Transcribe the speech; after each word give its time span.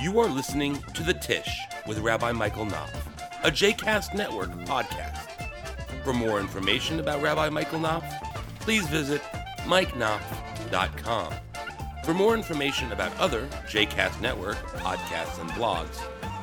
You 0.00 0.20
are 0.20 0.28
listening 0.28 0.78
to 0.94 1.02
The 1.02 1.12
Tish 1.12 1.60
with 1.86 1.98
Rabbi 1.98 2.32
Michael 2.32 2.64
Knopf, 2.64 2.90
a 3.44 3.50
JCast 3.50 4.14
Network 4.14 4.48
podcast. 4.64 5.28
For 6.04 6.14
more 6.14 6.40
information 6.40 7.00
about 7.00 7.20
Rabbi 7.20 7.50
Michael 7.50 7.80
Knopf, 7.80 8.06
please 8.60 8.86
visit 8.86 9.20
mikeknopf.com. 9.64 11.34
For 12.02 12.14
more 12.14 12.34
information 12.34 12.92
about 12.92 13.14
other 13.18 13.46
JCast 13.68 14.22
Network 14.22 14.56
podcasts 14.78 15.38
and 15.38 15.50
blogs, 15.50 15.96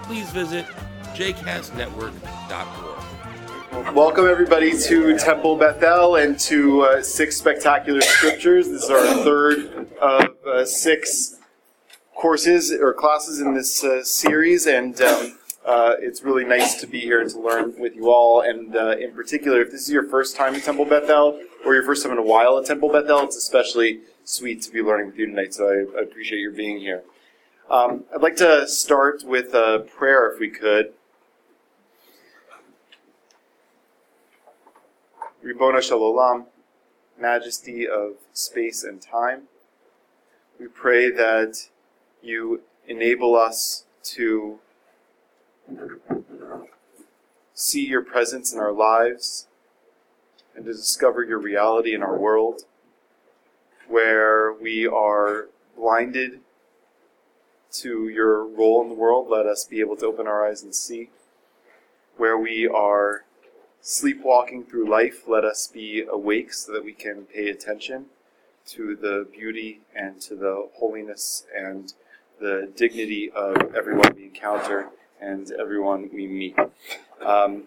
please 0.04 0.30
visit 0.30 0.68
jcastnetwork.org. 1.16 3.96
Welcome, 3.96 4.28
everybody, 4.28 4.78
to 4.82 5.18
Temple 5.18 5.56
Bethel 5.56 6.18
and 6.18 6.40
to 6.42 6.82
uh, 6.82 7.02
Six 7.02 7.38
Spectacular 7.38 8.02
Scriptures. 8.02 8.70
This 8.70 8.84
is 8.84 8.92
our 8.92 9.16
third 9.24 9.88
of 10.00 10.28
uh, 10.46 10.64
six 10.64 11.37
courses 12.18 12.74
or 12.74 12.94
classes 12.94 13.40
in 13.40 13.54
this 13.54 13.84
uh, 13.84 14.04
series, 14.04 14.66
and 14.66 15.00
um, 15.02 15.38
uh, 15.64 15.94
it's 16.00 16.24
really 16.24 16.44
nice 16.44 16.74
to 16.82 16.88
be 16.88 17.00
here 17.00 17.22
and 17.22 17.30
to 17.30 17.40
learn 17.40 17.76
with 17.78 17.96
you 17.96 18.10
all. 18.10 18.42
And 18.42 18.76
uh, 18.76 18.98
in 18.98 19.14
particular, 19.14 19.62
if 19.62 19.72
this 19.72 19.82
is 19.82 19.92
your 19.92 20.04
first 20.04 20.36
time 20.36 20.56
at 20.56 20.64
Temple 20.64 20.86
Bethel 20.86 21.40
or 21.64 21.76
your 21.76 21.84
first 21.84 22.04
time 22.04 22.12
in 22.12 22.18
a 22.18 22.24
while 22.24 22.58
at 22.58 22.66
Temple 22.66 22.90
Bethel, 22.90 23.20
it's 23.24 23.38
especially 23.38 24.00
sweet 24.24 24.64
to 24.64 24.72
be 24.72 24.82
learning 24.82 25.08
with 25.08 25.18
you 25.18 25.28
tonight. 25.28 25.54
So 25.54 25.68
I, 25.68 26.00
I 26.00 26.02
appreciate 26.04 26.40
your 26.40 26.52
being 26.52 26.80
here. 26.80 27.04
Um, 27.70 28.06
I'd 28.14 28.22
like 28.22 28.38
to 28.38 28.68
start 28.68 29.24
with 29.24 29.54
a 29.54 29.86
prayer, 29.96 30.32
if 30.32 30.40
we 30.40 30.50
could. 30.50 30.94
Ribono 35.46 35.82
shel 35.82 36.00
Olam, 36.00 36.46
Majesty 37.20 37.88
of 37.88 38.14
space 38.34 38.84
and 38.84 39.02
time. 39.02 39.44
We 40.60 40.68
pray 40.68 41.12
that 41.12 41.68
you 42.28 42.62
enable 42.88 43.36
us 43.36 43.86
to 44.04 44.60
see 47.54 47.86
your 47.86 48.02
presence 48.02 48.54
in 48.54 48.60
our 48.60 48.72
lives 48.72 49.48
and 50.56 50.66
to 50.66 50.74
discover 50.74 51.24
your 51.24 51.40
reality 51.40 51.94
in 51.94 52.04
our 52.04 52.18
world, 52.18 52.64
where 53.88 54.54
we 54.54 54.88
are 54.88 55.48
blinded 55.76 56.40
to 57.72 58.10
your 58.10 58.46
role 58.46 58.82
in 58.82 58.90
the 58.90 58.96
world. 58.96 59.28
Let 59.30 59.46
us 59.46 59.66
be 59.66 59.80
able 59.80 59.98
to 59.98 60.06
open 60.06 60.28
our 60.28 60.48
eyes 60.48 60.64
and 60.64 60.74
see. 60.74 61.10
Where 62.16 62.38
we 62.38 62.68
are 62.68 63.26
sleepwalking 63.82 64.64
through 64.64 64.90
life, 64.90 65.28
let 65.28 65.46
us 65.46 65.68
be 65.68 66.04
awake 66.10 66.54
so 66.54 66.72
that 66.74 66.84
we 66.84 66.94
can 66.94 67.24
pay 67.24 67.50
attention 67.50 68.08
to 68.68 68.96
the 68.96 69.28
beauty 69.32 69.82
and 69.96 70.20
to 70.22 70.36
the 70.36 70.70
holiness 70.76 71.46
and 71.56 71.94
the 72.40 72.72
dignity 72.76 73.32
of 73.32 73.76
everyone 73.76 74.14
we 74.16 74.26
encounter 74.26 74.90
and 75.20 75.52
everyone 75.60 76.10
we 76.14 76.28
meet. 76.28 76.58
Um, 77.26 77.64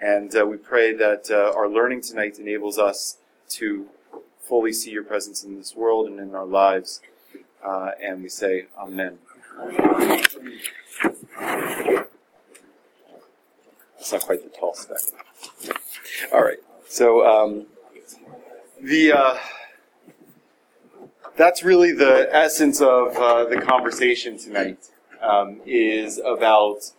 and 0.00 0.34
uh, 0.36 0.46
we 0.46 0.56
pray 0.56 0.92
that 0.94 1.30
uh, 1.30 1.56
our 1.56 1.68
learning 1.68 2.02
tonight 2.02 2.38
enables 2.38 2.78
us 2.78 3.18
to 3.50 3.86
fully 4.40 4.72
see 4.72 4.90
your 4.90 5.04
presence 5.04 5.42
in 5.42 5.56
this 5.56 5.74
world 5.74 6.06
and 6.06 6.20
in 6.20 6.34
our 6.34 6.46
lives. 6.46 7.00
Uh, 7.64 7.92
and 8.02 8.22
we 8.22 8.28
say, 8.28 8.66
Amen. 8.78 9.18
It's 13.98 14.12
not 14.12 14.22
quite 14.22 14.42
the 14.42 14.50
tall 14.56 14.74
spec. 14.74 14.98
All 16.32 16.42
right. 16.44 16.58
So 16.88 17.26
um, 17.26 17.66
the 18.80 19.12
uh, 19.12 19.36
that's 21.36 21.62
really 21.62 21.92
the 21.92 22.28
essence 22.34 22.80
of 22.80 23.16
uh, 23.16 23.44
the 23.44 23.60
conversation 23.60 24.38
tonight. 24.38 24.78
Um, 25.22 25.60
is 25.64 26.18
about 26.18 26.92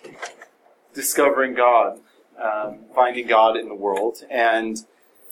discovering 0.94 1.53
God, 1.53 1.99
um, 2.41 2.79
finding 2.94 3.27
God 3.27 3.55
in 3.55 3.69
the 3.69 3.75
world, 3.75 4.23
and 4.29 4.75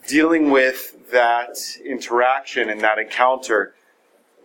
dealing 0.07 0.51
with 0.51 1.11
that 1.11 1.57
interaction 1.83 2.69
and 2.69 2.79
that 2.81 2.99
encounter, 2.99 3.73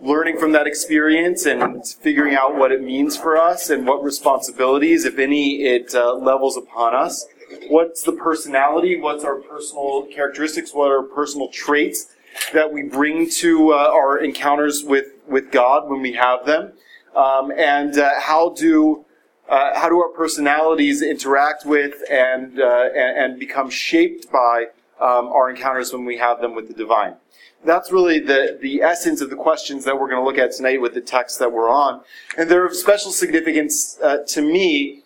learning 0.00 0.38
from 0.38 0.52
that 0.52 0.66
experience 0.66 1.44
and 1.44 1.86
figuring 1.86 2.34
out 2.34 2.56
what 2.56 2.72
it 2.72 2.82
means 2.82 3.16
for 3.16 3.36
us 3.36 3.68
and 3.68 3.86
what 3.86 4.02
responsibilities, 4.02 5.04
if 5.04 5.18
any, 5.18 5.62
it 5.62 5.94
uh, 5.94 6.14
levels 6.14 6.56
upon 6.56 6.94
us. 6.94 7.26
What's 7.68 8.02
the 8.02 8.12
personality? 8.12 8.98
What's 8.98 9.22
our 9.22 9.36
personal 9.36 10.06
characteristics? 10.06 10.72
What 10.72 10.90
are 10.90 11.02
personal 11.02 11.48
traits 11.48 12.06
that 12.52 12.72
we 12.72 12.82
bring 12.82 13.28
to 13.30 13.72
uh, 13.72 13.76
our 13.76 14.18
encounters 14.18 14.84
with, 14.84 15.06
with 15.26 15.50
God 15.50 15.88
when 15.88 16.00
we 16.00 16.12
have 16.14 16.46
them? 16.46 16.72
Um, 17.14 17.50
and 17.50 17.98
uh, 17.98 18.20
how 18.20 18.50
do 18.50 19.04
uh, 19.48 19.76
how 19.76 19.88
do 19.88 19.98
our 19.98 20.10
personalities 20.10 21.02
interact 21.02 21.66
with 21.66 21.94
and 22.08 22.60
uh, 22.60 22.88
and, 22.94 23.18
and, 23.18 23.40
become 23.40 23.68
shaped 23.68 24.30
by 24.30 24.66
um, 25.00 25.26
our 25.26 25.50
encounters 25.50 25.92
when 25.92 26.04
we 26.04 26.18
have 26.18 26.40
them 26.40 26.54
with 26.54 26.68
the 26.68 26.74
divine? 26.74 27.16
That's 27.64 27.90
really 27.90 28.20
the, 28.20 28.58
the 28.62 28.80
essence 28.80 29.20
of 29.20 29.28
the 29.28 29.36
questions 29.36 29.84
that 29.84 29.98
we're 29.98 30.08
going 30.08 30.20
to 30.20 30.24
look 30.24 30.38
at 30.38 30.52
tonight 30.52 30.80
with 30.80 30.94
the 30.94 31.00
text 31.00 31.40
that 31.40 31.52
we're 31.52 31.68
on. 31.68 32.00
And 32.38 32.48
they're 32.48 32.64
of 32.64 32.74
special 32.74 33.10
significance 33.10 33.98
uh, 34.02 34.18
to 34.28 34.40
me. 34.40 35.02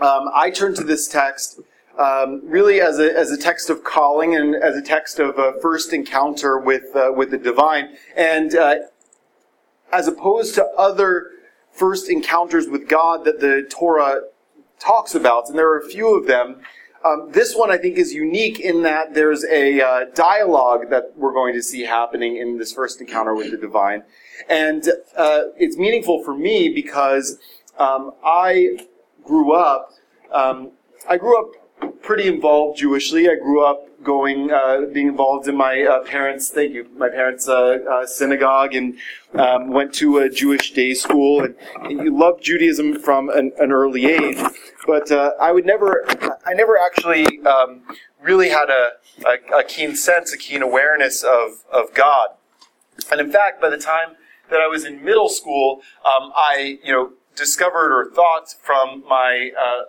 Um, 0.00 0.30
I 0.34 0.50
turn 0.50 0.74
to 0.74 0.84
this 0.84 1.06
text 1.06 1.60
um, 1.98 2.42
really 2.44 2.80
as 2.80 2.98
a, 2.98 3.16
as 3.16 3.30
a 3.30 3.36
text 3.36 3.70
of 3.70 3.84
calling 3.84 4.34
and 4.34 4.54
as 4.54 4.76
a 4.76 4.82
text 4.82 5.18
of 5.18 5.38
a 5.38 5.54
first 5.60 5.92
encounter 5.92 6.58
with, 6.58 6.94
uh, 6.94 7.12
with 7.14 7.30
the 7.30 7.38
divine. 7.38 7.96
And 8.16 8.54
uh, 8.54 8.76
as 9.92 10.06
opposed 10.06 10.54
to 10.56 10.66
other 10.76 11.30
first 11.72 12.08
encounters 12.10 12.68
with 12.68 12.88
God 12.88 13.24
that 13.24 13.40
the 13.40 13.66
Torah 13.70 14.22
talks 14.78 15.14
about, 15.14 15.48
and 15.48 15.58
there 15.58 15.68
are 15.68 15.78
a 15.78 15.88
few 15.88 16.14
of 16.16 16.26
them, 16.26 16.60
um, 17.04 17.30
this 17.30 17.54
one 17.54 17.70
I 17.70 17.78
think 17.78 17.98
is 17.98 18.12
unique 18.12 18.58
in 18.58 18.82
that 18.82 19.14
there's 19.14 19.44
a 19.44 19.80
uh, 19.80 20.04
dialogue 20.14 20.90
that 20.90 21.12
we're 21.16 21.32
going 21.32 21.54
to 21.54 21.62
see 21.62 21.82
happening 21.82 22.36
in 22.36 22.58
this 22.58 22.72
first 22.72 23.00
encounter 23.00 23.34
with 23.34 23.50
the 23.50 23.56
divine. 23.56 24.02
And 24.48 24.88
uh, 25.16 25.44
it's 25.56 25.76
meaningful 25.76 26.24
for 26.24 26.36
me 26.36 26.68
because 26.68 27.38
um, 27.78 28.12
I 28.24 28.78
grew 29.22 29.52
up, 29.52 29.92
um, 30.32 30.72
I 31.08 31.16
grew 31.16 31.38
up 31.38 31.65
pretty 32.02 32.28
involved 32.28 32.80
Jewishly. 32.80 33.28
I 33.30 33.36
grew 33.36 33.64
up 33.64 33.86
going, 34.02 34.52
uh, 34.52 34.82
being 34.92 35.08
involved 35.08 35.48
in 35.48 35.56
my 35.56 35.82
uh, 35.82 36.04
parents' 36.04 36.48
thank 36.48 36.72
you, 36.72 36.88
my 36.96 37.08
parents' 37.08 37.48
uh, 37.48 37.78
uh, 37.90 38.06
synagogue, 38.06 38.74
and 38.74 38.96
um, 39.34 39.70
went 39.70 39.92
to 39.94 40.18
a 40.18 40.30
Jewish 40.30 40.72
day 40.72 40.94
school, 40.94 41.44
and, 41.44 41.56
and 41.82 41.98
you 41.98 42.16
loved 42.16 42.42
Judaism 42.42 43.00
from 43.00 43.28
an, 43.28 43.52
an 43.58 43.72
early 43.72 44.06
age. 44.06 44.38
But 44.86 45.10
uh, 45.10 45.32
I 45.40 45.50
would 45.50 45.66
never, 45.66 46.04
I 46.46 46.54
never 46.54 46.78
actually 46.78 47.40
um, 47.44 47.82
really 48.22 48.50
had 48.50 48.70
a, 48.70 48.92
a, 49.26 49.58
a, 49.58 49.64
keen 49.64 49.96
sense, 49.96 50.32
a 50.32 50.38
keen 50.38 50.62
awareness 50.62 51.24
of 51.24 51.64
of 51.72 51.92
God. 51.92 52.28
And 53.10 53.20
in 53.20 53.32
fact, 53.32 53.60
by 53.60 53.68
the 53.68 53.78
time 53.78 54.14
that 54.50 54.60
I 54.60 54.68
was 54.68 54.84
in 54.84 55.04
middle 55.04 55.28
school, 55.28 55.82
um, 56.04 56.32
I, 56.34 56.78
you 56.84 56.92
know, 56.92 57.12
discovered 57.34 57.92
or 57.92 58.10
thought 58.10 58.54
from 58.62 59.02
my 59.08 59.50
uh, 59.58 59.82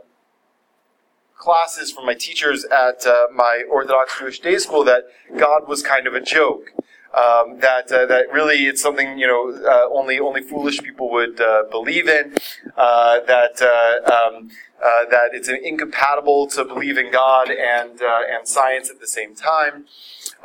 classes 1.37 1.91
from 1.91 2.05
my 2.05 2.13
teachers 2.13 2.65
at 2.65 3.05
uh, 3.05 3.27
my 3.33 3.63
Orthodox 3.69 4.19
Jewish 4.19 4.39
day 4.39 4.57
school 4.57 4.83
that 4.85 5.03
God 5.37 5.67
was 5.67 5.81
kind 5.81 6.07
of 6.07 6.13
a 6.13 6.21
joke. 6.21 6.73
Um, 7.13 7.59
that 7.61 7.91
uh, 7.91 8.05
that 8.07 8.31
really 8.31 8.67
it's 8.67 8.81
something 8.81 9.17
you 9.17 9.27
know 9.27 9.57
uh, 9.65 9.87
only 9.91 10.19
only 10.19 10.41
foolish 10.41 10.79
people 10.81 11.09
would 11.11 11.39
uh, 11.39 11.63
believe 11.71 12.07
in. 12.07 12.35
Uh, 12.75 13.21
that 13.21 13.61
uh, 13.61 14.11
um, 14.13 14.49
that 14.79 15.29
it's 15.33 15.47
incompatible 15.47 16.47
to 16.47 16.65
believe 16.65 16.97
in 16.97 17.11
God 17.11 17.49
and 17.49 18.01
and 18.01 18.47
science 18.47 18.89
at 18.89 18.99
the 18.99 19.07
same 19.07 19.35
time, 19.35 19.85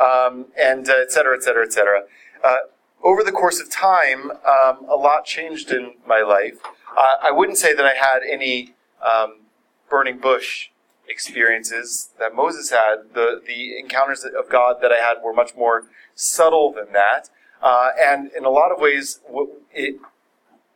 um, 0.00 0.47
and 0.59 0.88
et 0.88 1.10
cetera, 1.10 1.36
et 1.36 1.42
cetera, 1.42 1.64
et 1.66 1.72
cetera. 1.72 2.04
over 3.03 3.22
the 3.24 3.32
course 3.32 3.60
of 3.60 3.69
time, 3.70 4.30
um, 4.30 4.86
a 4.88 4.97
lot 4.97 5.24
changed 5.24 5.72
in 5.72 5.94
my 6.06 6.22
life. 6.22 6.59
I 6.97 7.30
wouldn't 7.33 7.59
say 7.59 7.74
that 7.74 7.84
I 7.84 7.95
had 7.95 8.21
any 8.22 8.74
um, 9.03 9.41
burning 9.91 10.18
bush 10.18 10.68
experiences 11.12 12.10
that 12.18 12.34
Moses 12.34 12.70
had, 12.70 13.14
the, 13.14 13.41
the 13.47 13.78
encounters 13.78 14.24
of 14.24 14.48
God 14.48 14.78
that 14.82 14.91
I 14.91 14.97
had 14.97 15.18
were 15.22 15.32
much 15.32 15.54
more 15.56 15.84
subtle 16.14 16.72
than 16.72 16.92
that. 16.92 17.30
Uh, 17.62 17.91
and 18.03 18.30
in 18.36 18.44
a 18.44 18.50
lot 18.50 18.72
of 18.72 18.80
ways, 18.80 19.20
it 19.72 19.97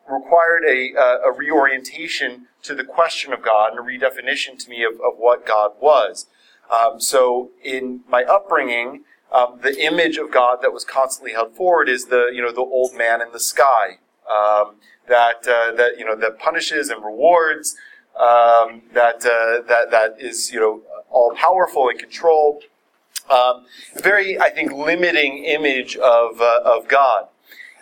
required 0.08 0.62
a, 0.64 0.92
a, 1.26 1.32
reorientation 1.32 2.46
to 2.62 2.74
the 2.74 2.84
question 2.84 3.32
of 3.32 3.42
God 3.42 3.72
and 3.72 3.80
a 3.80 3.82
redefinition 3.82 4.56
to 4.60 4.70
me 4.70 4.84
of, 4.84 4.94
of 4.94 5.18
what 5.18 5.44
God 5.44 5.72
was. 5.80 6.26
Um, 6.70 7.00
so 7.00 7.50
in 7.64 8.02
my 8.08 8.22
upbringing, 8.22 9.02
um, 9.32 9.58
the 9.62 9.82
image 9.84 10.16
of 10.16 10.30
God 10.30 10.58
that 10.62 10.72
was 10.72 10.84
constantly 10.84 11.32
held 11.32 11.54
forward 11.54 11.88
is 11.88 12.06
the 12.06 12.30
you 12.32 12.40
know 12.40 12.52
the 12.52 12.60
old 12.60 12.94
man 12.94 13.20
in 13.20 13.32
the 13.32 13.40
sky 13.40 13.98
um, 14.30 14.76
that 15.08 15.46
uh, 15.48 15.72
that 15.72 15.98
you 15.98 16.04
know 16.04 16.16
that 16.16 16.38
punishes 16.38 16.88
and 16.88 17.04
rewards 17.04 17.76
um, 18.18 18.82
that 18.92 19.24
uh, 19.24 19.66
that 19.68 19.90
that 19.90 20.16
is 20.18 20.52
you 20.52 20.60
know 20.60 20.82
all 21.10 21.34
powerful 21.34 21.88
and 21.88 21.98
control. 21.98 22.60
Um, 23.28 23.66
very, 23.96 24.38
I 24.38 24.50
think, 24.50 24.72
limiting 24.72 25.44
image 25.44 25.96
of 25.96 26.40
uh, 26.40 26.60
of 26.64 26.88
God. 26.88 27.28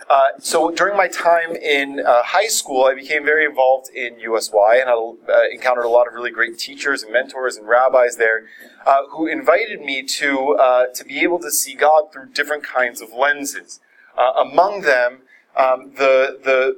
Uh, 0.08 0.24
so 0.38 0.70
during 0.70 0.96
my 0.96 1.08
time 1.08 1.56
in 1.56 2.00
uh, 2.00 2.22
high 2.22 2.46
school, 2.46 2.84
I 2.84 2.94
became 2.94 3.24
very 3.24 3.46
involved 3.46 3.88
in 3.94 4.18
USY 4.18 4.80
and 4.80 4.90
I 4.90 4.92
uh, 4.92 5.42
encountered 5.50 5.84
a 5.84 5.88
lot 5.88 6.06
of 6.06 6.12
really 6.12 6.30
great 6.30 6.58
teachers 6.58 7.02
and 7.02 7.12
mentors 7.12 7.56
and 7.56 7.66
rabbis 7.66 8.16
there 8.16 8.46
uh, 8.86 9.06
who 9.10 9.26
invited 9.26 9.80
me 9.80 10.02
to 10.02 10.56
uh, 10.56 10.86
to 10.94 11.04
be 11.04 11.20
able 11.20 11.38
to 11.40 11.50
see 11.50 11.74
God 11.74 12.12
through 12.12 12.30
different 12.32 12.64
kinds 12.64 13.00
of 13.00 13.12
lenses. 13.12 13.80
Uh, 14.16 14.32
among 14.36 14.82
them, 14.82 15.22
um, 15.56 15.92
the 15.96 16.38
the 16.44 16.76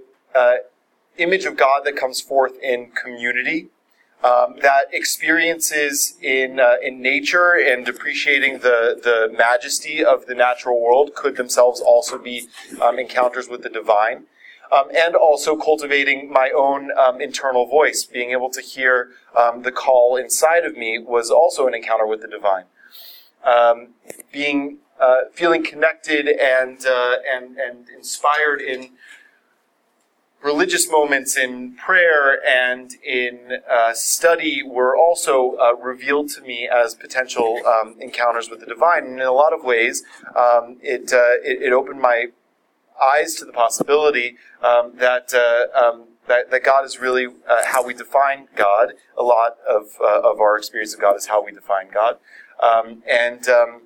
image 1.19 1.45
of 1.45 1.57
God 1.57 1.83
that 1.85 1.97
comes 1.97 2.21
forth 2.21 2.53
in 2.63 2.91
community, 2.91 3.69
um, 4.25 4.57
that 4.63 4.87
experiences 4.93 6.17
in 6.23 6.59
uh, 6.59 6.77
in 6.83 7.01
nature 7.01 7.53
and 7.53 7.89
appreciating 7.89 8.61
the 8.61 8.99
the 9.03 9.33
majesty 9.37 10.05
of 10.05 10.27
the 10.27 10.35
natural 10.35 10.81
world 10.81 11.15
could 11.15 11.37
themselves 11.37 11.81
also 11.81 12.19
be 12.19 12.49
um, 12.81 12.99
encounters 12.99 13.49
with 13.49 13.63
the 13.63 13.69
divine, 13.69 14.25
um, 14.73 14.89
and 14.95 15.15
also 15.15 15.57
cultivating 15.57 16.31
my 16.33 16.51
own 16.51 16.91
um, 16.99 17.21
internal 17.21 17.67
voice, 17.67 18.05
being 18.05 18.31
able 18.31 18.51
to 18.51 18.63
hear 18.63 19.11
um, 19.37 19.63
the 19.63 19.73
call 19.73 20.17
inside 20.17 20.65
of 20.65 20.77
me 20.77 20.99
was 20.99 21.31
also 21.31 21.67
an 21.67 21.75
encounter 21.75 22.07
with 22.07 22.23
the 22.23 22.29
divine. 22.29 22.65
Um, 23.45 23.89
being 24.33 24.79
uh, 25.01 25.29
feeling 25.33 25.63
connected 25.63 26.27
and 26.27 26.85
uh, 26.87 27.17
and 27.33 27.59
and 27.59 27.89
inspired 27.91 28.61
in 28.61 28.91
religious 30.43 30.91
moments 30.91 31.37
in 31.37 31.75
prayer 31.75 32.39
and 32.47 32.95
in 33.05 33.59
uh, 33.71 33.93
study 33.95 34.63
were 34.63 34.97
also 34.97 35.57
uh, 35.57 35.75
revealed 35.75 36.31
to 36.31 36.41
me 36.41 36.69
as 36.69 36.95
potential 36.95 37.61
um, 37.67 37.97
encounters 38.01 38.49
with 38.51 38.61
the 38.61 38.67
divine. 38.67 39.05
And 39.05 39.21
in 39.21 39.27
a 39.27 39.33
lot 39.33 39.53
of 39.53 39.65
ways, 39.65 40.03
um, 40.37 40.79
it, 40.83 41.13
uh, 41.13 41.43
it, 41.43 41.63
it 41.63 41.73
opened 41.73 42.01
my 42.01 42.27
eyes 43.03 43.35
to 43.37 43.45
the 43.45 43.53
possibility 43.53 44.37
um, 44.63 44.93
that. 44.97 45.33
Uh, 45.35 45.79
um, 45.79 46.05
that, 46.29 46.51
that 46.51 46.65
God 46.65 46.85
is 46.85 46.99
really 46.99 47.27
uh, 47.27 47.63
how 47.67 47.87
we 47.87 47.95
define 47.95 48.49
God. 48.57 48.95
A 49.17 49.23
lot 49.23 49.59
of, 49.65 49.91
uh, 50.01 50.23
of 50.29 50.41
our 50.41 50.59
experience 50.59 50.93
of 50.93 51.01
God 51.01 51.15
is 51.15 51.27
how 51.27 51.41
we 51.41 51.53
define 51.53 51.89
God. 51.95 52.19
Um, 52.61 53.05
and, 53.09 53.49
um, 53.49 53.83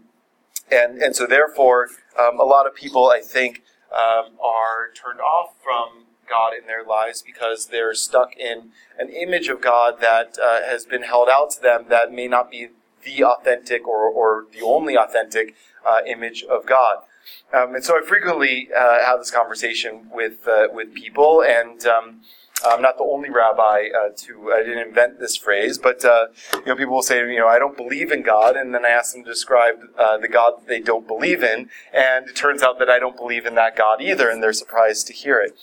and, 0.73 1.02
and 1.02 1.14
so, 1.14 1.26
therefore, 1.26 1.88
a 2.19 2.32
lot 2.32 2.67
of 2.67 2.75
people, 2.75 3.11
I 3.11 3.20
think, 3.20 3.62
are 3.93 4.91
turned 4.94 5.20
off 5.20 5.50
from 5.62 6.06
God 6.31 6.53
in 6.59 6.67
their 6.67 6.85
lives 6.85 7.23
because 7.23 7.67
they're 7.67 7.94
stuck 7.94 8.37
in 8.37 8.71
an 8.99 9.11
image 9.11 9.49
of 9.49 9.61
God 9.61 10.00
that 10.00 10.38
uh, 10.43 10.62
has 10.62 10.87
been 10.87 11.03
held 11.03 11.29
out 11.29 11.50
to 11.53 11.61
them 11.61 11.87
that 11.88 12.12
may 12.12 12.29
not 12.29 12.50
be 12.50 12.69
the 13.05 13.25
authentic 13.25 13.87
or, 13.88 14.09
or 14.09 14.47
the 14.53 14.65
only 14.65 14.97
authentic 14.97 15.55
uh, 15.85 16.00
image 16.06 16.44
of 16.44 16.67
God. 16.67 16.99
Um, 17.53 17.75
and 17.75 17.85
so 17.85 17.99
I 17.99 18.03
frequently 18.06 18.69
uh, 18.77 19.05
have 19.05 19.19
this 19.19 19.31
conversation 19.31 20.09
with 20.12 20.47
uh, 20.47 20.69
with 20.73 20.94
people, 20.94 21.43
and 21.43 21.85
um, 21.87 22.21
I'm 22.65 22.83
not 22.83 22.99
the 22.99 23.05
only 23.05 23.31
rabbi 23.31 23.89
uh, 23.89 24.11
to. 24.17 24.53
I 24.53 24.62
didn't 24.62 24.89
invent 24.89 25.19
this 25.19 25.37
phrase, 25.37 25.79
but 25.79 26.05
uh, 26.05 26.27
you 26.55 26.67
know, 26.67 26.77
people 26.77 26.95
will 26.95 27.03
say, 27.03 27.19
you 27.21 27.39
know, 27.39 27.49
I 27.49 27.59
don't 27.59 27.77
believe 27.77 28.12
in 28.12 28.23
God, 28.23 28.57
and 28.57 28.75
then 28.75 28.85
I 28.85 28.91
ask 28.91 29.15
them 29.15 29.25
to 29.25 29.31
describe 29.31 29.77
uh, 29.99 30.19
the 30.19 30.29
God 30.29 30.61
that 30.61 30.69
they 30.69 30.81
don't 30.81 31.07
believe 31.07 31.43
in, 31.43 31.71
and 31.93 32.29
it 32.29 32.37
turns 32.37 32.62
out 32.62 32.79
that 32.79 32.91
I 32.91 32.99
don't 32.99 33.17
believe 33.17 33.47
in 33.47 33.55
that 33.55 33.77
God 33.77 34.03
either, 34.03 34.29
and 34.29 34.43
they're 34.43 34.53
surprised 34.53 35.07
to 35.09 35.12
hear 35.12 35.41
it. 35.41 35.57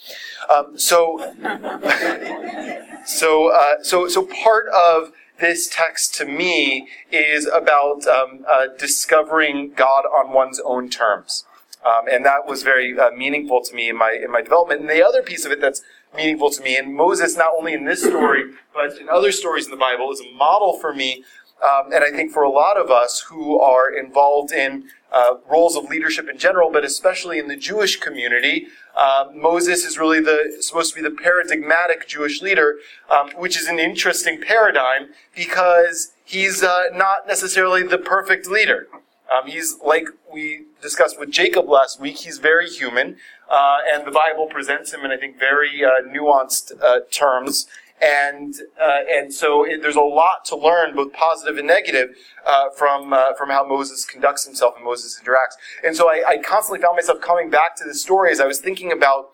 Um, 0.52 0.78
so, 0.78 1.18
so, 3.06 3.52
uh, 3.52 3.82
so, 3.82 4.08
so 4.08 4.26
part 4.26 4.66
of 4.68 5.12
this 5.40 5.68
text 5.68 6.14
to 6.16 6.24
me 6.24 6.88
is 7.12 7.46
about 7.46 8.06
um, 8.06 8.44
uh, 8.48 8.66
discovering 8.76 9.72
God 9.74 10.04
on 10.04 10.32
one's 10.32 10.60
own 10.64 10.90
terms. 10.90 11.44
Um, 11.86 12.06
and 12.10 12.24
that 12.26 12.46
was 12.46 12.64
very 12.64 12.98
uh, 12.98 13.12
meaningful 13.12 13.62
to 13.62 13.74
me 13.74 13.88
in 13.88 13.96
my 13.96 14.10
in 14.10 14.32
my 14.32 14.42
development. 14.42 14.80
And 14.80 14.90
the 14.90 15.04
other 15.04 15.22
piece 15.22 15.44
of 15.44 15.52
it 15.52 15.60
that's 15.60 15.80
meaningful 16.16 16.50
to 16.50 16.62
me. 16.62 16.76
And 16.76 16.94
Moses, 16.94 17.36
not 17.36 17.52
only 17.56 17.74
in 17.74 17.84
this 17.84 18.02
story, 18.02 18.44
but 18.74 18.98
in 18.98 19.08
other 19.08 19.32
stories 19.32 19.66
in 19.66 19.70
the 19.70 19.76
Bible, 19.76 20.10
is 20.10 20.20
a 20.20 20.34
model 20.34 20.78
for 20.78 20.94
me. 20.94 21.24
Um, 21.62 21.92
and 21.92 22.04
I 22.04 22.10
think 22.10 22.30
for 22.30 22.44
a 22.44 22.50
lot 22.50 22.76
of 22.76 22.90
us 22.90 23.20
who 23.28 23.58
are 23.60 23.92
involved 23.92 24.52
in 24.52 24.84
uh, 25.12 25.34
roles 25.50 25.74
of 25.76 25.84
leadership 25.84 26.28
in 26.28 26.38
general, 26.38 26.70
but 26.70 26.84
especially 26.84 27.38
in 27.38 27.48
the 27.48 27.56
Jewish 27.56 27.98
community, 27.98 28.68
uh, 28.96 29.26
Moses 29.34 29.84
is 29.84 29.98
really 29.98 30.20
the 30.20 30.56
supposed 30.60 30.94
to 30.94 31.02
be 31.02 31.08
the 31.08 31.14
paradigmatic 31.14 32.06
Jewish 32.06 32.42
leader, 32.42 32.78
um, 33.10 33.30
which 33.36 33.56
is 33.58 33.66
an 33.66 33.78
interesting 33.78 34.40
paradigm 34.40 35.08
because 35.34 36.12
he's 36.24 36.62
uh, 36.62 36.84
not 36.92 37.26
necessarily 37.26 37.82
the 37.82 37.98
perfect 37.98 38.46
leader. 38.46 38.86
Um, 39.32 39.48
he's 39.50 39.76
like 39.84 40.06
we 40.32 40.64
discussed 40.80 41.18
with 41.18 41.30
Jacob 41.30 41.68
last 41.68 42.00
week. 42.00 42.18
He's 42.18 42.38
very 42.38 42.68
human, 42.68 43.16
uh, 43.50 43.76
and 43.92 44.06
the 44.06 44.10
Bible 44.10 44.46
presents 44.46 44.92
him 44.92 45.04
in, 45.04 45.10
I 45.10 45.16
think, 45.16 45.38
very 45.38 45.84
uh, 45.84 46.02
nuanced 46.06 46.72
uh, 46.82 47.00
terms. 47.10 47.66
And 48.00 48.54
uh, 48.80 49.00
and 49.10 49.34
so 49.34 49.64
it, 49.64 49.82
there's 49.82 49.96
a 49.96 50.00
lot 50.00 50.44
to 50.46 50.56
learn, 50.56 50.94
both 50.94 51.12
positive 51.12 51.58
and 51.58 51.66
negative, 51.66 52.10
uh, 52.46 52.70
from 52.70 53.12
uh, 53.12 53.34
from 53.34 53.50
how 53.50 53.66
Moses 53.66 54.04
conducts 54.04 54.46
himself 54.46 54.74
and 54.76 54.84
Moses 54.84 55.20
interacts. 55.22 55.56
And 55.84 55.96
so 55.96 56.08
I, 56.08 56.22
I, 56.26 56.38
constantly 56.38 56.80
found 56.80 56.94
myself 56.94 57.20
coming 57.20 57.50
back 57.50 57.74
to 57.76 57.84
this 57.84 58.00
story 58.00 58.30
as 58.30 58.40
I 58.40 58.46
was 58.46 58.60
thinking 58.60 58.92
about. 58.92 59.30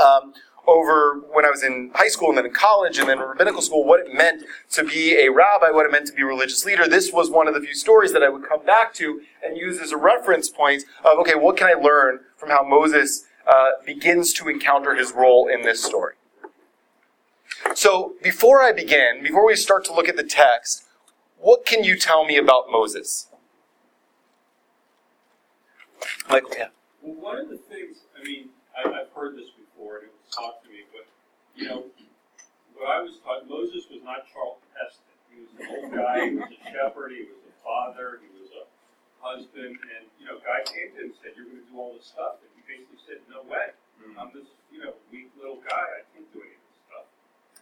Um, 0.00 0.32
over 0.66 1.20
when 1.32 1.44
I 1.44 1.50
was 1.50 1.62
in 1.62 1.90
high 1.94 2.08
school 2.08 2.28
and 2.28 2.38
then 2.38 2.46
in 2.46 2.52
college 2.52 2.98
and 2.98 3.08
then 3.08 3.18
in 3.18 3.24
rabbinical 3.24 3.62
school, 3.62 3.84
what 3.84 4.00
it 4.00 4.14
meant 4.14 4.44
to 4.70 4.84
be 4.84 5.16
a 5.16 5.28
rabbi, 5.28 5.70
what 5.70 5.86
it 5.86 5.92
meant 5.92 6.06
to 6.06 6.12
be 6.12 6.22
a 6.22 6.26
religious 6.26 6.64
leader. 6.64 6.86
This 6.86 7.12
was 7.12 7.30
one 7.30 7.48
of 7.48 7.54
the 7.54 7.60
few 7.60 7.74
stories 7.74 8.12
that 8.12 8.22
I 8.22 8.28
would 8.28 8.48
come 8.48 8.64
back 8.64 8.94
to 8.94 9.22
and 9.44 9.56
use 9.56 9.80
as 9.80 9.90
a 9.90 9.96
reference 9.96 10.48
point 10.48 10.84
of, 11.04 11.18
okay, 11.18 11.34
what 11.34 11.56
can 11.56 11.66
I 11.66 11.72
learn 11.72 12.20
from 12.36 12.50
how 12.50 12.62
Moses 12.62 13.24
uh, 13.46 13.70
begins 13.84 14.32
to 14.34 14.48
encounter 14.48 14.94
his 14.94 15.12
role 15.12 15.48
in 15.48 15.62
this 15.62 15.82
story? 15.82 16.14
So 17.74 18.14
before 18.22 18.62
I 18.62 18.72
begin, 18.72 19.22
before 19.22 19.44
we 19.44 19.56
start 19.56 19.84
to 19.86 19.92
look 19.92 20.08
at 20.08 20.16
the 20.16 20.24
text, 20.24 20.84
what 21.38 21.66
can 21.66 21.82
you 21.82 21.96
tell 21.96 22.24
me 22.24 22.36
about 22.36 22.70
Moses? 22.70 23.26
Michael, 26.30 26.50
yeah. 26.56 26.68
Well, 27.00 27.14
one 27.20 27.38
of 27.38 27.48
the 27.48 27.56
things, 27.56 27.98
I 28.20 28.24
mean, 28.24 28.48
I've 28.76 29.10
heard 29.14 29.36
this 29.36 29.48
talk 30.32 30.62
to 30.64 30.68
me, 30.68 30.80
but 30.90 31.06
you 31.62 31.70
know, 31.70 31.86
what 32.74 32.90
I 32.90 32.98
was 32.98 33.22
taught, 33.22 33.46
Moses 33.46 33.86
was 33.86 34.02
not 34.02 34.26
Charlton 34.26 34.66
Heston. 34.74 35.14
He 35.30 35.46
was 35.46 35.50
an 35.54 35.62
old 35.70 35.86
guy. 35.94 36.26
He 36.26 36.34
was 36.34 36.50
a 36.50 36.58
shepherd. 36.66 37.14
He 37.14 37.30
was 37.30 37.38
a 37.46 37.54
father. 37.62 38.18
He 38.18 38.26
was 38.34 38.50
a 38.50 38.66
husband. 39.22 39.78
And 39.78 40.02
you 40.18 40.26
know, 40.26 40.42
God 40.42 40.66
came 40.66 40.90
to 40.98 41.06
him 41.06 41.14
and 41.14 41.18
said, 41.22 41.38
"You're 41.38 41.46
going 41.46 41.62
to 41.62 41.68
do 41.70 41.78
all 41.78 41.94
this 41.94 42.10
stuff," 42.10 42.42
and 42.42 42.50
he 42.58 42.66
basically 42.66 42.98
said, 43.06 43.22
"No 43.30 43.46
way. 43.46 43.78
Mm-hmm. 44.02 44.18
I'm 44.18 44.34
this 44.34 44.50
you 44.74 44.82
know 44.82 44.98
weak 45.14 45.30
little 45.38 45.62
guy. 45.62 46.02
I 46.02 46.02
can't 46.10 46.26
do 46.34 46.42
any 46.42 46.58
of 46.58 46.62
this 46.66 46.78
stuff." 46.82 47.06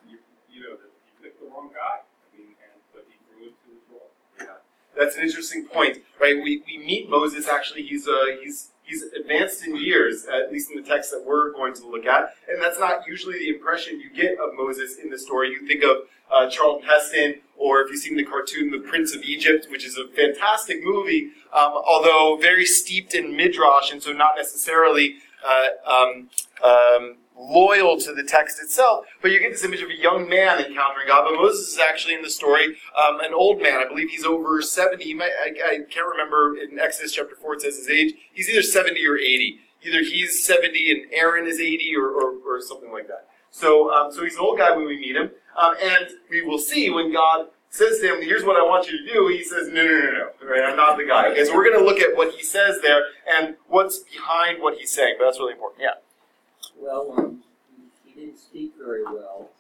You, 0.09 0.17
you 0.49 0.61
know, 0.65 0.81
you 0.81 1.13
picked 1.21 1.37
the 1.37 1.53
wrong 1.53 1.69
guy. 1.77 2.01
I 2.01 2.29
mean, 2.33 2.57
and 2.57 2.81
but 2.97 3.05
he 3.05 3.21
grew 3.29 3.53
into 3.53 3.67
his 3.69 3.85
role. 3.93 4.09
Yeah, 4.41 4.65
that's 4.97 5.21
an 5.21 5.29
interesting 5.29 5.69
point, 5.69 6.01
right? 6.17 6.41
We 6.41 6.65
we 6.65 6.81
meet 6.81 7.13
Moses. 7.13 7.45
Actually, 7.45 7.85
he's 7.85 8.09
uh 8.09 8.41
he's 8.41 8.73
he's 8.91 9.05
advanced 9.19 9.65
in 9.65 9.77
years, 9.77 10.27
at 10.27 10.53
least 10.53 10.71
in 10.71 10.83
the 10.83 10.89
text 10.89 11.11
that 11.13 11.25
we're 11.25 11.53
going 11.53 11.75
to 11.75 11.87
look 11.87 12.07
at. 12.07 12.35
And 12.49 12.61
that's 12.61 12.79
not 12.79 13.07
usually 13.07 13.39
the 13.39 13.49
impression 13.49 14.01
you 14.01 14.11
get 14.11 14.39
of 14.39 14.51
Moses 14.57 14.97
in 15.03 15.11
the 15.11 15.19
story. 15.19 15.51
You 15.51 15.67
think 15.67 15.85
of 15.85 16.09
uh, 16.31 16.51
Charlton 16.51 16.89
Heston, 16.89 17.35
or 17.57 17.83
if 17.83 17.91
you've 17.91 18.01
seen 18.01 18.17
the 18.17 18.25
cartoon 18.25 18.71
The 18.71 18.79
Prince 18.79 19.15
of 19.15 19.23
Egypt, 19.23 19.69
which 19.71 19.85
is 19.85 19.97
a 19.97 20.09
fantastic 20.09 20.83
movie, 20.83 21.31
um, 21.53 21.73
although 21.73 22.39
very 22.41 22.67
steeped 22.67 23.15
in 23.15 23.37
midrash, 23.37 23.93
and 23.93 24.03
so 24.03 24.13
not 24.13 24.33
necessarily 24.37 25.17
uh, 25.47 25.91
um, 25.91 26.31
um, 26.63 27.17
loyal 27.37 27.99
to 27.99 28.15
the 28.15 28.23
text 28.23 28.61
itself, 28.61 29.07
but 29.23 29.31
you 29.31 29.41
get 29.41 29.53
this 29.53 29.65
image 29.65 29.83
of 29.83 29.91
a 29.91 29.97
young 29.97 30.29
man 30.29 30.59
encountering 30.59 31.07
God. 31.07 31.25
But 31.25 31.35
Moses 31.35 31.73
is 31.73 31.79
actually 31.79 32.15
in 32.15 32.23
the 32.23 32.31
story 32.31 32.77
um, 32.99 33.21
an 33.21 33.33
old 33.33 33.63
man. 33.63 33.79
I 33.79 33.89
believe 33.89 34.11
he's 34.11 34.25
over 34.25 34.61
70. 34.61 35.03
He 35.03 35.15
might, 35.15 35.31
I, 35.43 35.49
I, 35.49 35.79
can't 35.91 36.07
remember 36.07 36.57
in 36.57 36.79
Exodus 36.79 37.13
chapter 37.13 37.35
4 37.35 37.55
it 37.55 37.63
says 37.63 37.77
his 37.79 37.89
age. 37.89 38.15
He's 38.33 38.49
either 38.49 38.63
70 38.63 39.05
or 39.07 39.17
80. 39.17 39.59
Either 39.83 40.01
he's 40.01 40.45
70 40.45 40.91
and 40.91 41.13
Aaron 41.13 41.47
is 41.47 41.59
80 41.59 41.97
or, 41.97 42.09
or, 42.09 42.35
or 42.47 42.61
something 42.61 42.93
like 42.93 43.09
that. 43.09 43.27
So, 43.51 43.93
um, 43.93 44.13
so 44.13 44.23
he's 44.23 44.35
an 44.35 44.41
old 44.41 44.59
guy 44.59 44.77
when 44.77 44.87
we 44.87 44.99
meet 44.99 45.17
him. 45.17 45.31
Um, 45.61 45.75
and 45.83 46.09
we 46.31 46.43
will 46.43 46.59
see 46.59 46.91
when 46.91 47.13
God 47.13 47.47
says 47.71 48.01
to 48.01 48.15
him, 48.15 48.23
here's 48.23 48.45
what 48.45 48.57
I 48.57 48.63
want 48.63 48.91
you 48.91 48.99
to 48.99 49.13
do, 49.13 49.29
he 49.29 49.45
says, 49.45 49.69
no, 49.69 49.85
no, 49.85 49.91
no, 49.91 50.11
no, 50.11 50.49
right, 50.49 50.65
I'm 50.65 50.77
not 50.77 50.97
the 50.97 51.05
guy. 51.05 51.29
Okay, 51.31 51.45
so 51.45 51.55
we're 51.55 51.65
going 51.65 51.79
to 51.79 51.85
look 51.85 52.01
at 52.01 52.17
what 52.17 52.35
he 52.35 52.43
says 52.43 52.81
there 52.83 53.03
and 53.31 53.55
what's 53.69 54.01
behind 54.01 54.61
what 54.61 54.77
he's 54.77 54.91
saying, 54.91 55.17
but 55.19 55.25
that's 55.27 55.39
really 55.39 55.53
important. 55.53 55.83
Yeah. 55.83 55.95
Well, 56.81 57.13
um, 57.17 57.43
he, 57.77 58.11
he, 58.11 58.21
didn't 58.21 58.39
speak 58.39 58.73
very 58.81 59.05
well, 59.05 59.51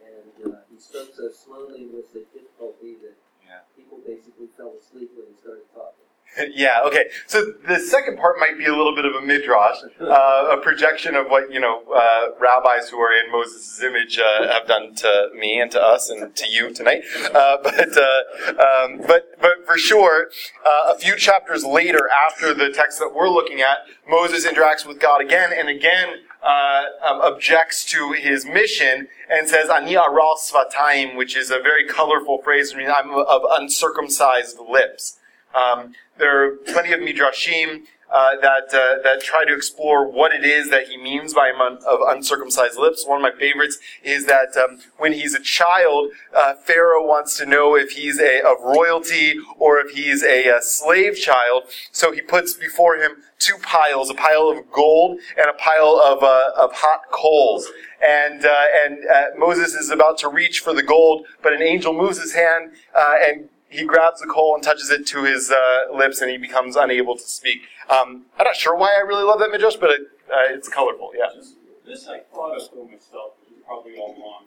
and 0.00 0.54
uh, 0.54 0.58
he 0.72 0.80
spoke 0.80 1.10
so 1.14 1.28
slowly 1.30 1.86
with 1.86 2.06
such 2.08 2.32
difficulty 2.32 2.96
that 3.02 3.16
yeah. 3.44 3.60
people 3.76 3.98
basically 4.06 4.48
fell 4.56 4.72
asleep 4.80 5.10
when 5.14 5.26
he 5.28 5.36
started 5.36 5.68
talking. 5.74 6.02
yeah, 6.54 6.80
okay. 6.84 7.04
So 7.26 7.52
the 7.66 7.78
second 7.78 8.18
part 8.18 8.38
might 8.38 8.56
be 8.56 8.64
a 8.64 8.74
little 8.74 8.94
bit 8.94 9.04
of 9.04 9.14
a 9.14 9.20
midrash, 9.20 9.76
uh, 10.00 10.56
a 10.56 10.60
projection 10.62 11.14
of 11.14 11.26
what 11.26 11.52
you 11.52 11.60
know 11.60 11.82
uh, 11.94 12.28
rabbis 12.40 12.88
who 12.88 12.98
are 12.98 13.12
in 13.12 13.30
Moses' 13.30 13.82
image 13.82 14.18
uh, 14.18 14.48
have 14.48 14.66
done 14.66 14.94
to 14.96 15.28
me 15.34 15.60
and 15.60 15.70
to 15.72 15.80
us 15.80 16.08
and 16.08 16.34
to 16.34 16.48
you 16.48 16.72
tonight. 16.72 17.02
Uh, 17.34 17.58
but 17.62 17.96
uh, 17.96 18.50
um, 18.50 19.00
but 19.06 19.38
but 19.40 19.66
for 19.66 19.76
sure, 19.76 20.30
uh, 20.66 20.94
a 20.94 20.98
few 20.98 21.16
chapters 21.16 21.64
later, 21.64 22.08
after 22.26 22.54
the 22.54 22.70
text 22.70 22.98
that 22.98 23.12
we're 23.14 23.28
looking 23.30 23.60
at, 23.60 23.78
Moses 24.08 24.46
interacts 24.46 24.86
with 24.86 24.98
God 24.98 25.20
again 25.20 25.50
and 25.54 25.68
again. 25.68 26.20
Um, 26.44 27.20
objects 27.20 27.84
to 27.92 28.12
his 28.12 28.44
mission 28.44 29.06
and 29.30 29.48
says 29.48 29.70
"Ani 29.70 29.96
aral 29.96 30.36
sefatayim, 30.36 31.14
which 31.16 31.36
is 31.36 31.52
a 31.52 31.60
very 31.60 31.86
colorful 31.86 32.42
phrase. 32.42 32.74
I 32.74 32.78
mean, 32.78 32.90
I'm 32.90 33.12
of 33.12 33.42
uncircumcised 33.48 34.58
lips. 34.58 35.20
Um, 35.54 35.94
there 36.18 36.44
are 36.44 36.56
plenty 36.56 36.92
of 36.92 36.98
midrashim 37.00 37.82
uh, 38.12 38.36
that 38.42 38.74
uh, 38.74 39.02
that 39.02 39.22
try 39.22 39.44
to 39.44 39.54
explore 39.54 40.06
what 40.06 40.32
it 40.32 40.44
is 40.44 40.68
that 40.68 40.88
he 40.88 40.98
means 40.98 41.32
by 41.32 41.50
of 41.86 42.00
uncircumcised 42.06 42.78
lips. 42.78 43.06
One 43.06 43.24
of 43.24 43.32
my 43.32 43.38
favorites 43.38 43.78
is 44.02 44.26
that 44.26 44.54
um, 44.56 44.80
when 44.98 45.14
he's 45.14 45.34
a 45.34 45.40
child, 45.40 46.10
uh, 46.34 46.54
Pharaoh 46.54 47.06
wants 47.06 47.38
to 47.38 47.46
know 47.46 47.74
if 47.74 47.92
he's 47.92 48.20
a 48.20 48.42
of 48.42 48.60
royalty 48.62 49.34
or 49.58 49.78
if 49.78 49.92
he's 49.92 50.22
a, 50.22 50.48
a, 50.48 50.60
slave 50.60 51.16
child. 51.16 51.64
So 51.90 52.12
he 52.12 52.20
puts 52.20 52.52
before 52.52 52.96
him 52.96 53.22
two 53.38 53.56
piles: 53.62 54.10
a 54.10 54.14
pile 54.14 54.48
of 54.48 54.70
gold 54.70 55.18
and 55.38 55.48
a 55.48 55.54
pile 55.54 55.98
of 55.98 56.22
uh, 56.22 56.50
of 56.56 56.72
hot 56.74 57.10
coals. 57.10 57.66
And 58.06 58.44
uh, 58.44 58.64
and 58.84 58.98
uh, 59.08 59.24
Moses 59.38 59.72
is 59.72 59.88
about 59.88 60.18
to 60.18 60.28
reach 60.28 60.60
for 60.60 60.74
the 60.74 60.82
gold, 60.82 61.24
but 61.42 61.54
an 61.54 61.62
angel 61.62 61.94
moves 61.94 62.20
his 62.20 62.34
hand 62.34 62.72
and 62.94 63.48
he 63.72 63.84
grabs 63.84 64.20
the 64.20 64.26
coal 64.26 64.54
and 64.54 64.62
touches 64.62 64.90
it 64.90 65.06
to 65.08 65.24
his 65.24 65.50
uh, 65.50 65.96
lips, 65.96 66.20
and 66.20 66.30
he 66.30 66.36
becomes 66.36 66.76
unable 66.76 67.16
to 67.16 67.24
speak. 67.24 67.62
Um, 67.88 68.26
I'm 68.38 68.44
not 68.44 68.54
sure 68.54 68.76
why 68.76 68.92
I 68.94 69.00
really 69.00 69.24
love 69.24 69.40
that 69.40 69.50
midrash, 69.50 69.76
but 69.76 69.90
it, 69.90 70.02
uh, 70.28 70.52
it's 70.52 70.68
colorful. 70.68 71.12
Yeah. 71.16 71.32
This, 71.34 71.54
this 71.86 72.08
I 72.08 72.20
thought 72.28 72.60
of 72.60 72.68
for 72.68 72.84
myself, 72.84 73.32
probably 73.66 73.96
all 73.96 74.14
wrong. 74.20 74.44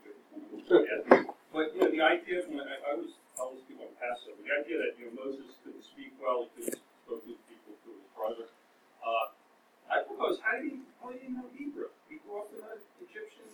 But, 0.69 0.85
yeah. 0.85 1.23
but 1.51 1.73
you 1.73 1.81
know, 1.81 1.91
the 1.91 2.01
idea 2.01 2.45
when 2.47 2.61
I, 2.61 2.77
I 2.85 2.93
was 2.93 3.17
telling 3.35 3.57
people 3.67 3.89
on 3.89 3.97
Passover, 3.97 4.37
the 4.45 4.53
idea 4.53 4.77
that 4.77 4.93
you 5.01 5.09
know 5.09 5.25
Moses 5.25 5.57
couldn't 5.65 5.83
speak 5.83 6.13
well, 6.21 6.45
he 6.45 6.69
couldn't 6.69 6.81
spoke 7.05 7.25
to 7.25 7.33
people 7.49 7.73
through 7.81 7.97
his 7.97 8.09
brother. 8.13 8.45
Uh, 9.01 9.25
I 9.89 10.05
propose, 10.05 10.37
how 10.45 10.61
did 10.61 10.69
he, 10.69 10.77
how 11.01 11.09
did 11.09 11.21
he 11.25 11.33
know 11.33 11.49
Hebrew? 11.53 11.89
He 12.09 12.21
grew 12.21 12.45
up 12.45 12.49
in 12.53 12.61
an 12.61 12.77
Egyptian 13.01 13.45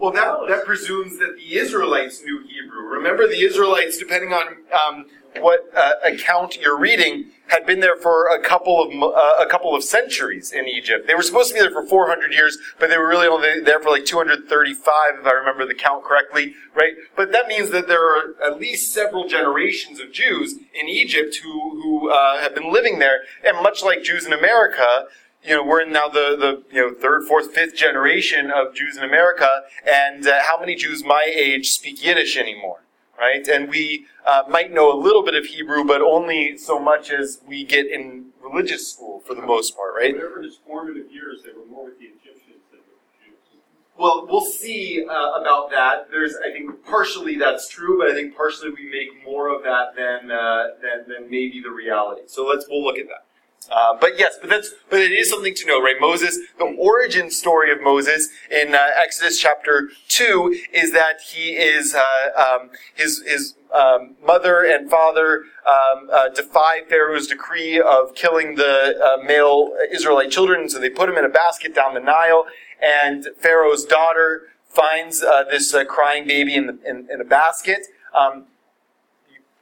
well, 0.00 0.12
that, 0.12 0.48
that 0.48 0.64
presumes 0.64 1.18
that 1.18 1.36
the 1.36 1.58
Israelites 1.58 2.22
knew 2.24 2.42
Hebrew. 2.48 2.84
Remember, 2.84 3.26
the 3.26 3.42
Israelites, 3.42 3.98
depending 3.98 4.32
on 4.32 4.56
um, 4.72 5.04
what 5.38 5.68
uh, 5.76 5.92
account 6.02 6.56
you're 6.56 6.78
reading, 6.78 7.26
had 7.48 7.66
been 7.66 7.80
there 7.80 7.96
for 7.96 8.28
a 8.28 8.42
couple 8.42 8.82
of 8.82 8.90
uh, 8.90 9.44
a 9.44 9.46
couple 9.46 9.74
of 9.74 9.84
centuries 9.84 10.52
in 10.52 10.66
Egypt. 10.66 11.06
They 11.06 11.14
were 11.14 11.22
supposed 11.22 11.48
to 11.48 11.54
be 11.54 11.60
there 11.60 11.70
for 11.70 11.86
400 11.86 12.32
years, 12.32 12.56
but 12.78 12.88
they 12.88 12.96
were 12.96 13.08
really 13.08 13.26
only 13.26 13.60
there 13.60 13.78
for 13.78 13.90
like 13.90 14.06
235, 14.06 14.94
if 15.20 15.26
I 15.26 15.32
remember 15.32 15.66
the 15.66 15.74
count 15.74 16.02
correctly, 16.04 16.54
right? 16.74 16.94
But 17.14 17.30
that 17.32 17.46
means 17.46 17.68
that 17.70 17.86
there 17.86 18.02
are 18.02 18.34
at 18.42 18.58
least 18.58 18.94
several 18.94 19.28
generations 19.28 20.00
of 20.00 20.12
Jews 20.12 20.54
in 20.54 20.88
Egypt 20.88 21.36
who 21.42 21.82
who 21.82 22.10
uh, 22.10 22.38
have 22.38 22.54
been 22.54 22.72
living 22.72 23.00
there, 23.00 23.20
and 23.44 23.62
much 23.62 23.82
like 23.82 24.02
Jews 24.02 24.24
in 24.24 24.32
America, 24.32 25.06
you 25.44 25.56
know, 25.56 25.64
we're 25.64 25.80
in 25.80 25.92
now 25.92 26.08
the, 26.08 26.36
the 26.38 26.62
you 26.74 26.80
know 26.80 26.94
third, 26.94 27.24
fourth, 27.24 27.52
fifth 27.52 27.74
generation 27.74 28.50
of 28.50 28.74
Jews 28.74 28.96
in 28.96 29.04
America, 29.04 29.48
and 29.86 30.26
uh, 30.26 30.40
how 30.42 30.60
many 30.60 30.74
Jews 30.74 31.04
my 31.04 31.30
age 31.34 31.70
speak 31.70 32.04
Yiddish 32.04 32.36
anymore, 32.36 32.84
right? 33.18 33.46
And 33.48 33.68
we 33.68 34.06
uh, 34.26 34.42
might 34.48 34.72
know 34.72 34.92
a 34.92 34.98
little 34.98 35.22
bit 35.22 35.34
of 35.34 35.46
Hebrew, 35.46 35.84
but 35.84 36.02
only 36.02 36.58
so 36.58 36.78
much 36.78 37.10
as 37.10 37.40
we 37.46 37.64
get 37.64 37.86
in 37.86 38.26
religious 38.42 38.92
school 38.92 39.20
for 39.20 39.34
the 39.34 39.42
most 39.42 39.74
part, 39.76 39.94
right? 39.96 40.14
Whatever 40.14 40.42
his 40.42 40.56
formative 40.66 41.10
years, 41.10 41.42
they 41.44 41.52
were 41.52 41.66
more 41.66 41.86
with 41.86 41.98
the 41.98 42.06
Egyptians 42.06 42.60
than 42.70 42.80
with 42.80 43.00
the 43.24 43.30
Jews. 43.30 43.62
Well, 43.96 44.26
we'll 44.28 44.42
see 44.42 45.04
uh, 45.08 45.40
about 45.40 45.70
that. 45.70 46.10
There's, 46.10 46.34
I 46.36 46.52
think, 46.52 46.84
partially 46.84 47.36
that's 47.36 47.66
true, 47.68 47.98
but 47.98 48.10
I 48.10 48.14
think 48.14 48.36
partially 48.36 48.70
we 48.70 48.90
make 48.90 49.24
more 49.24 49.48
of 49.48 49.62
that 49.62 49.96
than 49.96 50.30
uh, 50.30 50.64
than, 50.82 51.08
than 51.08 51.30
maybe 51.30 51.62
the 51.62 51.70
reality. 51.70 52.22
So 52.26 52.46
let's 52.46 52.66
we'll 52.68 52.84
look 52.84 52.98
at 52.98 53.06
that. 53.06 53.24
Uh, 53.68 53.94
but 54.00 54.18
yes, 54.18 54.36
but 54.40 54.48
that's 54.48 54.72
but 54.88 55.00
it 55.00 55.12
is 55.12 55.28
something 55.28 55.54
to 55.54 55.66
know, 55.66 55.80
right? 55.82 55.96
Moses, 56.00 56.38
the 56.58 56.64
origin 56.64 57.30
story 57.30 57.70
of 57.70 57.82
Moses 57.82 58.28
in 58.50 58.74
uh, 58.74 58.88
Exodus 58.96 59.38
chapter 59.38 59.90
two 60.08 60.58
is 60.72 60.92
that 60.92 61.20
he 61.20 61.50
is 61.50 61.94
uh, 61.94 62.02
um, 62.36 62.70
his 62.94 63.22
his 63.26 63.54
um, 63.72 64.16
mother 64.26 64.64
and 64.64 64.90
father 64.90 65.44
um, 65.68 66.08
uh, 66.10 66.28
defy 66.30 66.80
Pharaoh's 66.88 67.26
decree 67.26 67.78
of 67.78 68.14
killing 68.14 68.54
the 68.54 68.98
uh, 68.98 69.22
male 69.22 69.76
Israelite 69.92 70.30
children, 70.30 70.68
so 70.68 70.78
they 70.78 70.90
put 70.90 71.08
him 71.08 71.16
in 71.16 71.24
a 71.24 71.28
basket 71.28 71.74
down 71.74 71.92
the 71.92 72.00
Nile, 72.00 72.46
and 72.82 73.28
Pharaoh's 73.38 73.84
daughter 73.84 74.48
finds 74.68 75.20
this 75.50 75.74
crying 75.88 76.26
baby 76.26 76.54
in, 76.54 76.66
the, 76.66 76.78
in, 76.88 77.08
in 77.12 77.20
a 77.20 77.24
basket. 77.24 77.80
Um, 78.14 78.46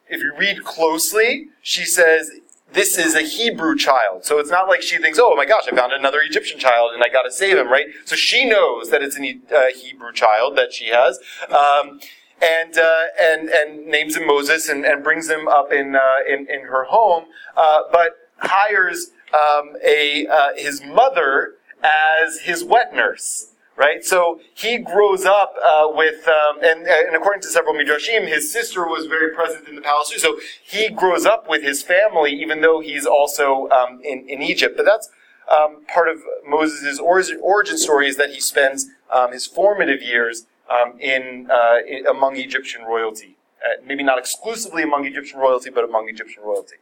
if 0.09 0.23
you 0.23 0.35
read 0.39 0.65
closely, 0.65 1.49
she 1.63 1.85
says 1.85 2.31
this 2.73 2.99
is 2.99 3.15
a 3.15 3.23
Hebrew 3.23 3.77
child. 3.77 4.25
So 4.25 4.39
it's 4.39 4.51
not 4.51 4.69
like 4.69 4.83
she 4.83 4.99
thinks, 4.99 5.19
oh 5.21 5.35
my 5.35 5.47
gosh, 5.47 5.65
I 5.71 5.75
found 5.75 5.93
another 5.93 6.21
Egyptian 6.21 6.59
child 6.59 6.93
and 6.95 7.03
I 7.03 7.09
got 7.09 7.23
to 7.23 7.33
save 7.33 7.57
him, 7.57 7.69
right? 7.69 7.87
So 8.05 8.15
she 8.15 8.45
knows 8.45 8.91
that 8.91 9.03
it's 9.03 9.19
a 9.19 9.39
uh, 9.55 9.73
Hebrew 9.75 10.13
child 10.13 10.57
that 10.57 10.73
she 10.73 10.89
has. 10.89 11.19
Um, 11.49 12.01
and, 12.41 12.79
uh, 12.79 13.03
and, 13.21 13.49
and 13.49 13.87
names 13.87 14.17
him 14.17 14.27
Moses 14.27 14.69
and, 14.69 14.85
and 14.85 15.03
brings 15.03 15.29
him 15.29 15.49
up 15.49 15.73
in, 15.73 15.97
uh, 15.97 16.19
in, 16.29 16.47
in 16.49 16.67
her 16.67 16.85
home, 16.85 17.25
uh, 17.57 17.83
but 17.91 18.13
hires 18.37 19.11
um, 19.35 19.77
a, 19.85 20.27
uh, 20.27 20.49
his 20.57 20.83
mother 20.85 21.55
as 21.83 22.41
his 22.41 22.63
wet 22.63 22.95
nurse 22.95 23.55
right? 23.79 24.05
So 24.05 24.41
he 24.55 24.79
grows 24.79 25.25
up 25.25 25.55
uh, 25.65 25.87
with, 25.91 26.27
um, 26.27 26.59
and, 26.63 26.87
and 26.87 27.15
according 27.15 27.43
to 27.43 27.49
several 27.49 27.75
midrashim, 27.75 28.27
his 28.27 28.53
sister 28.53 28.85
was 28.87 29.07
very 29.07 29.33
present 29.35 29.69
in 29.69 29.77
the 29.77 29.81
palace 29.81 30.11
too. 30.11 30.19
So 30.19 30.39
he 30.63 30.91
grows 30.91 31.25
up 31.25 31.49
with 31.49 31.63
his 31.63 31.83
family, 31.83 32.33
even 32.33 32.61
though 32.61 32.81
he's 32.81 33.07
also 33.07 33.69
um, 33.71 34.01
in, 34.05 34.29
in 34.29 34.43
Egypt. 34.43 34.77
But 34.77 34.85
that's 34.85 35.09
um, 35.49 35.85
part 35.87 36.09
of 36.09 36.19
Moses' 36.47 36.99
origin 36.99 37.79
story 37.79 38.09
is 38.09 38.17
that 38.17 38.31
he 38.31 38.41
spends 38.41 38.89
um, 39.11 39.33
his 39.33 39.47
formative 39.47 40.03
years 40.03 40.47
um, 40.69 40.99
in, 41.01 41.49
uh, 41.51 41.79
in, 41.87 42.05
among 42.07 42.37
Egyptian 42.37 42.83
royalty. 42.83 43.37
Uh, 43.65 43.81
maybe 43.87 44.03
not 44.03 44.19
exclusively 44.19 44.83
among 44.83 45.07
Egyptian 45.07 45.39
royalty, 45.39 45.71
but 45.71 45.85
among 45.85 46.09
Egyptian 46.09 46.43
royalty. 46.43 46.77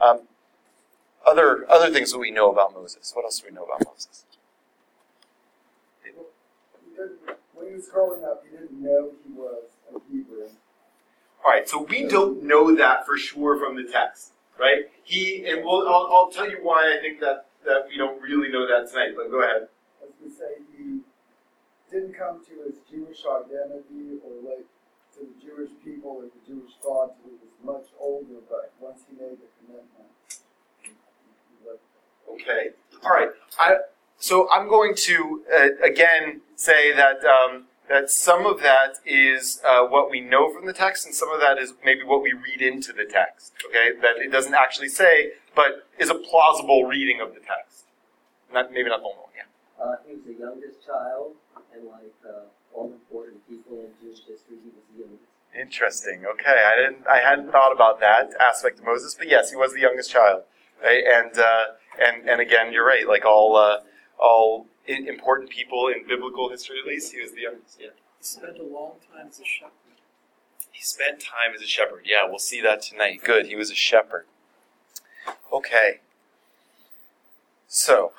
Um, 0.00 0.22
other 1.26 1.64
other 1.70 1.90
things 1.90 2.12
that 2.12 2.18
we 2.18 2.30
know 2.30 2.52
about 2.52 2.74
Moses. 2.74 3.12
What 3.14 3.24
else 3.24 3.40
do 3.40 3.46
we 3.48 3.54
know 3.54 3.64
about 3.64 3.86
Moses? 3.86 4.24
Was 7.84 7.92
growing 7.92 8.24
up, 8.24 8.42
he 8.44 8.56
didn't 8.56 8.80
know 8.80 9.10
he 9.26 9.32
was 9.32 9.64
a 9.94 9.98
Hebrew. 10.10 10.48
All 11.44 11.52
right, 11.52 11.68
so 11.68 11.82
we 11.82 12.06
don't 12.06 12.42
know 12.42 12.74
that 12.74 13.04
for 13.04 13.18
sure 13.18 13.58
from 13.58 13.76
the 13.76 13.90
text, 13.90 14.32
right? 14.58 14.84
He 15.02 15.44
and 15.46 15.62
we'll, 15.64 15.86
I'll, 15.86 16.08
I'll 16.10 16.30
tell 16.30 16.48
you 16.48 16.58
why 16.62 16.96
I 16.96 17.00
think 17.00 17.20
that 17.20 17.46
that 17.66 17.86
we 17.88 17.98
don't 17.98 18.20
really 18.20 18.48
know 18.48 18.66
that 18.66 18.90
tonight. 18.90 19.12
But 19.16 19.30
go 19.30 19.42
ahead. 19.42 19.68
Was 20.00 20.12
going 20.20 20.32
say 20.32 20.64
he 20.76 21.00
didn't 21.90 22.14
come 22.14 22.40
to 22.44 22.52
his 22.64 22.80
Jewish 22.90 23.20
identity 23.28 24.20
or 24.24 24.40
like 24.48 24.64
to 25.14 25.20
the 25.20 25.36
Jewish 25.44 25.70
people 25.84 26.10
or 26.10 26.22
the 26.24 26.42
Jewish 26.46 26.72
thought 26.82 27.12
until 27.18 27.36
he 27.36 27.44
was 27.44 27.82
much 27.82 27.92
older. 28.00 28.40
But 28.48 28.72
once 28.80 29.02
he 29.08 29.16
made 29.16 29.36
the 29.36 29.48
commitment, 29.60 30.08
he, 30.82 30.88
he 30.88 32.34
okay. 32.34 32.70
All 33.04 33.10
right. 33.10 33.28
I 33.60 33.76
so 34.16 34.48
I'm 34.50 34.68
going 34.68 34.94
to 34.94 35.42
uh, 35.54 35.84
again 35.84 36.40
say 36.56 36.94
that 36.94 37.22
um, 37.24 37.64
that 37.88 38.10
some 38.10 38.46
of 38.46 38.60
that 38.60 38.96
is 39.04 39.60
uh, 39.64 39.84
what 39.84 40.10
we 40.10 40.20
know 40.20 40.52
from 40.52 40.66
the 40.66 40.72
text, 40.72 41.04
and 41.04 41.14
some 41.14 41.30
of 41.30 41.40
that 41.40 41.58
is 41.58 41.74
maybe 41.84 42.02
what 42.02 42.22
we 42.22 42.32
read 42.32 42.62
into 42.62 42.92
the 42.92 43.04
text. 43.04 43.52
Okay, 43.68 43.90
that 44.00 44.16
it 44.16 44.32
doesn't 44.32 44.54
actually 44.54 44.88
say, 44.88 45.32
but 45.54 45.86
is 45.98 46.10
a 46.10 46.14
plausible 46.14 46.84
reading 46.84 47.20
of 47.20 47.34
the 47.34 47.40
text. 47.40 47.84
Not 48.52 48.72
maybe 48.72 48.88
not 48.88 49.00
the 49.00 49.06
only 49.06 49.18
one. 49.18 49.30
Yeah. 49.36 49.84
Uh, 49.84 49.96
he 50.06 50.14
was 50.14 50.24
the 50.24 50.32
youngest 50.38 50.86
child, 50.86 51.32
and 51.74 51.86
like 51.86 52.14
uh, 52.26 52.46
all 52.72 52.92
important 52.92 53.46
people 53.48 53.78
in 53.80 53.90
Jewish 54.00 54.20
history, 54.20 54.56
he 54.62 54.70
was 54.70 54.84
the 54.94 55.00
youngest. 55.00 55.24
Interesting. 55.54 56.24
Okay, 56.26 56.64
I 56.66 56.76
didn't. 56.76 57.06
I 57.06 57.18
hadn't 57.18 57.52
thought 57.52 57.72
about 57.72 58.00
that 58.00 58.30
aspect 58.40 58.78
of 58.80 58.86
Moses, 58.86 59.14
but 59.14 59.28
yes, 59.28 59.50
he 59.50 59.56
was 59.56 59.72
the 59.72 59.80
youngest 59.80 60.10
child. 60.10 60.42
Right? 60.82 61.04
And 61.04 61.38
uh, 61.38 61.64
and 62.00 62.28
and 62.28 62.40
again, 62.40 62.72
you're 62.72 62.86
right. 62.86 63.06
Like 63.06 63.24
all 63.24 63.56
uh, 63.56 63.78
all 64.18 64.66
important 64.86 65.50
people 65.50 65.88
in 65.88 66.06
biblical 66.06 66.50
history, 66.50 66.76
at 66.80 66.86
least. 66.86 67.12
He 67.12 67.20
was 67.20 67.32
the 67.32 67.42
youngest. 67.42 67.78
Yeah. 67.80 67.88
He 68.18 68.24
spent 68.24 68.58
a 68.58 68.62
long 68.62 68.92
time 69.12 69.28
as 69.28 69.40
a 69.40 69.44
shepherd. 69.44 69.72
He 70.70 70.82
spent 70.82 71.20
time 71.20 71.54
as 71.54 71.62
a 71.62 71.66
shepherd. 71.66 72.02
Yeah, 72.04 72.28
we'll 72.28 72.38
see 72.38 72.60
that 72.60 72.82
tonight. 72.82 73.22
Good. 73.22 73.46
He 73.46 73.56
was 73.56 73.70
a 73.70 73.74
shepherd. 73.74 74.26
Okay. 75.52 76.00
So, 77.68 78.12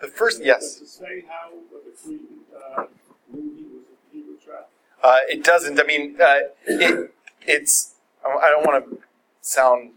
the 0.00 0.08
first, 0.08 0.42
yes. 0.42 0.78
Does 0.78 0.82
it 0.82 0.88
say 0.88 1.24
how 1.28 1.50
the 1.72 1.90
Queen 2.02 2.20
uh, 2.54 2.84
knew 3.32 3.54
he 3.56 3.64
was 3.64 3.84
a 3.84 4.14
Hebrew 4.14 4.36
child? 4.38 4.64
Uh, 5.02 5.18
it 5.28 5.44
doesn't. 5.44 5.80
I 5.80 5.84
mean, 5.84 6.16
uh, 6.20 6.38
it, 6.66 7.14
it's. 7.46 7.94
I 8.24 8.50
don't 8.50 8.66
want 8.66 8.84
to 8.84 8.98
sound 9.40 9.90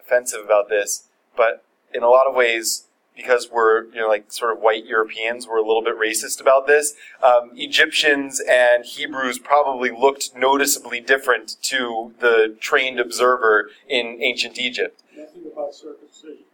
offensive 0.00 0.44
about 0.44 0.68
this, 0.68 1.04
but 1.36 1.64
in 1.92 2.02
a 2.02 2.08
lot 2.08 2.26
of 2.26 2.34
ways, 2.34 2.84
because 3.18 3.50
we're 3.50 3.86
you 3.86 3.96
know 3.96 4.08
like 4.08 4.32
sort 4.32 4.56
of 4.56 4.62
white 4.62 4.86
Europeans, 4.86 5.46
we're 5.46 5.58
a 5.58 5.66
little 5.66 5.82
bit 5.82 5.98
racist 5.98 6.40
about 6.40 6.68
this. 6.68 6.94
Um, 7.20 7.50
Egyptians 7.56 8.40
and 8.48 8.84
Hebrews 8.84 9.40
probably 9.40 9.90
looked 9.90 10.36
noticeably 10.36 11.00
different 11.00 11.56
to 11.62 12.14
the 12.20 12.56
trained 12.60 13.00
observer 13.00 13.70
in 13.88 14.22
ancient 14.22 14.56
Egypt. 14.56 15.02
Nothing 15.16 15.50
about 15.52 15.74
circumcision. 15.74 16.44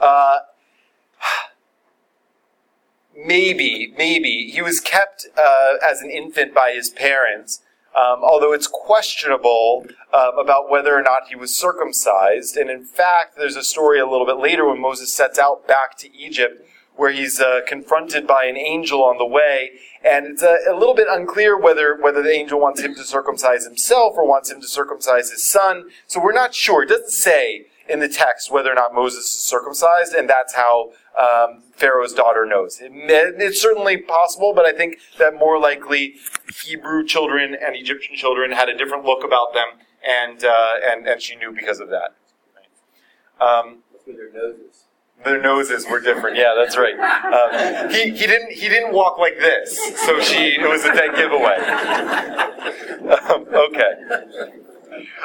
Uh, 0.00 0.38
maybe, 3.26 3.92
maybe 3.98 4.48
he 4.52 4.62
was 4.62 4.80
kept 4.80 5.26
uh, 5.36 5.72
as 5.84 6.02
an 6.02 6.10
infant 6.10 6.54
by 6.54 6.72
his 6.72 6.88
parents. 6.88 7.62
Um, 7.96 8.22
although 8.22 8.52
it's 8.52 8.66
questionable 8.66 9.86
um, 10.12 10.38
about 10.38 10.70
whether 10.70 10.94
or 10.94 11.02
not 11.02 11.28
he 11.30 11.36
was 11.36 11.56
circumcised. 11.56 12.56
And 12.56 12.68
in 12.68 12.84
fact, 12.84 13.36
there's 13.38 13.56
a 13.56 13.64
story 13.64 13.98
a 13.98 14.06
little 14.06 14.26
bit 14.26 14.36
later 14.36 14.68
when 14.68 14.80
Moses 14.80 15.14
sets 15.14 15.38
out 15.38 15.66
back 15.66 15.96
to 15.98 16.14
Egypt 16.14 16.62
where 16.96 17.10
he's 17.10 17.40
uh, 17.40 17.60
confronted 17.66 18.26
by 18.26 18.44
an 18.44 18.56
angel 18.56 19.02
on 19.02 19.18
the 19.18 19.26
way. 19.26 19.72
And 20.04 20.26
it's 20.26 20.42
a, 20.42 20.58
a, 20.70 20.76
little 20.76 20.94
bit 20.94 21.06
unclear 21.10 21.58
whether, 21.58 21.96
whether 21.96 22.22
the 22.22 22.30
angel 22.30 22.60
wants 22.60 22.80
him 22.80 22.94
to 22.94 23.04
circumcise 23.04 23.64
himself 23.64 24.14
or 24.16 24.26
wants 24.26 24.50
him 24.50 24.60
to 24.60 24.68
circumcise 24.68 25.30
his 25.30 25.48
son. 25.48 25.90
So 26.06 26.22
we're 26.22 26.32
not 26.32 26.54
sure. 26.54 26.82
It 26.82 26.88
doesn't 26.88 27.10
say 27.10 27.66
in 27.88 28.00
the 28.00 28.08
text 28.08 28.50
whether 28.50 28.70
or 28.70 28.74
not 28.74 28.94
Moses 28.94 29.24
is 29.24 29.40
circumcised, 29.40 30.12
and 30.12 30.28
that's 30.28 30.54
how 30.54 30.92
um, 31.20 31.62
Pharaoh's 31.74 32.12
daughter 32.12 32.46
knows. 32.46 32.80
It, 32.80 32.92
it's 32.92 33.60
certainly 33.60 33.96
possible, 33.96 34.52
but 34.54 34.64
I 34.64 34.72
think 34.72 34.98
that 35.18 35.34
more 35.34 35.58
likely 35.58 36.16
Hebrew 36.64 37.04
children 37.04 37.54
and 37.54 37.76
Egyptian 37.76 38.16
children 38.16 38.52
had 38.52 38.68
a 38.68 38.76
different 38.76 39.04
look 39.04 39.24
about 39.24 39.54
them, 39.54 39.66
and 40.06 40.44
uh, 40.44 40.72
and 40.84 41.06
and 41.06 41.20
she 41.22 41.36
knew 41.36 41.52
because 41.52 41.80
of 41.80 41.88
that. 41.90 42.14
Um, 43.40 43.78
their 44.06 44.32
noses. 44.32 44.84
their 45.24 45.40
noses 45.40 45.86
were 45.90 46.00
different. 46.00 46.36
Yeah, 46.36 46.54
that's 46.56 46.76
right. 46.76 46.94
Um, 46.98 47.90
he, 47.90 48.10
he 48.10 48.26
didn't 48.26 48.52
he 48.52 48.68
didn't 48.68 48.92
walk 48.92 49.18
like 49.18 49.38
this, 49.38 49.76
so 50.06 50.20
she 50.20 50.56
it 50.58 50.68
was 50.68 50.84
a 50.84 50.92
dead 50.92 51.14
giveaway. 51.16 51.56
Um, 53.06 53.46
okay. 53.54 53.92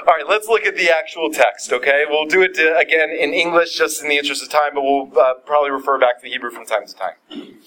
All 0.08 0.14
right, 0.14 0.28
let's 0.28 0.48
look 0.48 0.66
at 0.66 0.76
the 0.76 0.90
actual 0.90 1.32
text, 1.32 1.72
okay? 1.72 2.06
We'll 2.08 2.26
do 2.26 2.42
it 2.42 2.60
uh, 2.60 2.78
again 2.78 3.10
in 3.10 3.34
English 3.34 3.78
just 3.78 4.02
in 4.02 4.10
the 4.10 4.18
interest 4.18 4.44
of 4.44 4.50
time, 4.50 4.74
but 4.74 4.84
we'll 4.84 5.12
uh, 5.18 5.36
probably 5.46 5.72
refer 5.72 5.98
back 6.00 6.18
to 6.18 6.24
the 6.24 6.30
Hebrew 6.30 6.52
from 6.52 6.66
time 6.66 6.86
to 6.86 6.94
time. 6.94 7.58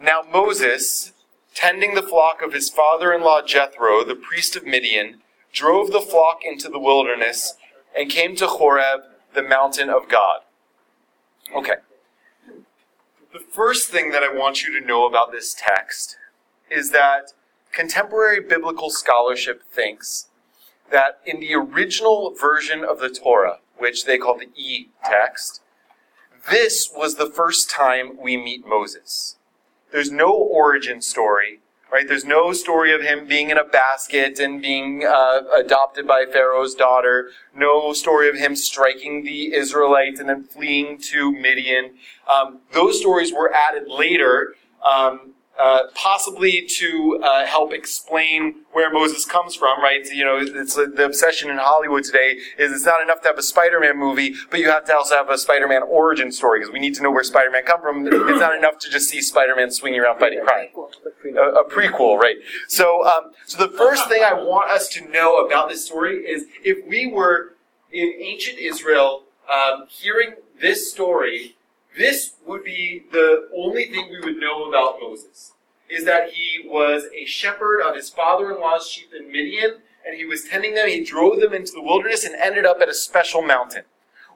Now 0.00 0.22
Moses, 0.30 1.12
tending 1.54 1.94
the 1.94 2.02
flock 2.02 2.42
of 2.42 2.52
his 2.52 2.68
father 2.68 3.12
in 3.12 3.22
law 3.22 3.42
Jethro, 3.42 4.04
the 4.04 4.14
priest 4.14 4.56
of 4.56 4.64
Midian, 4.64 5.22
drove 5.52 5.90
the 5.90 6.00
flock 6.00 6.40
into 6.44 6.68
the 6.68 6.78
wilderness 6.78 7.54
and 7.96 8.10
came 8.10 8.36
to 8.36 8.46
Horeb, 8.46 9.00
the 9.34 9.42
mountain 9.42 9.88
of 9.88 10.08
God. 10.08 10.40
Okay. 11.54 11.76
The 13.32 13.40
first 13.40 13.90
thing 13.90 14.10
that 14.12 14.22
I 14.22 14.32
want 14.32 14.62
you 14.62 14.78
to 14.78 14.86
know 14.86 15.06
about 15.06 15.32
this 15.32 15.54
text 15.54 16.16
is 16.70 16.90
that 16.90 17.32
contemporary 17.72 18.40
biblical 18.40 18.90
scholarship 18.90 19.62
thinks 19.70 20.28
that 20.90 21.20
in 21.24 21.40
the 21.40 21.54
original 21.54 22.34
version 22.34 22.84
of 22.84 23.00
the 23.00 23.08
Torah, 23.08 23.58
which 23.76 24.04
they 24.04 24.18
call 24.18 24.38
the 24.38 24.48
E 24.56 24.88
text, 25.04 25.60
this 26.50 26.90
was 26.94 27.16
the 27.16 27.26
first 27.26 27.68
time 27.68 28.16
we 28.20 28.36
meet 28.36 28.66
Moses. 28.66 29.36
There's 29.90 30.10
no 30.10 30.32
origin 30.32 31.02
story, 31.02 31.60
right? 31.92 32.06
There's 32.06 32.24
no 32.24 32.52
story 32.52 32.92
of 32.92 33.02
him 33.02 33.26
being 33.26 33.50
in 33.50 33.58
a 33.58 33.64
basket 33.64 34.38
and 34.38 34.62
being 34.62 35.04
uh, 35.04 35.42
adopted 35.56 36.06
by 36.06 36.24
Pharaoh's 36.24 36.74
daughter. 36.74 37.30
No 37.54 37.92
story 37.92 38.28
of 38.28 38.36
him 38.36 38.54
striking 38.54 39.24
the 39.24 39.54
Israelites 39.54 40.20
and 40.20 40.28
then 40.28 40.44
fleeing 40.44 40.98
to 41.12 41.32
Midian. 41.32 41.94
Um, 42.32 42.60
those 42.72 43.00
stories 43.00 43.32
were 43.32 43.52
added 43.52 43.88
later 43.88 44.54
um, 44.84 45.32
uh, 45.58 45.84
possibly 45.94 46.66
to 46.66 47.20
uh, 47.22 47.46
help 47.46 47.72
explain 47.72 48.56
where 48.72 48.92
Moses 48.92 49.24
comes 49.24 49.54
from, 49.54 49.80
right? 49.82 50.04
You 50.06 50.24
know, 50.24 50.38
it's 50.38 50.76
uh, 50.76 50.86
the 50.94 51.04
obsession 51.04 51.50
in 51.50 51.56
Hollywood 51.58 52.04
today 52.04 52.38
is 52.58 52.72
it's 52.72 52.84
not 52.84 53.00
enough 53.00 53.22
to 53.22 53.28
have 53.28 53.38
a 53.38 53.42
Spider-Man 53.42 53.96
movie, 53.96 54.34
but 54.50 54.60
you 54.60 54.68
have 54.68 54.84
to 54.86 54.96
also 54.96 55.14
have 55.16 55.30
a 55.30 55.38
Spider-Man 55.38 55.82
origin 55.82 56.30
story 56.30 56.60
because 56.60 56.72
we 56.72 56.78
need 56.78 56.94
to 56.96 57.02
know 57.02 57.10
where 57.10 57.24
Spider-Man 57.24 57.64
come 57.64 57.80
from. 57.80 58.06
It's 58.06 58.40
not 58.40 58.54
enough 58.54 58.78
to 58.80 58.90
just 58.90 59.08
see 59.08 59.22
Spider-Man 59.22 59.70
swinging 59.70 60.00
around 60.00 60.18
fighting 60.18 60.44
crime. 60.44 60.68
A, 61.36 61.60
a 61.60 61.64
prequel, 61.68 62.18
right? 62.18 62.36
So, 62.68 63.06
um, 63.06 63.32
so 63.46 63.58
the 63.58 63.72
first 63.76 64.08
thing 64.08 64.22
I 64.22 64.34
want 64.34 64.70
us 64.70 64.88
to 64.90 65.08
know 65.08 65.38
about 65.44 65.68
this 65.70 65.86
story 65.86 66.18
is 66.18 66.44
if 66.62 66.86
we 66.86 67.06
were 67.06 67.56
in 67.92 68.12
ancient 68.20 68.58
Israel 68.58 69.24
um, 69.52 69.86
hearing 69.88 70.34
this 70.60 70.90
story 70.90 71.55
this 71.96 72.34
would 72.46 72.64
be 72.64 73.04
the 73.12 73.48
only 73.54 73.86
thing 73.86 74.08
we 74.10 74.20
would 74.20 74.36
know 74.36 74.68
about 74.68 74.98
Moses, 75.00 75.52
is 75.88 76.04
that 76.04 76.30
he 76.30 76.66
was 76.66 77.04
a 77.14 77.24
shepherd 77.24 77.80
of 77.80 77.94
his 77.94 78.10
father-in-law's 78.10 78.88
sheep 78.88 79.10
in 79.18 79.30
Midian, 79.30 79.78
and 80.06 80.16
he 80.16 80.24
was 80.24 80.44
tending 80.44 80.74
them. 80.74 80.88
He 80.88 81.04
drove 81.04 81.40
them 81.40 81.52
into 81.52 81.72
the 81.72 81.82
wilderness 81.82 82.24
and 82.24 82.34
ended 82.34 82.66
up 82.66 82.80
at 82.80 82.88
a 82.88 82.94
special 82.94 83.42
mountain. 83.42 83.84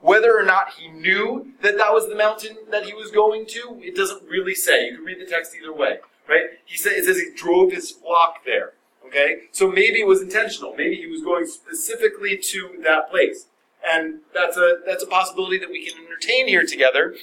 Whether 0.00 0.36
or 0.36 0.42
not 0.42 0.74
he 0.78 0.88
knew 0.88 1.52
that 1.62 1.76
that 1.76 1.92
was 1.92 2.08
the 2.08 2.16
mountain 2.16 2.56
that 2.70 2.84
he 2.84 2.94
was 2.94 3.10
going 3.10 3.46
to, 3.48 3.78
it 3.82 3.94
doesn't 3.94 4.22
really 4.22 4.54
say. 4.54 4.86
You 4.86 4.96
can 4.96 5.04
read 5.04 5.20
the 5.20 5.30
text 5.30 5.54
either 5.54 5.72
way, 5.72 5.98
right? 6.28 6.44
He 6.64 6.78
says 6.78 6.92
it 6.92 7.04
says 7.04 7.18
he 7.18 7.30
drove 7.36 7.72
his 7.72 7.90
flock 7.90 8.44
there. 8.46 8.72
Okay, 9.06 9.42
so 9.50 9.68
maybe 9.68 10.00
it 10.00 10.06
was 10.06 10.22
intentional. 10.22 10.74
Maybe 10.76 10.94
he 10.94 11.06
was 11.06 11.20
going 11.22 11.46
specifically 11.46 12.36
to 12.36 12.80
that 12.84 13.10
place, 13.10 13.46
and 13.84 14.20
that's 14.32 14.56
a 14.56 14.78
that's 14.86 15.02
a 15.02 15.06
possibility 15.06 15.58
that 15.58 15.68
we 15.68 15.84
can 15.84 15.98
entertain 16.04 16.46
here 16.46 16.64
together. 16.64 17.16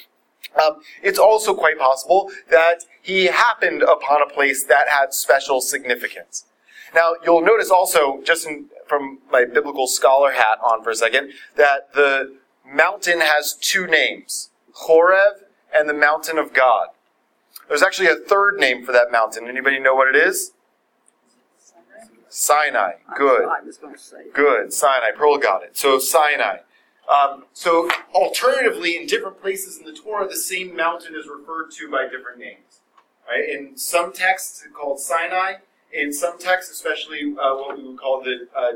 Um, 0.55 0.81
it's 1.03 1.19
also 1.19 1.53
quite 1.53 1.77
possible 1.77 2.31
that 2.49 2.85
he 3.01 3.25
happened 3.25 3.83
upon 3.83 4.21
a 4.21 4.33
place 4.33 4.63
that 4.65 4.87
had 4.89 5.13
special 5.13 5.61
significance. 5.61 6.45
Now, 6.95 7.13
you'll 7.23 7.41
notice 7.41 7.69
also, 7.69 8.21
just 8.23 8.47
in, 8.47 8.67
from 8.87 9.19
my 9.31 9.45
biblical 9.45 9.87
scholar 9.87 10.31
hat 10.31 10.57
on 10.63 10.83
for 10.83 10.89
a 10.89 10.95
second, 10.95 11.31
that 11.55 11.93
the 11.93 12.37
mountain 12.65 13.21
has 13.21 13.53
two 13.53 13.87
names 13.87 14.49
Horeb 14.73 15.43
and 15.73 15.89
the 15.89 15.93
mountain 15.93 16.37
of 16.37 16.53
God. 16.53 16.87
There's 17.67 17.83
actually 17.83 18.07
a 18.07 18.15
third 18.15 18.57
name 18.57 18.85
for 18.85 18.91
that 18.93 19.11
mountain. 19.11 19.47
Anybody 19.47 19.79
know 19.79 19.95
what 19.95 20.07
it 20.07 20.15
is? 20.15 20.53
Sinai. 22.29 22.93
Good. 23.15 23.45
I 23.45 23.61
was 23.61 23.77
going 23.77 23.93
to 23.93 23.99
say. 23.99 24.17
Good. 24.33 24.71
Sinai. 24.71 25.11
Pearl 25.15 25.37
got 25.37 25.63
it. 25.63 25.77
So 25.77 25.99
Sinai. 25.99 26.59
Um, 27.07 27.45
so, 27.53 27.89
alternatively, 28.13 28.97
in 28.97 29.07
different 29.07 29.41
places 29.41 29.77
in 29.77 29.85
the 29.85 29.93
Torah, 29.93 30.27
the 30.27 30.35
same 30.35 30.75
mountain 30.75 31.15
is 31.15 31.25
referred 31.27 31.71
to 31.71 31.89
by 31.89 32.03
different 32.03 32.39
names. 32.39 32.81
Right? 33.27 33.47
In 33.47 33.77
some 33.77 34.11
texts, 34.11 34.63
it's 34.65 34.75
called 34.75 34.99
Sinai. 34.99 35.53
In 35.93 36.11
some 36.11 36.37
texts, 36.37 36.71
especially 36.71 37.33
uh, 37.41 37.55
what 37.55 37.77
we 37.77 37.87
would 37.87 37.97
call 37.97 38.21
the, 38.21 38.47
uh, 38.55 38.71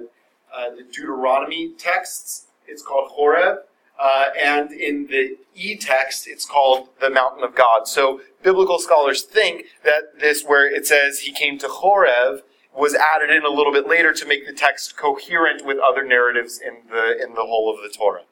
uh, 0.55 0.75
the 0.75 0.83
Deuteronomy 0.83 1.73
texts, 1.77 2.47
it's 2.67 2.81
called 2.81 3.11
Horeb. 3.11 3.59
Uh, 4.01 4.25
and 4.41 4.71
in 4.71 5.07
the 5.07 5.37
E 5.53 5.75
text, 5.75 6.27
it's 6.27 6.45
called 6.45 6.87
the 7.01 7.09
mountain 7.09 7.43
of 7.43 7.53
God. 7.53 7.87
So, 7.87 8.21
biblical 8.41 8.79
scholars 8.79 9.23
think 9.23 9.65
that 9.83 10.19
this, 10.19 10.43
where 10.43 10.65
it 10.65 10.87
says 10.87 11.19
he 11.19 11.33
came 11.33 11.59
to 11.59 11.67
Horeb, 11.67 12.43
was 12.75 12.95
added 12.95 13.29
in 13.29 13.43
a 13.43 13.49
little 13.49 13.73
bit 13.73 13.87
later 13.87 14.13
to 14.13 14.25
make 14.25 14.45
the 14.45 14.53
text 14.53 14.95
coherent 14.95 15.65
with 15.65 15.77
other 15.77 16.03
narratives 16.03 16.59
in 16.59 16.89
the 16.89 17.21
in 17.21 17.33
the 17.33 17.45
whole 17.45 17.73
of 17.73 17.81
the 17.81 17.89
Torah. 17.89 18.23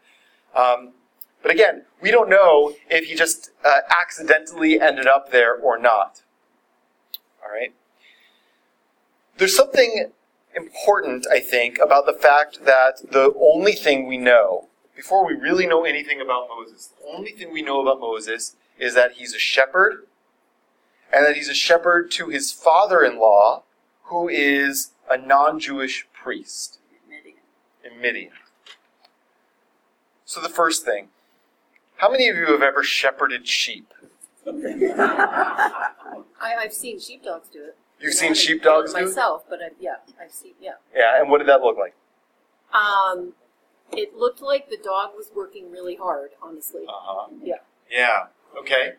Um, 0.55 0.93
but 1.41 1.51
again, 1.51 1.85
we 2.01 2.11
don't 2.11 2.29
know 2.29 2.73
if 2.89 3.05
he 3.05 3.15
just 3.15 3.51
uh, 3.63 3.79
accidentally 3.89 4.79
ended 4.79 5.07
up 5.07 5.31
there 5.31 5.55
or 5.55 5.77
not. 5.77 6.21
All 7.43 7.51
right. 7.51 7.73
There's 9.37 9.55
something 9.55 10.11
important, 10.55 11.25
I 11.31 11.39
think, 11.39 11.79
about 11.79 12.05
the 12.05 12.13
fact 12.13 12.65
that 12.65 13.11
the 13.11 13.33
only 13.39 13.73
thing 13.73 14.07
we 14.07 14.17
know 14.17 14.67
before 14.99 15.25
we 15.25 15.33
really 15.33 15.65
know 15.65 15.85
anything 15.85 16.19
about 16.19 16.49
Moses, 16.49 16.87
the 16.87 17.07
only 17.07 17.31
thing 17.31 17.53
we 17.53 17.61
know 17.61 17.79
about 17.81 18.01
Moses 18.01 18.57
is 18.77 18.95
that 18.95 19.13
he's 19.13 19.33
a 19.33 19.39
shepherd, 19.39 20.05
and 21.13 21.25
that 21.25 21.37
he's 21.37 21.47
a 21.47 21.53
shepherd 21.53 22.11
to 22.11 22.27
his 22.27 22.51
father-in-law 22.51 23.63
who 24.09 24.27
is 24.27 24.91
a 25.09 25.17
non 25.17 25.59
Jewish 25.59 26.07
priest 26.13 26.79
in 27.83 28.01
Midian. 28.01 28.31
So, 30.25 30.41
the 30.41 30.49
first 30.49 30.83
thing 30.85 31.09
how 31.97 32.09
many 32.09 32.27
of 32.29 32.35
you 32.37 32.45
have 32.47 32.61
ever 32.61 32.83
shepherded 32.83 33.47
sheep? 33.47 33.93
I, 34.47 35.91
I've 36.41 36.73
seen 36.73 36.99
sheepdogs 36.99 37.49
do 37.49 37.63
it. 37.63 37.77
You've 37.99 38.13
seen 38.13 38.29
haven't 38.29 38.37
sheepdogs 38.37 38.93
do 38.93 38.99
it? 38.99 39.05
myself, 39.05 39.43
but 39.49 39.59
I, 39.61 39.69
yeah, 39.79 39.95
I've 40.21 40.31
seen 40.31 40.53
yeah. 40.61 40.71
Yeah, 40.95 41.19
and 41.19 41.29
what 41.29 41.39
did 41.39 41.47
that 41.47 41.61
look 41.61 41.77
like? 41.77 41.93
Um, 42.73 43.33
it 43.91 44.15
looked 44.15 44.41
like 44.41 44.69
the 44.69 44.77
dog 44.77 45.11
was 45.15 45.29
working 45.35 45.71
really 45.71 45.95
hard. 45.95 46.31
Honestly, 46.41 46.83
Uh 46.87 46.91
huh. 46.93 47.27
yeah. 47.43 47.55
Yeah, 47.91 48.27
okay. 48.59 48.93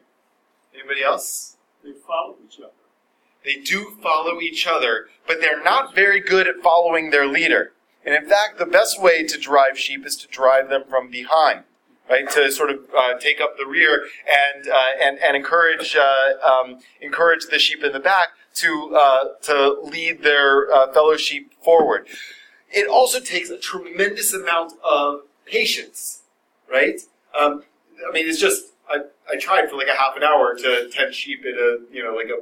Anybody 0.74 1.02
else? 1.02 1.56
They 1.82 1.92
followed 2.06 2.36
each 2.46 2.58
other. 2.58 2.72
They 3.44 3.57
do 3.57 3.96
follow 4.03 4.40
each 4.40 4.66
other, 4.66 5.09
but 5.26 5.40
they're 5.40 5.62
not 5.62 5.94
very 5.94 6.20
good 6.20 6.46
at 6.46 6.57
following 6.62 7.11
their 7.11 7.26
leader. 7.26 7.72
And 8.05 8.14
in 8.14 8.29
fact, 8.29 8.59
the 8.59 8.66
best 8.66 9.00
way 9.00 9.24
to 9.26 9.38
drive 9.38 9.79
sheep 9.79 10.07
is 10.07 10.16
to 10.16 10.29
drive 10.29 10.68
them 10.68 10.85
from 10.88 11.11
behind, 11.11 11.64
right? 12.09 12.29
To 12.31 12.50
sort 12.50 12.70
of 12.70 12.81
uh, 12.96 13.18
take 13.18 13.40
up 13.40 13.57
the 13.59 13.66
rear 13.66 14.07
and 14.26 14.68
uh, 14.68 14.85
and 15.03 15.18
and 15.18 15.37
encourage 15.37 15.96
uh, 15.96 16.46
um, 16.46 16.79
encourage 17.00 17.46
the 17.46 17.59
sheep 17.59 17.85
in 17.85 17.92
the 17.92 18.00
back 18.00 18.29
to 18.57 18.96
uh, 18.96 19.24
to 19.42 19.81
lead 19.83 20.22
their 20.22 20.72
uh, 20.72 20.92
fellow 20.92 21.16
sheep 21.16 21.53
forward. 21.62 22.07
It 22.70 22.88
also 22.88 23.20
takes 23.20 23.50
a 23.50 23.59
tremendous 23.59 24.33
amount 24.33 24.74
of 24.85 25.22
patience, 25.44 26.22
right? 26.70 27.00
Um, 27.38 27.64
I 28.09 28.12
mean, 28.12 28.29
it's 28.29 28.40
just 28.40 28.72
I, 28.88 29.00
I 29.31 29.37
tried 29.37 29.68
for 29.68 29.76
like 29.76 29.88
a 29.88 29.96
half 29.96 30.16
an 30.16 30.22
hour 30.22 30.55
to 30.57 30.88
tend 30.90 31.14
sheep 31.14 31.40
at 31.40 31.55
a 31.55 31.81
you 31.92 32.03
know 32.03 32.14
like 32.14 32.29
a 32.29 32.38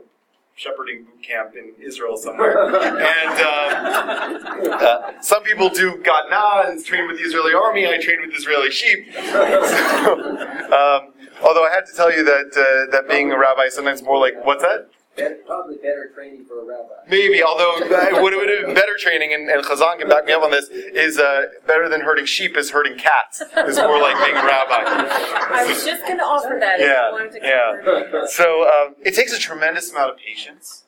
shepherding 0.59 1.05
boot 1.05 1.23
camp 1.23 1.55
in 1.55 1.73
Israel 1.81 2.17
somewhere, 2.17 2.67
and 2.67 3.39
um, 3.47 4.73
uh, 4.73 5.13
some 5.23 5.43
people 5.45 5.69
do 5.69 6.03
Gadna 6.03 6.69
and 6.69 6.85
train 6.85 7.07
with 7.07 7.17
the 7.19 7.23
Israeli 7.23 7.55
army. 7.55 7.87
I 7.87 7.99
train 7.99 8.21
with 8.21 8.37
Israeli 8.37 8.71
sheep. 8.71 9.07
So, 9.15 9.43
um, 10.75 11.15
although 11.43 11.65
I 11.65 11.71
have 11.73 11.87
to 11.87 11.95
tell 11.95 12.13
you 12.13 12.25
that 12.25 12.51
uh, 12.57 12.91
that 12.91 13.09
being 13.09 13.31
a 13.31 13.39
rabbi 13.39 13.69
sometimes 13.69 14.03
more 14.03 14.19
like 14.19 14.35
what's 14.45 14.63
that? 14.63 14.91
Better, 15.19 15.39
probably 15.47 15.77
better 15.77 16.11
training 16.15 16.45
for 16.47 16.61
a 16.63 16.65
rabbi. 16.65 16.95
Maybe, 17.09 17.43
although 17.43 17.75
what 18.23 18.23
would 18.23 18.49
have 18.49 18.67
been 18.67 18.75
better 18.75 18.97
training, 18.99 19.35
and, 19.35 19.51
and 19.51 19.65
Chazan 19.65 19.99
can 19.99 20.09
back 20.09 20.25
me 20.25 20.33
up 20.33 20.43
on 20.43 20.51
this, 20.51 20.69
is 20.69 21.19
uh, 21.19 21.47
better 21.67 21.89
than 21.89 22.01
herding 22.03 22.25
sheep 22.25 22.57
is 22.57 22.71
herding 22.71 22.97
cats. 22.97 23.41
Is 23.41 23.77
more 23.79 24.01
like 24.01 24.17
being 24.25 24.37
a 24.37 24.45
rabbi. 24.47 24.85
I 24.87 25.65
was 25.67 25.85
just 25.85 26.03
going 26.05 26.19
to 26.19 26.25
offer 26.25 26.57
that 26.61 26.79
Yeah, 26.81 27.41
to 27.41 27.47
yeah. 27.47 28.27
So 28.29 28.63
um, 28.69 28.95
it 29.05 29.15
takes 29.15 29.33
a 29.33 29.39
tremendous 29.39 29.91
amount 29.91 30.13
of 30.13 30.17
patience, 30.19 30.85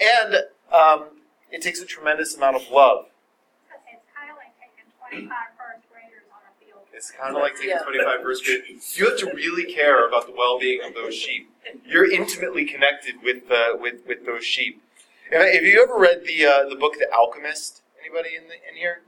and 0.00 0.36
um, 0.72 1.06
it 1.50 1.60
takes 1.62 1.80
a 1.80 1.86
tremendous 1.86 2.36
amount 2.36 2.56
of 2.56 2.62
love. 2.70 3.06
It's 3.92 4.06
kind 4.14 4.30
of 4.30 4.36
like 4.36 4.54
taking 4.60 4.86
twenty-five 5.26 5.58
first 5.58 5.90
graders 5.90 6.22
on 6.30 6.40
a 6.46 6.64
field. 6.64 6.86
It's 6.92 7.10
kind 7.10 7.34
of 7.34 7.42
like 7.42 7.54
taking 7.54 7.70
Yeah. 7.70 7.82
25 7.82 8.22
first 8.22 8.44
grade. 8.44 8.62
You 8.94 9.08
have 9.10 9.18
to 9.18 9.26
really 9.34 9.72
care 9.72 10.06
about 10.06 10.26
the 10.26 10.32
well-being 10.36 10.80
of 10.84 10.94
those 10.94 11.14
sheep. 11.16 11.49
You're 11.84 12.10
intimately 12.10 12.64
connected 12.64 13.16
with 13.22 13.50
uh, 13.50 13.76
with 13.78 14.06
with 14.06 14.26
those 14.26 14.44
sheep. 14.44 14.82
Have, 15.32 15.62
you 15.62 15.82
ever 15.82 15.98
read 15.98 16.24
the 16.24 16.44
uh, 16.44 16.68
the 16.68 16.76
book 16.76 16.94
The 16.98 17.12
Alchemist? 17.12 17.82
Anybody 18.00 18.34
in 18.34 18.48
the, 18.48 18.54
in 18.54 18.76
here? 18.76 19.02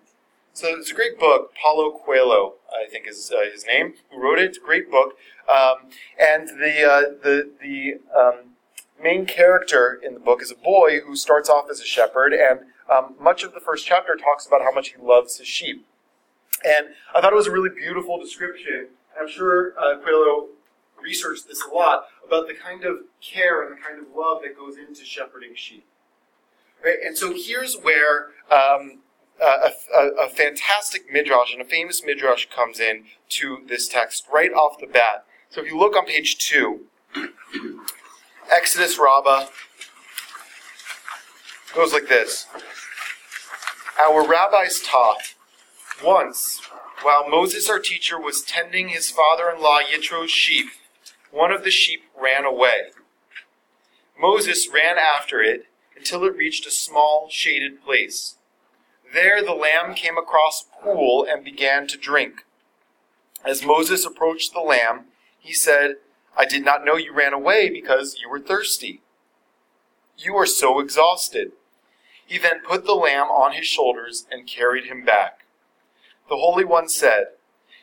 So 0.52 0.68
it's 0.68 0.90
a 0.90 0.94
great 0.94 1.18
book. 1.18 1.52
Paulo 1.54 1.98
Coelho, 2.04 2.54
I 2.70 2.88
think 2.88 3.08
is 3.08 3.32
uh, 3.34 3.50
his 3.50 3.64
name, 3.66 3.94
who 4.10 4.22
wrote 4.22 4.38
it. 4.38 4.44
It's 4.44 4.58
a 4.58 4.60
great 4.60 4.90
book. 4.90 5.16
Um, 5.48 5.90
and 6.20 6.48
the 6.48 6.84
uh, 6.84 7.00
the 7.22 7.50
the 7.60 8.00
um, 8.16 8.50
main 9.02 9.26
character 9.26 9.98
in 10.04 10.14
the 10.14 10.20
book 10.20 10.42
is 10.42 10.50
a 10.50 10.56
boy 10.56 11.00
who 11.00 11.16
starts 11.16 11.48
off 11.48 11.70
as 11.70 11.80
a 11.80 11.84
shepherd, 11.84 12.32
and 12.34 12.60
um, 12.90 13.14
much 13.18 13.42
of 13.42 13.54
the 13.54 13.60
first 13.60 13.86
chapter 13.86 14.14
talks 14.14 14.46
about 14.46 14.62
how 14.62 14.72
much 14.72 14.90
he 14.90 15.02
loves 15.02 15.38
his 15.38 15.48
sheep. 15.48 15.86
And 16.64 16.88
I 17.14 17.20
thought 17.20 17.32
it 17.32 17.36
was 17.36 17.46
a 17.46 17.50
really 17.50 17.70
beautiful 17.70 18.20
description. 18.20 18.88
I'm 19.18 19.28
sure 19.28 19.72
uh, 19.78 19.98
Coelho 19.98 20.48
researched 21.02 21.48
this 21.48 21.62
a 21.70 21.74
lot 21.74 22.06
about 22.26 22.46
the 22.46 22.54
kind 22.54 22.84
of 22.84 22.98
care 23.20 23.62
and 23.62 23.76
the 23.76 23.80
kind 23.80 23.98
of 23.98 24.06
love 24.16 24.42
that 24.42 24.56
goes 24.56 24.76
into 24.76 25.04
shepherding 25.04 25.54
sheep. 25.54 25.84
Right? 26.84 26.98
And 27.04 27.16
so 27.16 27.32
here's 27.34 27.76
where 27.76 28.28
um, 28.50 29.00
a, 29.40 29.70
a, 29.94 30.06
a 30.24 30.28
fantastic 30.28 31.12
midrash 31.12 31.52
and 31.52 31.62
a 31.62 31.64
famous 31.64 32.02
midrash 32.04 32.46
comes 32.54 32.80
in 32.80 33.04
to 33.30 33.62
this 33.68 33.88
text 33.88 34.26
right 34.32 34.52
off 34.52 34.78
the 34.78 34.86
bat. 34.86 35.24
So 35.50 35.60
if 35.60 35.66
you 35.66 35.78
look 35.78 35.96
on 35.96 36.06
page 36.06 36.38
two, 36.38 36.86
Exodus 38.50 38.98
Rabbah 38.98 39.46
goes 41.74 41.92
like 41.92 42.08
this. 42.08 42.46
Our 44.00 44.26
rabbis 44.26 44.80
taught 44.80 45.34
once, 46.04 46.60
while 47.02 47.28
Moses, 47.28 47.68
our 47.68 47.78
teacher, 47.78 48.18
was 48.18 48.42
tending 48.42 48.88
his 48.88 49.10
father 49.10 49.50
in 49.50 49.62
law 49.62 49.80
Yitro's 49.80 50.30
sheep, 50.30 50.66
one 51.32 51.50
of 51.50 51.64
the 51.64 51.70
sheep 51.70 52.02
ran 52.16 52.44
away. 52.44 52.92
Moses 54.20 54.68
ran 54.72 54.98
after 54.98 55.42
it 55.42 55.66
until 55.96 56.22
it 56.24 56.36
reached 56.36 56.66
a 56.66 56.70
small, 56.70 57.26
shaded 57.30 57.82
place. 57.82 58.36
There 59.12 59.42
the 59.42 59.52
lamb 59.52 59.94
came 59.94 60.16
across 60.16 60.64
a 60.64 60.82
pool 60.84 61.26
and 61.28 61.44
began 61.44 61.86
to 61.88 61.98
drink. 61.98 62.44
As 63.44 63.64
Moses 63.64 64.04
approached 64.04 64.52
the 64.52 64.60
lamb, 64.60 65.06
he 65.38 65.52
said, 65.52 65.96
I 66.36 66.44
did 66.44 66.64
not 66.64 66.84
know 66.84 66.96
you 66.96 67.12
ran 67.12 67.32
away 67.32 67.68
because 67.68 68.16
you 68.22 68.30
were 68.30 68.38
thirsty. 68.38 69.00
You 70.16 70.36
are 70.36 70.46
so 70.46 70.80
exhausted. 70.80 71.52
He 72.24 72.38
then 72.38 72.60
put 72.66 72.84
the 72.86 72.94
lamb 72.94 73.26
on 73.26 73.52
his 73.52 73.66
shoulders 73.66 74.26
and 74.30 74.46
carried 74.46 74.84
him 74.84 75.04
back. 75.04 75.44
The 76.28 76.36
Holy 76.36 76.64
One 76.64 76.88
said, 76.88 77.24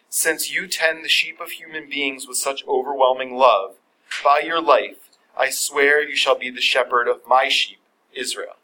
Since 0.10 0.52
you 0.52 0.68
tend 0.68 1.06
the 1.06 1.10
sheep 1.10 1.40
of 1.40 1.52
human 1.52 1.88
beings 1.88 2.28
with 2.28 2.38
such 2.38 2.66
overwhelming 2.68 3.36
love, 3.36 3.76
by 4.24 4.40
your 4.40 4.60
life 4.60 5.10
I 5.38 5.52
swear 5.52 6.02
you 6.02 6.16
shall 6.16 6.38
be 6.38 6.50
the 6.50 6.62
shepherd 6.62 7.08
of 7.08 7.22
my 7.28 7.48
sheep, 7.48 7.80
Israel. 8.14 8.56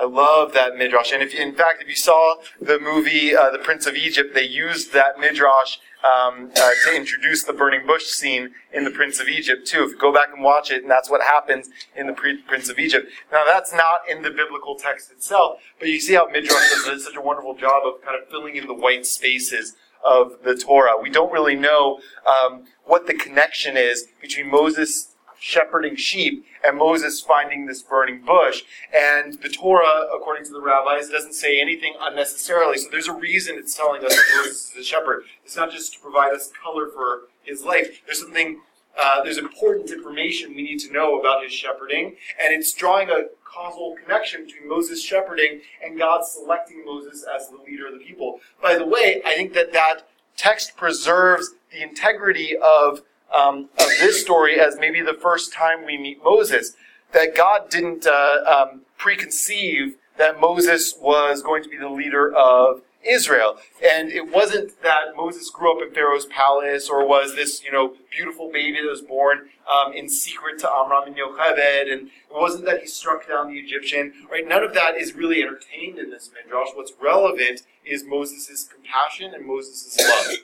I 0.00 0.06
love 0.06 0.54
that 0.54 0.76
midrash, 0.76 1.12
and 1.12 1.22
if 1.22 1.34
in 1.34 1.54
fact, 1.54 1.82
if 1.82 1.88
you 1.88 1.94
saw 1.94 2.36
the 2.58 2.78
movie 2.80 3.36
uh, 3.36 3.50
The 3.50 3.58
Prince 3.58 3.86
of 3.86 3.94
Egypt, 3.94 4.34
they 4.34 4.46
used 4.46 4.94
that 4.94 5.18
midrash 5.20 5.76
um, 6.02 6.50
uh, 6.56 6.70
to 6.86 6.96
introduce 6.96 7.44
the 7.44 7.52
burning 7.52 7.86
bush 7.86 8.04
scene 8.04 8.54
in 8.72 8.84
The 8.84 8.90
Prince 8.90 9.20
of 9.20 9.28
Egypt 9.28 9.66
too. 9.66 9.84
If 9.84 9.90
you 9.90 9.98
go 9.98 10.12
back 10.12 10.28
and 10.32 10.42
watch 10.42 10.70
it, 10.70 10.80
and 10.80 10.90
that's 10.90 11.10
what 11.10 11.20
happens 11.20 11.68
in 11.94 12.06
The 12.06 12.14
Prince 12.14 12.70
of 12.70 12.78
Egypt. 12.78 13.08
Now, 13.30 13.44
that's 13.44 13.74
not 13.74 14.00
in 14.08 14.22
the 14.22 14.30
biblical 14.30 14.74
text 14.74 15.12
itself, 15.12 15.60
but 15.78 15.88
you 15.88 16.00
see 16.00 16.14
how 16.14 16.26
midrash 16.28 16.86
does 16.86 17.04
such 17.04 17.16
a 17.16 17.20
wonderful 17.20 17.54
job 17.54 17.82
of 17.84 18.02
kind 18.02 18.16
of 18.20 18.26
filling 18.30 18.56
in 18.56 18.66
the 18.66 18.74
white 18.74 19.04
spaces 19.04 19.76
of 20.04 20.42
the 20.44 20.54
Torah. 20.54 21.00
We 21.00 21.10
don't 21.10 21.32
really 21.32 21.56
know 21.56 22.00
um, 22.26 22.64
what 22.84 23.06
the 23.06 23.14
connection 23.14 23.76
is 23.76 24.06
between 24.20 24.50
Moses 24.50 25.14
shepherding 25.40 25.96
sheep 25.96 26.44
and 26.64 26.76
Moses 26.76 27.20
finding 27.20 27.66
this 27.66 27.82
burning 27.82 28.22
bush. 28.22 28.62
And 28.94 29.40
the 29.42 29.48
Torah, 29.48 30.06
according 30.14 30.44
to 30.44 30.52
the 30.52 30.60
rabbis, 30.60 31.08
doesn't 31.08 31.34
say 31.34 31.60
anything 31.60 31.94
unnecessarily. 31.98 32.78
So 32.78 32.88
there's 32.90 33.08
a 33.08 33.14
reason 33.14 33.56
it's 33.56 33.74
telling 33.74 34.04
us 34.04 34.14
that 34.14 34.36
Moses 34.36 34.70
is 34.70 34.76
a 34.76 34.84
shepherd. 34.84 35.24
It's 35.44 35.56
not 35.56 35.72
just 35.72 35.94
to 35.94 36.00
provide 36.00 36.34
us 36.34 36.50
color 36.62 36.88
for 36.94 37.22
his 37.42 37.64
life. 37.64 38.02
There's 38.04 38.20
something, 38.20 38.60
uh, 38.98 39.22
there's 39.22 39.38
important 39.38 39.90
information 39.90 40.54
we 40.54 40.62
need 40.62 40.78
to 40.80 40.92
know 40.92 41.18
about 41.18 41.42
his 41.42 41.52
shepherding. 41.52 42.16
And 42.42 42.52
it's 42.52 42.72
drawing 42.74 43.10
a 43.10 43.24
causal 43.44 43.96
connection 44.02 44.46
between 44.46 44.68
Moses 44.68 45.02
shepherding 45.02 45.60
and 45.84 45.98
God 45.98 46.24
selecting 46.24 46.84
Moses 46.84 47.24
as 47.34 47.48
the 47.48 47.56
leader 47.66 47.86
of 47.86 47.94
the 47.94 48.04
people. 48.04 48.40
By 48.62 48.76
the 48.76 48.86
way, 48.86 49.22
I 49.24 49.34
think 49.34 49.52
that 49.54 49.72
that 49.72 50.08
text 50.36 50.76
preserves 50.76 51.50
the 51.72 51.82
integrity 51.82 52.56
of 52.56 53.02
um, 53.32 53.68
of 53.78 53.86
this 54.00 54.20
story 54.20 54.58
as 54.58 54.76
maybe 54.80 55.00
the 55.00 55.14
first 55.14 55.52
time 55.52 55.86
we 55.86 55.96
meet 55.96 56.22
Moses. 56.22 56.74
That 57.12 57.36
God 57.36 57.70
didn't 57.70 58.06
uh, 58.06 58.38
um, 58.46 58.82
preconceive 58.98 59.94
that 60.16 60.40
Moses 60.40 60.94
was 61.00 61.42
going 61.42 61.62
to 61.62 61.68
be 61.68 61.76
the 61.76 61.88
leader 61.88 62.32
of 62.32 62.82
Israel. 63.06 63.58
And 63.82 64.10
it 64.10 64.30
wasn't 64.30 64.82
that 64.82 65.16
Moses 65.16 65.50
grew 65.50 65.74
up 65.74 65.86
in 65.86 65.94
Pharaoh's 65.94 66.26
palace 66.26 66.88
or 66.88 67.06
was 67.06 67.34
this, 67.34 67.62
you 67.64 67.72
know, 67.72 67.94
beautiful 68.10 68.50
baby 68.52 68.78
that 68.82 68.88
was 68.88 69.00
born 69.00 69.48
um, 69.70 69.92
in 69.92 70.08
secret 70.08 70.58
to 70.60 70.70
Amram 70.70 71.04
and 71.06 71.16
Yocheved. 71.16 71.92
And 71.92 72.08
it 72.08 72.32
wasn't 72.32 72.66
that 72.66 72.80
he 72.80 72.86
struck 72.86 73.28
down 73.28 73.48
the 73.48 73.58
Egyptian, 73.58 74.12
right? 74.30 74.46
None 74.46 74.62
of 74.62 74.74
that 74.74 74.96
is 74.96 75.14
really 75.14 75.42
entertained 75.42 75.98
in 75.98 76.10
this 76.10 76.30
midrash. 76.34 76.68
What's 76.74 76.92
relevant 77.00 77.62
is 77.84 78.04
Moses' 78.04 78.68
compassion 78.72 79.34
and 79.34 79.46
Moses' 79.46 79.98
love. 79.98 80.36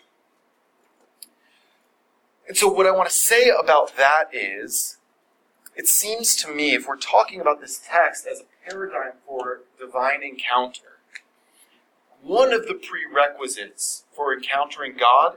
And 2.48 2.56
so, 2.56 2.68
what 2.68 2.86
I 2.86 2.92
want 2.92 3.08
to 3.08 3.14
say 3.14 3.50
about 3.50 3.96
that 3.96 4.26
is, 4.32 4.98
it 5.74 5.88
seems 5.88 6.36
to 6.36 6.48
me, 6.48 6.74
if 6.74 6.86
we're 6.86 6.96
talking 6.96 7.40
about 7.40 7.60
this 7.60 7.80
text 7.84 8.26
as 8.26 8.40
a 8.40 8.70
paradigm 8.70 9.14
for 9.26 9.62
divine 9.78 10.22
encounter, 10.22 10.95
one 12.26 12.52
of 12.52 12.66
the 12.66 12.74
prerequisites 12.74 14.04
for 14.12 14.34
encountering 14.34 14.96
God 14.98 15.36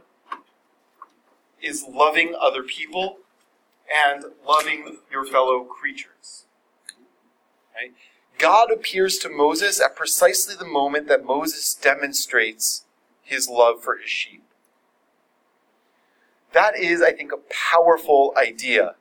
is 1.62 1.86
loving 1.88 2.36
other 2.40 2.64
people 2.64 3.18
and 3.94 4.26
loving 4.48 4.98
your 5.12 5.26
fellow 5.26 5.64
creatures. 5.64 6.46
Right? 7.76 7.94
God 8.40 8.72
appears 8.72 9.18
to 9.20 9.30
Moses 9.30 9.80
at 9.80 9.96
precisely 9.96 10.56
the 10.56 10.66
moment 10.66 11.08
that 11.08 11.24
Moses 11.24 11.76
demonstrates 11.76 12.86
his 13.22 13.48
love 13.48 13.84
for 13.84 13.98
his 13.98 14.10
sheep. 14.10 14.44
That 16.54 16.76
is, 16.76 17.02
I 17.02 17.12
think, 17.12 17.32
a 17.32 17.38
powerful 17.72 18.34
idea, 18.36 18.96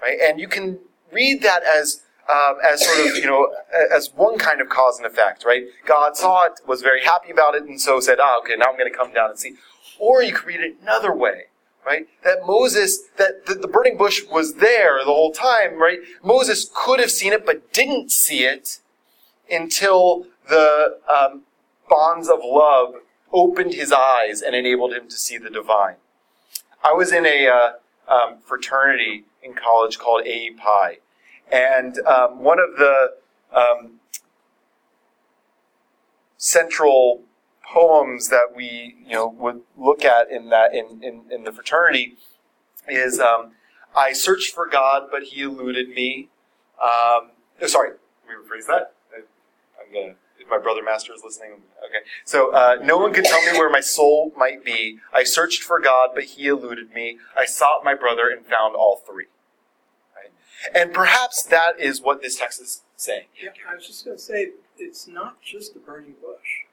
right? 0.00 0.18
And 0.18 0.40
you 0.40 0.48
can 0.48 0.78
read 1.12 1.42
that 1.42 1.62
as 1.62 2.02
um, 2.30 2.56
as 2.64 2.84
sort 2.84 3.08
of 3.10 3.16
you 3.16 3.26
know 3.26 3.52
as 3.94 4.12
one 4.14 4.38
kind 4.38 4.60
of 4.60 4.68
cause 4.68 4.98
and 4.98 5.06
effect, 5.06 5.44
right? 5.44 5.64
God 5.86 6.16
saw 6.16 6.44
it, 6.46 6.60
was 6.66 6.82
very 6.82 7.02
happy 7.02 7.30
about 7.30 7.54
it, 7.54 7.64
and 7.64 7.80
so 7.80 8.00
said, 8.00 8.18
"Ah, 8.20 8.38
okay, 8.40 8.54
now 8.56 8.66
I'm 8.66 8.78
going 8.78 8.90
to 8.90 8.96
come 8.96 9.12
down 9.12 9.30
and 9.30 9.38
see." 9.38 9.54
Or 9.98 10.22
you 10.22 10.32
could 10.32 10.46
read 10.46 10.60
it 10.60 10.76
another 10.80 11.14
way, 11.14 11.44
right? 11.84 12.08
That 12.24 12.46
Moses, 12.46 13.02
that 13.18 13.46
the, 13.46 13.54
the 13.54 13.68
burning 13.68 13.98
bush 13.98 14.22
was 14.30 14.54
there 14.54 14.98
the 14.98 15.12
whole 15.12 15.32
time, 15.32 15.78
right? 15.78 15.98
Moses 16.24 16.70
could 16.74 17.00
have 17.00 17.10
seen 17.10 17.32
it, 17.32 17.44
but 17.44 17.72
didn't 17.72 18.10
see 18.10 18.44
it 18.44 18.80
until 19.50 20.26
the 20.48 20.98
um, 21.08 21.42
bonds 21.88 22.28
of 22.28 22.38
love 22.42 22.94
opened 23.32 23.74
his 23.74 23.92
eyes 23.92 24.40
and 24.42 24.54
enabled 24.54 24.92
him 24.92 25.08
to 25.08 25.16
see 25.16 25.36
the 25.36 25.50
divine. 25.50 25.96
I 26.82 26.92
was 26.92 27.12
in 27.12 27.26
a 27.26 27.46
uh, 27.46 27.72
um, 28.12 28.38
fraternity 28.44 29.24
in 29.42 29.54
college 29.54 29.98
called 29.98 30.26
AE 30.26 30.52
Pi, 30.52 30.98
and 31.50 31.98
um, 32.06 32.42
one 32.42 32.58
of 32.58 32.76
the 32.76 33.14
um, 33.52 34.00
central 36.36 37.22
poems 37.64 38.28
that 38.28 38.48
we 38.54 38.96
you 39.06 39.12
know 39.12 39.28
would 39.28 39.60
look 39.76 40.04
at 40.04 40.30
in 40.30 40.50
that 40.50 40.74
in, 40.74 41.02
in, 41.02 41.22
in 41.30 41.44
the 41.44 41.52
fraternity 41.52 42.16
is 42.88 43.20
um, 43.20 43.52
I 43.96 44.12
searched 44.12 44.54
for 44.54 44.66
God, 44.68 45.08
but 45.10 45.24
He 45.24 45.42
eluded 45.42 45.90
me. 45.90 46.28
Um, 46.82 47.30
sorry, 47.66 47.90
let 47.90 48.28
me 48.28 48.34
rephrase 48.34 48.66
that. 48.66 48.94
I'm 49.14 49.92
gonna. 49.92 50.14
If 50.38 50.48
my 50.48 50.58
brother 50.58 50.82
master 50.82 51.12
is 51.14 51.20
listening, 51.22 51.52
okay. 51.84 52.06
So 52.24 52.50
uh, 52.52 52.78
no 52.82 52.96
one 52.96 53.12
could 53.12 53.26
tell 53.26 53.42
me 53.42 53.58
where 53.58 53.68
my 53.68 53.80
soul 53.80 54.32
might 54.36 54.64
be. 54.64 54.98
I 55.12 55.22
searched 55.22 55.62
for 55.62 55.78
God, 55.78 56.10
but 56.14 56.24
He 56.24 56.46
eluded 56.46 56.92
me. 56.94 57.18
I 57.38 57.44
sought 57.44 57.84
my 57.84 57.94
brother 57.94 58.30
and 58.30 58.46
found 58.46 58.74
all 58.74 59.02
three. 59.06 59.26
And 60.74 60.92
perhaps 60.92 61.42
that 61.44 61.78
is 61.80 62.00
what 62.00 62.22
this 62.22 62.38
text 62.38 62.60
is 62.60 62.82
saying. 62.96 63.24
Yeah, 63.42 63.50
I 63.70 63.74
was 63.74 63.86
just 63.86 64.04
going 64.04 64.16
to 64.16 64.22
say, 64.22 64.50
it's 64.78 65.06
not 65.08 65.40
just 65.42 65.74
a 65.76 65.78
burning 65.78 66.14
bush; 66.20 66.64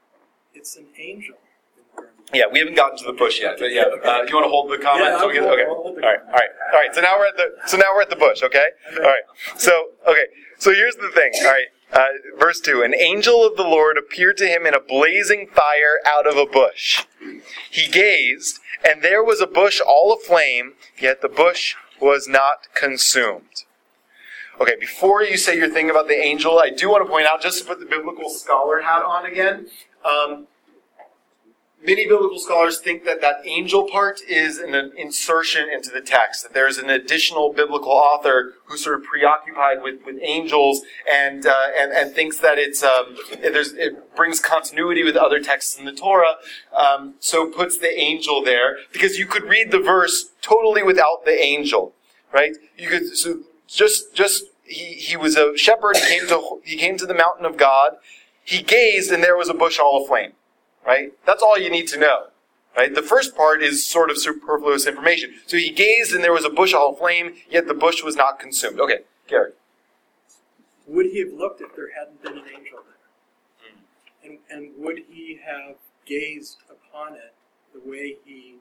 it's 0.54 0.76
an 0.78 0.88
angel. 0.97 1.36
in 1.76 1.84
the 1.95 2.02
burning 2.02 2.12
bush. 2.17 2.32
Yeah, 2.39 2.45
we 2.52 2.60
haven't 2.60 2.76
gotten 2.76 2.97
to 3.00 3.06
the 3.06 3.13
bush 3.13 3.39
yet, 3.41 3.56
but 3.60 3.71
yeah, 3.71 3.84
uh, 3.84 4.23
you 4.28 4.36
want 4.36 4.45
to 4.45 4.50
hold 4.50 4.69
the 4.71 4.78
comment? 4.78 5.06
Yeah, 5.06 5.13
until 5.15 5.28
we 5.30 5.34
get- 5.36 5.43
okay. 5.43 5.65
hold- 5.65 5.78
I'll 5.78 5.84
hold 5.84 5.97
the 5.97 6.02
all 6.04 6.10
right, 6.10 6.19
all 6.26 6.32
right, 6.34 6.50
all 6.73 6.80
right. 6.80 6.95
So 6.95 7.02
now 7.02 7.17
we're 7.17 7.28
at 7.28 7.38
the 7.38 7.56
so 7.65 7.78
now 7.78 7.86
we're 7.93 8.02
at 8.02 8.10
the 8.10 8.15
bush. 8.15 8.43
Okay, 8.43 8.65
all 8.97 9.04
right. 9.04 9.23
So 9.58 9.89
okay, 10.08 10.26
so 10.58 10.73
here's 10.73 10.95
the 10.95 11.10
thing. 11.10 11.32
All 11.41 11.52
right, 11.52 11.67
uh, 11.93 12.06
verse 12.39 12.60
two: 12.60 12.82
An 12.84 12.93
angel 12.95 13.45
of 13.45 13.56
the 13.58 13.63
Lord 13.63 13.97
appeared 13.97 14.38
to 14.38 14.47
him 14.47 14.65
in 14.65 14.73
a 14.73 14.80
blazing 14.80 15.47
fire 15.47 16.00
out 16.06 16.28
of 16.28 16.36
a 16.38 16.45
bush. 16.45 17.06
He 17.69 17.88
gazed, 17.89 18.60
and 18.88 19.02
there 19.02 19.23
was 19.23 19.39
a 19.41 19.47
bush 19.47 19.80
all 19.86 20.13
aflame, 20.13 20.73
yet 21.00 21.21
the 21.21 21.30
bush 21.30 21.76
was 22.00 22.28
not 22.28 22.67
consumed. 22.76 23.63
Okay, 24.60 24.76
before 24.80 25.22
you 25.22 25.38
say 25.38 25.56
your 25.56 25.70
thing 25.70 25.91
about 25.91 26.08
the 26.08 26.15
angel, 26.15 26.58
I 26.58 26.72
do 26.72 26.89
want 26.89 27.06
to 27.06 27.10
point 27.10 27.28
out, 27.28 27.41
just 27.43 27.60
to 27.60 27.65
put 27.65 27.80
the 27.80 27.86
biblical 27.86 28.28
scholar 28.32 28.82
hat 28.82 29.04
on 29.04 29.24
again. 29.24 29.67
Um, 30.04 30.48
many 31.86 32.08
biblical 32.08 32.39
scholars 32.39 32.80
think 32.80 33.06
that 33.06 33.22
that 33.22 33.36
angel 33.46 33.88
part 33.88 34.20
is 34.28 34.58
an 34.58 34.74
insertion 34.98 35.70
into 35.70 35.91
the 35.91 36.02
text, 36.02 36.41
that 36.41 36.56
there's 36.56 36.80
an 36.80 36.89
additional 36.89 37.54
biblical 37.54 37.91
author 37.91 38.56
who's 38.65 38.84
sort 38.84 39.00
of 39.00 39.04
preoccupied 39.04 39.84
with, 39.84 40.04
with 40.08 40.17
angels 40.24 40.82
and, 41.08 41.46
uh, 41.46 41.67
and, 41.78 41.91
and 41.91 42.15
thinks 42.15 42.39
that 42.39 42.58
it's, 42.58 42.82
um, 42.82 43.15
it, 43.34 43.56
it 43.78 44.15
brings 44.15 44.39
continuity 44.39 45.04
with 45.04 45.15
other 45.15 45.39
texts 45.39 45.78
in 45.78 45.86
the 45.86 45.93
Torah, 45.93 46.38
um, 46.76 47.13
so 47.20 47.48
puts 47.48 47.78
the 47.78 47.96
angel 48.00 48.43
there, 48.43 48.78
because 48.91 49.20
you 49.20 49.28
could 49.28 49.43
read 49.43 49.70
the 49.70 49.80
verse 49.80 50.32
totally 50.41 50.82
without 50.82 51.26
the 51.26 51.39
angel, 51.39 51.93
right? 52.34 52.58
You 52.76 52.89
could, 52.89 53.15
so 53.15 53.41
just, 53.67 54.13
just, 54.13 54.45
he, 54.63 54.93
he 54.93 55.17
was 55.17 55.38
a 55.38 55.58
shepherd, 55.58 55.97
he 55.97 56.08
came 56.08 56.27
to, 56.27 56.62
he 56.63 56.77
came 56.77 56.97
to 56.97 57.06
the 57.06 57.13
mountain 57.13 57.45
of 57.45 57.58
God, 57.58 57.97
he 58.43 58.62
gazed 58.62 59.12
and 59.12 59.23
there 59.23 59.38
was 59.38 59.49
a 59.49 59.53
bush 59.53 59.80
all 59.80 60.03
aflame 60.03 60.34
right? 60.88 61.12
That's 61.25 61.43
all 61.43 61.60
you 61.60 61.69
need 61.69 61.88
to 61.89 61.99
know, 61.99 62.27
right? 62.75 62.95
The 62.95 63.01
first 63.01 63.36
part 63.36 63.62
is 63.62 63.86
sort 63.86 64.10
of 64.10 64.17
superfluous 64.17 64.88
information. 64.88 65.36
So 65.45 65.58
he 65.58 65.69
gazed, 65.69 66.13
and 66.13 66.23
there 66.23 66.32
was 66.32 66.45
a 66.45 66.49
bush 66.49 66.73
all 66.73 66.93
aflame, 66.93 67.36
yet 67.49 67.67
the 67.67 67.73
bush 67.73 68.01
was 68.01 68.15
not 68.15 68.39
consumed. 68.39 68.80
Okay, 68.80 68.99
Gary. 69.27 69.51
Would 70.88 71.08
he 71.08 71.19
have 71.19 71.34
looked 71.34 71.62
if 71.62 71.75
there 71.75 71.89
hadn't 71.99 72.23
been 72.23 72.38
an 72.38 72.45
angel 72.45 72.80
there? 72.88 73.73
And, 74.23 74.39
and 74.49 74.71
would 74.77 75.03
he 75.10 75.39
have 75.45 75.75
gazed 76.06 76.58
upon 76.69 77.13
it 77.13 77.34
the 77.73 77.88
way 77.88 78.15
he 78.25 78.56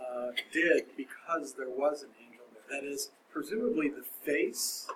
uh, 0.00 0.30
did 0.52 0.84
because 0.96 1.54
there 1.54 1.68
was 1.68 2.04
an 2.04 2.10
angel 2.24 2.44
there? 2.52 2.80
That 2.80 2.86
is, 2.86 3.10
presumably 3.32 3.88
the 3.88 4.02
face 4.02 4.88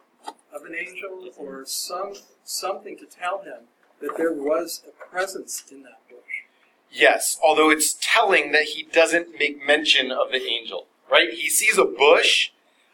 of 0.55 0.64
an 0.64 0.75
angel 0.75 1.31
or 1.37 1.64
some 1.66 2.14
something 2.44 2.97
to 2.99 3.07
tell 3.07 3.42
him 3.42 3.68
that 4.01 4.16
there 4.16 4.33
was 4.33 4.83
a 4.87 5.11
presence 5.11 5.64
in 5.70 5.83
that 5.83 6.01
bush. 6.09 6.18
Yes, 6.90 7.38
although 7.42 7.70
it's 7.70 7.97
telling 8.01 8.53
that 8.53 8.64
he 8.64 8.85
doesn't 8.85 9.38
make 9.38 9.64
mention 9.66 10.12
of 10.12 10.31
the 10.31 10.42
angel, 10.42 10.87
right? 11.11 11.31
He 11.31 11.49
sees 11.49 11.79
a 11.79 11.85
bush, 11.85 12.51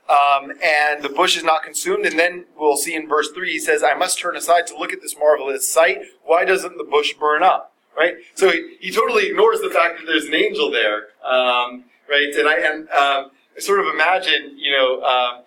um, 0.09 0.53
and 0.63 1.03
the 1.03 1.09
bush 1.09 1.37
is 1.37 1.45
not 1.45 1.63
consumed, 1.63 2.07
and 2.07 2.19
then 2.19 2.47
we'll 2.57 2.77
see 2.77 2.95
in 2.95 3.09
verse 3.09 3.31
3, 3.31 3.53
he 3.53 3.59
says, 3.59 3.83
I 3.83 3.95
must 3.95 4.19
turn 4.19 4.37
aside 4.37 4.67
to 4.69 4.77
look 4.77 4.93
at 4.93 5.03
this 5.03 5.17
marvelous 5.19 5.71
sight. 5.71 5.99
Why 6.25 6.45
doesn't 6.45 6.79
the 6.79 6.85
bush 6.85 7.13
burn 7.15 7.43
up? 7.43 7.75
Right? 7.97 8.15
So 8.35 8.51
he, 8.51 8.77
he 8.81 8.91
totally 8.91 9.27
ignores 9.27 9.61
the 9.61 9.69
fact 9.69 9.99
that 9.99 10.07
there's 10.07 10.25
an 10.25 10.35
angel 10.35 10.71
there, 10.71 11.09
um, 11.25 11.85
right? 12.09 12.33
And 12.37 12.49
I, 12.49 12.55
and, 12.59 12.89
um, 12.91 13.31
sort 13.63 13.81
of 13.81 13.87
imagine, 13.87 14.57
you 14.57 14.73
know, 14.73 15.03
um, 15.03 15.43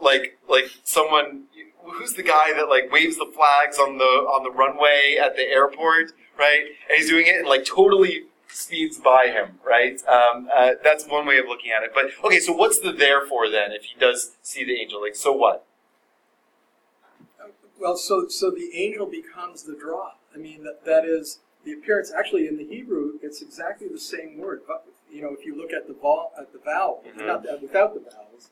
like, 0.00 0.38
like 0.48 0.66
someone, 0.84 1.44
who's 1.82 2.14
the 2.14 2.22
guy 2.22 2.52
that 2.54 2.68
like 2.68 2.90
waves 2.90 3.16
the 3.16 3.30
flags 3.34 3.78
on 3.78 3.98
the, 3.98 4.04
on 4.04 4.42
the 4.42 4.50
runway 4.50 5.16
at 5.22 5.36
the 5.36 5.42
airport? 5.42 6.12
right? 6.38 6.60
And 6.88 6.96
he's 6.96 7.08
doing 7.08 7.26
it 7.26 7.36
and 7.36 7.48
like 7.48 7.64
totally 7.64 8.24
speeds 8.48 8.98
by 8.98 9.28
him, 9.28 9.58
right? 9.66 10.00
Um, 10.06 10.48
uh, 10.54 10.72
that's 10.82 11.06
one 11.06 11.26
way 11.26 11.38
of 11.38 11.46
looking 11.46 11.72
at 11.72 11.82
it. 11.82 11.90
But 11.94 12.06
okay, 12.24 12.40
so 12.40 12.52
what's 12.52 12.78
the 12.78 12.92
therefore 12.92 13.50
then 13.50 13.72
if 13.72 13.84
he 13.84 13.98
does 13.98 14.36
see 14.42 14.64
the 14.64 14.74
angel? 14.74 15.00
Like, 15.00 15.16
so 15.16 15.32
what? 15.32 15.66
Well, 17.78 17.96
so 17.96 18.28
so 18.28 18.50
the 18.50 18.70
angel 18.74 19.06
becomes 19.06 19.64
the 19.64 19.76
draw. 19.78 20.12
I 20.34 20.38
mean, 20.38 20.64
that, 20.64 20.84
that 20.86 21.04
is 21.04 21.40
the 21.64 21.72
appearance. 21.72 22.12
Actually, 22.16 22.46
in 22.46 22.56
the 22.56 22.64
Hebrew, 22.64 23.18
it's 23.22 23.42
exactly 23.42 23.88
the 23.88 23.98
same 23.98 24.38
word. 24.38 24.62
But, 25.16 25.22
you 25.22 25.28
know, 25.30 25.36
if 25.38 25.46
you 25.46 25.56
look 25.56 25.72
at 25.72 25.86
the 25.86 25.94
vowel, 25.94 26.32
at 26.38 26.52
the 26.52 26.58
vowel, 26.58 27.02
Mhm. 27.06 27.26
not 27.26 27.42
the, 27.42 27.58
without 27.62 27.94
the 27.94 28.00
vowels, 28.00 28.50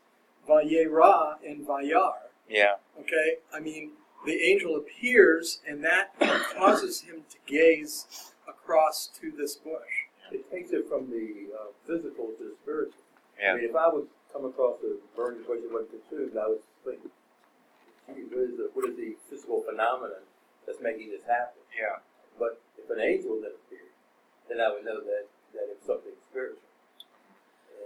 vayera 0.48 1.38
and 1.44 1.66
vayar. 1.66 2.31
Yeah. 2.48 2.77
Okay, 3.00 3.38
I 3.53 3.61
mean, 3.61 3.92
the 4.24 4.35
angel 4.42 4.77
appears, 4.77 5.61
and 5.66 5.85
that 5.85 6.18
causes 6.57 7.03
him 7.03 7.24
to 7.29 7.38
gaze 7.46 8.33
across 8.48 9.09
to 9.20 9.31
this 9.31 9.57
bush. 9.57 10.07
It 10.33 10.50
takes 10.50 10.70
it 10.72 10.88
from 10.88 11.11
the 11.11 11.53
uh, 11.55 11.66
physical 11.87 12.33
to 12.38 12.44
the 12.50 12.57
spiritual. 12.62 13.03
Yeah. 13.38 13.53
I 13.53 13.57
mean, 13.57 13.64
if 13.68 13.77
I 13.77 13.88
would 13.88 14.09
come 14.33 14.44
across 14.46 14.83
a 14.83 14.96
burning 15.16 15.42
bush 15.42 15.61
and 15.62 15.72
wasn't 15.72 15.90
consumed, 15.90 16.37
I 16.37 16.48
would 16.48 16.62
think, 16.85 17.00
what 18.07 18.16
is 18.18 18.57
the, 18.57 18.70
what 18.72 18.88
is 18.88 18.96
the 18.96 19.16
physical 19.29 19.62
phenomenon 19.62 20.22
that's 20.66 20.81
making 20.81 21.11
this 21.11 21.24
happen? 21.24 21.61
Yeah. 21.79 21.98
But 22.38 22.61
if 22.79 22.88
an 22.90 23.00
angel 23.00 23.40
then 23.40 23.53
appeared, 23.53 23.92
then 24.48 24.61
I 24.61 24.72
would 24.72 24.85
know 24.85 25.00
that, 25.00 25.27
that 25.53 25.68
it's 25.70 25.87
something 25.87 26.12
spiritual. 26.35 26.59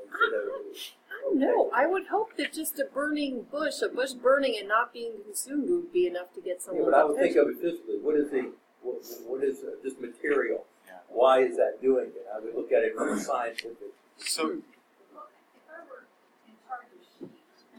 And 0.01 0.11
so 0.11 0.31
that 0.31 0.43
it 0.47 0.69
was- 0.69 0.93
I 1.11 1.21
don't 1.23 1.39
know. 1.39 1.71
I 1.75 1.87
would 1.87 2.07
hope 2.07 2.35
that 2.37 2.53
just 2.53 2.79
a 2.79 2.87
burning 2.87 3.43
bush, 3.43 3.83
a 3.83 3.89
bush 3.89 4.13
burning 4.13 4.57
and 4.59 4.67
not 4.69 4.93
being 4.93 5.23
consumed, 5.23 5.69
would 5.69 5.93
be 5.93 6.07
enough 6.07 6.33
to 6.35 6.41
get 6.41 6.57
Yeah, 6.61 6.65
someone's 6.65 6.87
but 6.91 6.95
I 6.95 7.05
would 7.05 7.17
think 7.19 7.33
attention. 7.37 7.51
of 7.51 7.57
it 7.59 7.71
physically. 7.71 7.99
What 7.99 8.15
is 8.17 8.31
the 8.31 8.53
what, 8.83 9.05
what 9.27 9.45
is 9.45 9.63
uh, 9.65 9.73
this 9.83 9.99
material? 9.99 10.65
Yeah. 10.87 10.95
Why 11.09 11.41
is 11.41 11.57
that 11.57 11.83
doing 11.83 12.07
it? 12.07 12.27
I 12.35 12.39
would 12.39 12.55
look 12.55 12.73
at 12.73 12.85
it 12.85 12.95
from 12.97 13.11
a 13.11 13.21
scientific. 13.21 13.93
So 14.19 14.45
Look, 14.45 14.55
if 14.55 15.69
I 15.69 15.85
were 15.91 16.05
in 16.47 16.55
charge 16.67 16.87
of 16.95 17.05
sheep 17.19 17.31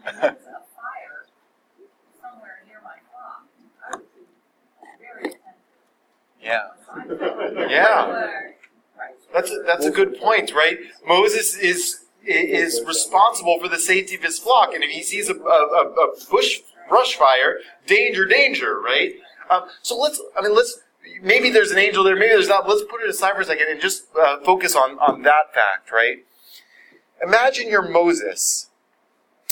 and 0.05 0.17
there 0.21 0.31
was 0.33 0.45
a 0.45 0.61
fire 0.75 1.25
somewhere 2.21 2.61
near 2.67 2.81
my 2.83 2.99
flock, 3.09 3.47
I 3.87 3.95
would 3.97 4.13
be 4.13 4.27
very 4.99 5.29
attentive. 5.29 5.55
yeah, 6.41 6.67
Yeah. 7.69 8.48
That's 9.33 9.51
a, 9.51 9.63
that's 9.65 9.85
a 9.85 9.91
good 9.91 10.19
point, 10.19 10.53
right? 10.53 10.77
Moses 11.07 11.55
is 11.55 12.05
is 12.25 12.81
responsible 12.85 13.59
for 13.59 13.67
the 13.67 13.79
safety 13.79 14.15
of 14.15 14.23
his 14.23 14.39
flock, 14.39 14.73
and 14.73 14.83
if 14.83 14.89
he 14.91 15.01
sees 15.01 15.29
a, 15.29 15.35
a, 15.35 15.35
a 15.37 15.93
a 15.93 16.15
bush 16.29 16.59
brush 16.89 17.15
fire, 17.15 17.59
danger, 17.85 18.25
danger, 18.25 18.79
right? 18.79 19.13
Um, 19.49 19.63
so 19.81 19.97
let's, 19.97 20.19
I 20.37 20.41
mean, 20.41 20.55
let's. 20.55 20.79
Maybe 21.21 21.49
there's 21.49 21.71
an 21.71 21.79
angel 21.79 22.03
there, 22.03 22.15
maybe 22.15 22.29
there's 22.29 22.49
not. 22.49 22.67
Let's 22.67 22.83
put 22.89 23.01
it 23.01 23.09
aside 23.09 23.33
for 23.33 23.41
a 23.41 23.45
second 23.45 23.67
and 23.69 23.79
just 23.81 24.03
uh, 24.19 24.39
focus 24.41 24.75
on 24.75 24.99
on 24.99 25.23
that 25.23 25.53
fact, 25.53 25.91
right? 25.91 26.25
Imagine 27.23 27.69
you're 27.69 27.87
Moses, 27.87 28.69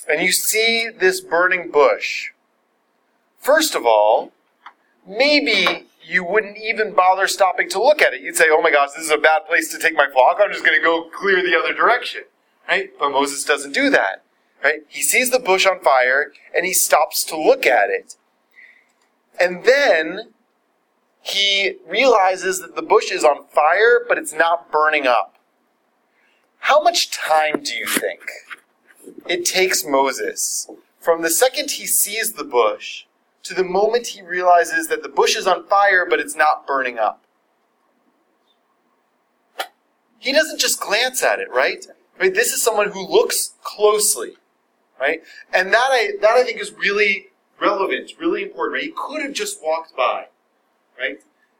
and 0.09 0.21
you 0.21 0.31
see 0.31 0.89
this 0.89 1.21
burning 1.21 1.71
bush. 1.71 2.31
First 3.39 3.75
of 3.75 3.85
all, 3.85 4.33
maybe 5.07 5.87
you 6.07 6.23
wouldn't 6.23 6.57
even 6.57 6.93
bother 6.93 7.27
stopping 7.27 7.69
to 7.69 7.83
look 7.83 8.01
at 8.01 8.13
it. 8.13 8.21
You'd 8.21 8.37
say, 8.37 8.45
oh 8.49 8.61
my 8.61 8.71
gosh, 8.71 8.91
this 8.95 9.05
is 9.05 9.11
a 9.11 9.17
bad 9.17 9.45
place 9.45 9.71
to 9.71 9.79
take 9.79 9.95
my 9.95 10.07
flock. 10.11 10.37
I'm 10.41 10.51
just 10.51 10.65
going 10.65 10.79
to 10.79 10.83
go 10.83 11.09
clear 11.09 11.41
the 11.41 11.57
other 11.57 11.73
direction. 11.73 12.21
Right? 12.67 12.91
But 12.97 13.11
Moses 13.11 13.43
doesn't 13.43 13.73
do 13.73 13.89
that. 13.89 14.23
Right? 14.63 14.81
He 14.87 15.01
sees 15.01 15.31
the 15.31 15.39
bush 15.39 15.65
on 15.65 15.81
fire 15.81 16.31
and 16.55 16.65
he 16.65 16.73
stops 16.73 17.23
to 17.25 17.37
look 17.37 17.65
at 17.65 17.89
it. 17.89 18.15
And 19.39 19.65
then 19.65 20.33
he 21.21 21.75
realizes 21.87 22.61
that 22.61 22.75
the 22.75 22.81
bush 22.81 23.11
is 23.11 23.23
on 23.23 23.45
fire, 23.53 24.05
but 24.07 24.17
it's 24.17 24.33
not 24.33 24.71
burning 24.71 25.05
up. 25.05 25.35
How 26.59 26.81
much 26.81 27.11
time 27.11 27.61
do 27.63 27.75
you 27.75 27.85
think 27.85 28.21
it 29.27 29.45
takes 29.45 29.85
Moses 29.85 30.69
from 30.99 31.21
the 31.21 31.29
second 31.29 31.71
he 31.71 31.85
sees 31.85 32.33
the 32.33 32.43
bush 32.43 33.05
to 33.47 33.53
the 33.53 33.63
moment 33.63 34.07
he 34.07 34.21
realizes 34.21 34.87
that 34.89 35.03
the 35.03 35.09
bush 35.09 35.35
is 35.35 35.47
on 35.47 35.65
fire, 35.67 36.05
but 36.05 36.19
it's 36.19 36.35
not 36.35 36.67
burning 36.67 36.99
up. 36.99 37.23
He 40.19 40.33
doesn't 40.33 40.59
just 40.59 40.81
glance 40.81 41.23
at 41.23 41.39
it, 41.39 41.49
right? 41.49 41.85
Right? 42.19 42.33
This 42.33 42.51
is 42.51 42.61
someone 42.61 42.91
who 42.91 43.07
looks 43.07 43.53
closely, 43.63 44.33
right? 44.99 45.21
And 45.53 45.71
that 45.71 45.89
I 45.91 46.13
that 46.21 46.31
I 46.31 46.43
think 46.43 46.59
is 46.59 46.73
really 46.73 47.27
relevant, 47.61 48.11
really 48.19 48.43
important. 48.43 48.73
Right? 48.73 48.83
He 48.83 48.93
could 48.95 49.21
have 49.21 49.33
just 49.33 49.63
walked 49.63 49.95
by, 49.95 50.25
right? 50.99 51.19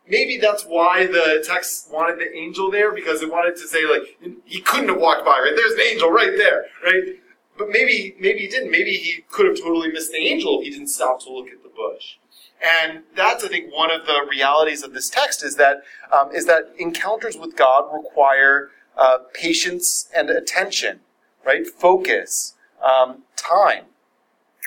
Maybe 0.09 0.37
that's 0.37 0.63
why 0.63 1.05
the 1.05 1.43
text 1.47 1.91
wanted 1.91 2.19
the 2.19 2.33
angel 2.35 2.71
there 2.71 2.91
because 2.91 3.21
it 3.21 3.31
wanted 3.31 3.55
to 3.57 3.67
say 3.67 3.85
like 3.85 4.17
he 4.45 4.59
couldn't 4.61 4.89
have 4.89 4.99
walked 4.99 5.25
by, 5.25 5.39
right? 5.39 5.53
There's 5.55 5.73
an 5.73 5.81
angel 5.81 6.09
right 6.09 6.35
there, 6.35 6.65
right? 6.83 7.15
But 7.57 7.69
maybe 7.69 8.15
maybe 8.19 8.39
he 8.39 8.47
didn't. 8.47 8.71
Maybe 8.71 8.91
he 8.91 9.23
could 9.29 9.47
have 9.47 9.57
totally 9.57 9.91
missed 9.91 10.11
the 10.11 10.17
angel 10.17 10.59
if 10.59 10.65
he 10.65 10.71
didn't 10.71 10.89
stop 10.89 11.21
to 11.23 11.31
look 11.31 11.47
at 11.47 11.63
the 11.63 11.69
bush. 11.69 12.17
And 12.61 13.03
that's, 13.15 13.43
I 13.43 13.49
think, 13.49 13.71
one 13.71 13.91
of 13.91 14.07
the 14.07 14.25
realities 14.29 14.81
of 14.81 14.93
this 14.93 15.09
text 15.09 15.43
is 15.43 15.55
that 15.57 15.83
um, 16.11 16.31
is 16.33 16.45
that 16.45 16.73
encounters 16.77 17.37
with 17.37 17.55
God 17.55 17.89
require 17.93 18.71
uh, 18.97 19.19
patience 19.33 20.09
and 20.15 20.29
attention, 20.29 21.01
right? 21.45 21.67
Focus, 21.67 22.55
um, 22.83 23.23
time, 23.35 23.85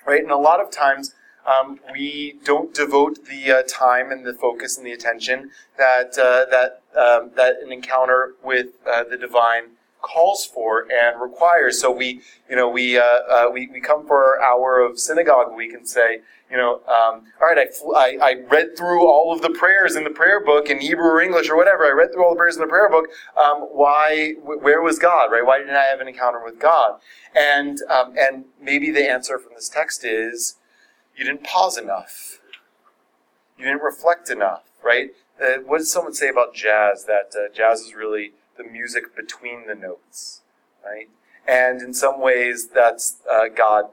right? 0.06 0.22
And 0.22 0.30
a 0.30 0.36
lot 0.36 0.60
of 0.60 0.70
times 0.70 1.14
um, 1.46 1.80
we 1.92 2.38
don't 2.44 2.72
devote 2.74 3.26
the 3.26 3.50
uh, 3.50 3.62
time 3.66 4.12
and 4.12 4.24
the 4.24 4.34
focus 4.34 4.76
and 4.76 4.86
the 4.86 4.92
attention 4.92 5.50
that 5.78 6.18
uh, 6.18 6.46
that 6.50 6.82
um, 6.96 7.30
that 7.36 7.56
an 7.62 7.72
encounter 7.72 8.34
with 8.42 8.68
uh, 8.88 9.04
the 9.04 9.16
divine 9.16 9.76
calls 10.02 10.44
for 10.44 10.86
and 10.92 11.20
requires. 11.20 11.80
So 11.80 11.90
we, 11.90 12.20
you 12.48 12.56
know, 12.56 12.68
we 12.68 12.98
uh, 12.98 13.02
uh, 13.02 13.50
we, 13.52 13.68
we 13.68 13.80
come 13.80 14.06
for 14.06 14.40
our 14.40 14.42
hour 14.42 14.80
of 14.80 14.98
synagogue 14.98 15.54
week 15.54 15.72
and 15.72 15.88
say, 15.88 16.20
you 16.50 16.56
know, 16.56 16.76
um, 16.86 17.24
all 17.40 17.48
right, 17.48 17.58
I, 17.58 17.66
fl- 17.66 17.94
I, 17.94 18.18
I 18.20 18.34
read 18.48 18.76
through 18.76 19.06
all 19.06 19.32
of 19.32 19.40
the 19.40 19.50
prayers 19.50 19.94
in 19.94 20.04
the 20.04 20.10
prayer 20.10 20.44
book 20.44 20.68
in 20.68 20.80
Hebrew 20.80 21.04
or 21.04 21.20
English 21.20 21.48
or 21.48 21.56
whatever. 21.56 21.84
I 21.84 21.90
read 21.90 22.12
through 22.12 22.24
all 22.24 22.30
the 22.30 22.38
prayers 22.38 22.56
in 22.56 22.60
the 22.62 22.66
prayer 22.68 22.88
book. 22.88 23.06
Um, 23.40 23.68
why? 23.72 24.32
Wh- 24.42 24.62
where 24.62 24.82
was 24.82 24.98
God? 24.98 25.30
Right? 25.30 25.44
Why 25.44 25.58
didn't 25.58 25.76
I 25.76 25.84
have 25.84 26.00
an 26.00 26.08
encounter 26.08 26.42
with 26.44 26.58
God? 26.58 27.00
And 27.36 27.78
um, 27.88 28.14
and 28.18 28.46
maybe 28.60 28.90
the 28.90 29.08
answer 29.08 29.38
from 29.38 29.52
this 29.54 29.68
text 29.68 30.04
is 30.04 30.56
you 31.16 31.24
didn't 31.24 31.44
pause 31.44 31.78
enough. 31.78 32.40
You 33.56 33.66
didn't 33.66 33.82
reflect 33.82 34.30
enough. 34.30 34.62
Right? 34.82 35.10
Uh, 35.40 35.58
what 35.64 35.78
does 35.78 35.92
someone 35.92 36.14
say 36.14 36.28
about 36.28 36.54
jazz? 36.54 37.04
That 37.04 37.32
uh, 37.34 37.54
jazz 37.54 37.80
is 37.80 37.94
really 37.94 38.32
the 38.62 38.70
music 38.70 39.16
between 39.16 39.66
the 39.66 39.74
notes, 39.74 40.42
right? 40.84 41.08
And 41.46 41.80
in 41.80 41.94
some 41.94 42.20
ways, 42.20 42.68
that's 42.68 43.16
uh, 43.30 43.48
God 43.48 43.86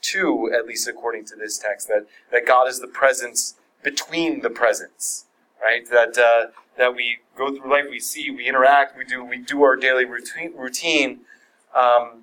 too, 0.00 0.50
at 0.56 0.66
least 0.66 0.88
according 0.88 1.24
to 1.26 1.36
this 1.36 1.58
text, 1.58 1.88
that, 1.88 2.06
that 2.30 2.46
God 2.46 2.68
is 2.68 2.80
the 2.80 2.86
presence 2.86 3.54
between 3.82 4.40
the 4.40 4.50
presence, 4.50 5.26
right? 5.60 5.88
That 5.90 6.18
uh, 6.18 6.52
that 6.78 6.94
we 6.94 7.18
go 7.36 7.54
through 7.54 7.70
life, 7.70 7.86
we 7.90 8.00
see, 8.00 8.30
we 8.30 8.46
interact, 8.46 8.96
we 8.96 9.04
do 9.04 9.24
we 9.24 9.38
do 9.38 9.62
our 9.62 9.76
daily 9.76 10.04
routine, 10.04 10.52
routine 10.56 11.20
um, 11.74 12.22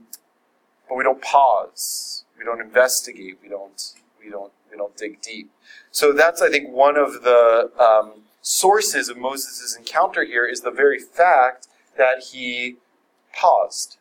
but 0.88 0.96
we 0.96 1.04
don't 1.04 1.22
pause, 1.22 2.26
we 2.38 2.44
don't 2.44 2.62
investigate, 2.62 3.38
we 3.42 3.50
don't 3.50 3.94
we 4.24 4.30
don't 4.30 4.52
we 4.72 4.78
don't 4.78 4.96
dig 4.98 5.22
deep. 5.22 5.52
So 5.92 6.12
that's 6.12 6.42
I 6.42 6.50
think 6.50 6.70
one 6.70 6.98
of 6.98 7.24
the 7.24 7.72
um, 7.80 8.24
sources 8.42 9.10
of 9.10 9.18
Moses' 9.18 9.76
encounter 9.78 10.24
here 10.24 10.46
is 10.46 10.62
the 10.62 10.72
very 10.72 11.00
fact 11.00 11.68
that 11.98 12.24
he 12.32 12.78
paused. 13.34 13.98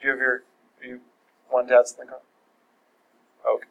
Do 0.00 0.08
you 0.08 0.10
have 0.12 0.20
your 0.20 0.42
do 0.80 0.88
you 0.88 1.00
want 1.52 1.68
to 1.68 1.76
add 1.76 1.86
something? 1.86 2.08
Okay. 2.08 3.66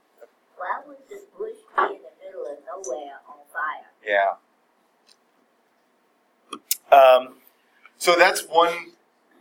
Why 0.57 0.81
would 0.87 0.97
the 1.09 1.21
bush 1.37 1.57
be 1.75 1.95
in 1.95 2.01
the 2.01 2.25
middle 2.25 2.45
of 2.45 2.57
nowhere 2.65 3.19
on 3.27 3.37
fire? 3.51 3.91
Yeah. 4.05 4.35
Um, 6.91 7.35
so 7.97 8.15
that's 8.15 8.47
one 8.47 8.93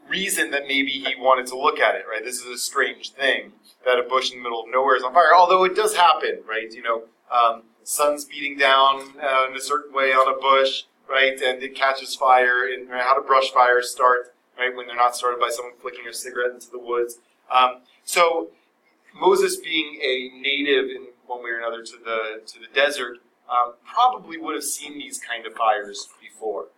reason 0.08 0.50
that 0.50 0.66
maybe 0.66 0.90
he 0.90 1.14
wanted 1.18 1.46
to 1.48 1.58
look 1.58 1.80
at 1.80 1.94
it, 1.94 2.04
right? 2.08 2.24
This 2.24 2.40
is 2.40 2.46
a 2.46 2.58
strange 2.58 3.10
thing 3.10 3.52
that 3.84 3.98
a 3.98 4.02
bush 4.02 4.30
in 4.30 4.38
the 4.38 4.42
middle 4.42 4.62
of 4.62 4.70
nowhere 4.70 4.96
is 4.96 5.02
on 5.02 5.12
fire. 5.12 5.34
Although 5.34 5.64
it 5.64 5.74
does 5.74 5.96
happen, 5.96 6.40
right? 6.48 6.72
You 6.72 6.82
know, 6.82 7.02
um, 7.30 7.62
sun's 7.84 8.24
beating 8.24 8.56
down 8.58 9.14
uh, 9.22 9.46
in 9.50 9.56
a 9.56 9.60
certain 9.60 9.92
way 9.92 10.12
on 10.12 10.32
a 10.32 10.38
bush, 10.38 10.84
right? 11.12 11.40
And 11.40 11.62
it 11.62 11.74
catches 11.74 12.14
fire. 12.16 12.66
And 12.72 12.88
right, 12.88 13.02
how 13.02 13.14
do 13.14 13.26
brush 13.26 13.50
fires 13.50 13.90
start, 13.90 14.34
right? 14.58 14.74
When 14.74 14.86
they're 14.86 14.96
not 14.96 15.14
started 15.14 15.38
by 15.38 15.50
someone 15.50 15.74
flicking 15.80 16.08
a 16.08 16.12
cigarette 16.12 16.52
into 16.52 16.70
the 16.70 16.78
woods. 16.78 17.18
Um, 17.50 17.82
so 18.04 18.48
Moses, 19.14 19.56
being 19.56 20.00
a 20.02 20.40
native 20.40 20.86
in 20.86 21.08
one 21.26 21.44
way 21.44 21.50
or 21.50 21.58
another 21.58 21.82
to 21.84 21.96
the 22.02 22.40
to 22.46 22.58
the 22.58 22.66
desert, 22.74 23.18
um, 23.50 23.74
probably 23.84 24.38
would 24.38 24.54
have 24.54 24.64
seen 24.64 24.98
these 24.98 25.18
kind 25.20 25.46
of 25.46 25.52
fires 25.52 26.08
before, 26.20 26.68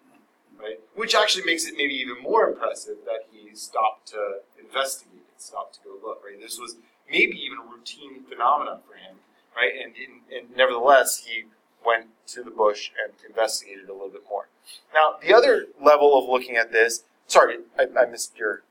right? 0.61 0.81
Which 0.95 1.15
actually 1.15 1.45
makes 1.45 1.67
it 1.67 1.75
maybe 1.77 1.95
even 1.95 2.21
more 2.21 2.49
impressive 2.49 2.97
that 3.05 3.27
he 3.31 3.55
stopped 3.55 4.09
to 4.09 4.41
investigate 4.61 5.15
stopped 5.45 5.75
to 5.75 5.81
go 5.85 5.91
look, 6.03 6.23
right? 6.25 6.41
This 6.41 6.59
was 6.59 6.77
maybe 7.11 7.37
even 7.37 7.59
a 7.59 7.71
routine 7.71 8.25
phenomenon 8.25 8.81
for 8.89 8.97
him, 8.97 9.17
right? 9.55 9.73
And, 9.75 9.95
and, 9.95 10.23
and 10.33 10.57
nevertheless, 10.57 11.19
he 11.19 11.45
went 11.85 12.07
to 12.29 12.43
the 12.43 12.51
bush 12.51 12.91
and 13.03 13.13
investigated 13.29 13.89
a 13.89 13.93
little 13.93 14.09
bit 14.09 14.23
more. 14.29 14.49
Now, 14.93 15.17
the 15.23 15.35
other 15.35 15.67
level 15.81 16.19
of 16.19 16.29
looking 16.29 16.57
at 16.57 16.73
this, 16.73 17.05
sorry, 17.27 17.59
I, 17.79 17.87
I 17.99 18.07
missed 18.07 18.37
your. 18.39 18.63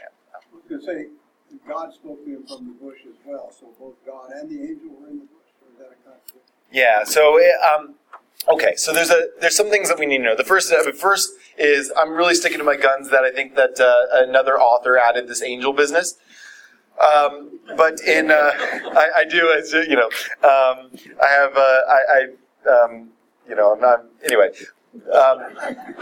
I 0.00 0.38
was 0.54 0.62
going 0.68 0.80
to 0.80 0.86
say, 0.86 1.06
God 1.66 1.92
spoke 1.94 2.24
to 2.24 2.30
him 2.30 2.46
from 2.46 2.66
the 2.66 2.84
bush 2.84 2.98
as 3.08 3.14
well, 3.24 3.50
so 3.58 3.68
both 3.78 3.94
God 4.06 4.30
and 4.32 4.50
the 4.50 4.62
angel 4.62 4.90
were 5.00 5.08
in 5.08 5.18
the 5.20 5.24
bush. 5.24 5.48
Or 5.62 5.72
is 5.72 5.78
that 5.78 5.86
a 5.86 6.08
contradiction? 6.08 6.40
Yeah. 6.72 7.04
So, 7.04 7.38
um, 7.74 7.94
okay. 8.48 8.74
So 8.76 8.92
there's 8.92 9.10
a 9.10 9.28
there's 9.40 9.56
some 9.56 9.70
things 9.70 9.88
that 9.88 9.98
we 9.98 10.06
need 10.06 10.18
to 10.18 10.24
know. 10.24 10.36
The 10.36 10.44
first, 10.44 10.72
first 10.98 11.30
is 11.56 11.92
I'm 11.96 12.12
really 12.12 12.34
sticking 12.34 12.58
to 12.58 12.64
my 12.64 12.76
guns 12.76 13.10
that 13.10 13.24
I 13.24 13.30
think 13.30 13.54
that 13.54 13.80
uh, 13.80 14.24
another 14.24 14.58
author 14.58 14.98
added 14.98 15.28
this 15.28 15.42
angel 15.42 15.72
business. 15.72 16.16
Um, 16.98 17.60
but 17.76 18.00
in 18.00 18.30
uh, 18.30 18.34
I, 18.54 19.08
I 19.18 19.24
do, 19.24 19.52
as 19.56 19.72
you 19.72 19.96
know, 19.96 20.08
um, 20.42 20.90
I 21.22 21.28
have 21.28 21.56
uh, 21.56 21.80
I, 21.88 22.00
I 22.08 22.26
um, 22.68 23.08
you 23.48 23.54
know 23.54 23.74
I'm 23.74 23.80
not 23.80 24.04
anyway. 24.24 24.50
Um, 25.14 25.42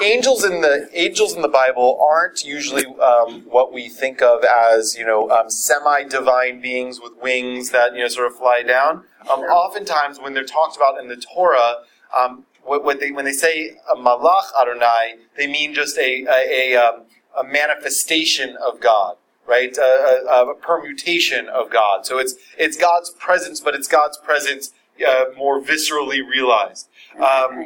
angels 0.01 0.45
in 0.45 0.61
the 0.61 0.89
angels 0.95 1.35
in 1.35 1.43
the 1.43 1.49
Bible 1.49 1.99
aren't 2.01 2.45
usually 2.45 2.87
um, 2.87 3.43
what 3.43 3.73
we 3.73 3.89
think 3.89 4.23
of 4.23 4.45
as 4.45 4.97
you 4.97 5.05
know 5.05 5.29
um, 5.31 5.51
semi-divine 5.51 6.61
beings 6.61 7.01
with 7.01 7.13
wings 7.21 7.71
that 7.71 7.95
you 7.95 8.01
know 8.01 8.09
sort 8.09 8.27
of 8.29 8.37
fly 8.37 8.63
down. 8.63 9.05
Um, 9.31 9.41
oftentimes, 9.41 10.21
when 10.21 10.35
they're 10.35 10.45
talked 10.45 10.77
about 10.77 10.99
in 11.01 11.09
the 11.09 11.17
Torah, 11.17 11.83
um, 12.19 12.45
what, 12.63 12.85
what 12.85 13.01
they 13.01 13.11
when 13.11 13.25
they 13.25 13.33
say 13.33 13.77
a 13.91 13.97
malach 13.97 14.47
Adonai, 14.61 15.17
they 15.37 15.47
mean 15.47 15.75
just 15.75 15.99
a 15.99 16.25
a, 16.25 16.75
a, 16.75 16.77
um, 16.77 17.03
a 17.39 17.45
manifestation 17.45 18.57
of 18.57 18.81
God, 18.81 19.17
right? 19.47 19.77
A, 19.77 20.23
a, 20.29 20.51
a 20.51 20.55
permutation 20.55 21.49
of 21.49 21.71
God. 21.71 22.07
So 22.07 22.19
it's 22.19 22.35
it's 22.57 22.77
God's 22.77 23.11
presence, 23.11 23.61
but 23.61 23.75
it's 23.75 23.89
God's 23.89 24.17
presence 24.17 24.73
uh, 25.07 25.27
more 25.37 25.61
viscerally 25.61 26.27
realized. 26.27 26.89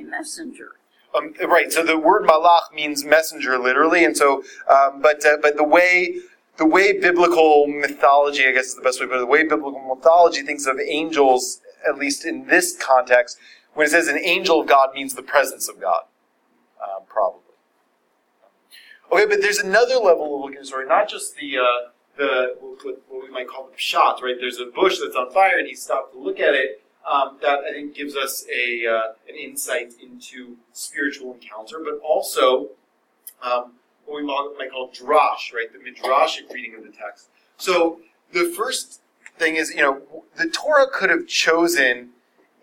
a 0.04 0.10
messenger. 0.10 0.70
Um, 1.14 1.34
right. 1.48 1.72
So 1.72 1.84
the 1.84 1.98
word 1.98 2.22
malach 2.24 2.72
means 2.72 3.04
messenger, 3.04 3.58
literally, 3.58 4.04
and 4.04 4.16
so, 4.16 4.44
um, 4.70 5.02
but 5.02 5.24
uh, 5.26 5.38
but 5.42 5.56
the 5.56 5.64
way 5.64 6.20
the 6.56 6.66
way 6.66 6.92
biblical 6.92 7.66
mythology, 7.66 8.46
I 8.46 8.52
guess 8.52 8.66
is 8.66 8.74
the 8.76 8.82
best 8.82 9.00
way, 9.00 9.06
but 9.06 9.18
the 9.18 9.26
way 9.26 9.42
biblical 9.42 9.80
mythology 9.80 10.42
thinks 10.42 10.66
of 10.66 10.78
angels, 10.78 11.60
at 11.88 11.98
least 11.98 12.24
in 12.24 12.46
this 12.46 12.76
context, 12.76 13.38
when 13.74 13.86
it 13.86 13.90
says 13.90 14.08
an 14.08 14.18
angel 14.18 14.60
of 14.60 14.68
God 14.68 14.90
means 14.94 15.14
the 15.14 15.22
presence 15.22 15.68
of 15.68 15.80
God, 15.80 16.02
uh, 16.80 17.00
probably. 17.08 17.40
Okay, 19.10 19.26
but 19.26 19.40
there's 19.40 19.58
another 19.58 19.96
level 19.96 20.36
of 20.36 20.42
looking 20.42 20.58
at 20.58 20.62
the 20.62 20.66
story, 20.66 20.86
not 20.86 21.08
just 21.08 21.34
the 21.36 21.58
uh, 21.58 21.90
the 22.16 22.54
what, 22.60 23.02
what 23.08 23.24
we 23.24 23.30
might 23.30 23.48
call 23.48 23.68
the 23.68 23.76
pshat, 23.76 24.22
right? 24.22 24.36
There's 24.38 24.60
a 24.60 24.66
bush 24.66 24.98
that's 25.02 25.16
on 25.16 25.32
fire, 25.32 25.58
and 25.58 25.66
he 25.66 25.74
stopped 25.74 26.12
to 26.12 26.20
look 26.20 26.38
at 26.38 26.54
it 26.54 26.84
um, 27.08 27.38
that 27.42 27.60
I 27.68 27.72
think 27.72 27.94
gives 27.94 28.16
us 28.16 28.44
a 28.54 28.86
uh, 28.86 29.12
an 29.28 29.36
insight 29.36 29.94
into 30.02 30.56
spiritual 30.72 31.34
encounter, 31.34 31.78
but 31.82 31.98
also 32.06 32.70
um, 33.42 33.72
what 34.06 34.16
we 34.16 34.22
might 34.22 34.70
call 34.70 34.90
drash, 34.90 35.52
right? 35.54 35.68
The 35.72 35.78
midrashic 35.78 36.52
reading 36.52 36.74
of 36.74 36.84
the 36.84 36.90
text. 36.90 37.28
So 37.56 38.00
the 38.32 38.52
first 38.56 39.00
thing 39.38 39.56
is, 39.56 39.70
you 39.70 39.80
know, 39.80 40.02
the 40.36 40.48
Torah 40.48 40.86
could 40.92 41.10
have 41.10 41.26
chosen 41.26 42.10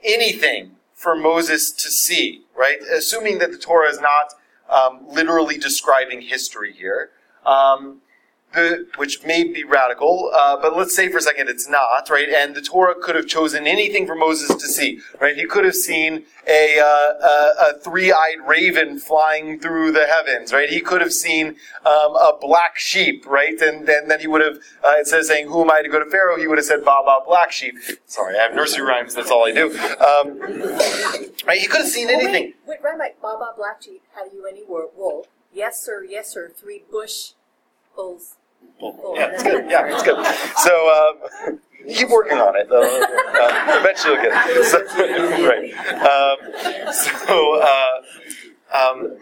anything 0.03 0.71
for 0.93 1.15
Moses 1.15 1.71
to 1.71 1.89
see, 1.89 2.43
right? 2.55 2.79
Assuming 2.81 3.39
that 3.39 3.51
the 3.51 3.57
Torah 3.57 3.89
is 3.89 3.99
not 3.99 4.33
um, 4.69 5.05
literally 5.07 5.57
describing 5.57 6.21
history 6.21 6.73
here. 6.73 7.11
Um, 7.45 8.01
the, 8.57 8.87
which 8.97 9.23
may 9.23 9.43
be 9.43 9.63
radical, 9.63 10.31
uh, 10.35 10.57
but 10.61 10.75
let's 10.75 10.95
say 10.95 11.09
for 11.09 11.17
a 11.17 11.21
second 11.21 11.47
it's 11.47 11.69
not, 11.69 12.09
right? 12.09 12.27
And 12.29 12.55
the 12.55 12.61
Torah 12.61 12.95
could 13.01 13.15
have 13.15 13.27
chosen 13.27 13.67
anything 13.67 14.05
for 14.05 14.15
Moses 14.15 14.49
to 14.49 14.67
see, 14.67 14.99
right? 15.21 15.35
He 15.35 15.45
could 15.45 15.63
have 15.63 15.75
seen 15.75 16.25
a, 16.47 16.79
uh, 16.79 17.27
a, 17.27 17.53
a 17.69 17.79
three-eyed 17.79 18.39
raven 18.47 18.99
flying 18.99 19.59
through 19.59 19.91
the 19.91 20.07
heavens, 20.07 20.51
right? 20.51 20.69
He 20.69 20.81
could 20.81 21.01
have 21.01 21.13
seen 21.13 21.55
um, 21.85 22.15
a 22.15 22.33
black 22.39 22.77
sheep, 22.77 23.25
right? 23.27 23.59
And 23.61 23.87
then, 23.87 24.07
then 24.07 24.19
he 24.19 24.27
would 24.27 24.41
have, 24.41 24.57
uh, 24.83 24.95
instead 24.99 25.19
of 25.19 25.25
saying, 25.25 25.47
"Who 25.47 25.61
am 25.61 25.71
I 25.71 25.81
to 25.81 25.89
go 25.89 25.99
to 26.03 26.09
Pharaoh?" 26.09 26.37
he 26.37 26.47
would 26.47 26.57
have 26.57 26.65
said, 26.65 26.83
"Ba 26.83 27.01
ba 27.05 27.19
black 27.25 27.51
sheep." 27.51 27.75
Sorry, 28.05 28.37
I 28.37 28.43
have 28.43 28.55
nursery 28.55 28.83
rhymes. 28.85 29.13
That's 29.13 29.31
all 29.31 29.45
I 29.47 29.51
do. 29.51 29.67
Um, 30.09 30.39
right? 31.45 31.59
He 31.59 31.67
could 31.67 31.81
have 31.81 31.89
seen 31.89 32.09
anything. 32.09 32.53
Oh, 32.55 32.69
wait, 32.69 32.79
wait, 32.83 32.83
Rabbi, 32.83 33.09
Baba 33.21 33.53
Black 33.55 33.81
Sheep, 33.81 34.01
have 34.15 34.33
you 34.33 34.45
any 34.47 34.63
wool? 34.65 35.27
Yes, 35.53 35.81
sir, 35.81 36.05
yes, 36.07 36.33
sir. 36.33 36.51
Three 36.55 36.83
bush 36.91 37.31
bulls. 37.95 38.36
Yeah, 38.81 39.29
it's 39.33 39.43
good. 39.43 39.69
Yeah, 39.69 39.93
it's 39.93 40.03
good. 40.03 40.25
So 40.57 40.73
um, 41.47 41.59
keep 41.87 42.09
working 42.09 42.37
on 42.37 42.55
it. 42.55 42.67
Uh, 43.37 43.79
eventually, 43.79 44.13
you'll 44.13 44.23
get 44.23 44.49
it. 44.49 44.65
So, 44.65 44.79
right. 45.47 45.73
Um, 46.01 46.91
so, 46.91 47.61
uh, 47.61 48.01
um, 48.75 49.17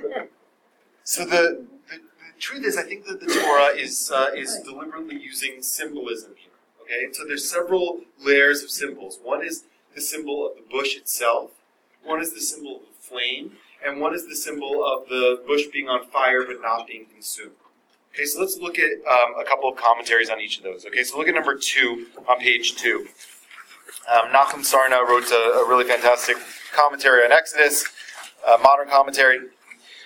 so 1.03 1.25
the, 1.25 1.65
the 1.89 1.97
the 1.97 2.39
truth 2.39 2.65
is, 2.65 2.77
I 2.77 2.83
think 2.83 3.05
that 3.07 3.19
the 3.19 3.27
Torah 3.27 3.75
is 3.75 4.11
uh, 4.13 4.27
is 4.35 4.59
deliberately 4.63 5.17
using 5.17 5.61
symbolism 5.61 6.33
here. 6.37 6.51
Okay, 6.81 7.11
so 7.11 7.25
there's 7.25 7.49
several 7.49 8.01
layers 8.19 8.63
of 8.63 8.69
symbols. 8.69 9.19
One 9.21 9.43
is 9.45 9.65
the 9.93 10.01
symbol 10.01 10.47
of 10.47 10.55
the 10.55 10.63
bush 10.69 10.95
itself. 10.95 11.51
One 12.03 12.21
is 12.21 12.33
the 12.33 12.41
symbol 12.41 12.77
of 12.77 12.81
the 12.83 13.01
flame, 13.01 13.53
and 13.85 13.99
one 13.99 14.13
is 14.13 14.27
the 14.27 14.35
symbol 14.35 14.83
of 14.85 15.09
the 15.09 15.41
bush 15.45 15.63
being 15.73 15.89
on 15.89 16.05
fire 16.07 16.43
but 16.45 16.61
not 16.61 16.87
being 16.87 17.05
consumed. 17.11 17.55
Okay, 18.15 18.23
so 18.23 18.39
let's 18.39 18.57
look 18.57 18.79
at 18.79 18.91
um, 18.91 19.35
a 19.37 19.43
couple 19.43 19.69
of 19.69 19.75
commentaries 19.75 20.29
on 20.29 20.39
each 20.39 20.57
of 20.57 20.63
those. 20.63 20.85
Okay, 20.85 21.03
so 21.03 21.17
look 21.17 21.27
at 21.27 21.35
number 21.35 21.57
two 21.57 22.05
on 22.29 22.39
page 22.39 22.75
two. 22.77 23.07
Um, 24.09 24.29
Nachum 24.29 24.63
Sarna 24.63 25.05
wrote 25.05 25.29
a, 25.31 25.59
a 25.59 25.67
really 25.67 25.83
fantastic 25.83 26.37
commentary 26.73 27.25
on 27.25 27.33
Exodus, 27.33 27.85
modern 28.63 28.87
commentary. 28.87 29.39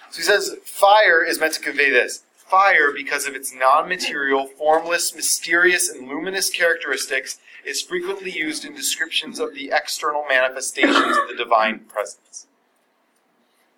So 0.10 0.18
he 0.18 0.24
says, 0.24 0.55
fire 0.64 1.24
is 1.24 1.39
meant 1.39 1.53
to 1.53 1.60
convey 1.60 1.91
this. 1.91 2.24
Fire, 2.36 2.91
because 2.91 3.28
of 3.28 3.36
its 3.36 3.53
non 3.53 3.88
material, 3.88 4.47
formless, 4.47 5.14
mysterious, 5.14 5.88
and 5.88 6.07
luminous 6.07 6.49
characteristics, 6.49 7.38
is 7.64 7.82
frequently 7.82 8.32
used 8.32 8.66
in 8.66 8.74
descriptions 8.74 9.39
of 9.39 9.53
the 9.53 9.70
external 9.72 10.26
manifestations 10.28 11.16
of 11.16 11.28
the 11.28 11.36
divine 11.38 11.82
presence. 11.82 12.47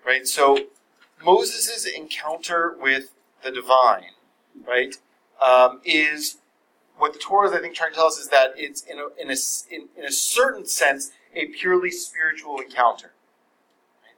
Right? 0.06 0.26
So, 0.26 0.58
Moses' 1.24 1.86
encounter 1.86 2.78
with 2.80 3.12
the 3.44 3.52
divine, 3.52 4.12
right, 4.68 4.95
um, 5.43 5.82
is 5.84 6.38
what 6.97 7.14
the 7.14 7.20
Torah 7.20 7.47
is, 7.47 7.54
I 7.54 7.60
think, 7.60 7.76
trying 7.76 7.91
to 7.91 7.95
tell 7.95 8.06
us 8.06 8.18
is 8.18 8.30
that 8.30 8.54
it's, 8.56 8.84
in 8.84 8.99
a, 8.99 9.08
in 9.20 9.32
a, 9.32 9.36
in, 9.72 9.89
in 9.97 10.06
a 10.06 10.12
certain 10.12 10.66
sense, 10.66 11.12
a 11.34 11.47
purely 11.47 11.89
spiritual 11.89 12.60
encounter. 12.60 13.14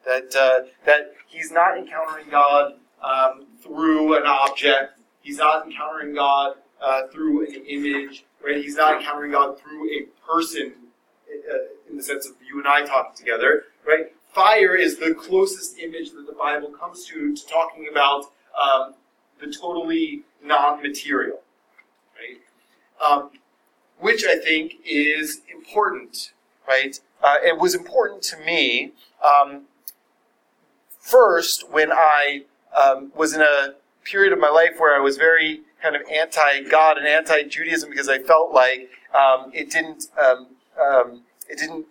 That, 0.06 0.36
uh, 0.36 0.68
that 0.86 1.14
he's 1.28 1.52
not 1.52 1.78
encountering 1.78 2.30
God 2.30 2.74
um, 3.02 3.46
through 3.62 4.18
an 4.18 4.24
object. 4.26 5.00
He's 5.22 5.38
not 5.38 5.66
encountering 5.66 6.14
God 6.14 6.58
uh, 6.82 7.08
through 7.08 7.48
an 7.48 7.66
image, 7.66 8.26
right? 8.44 8.58
He's 8.58 8.76
not 8.76 8.98
encountering 8.98 9.32
God 9.32 9.58
through 9.60 9.90
a 9.90 10.04
person 10.30 10.74
uh, 11.30 11.58
in 11.90 11.96
the 11.96 12.04
sense 12.04 12.28
of 12.28 12.34
you 12.46 12.60
and 12.60 12.68
I 12.68 12.86
talking 12.86 13.16
together, 13.16 13.64
right? 13.88 14.14
Fire 14.34 14.76
is 14.76 14.98
the 14.98 15.14
closest 15.14 15.80
image 15.80 16.12
that 16.12 16.26
the 16.28 16.34
Bible 16.34 16.70
comes 16.70 17.06
to 17.06 17.36
to 17.36 17.48
talking 17.48 17.88
about 17.90 18.26
um, 18.60 18.96
the 19.44 19.52
totally 19.52 20.22
non-material, 20.44 21.40
right? 22.16 22.40
Um, 23.06 23.32
which 24.00 24.26
I 24.26 24.38
think 24.38 24.76
is 24.86 25.42
important, 25.52 26.34
right? 26.68 27.00
Uh, 27.22 27.36
it 27.44 27.58
was 27.58 27.76
important 27.76 28.22
to 28.24 28.38
me 28.38 28.92
um, 29.24 29.64
first 31.00 31.70
when 31.72 31.92
I 31.92 32.44
um, 32.78 33.12
was 33.16 33.34
in 33.34 33.42
a 33.42 33.76
period 34.04 34.34
of 34.34 34.40
my 34.40 34.50
life 34.50 34.76
where 34.78 34.96
I 34.96 35.00
was 35.00 35.18
very 35.18 35.62
kind 35.82 35.96
of 35.96 36.02
anti-God 36.12 36.98
and 36.98 37.08
anti-Judaism 37.08 37.90
because 37.90 38.10
I 38.10 38.20
felt 38.20 38.54
like 38.54 38.90
um, 39.14 39.52
it 39.54 39.70
didn't 39.70 40.08
um, 40.22 40.48
um, 40.82 41.22
it 41.50 41.60
didn't 41.60 41.86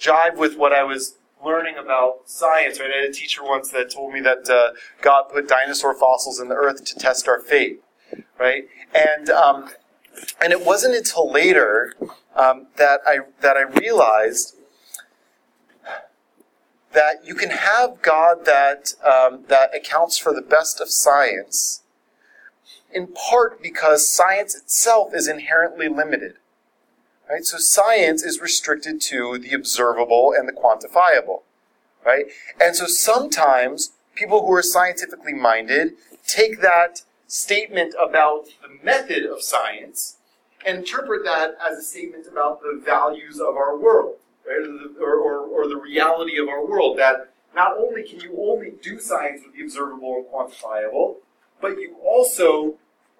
jive 0.00 0.36
with 0.36 0.56
what 0.56 0.72
I 0.72 0.82
was 0.82 1.16
learning 1.44 1.76
about 1.76 2.28
science. 2.28 2.78
Right? 2.80 2.90
I 2.92 3.00
had 3.00 3.10
a 3.10 3.12
teacher 3.12 3.42
once 3.42 3.70
that 3.70 3.90
told 3.90 4.12
me 4.12 4.20
that 4.20 4.48
uh, 4.48 4.72
God 5.00 5.24
put 5.32 5.48
dinosaur 5.48 5.94
fossils 5.94 6.40
in 6.40 6.48
the 6.48 6.54
earth 6.54 6.84
to 6.84 6.94
test 6.94 7.28
our 7.28 7.40
faith. 7.40 7.80
Right? 8.38 8.64
And 8.94 9.30
um, 9.30 9.70
and 10.40 10.52
it 10.52 10.64
wasn't 10.64 10.94
until 10.94 11.30
later 11.30 11.94
um, 12.34 12.68
that 12.76 13.00
I 13.06 13.18
that 13.40 13.56
I 13.56 13.62
realized 13.62 14.56
that 16.92 17.24
you 17.24 17.34
can 17.34 17.50
have 17.50 18.02
God 18.02 18.44
that 18.44 18.92
um, 19.02 19.44
that 19.48 19.74
accounts 19.74 20.18
for 20.18 20.34
the 20.34 20.42
best 20.42 20.80
of 20.80 20.90
science, 20.90 21.82
in 22.92 23.08
part 23.08 23.62
because 23.62 24.08
science 24.08 24.54
itself 24.54 25.14
is 25.14 25.26
inherently 25.28 25.88
limited. 25.88 26.34
Right? 27.30 27.44
So 27.44 27.58
science 27.58 28.22
is 28.22 28.40
restricted 28.40 29.00
to 29.02 29.38
the 29.38 29.54
observable 29.54 30.34
and 30.36 30.48
the 30.48 30.52
quantifiable. 30.52 31.42
Right? 32.04 32.26
And 32.60 32.74
so 32.74 32.86
sometimes 32.86 33.92
people 34.14 34.46
who 34.46 34.52
are 34.52 34.62
scientifically 34.62 35.34
minded 35.34 35.94
take 36.26 36.60
that 36.60 37.02
statement 37.26 37.94
about 38.00 38.46
the 38.60 38.84
method 38.84 39.24
of 39.24 39.42
science 39.42 40.16
and 40.64 40.78
interpret 40.78 41.24
that 41.24 41.56
as 41.60 41.78
a 41.78 41.82
statement 41.82 42.26
about 42.30 42.60
the 42.60 42.80
values 42.84 43.40
of 43.40 43.56
our 43.56 43.76
world, 43.76 44.16
right? 44.46 44.60
Or, 45.00 45.14
or, 45.14 45.38
or 45.38 45.68
the 45.68 45.76
reality 45.76 46.38
of 46.38 46.48
our 46.48 46.64
world. 46.64 46.98
That 46.98 47.32
not 47.54 47.76
only 47.76 48.02
can 48.02 48.20
you 48.20 48.36
only 48.38 48.74
do 48.82 49.00
science 49.00 49.42
with 49.44 49.56
the 49.56 49.62
observable 49.62 50.16
and 50.16 50.26
quantifiable, 50.26 51.16
but 51.60 51.80
you 51.80 51.96
also, 52.04 52.74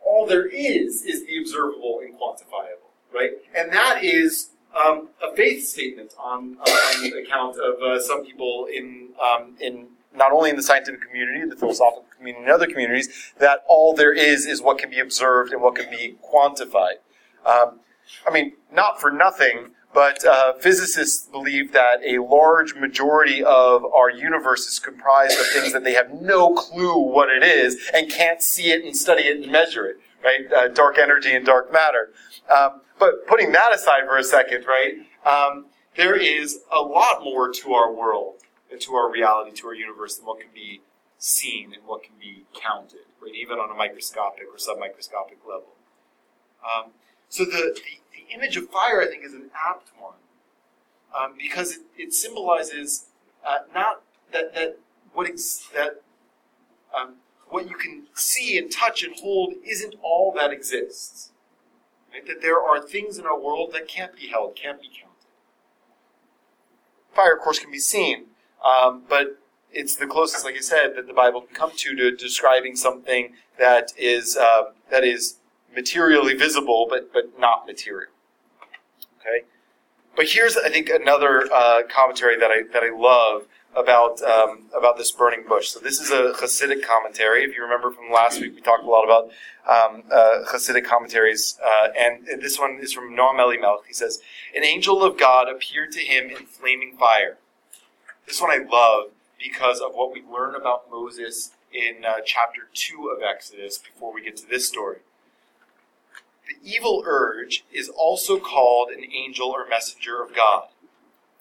all 0.05 0.27
there 0.27 0.47
is, 0.47 1.03
is 1.03 1.27
the 1.27 1.39
observable 1.39 2.01
and 2.05 2.15
quantifiable, 2.15 2.82
right? 3.15 3.33
And 3.55 3.73
that 3.73 4.03
is 4.03 4.51
um, 4.75 5.09
a 5.23 5.35
faith 5.35 5.67
statement 5.67 6.13
on, 6.19 6.57
on 6.59 7.19
account 7.19 7.57
of 7.57 7.83
uh, 7.83 8.01
some 8.01 8.25
people 8.25 8.67
in, 8.73 9.11
um, 9.23 9.55
in 9.61 9.89
not 10.15 10.33
only 10.33 10.51
in 10.51 10.57
the 10.57 10.63
scientific 10.63 11.07
community, 11.07 11.49
the 11.49 11.57
philosophical 11.57 12.05
community, 12.17 12.45
and 12.45 12.53
other 12.53 12.67
communities, 12.67 13.33
that 13.39 13.65
all 13.69 13.95
there 13.95 14.13
is 14.13 14.47
is 14.47 14.63
what 14.63 14.79
can 14.79 14.91
be 14.91 14.99
observed 14.99 15.53
and 15.53 15.63
what 15.63 15.75
can 15.75 15.91
be 15.91 16.17
quantified. 16.23 16.97
Um, 17.45 17.81
I 18.27 18.33
mean, 18.33 18.53
not 18.73 19.01
for 19.01 19.11
nothing, 19.11 19.71
but 19.95 20.25
uh, 20.25 20.55
physicists 20.55 21.27
believe 21.27 21.73
that 21.73 21.99
a 22.05 22.19
large 22.19 22.75
majority 22.75 23.43
of 23.45 23.85
our 23.85 24.11
universe 24.11 24.67
is 24.67 24.79
comprised 24.79 25.39
of 25.39 25.47
things 25.49 25.73
that 25.73 25.85
they 25.85 25.93
have 25.93 26.11
no 26.11 26.55
clue 26.55 26.99
what 26.99 27.29
it 27.29 27.43
is 27.43 27.91
and 27.93 28.11
can't 28.11 28.43
see 28.43 28.71
it 28.71 28.85
and 28.85 28.97
study 28.97 29.25
it 29.25 29.43
and 29.43 29.53
measure 29.53 29.87
it, 29.87 29.99
right? 30.25 30.53
Uh, 30.53 30.69
dark 30.69 30.99
energy 30.99 31.35
and 31.35 31.45
dark 31.45 31.73
matter. 31.73 32.11
Um, 32.55 32.83
but 32.99 33.27
putting 33.27 33.53
that 33.53 33.75
aside 33.75 34.03
for 34.07 34.17
a 34.17 34.25
second, 34.25 34.65
right? 34.67 34.95
Um, 35.27 35.67
there 35.97 36.17
is 36.17 36.61
a 36.71 36.81
lot 36.81 37.23
more 37.23 37.53
to 37.53 37.73
our 37.75 37.93
world 37.93 38.37
and 38.71 38.81
to 38.81 38.95
our 38.95 39.11
reality, 39.11 39.53
to 39.57 39.67
our 39.69 39.75
universe, 39.75 40.17
than 40.17 40.27
what 40.27 40.41
can 40.41 40.51
be 40.55 40.81
seen 41.19 41.73
and 41.73 41.85
what 41.87 42.03
can 42.03 42.15
be 42.21 42.45
counted, 42.55 43.07
right? 43.21 43.35
Even 43.35 43.59
on 43.59 43.71
a 43.71 43.75
microscopic 43.75 44.45
or 44.45 44.57
submicroscopic 44.57 45.39
level. 45.47 45.75
Um, 46.63 46.93
so 47.29 47.45
the, 47.45 47.51
the, 47.51 47.81
the, 48.13 48.35
image 48.35 48.57
of 48.57 48.69
fire, 48.71 49.03
I 49.03 49.07
think, 49.09 49.25
is 49.25 49.35
an 49.35 49.51
apt 49.55 49.91
one 50.01 50.15
um, 51.15 51.35
because 51.37 51.73
it, 51.73 51.83
it 51.99 52.15
symbolizes 52.15 53.07
uh, 53.47 53.59
not 53.75 54.03
that 54.33 54.55
that 54.55 54.79
what 55.13 55.29
ex- 55.29 55.69
that 55.75 56.03
um, 56.99 57.17
what 57.53 57.69
you 57.69 57.77
can 57.77 58.05
see 58.15 58.57
and 58.57 58.73
touch 58.73 59.03
and 59.05 59.15
hold 59.17 59.55
isn't 59.65 59.95
all 60.03 60.33
that 60.37 60.51
exists. 60.51 61.33
Right? 62.13 62.27
That 62.27 62.41
there 62.43 62.61
are 62.61 62.81
things 62.81 63.19
in 63.19 63.27
our 63.27 63.39
world 63.39 63.73
that 63.75 63.89
can't 63.89 64.17
be 64.17 64.29
held, 64.29 64.57
can't 64.57 64.81
be 64.81 64.89
counted. 64.89 65.09
Fire, 67.15 67.37
of 67.37 67.43
course, 67.43 67.59
can 67.59 67.71
be 67.71 67.79
seen, 67.79 68.25
um, 68.65 69.03
but 69.09 69.39
it's 69.71 69.97
the 69.97 70.07
closest, 70.07 70.45
like 70.45 70.55
I 70.55 70.61
said, 70.61 70.97
that 70.97 71.07
the 71.07 71.13
Bible 71.13 71.43
can 71.43 71.55
come 71.55 71.73
to 71.75 71.95
to 71.95 72.11
describing 72.11 72.75
something 72.75 73.35
that 73.59 73.93
is 73.99 74.37
uh, 74.37 74.65
that 74.91 75.05
is 75.05 75.37
materially 75.75 76.35
visible, 76.35 76.87
but 76.89 77.13
but 77.13 77.39
not 77.39 77.67
material. 77.67 78.11
Okay, 79.21 79.45
but 80.17 80.29
here's 80.29 80.57
I 80.57 80.71
think 80.71 80.89
another 80.89 81.49
uh, 81.53 81.83
commentary 81.89 82.39
that 82.39 82.51
I 82.51 82.63
that 82.73 82.83
I 82.83 82.91
love 82.95 83.47
about 83.75 84.23
um, 84.23 84.67
about 84.77 84.99
this 84.99 85.11
burning 85.11 85.45
bush. 85.49 85.69
So 85.69 85.81
this 85.81 86.01
is 86.01 86.11
a 86.11 86.33
Hasidic 86.33 86.83
commentary. 86.83 87.45
If 87.45 87.57
you 87.57 87.63
remember 87.63 87.91
from 87.91 88.11
last 88.13 88.41
week, 88.41 88.55
we 88.55 88.61
talked 88.61 88.85
a 88.85 88.89
lot 88.89 89.05
about 89.05 89.25
um, 89.69 90.03
uh, 90.11 90.45
Hasidic 90.53 90.85
commentaries, 90.85 91.59
uh, 91.65 91.89
and 91.99 92.27
this 92.41 92.59
one 92.59 92.79
is 92.81 92.93
from 92.93 93.15
Noam 93.15 93.39
Elimelech. 93.39 93.87
He 93.87 93.95
says, 93.95 94.21
"An 94.55 94.65
angel 94.65 95.03
of 95.03 95.19
God 95.19 95.49
appeared 95.49 95.93
to 95.93 96.01
him 96.01 96.31
in 96.31 96.47
flaming 96.47 96.97
fire." 96.99 97.39
This 98.27 98.41
one 98.41 98.51
I 98.51 98.59
love 98.59 99.11
because 99.39 99.81
of 99.81 99.95
what 99.95 100.13
we 100.13 100.23
learn 100.23 100.55
about 100.55 100.91
Moses 100.91 101.51
in 101.73 102.05
uh, 102.05 102.21
chapter 102.25 102.69
two 102.75 103.13
of 103.15 103.23
Exodus. 103.23 103.79
Before 103.79 104.13
we 104.13 104.23
get 104.23 104.37
to 104.39 104.49
this 104.49 104.69
story. 104.69 104.99
The 106.47 106.71
evil 106.71 107.05
urge 107.07 107.65
is 107.73 107.89
also 107.89 108.39
called 108.39 108.91
an 108.91 109.05
angel 109.05 109.49
or 109.49 109.67
messenger 109.67 110.23
of 110.23 110.35
God. 110.35 110.65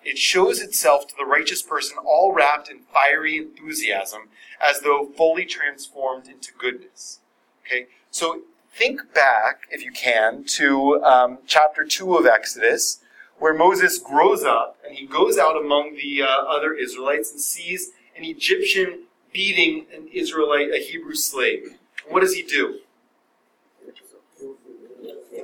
It 0.03 0.17
shows 0.17 0.59
itself 0.59 1.07
to 1.07 1.15
the 1.15 1.25
righteous 1.25 1.61
person 1.61 1.97
all 1.97 2.33
wrapped 2.33 2.69
in 2.69 2.79
fiery 2.93 3.37
enthusiasm, 3.37 4.29
as 4.65 4.81
though 4.81 5.11
fully 5.15 5.45
transformed 5.45 6.27
into 6.27 6.51
goodness. 6.57 7.19
Okay, 7.65 7.87
so 8.09 8.41
think 8.73 9.13
back, 9.13 9.67
if 9.69 9.83
you 9.83 9.91
can, 9.91 10.43
to 10.43 11.03
um, 11.03 11.37
chapter 11.45 11.85
2 11.85 12.15
of 12.15 12.25
Exodus, 12.25 12.99
where 13.37 13.53
Moses 13.53 13.97
grows 13.97 14.43
up 14.43 14.77
and 14.85 14.95
he 14.95 15.05
goes 15.05 15.37
out 15.37 15.57
among 15.57 15.95
the 15.95 16.21
uh, 16.21 16.27
other 16.27 16.73
Israelites 16.73 17.31
and 17.31 17.41
sees 17.41 17.91
an 18.15 18.23
Egyptian 18.23 19.05
beating 19.33 19.85
an 19.93 20.07
Israelite, 20.13 20.71
a 20.71 20.77
Hebrew 20.77 21.15
slave. 21.15 21.77
What 22.07 22.21
does 22.21 22.33
he 22.33 22.43
do? 22.43 22.79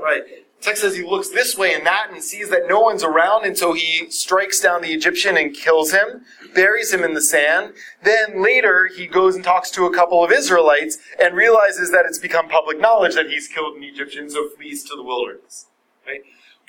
Right. 0.02 0.24
Text 0.60 0.82
says 0.82 0.96
he 0.96 1.04
looks 1.04 1.30
this 1.30 1.58
way 1.58 1.74
and 1.74 1.86
that 1.86 2.10
and 2.12 2.24
sees 2.24 2.50
that 2.50 2.68
no 2.68 2.80
one's 2.80 3.04
around, 3.04 3.46
and 3.46 3.58
so 3.58 3.74
he 3.74 4.10
strikes 4.10 4.60
down 4.60 4.82
the 4.82 4.94
Egyptian 4.94 5.38
and 5.38 5.56
kills 5.56 5.92
him, 5.92 6.26
buries 6.56 6.92
him 6.92 7.04
in 7.04 7.14
the 7.14 7.22
sand. 7.22 7.74
Then 8.04 8.42
later 8.42 8.88
he 8.88 9.06
goes 9.06 9.36
and 9.36 9.44
talks 9.44 9.70
to 9.72 9.86
a 9.86 9.94
couple 9.94 10.24
of 10.24 10.32
Israelites 10.32 10.98
and 11.22 11.36
realizes 11.36 11.92
that 11.92 12.06
it's 12.06 12.18
become 12.18 12.50
public 12.50 12.80
knowledge 12.80 13.16
that 13.16 13.30
he's 13.30 13.48
killed 13.48 13.78
an 13.78 13.84
Egyptian, 13.84 14.30
so 14.30 14.50
flees 14.50 14.84
to 14.86 14.96
the 14.96 15.04
wilderness. 15.04 15.68
Right? 16.06 16.22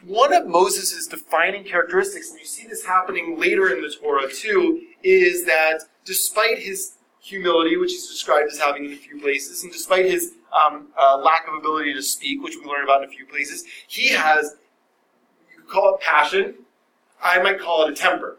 One 0.05 0.33
of 0.33 0.47
Moses' 0.47 1.07
defining 1.07 1.65
characteristics, 1.65 2.31
and 2.31 2.39
you 2.39 2.47
see 2.47 2.67
this 2.69 2.85
happening 2.85 3.39
later 3.39 3.75
in 3.75 3.81
the 3.81 3.91
Torah 3.91 4.31
too, 4.31 4.83
is 5.03 5.45
that 5.47 5.83
despite 6.05 6.59
his 6.59 6.95
humility, 7.21 7.77
which 7.77 7.93
he's 7.93 8.09
described 8.09 8.51
as 8.53 8.59
having 8.59 8.85
in 8.85 8.93
a 8.93 8.97
few 8.97 9.21
places, 9.21 9.65
and 9.65 9.73
despite 9.73 10.07
his 10.07 10.35
um, 10.53 10.89
uh, 10.99 11.19
lack 11.19 11.47
of 11.49 11.55
ability 11.55 11.95
to 11.95 12.03
speak, 12.03 12.43
which 12.43 12.57
we 12.57 12.71
learn 12.71 12.85
about 12.85 13.03
in 13.03 13.09
a 13.09 13.13
few 13.13 13.27
places, 13.27 13.65
he 13.87 14.11
has, 14.11 14.57
you 15.51 15.63
could 15.63 15.71
call 15.71 15.95
it 15.95 16.01
passion, 16.01 16.55
I 17.23 17.43
might 17.43 17.59
call 17.59 17.87
it 17.87 17.93
a 17.93 17.95
temper, 17.95 18.39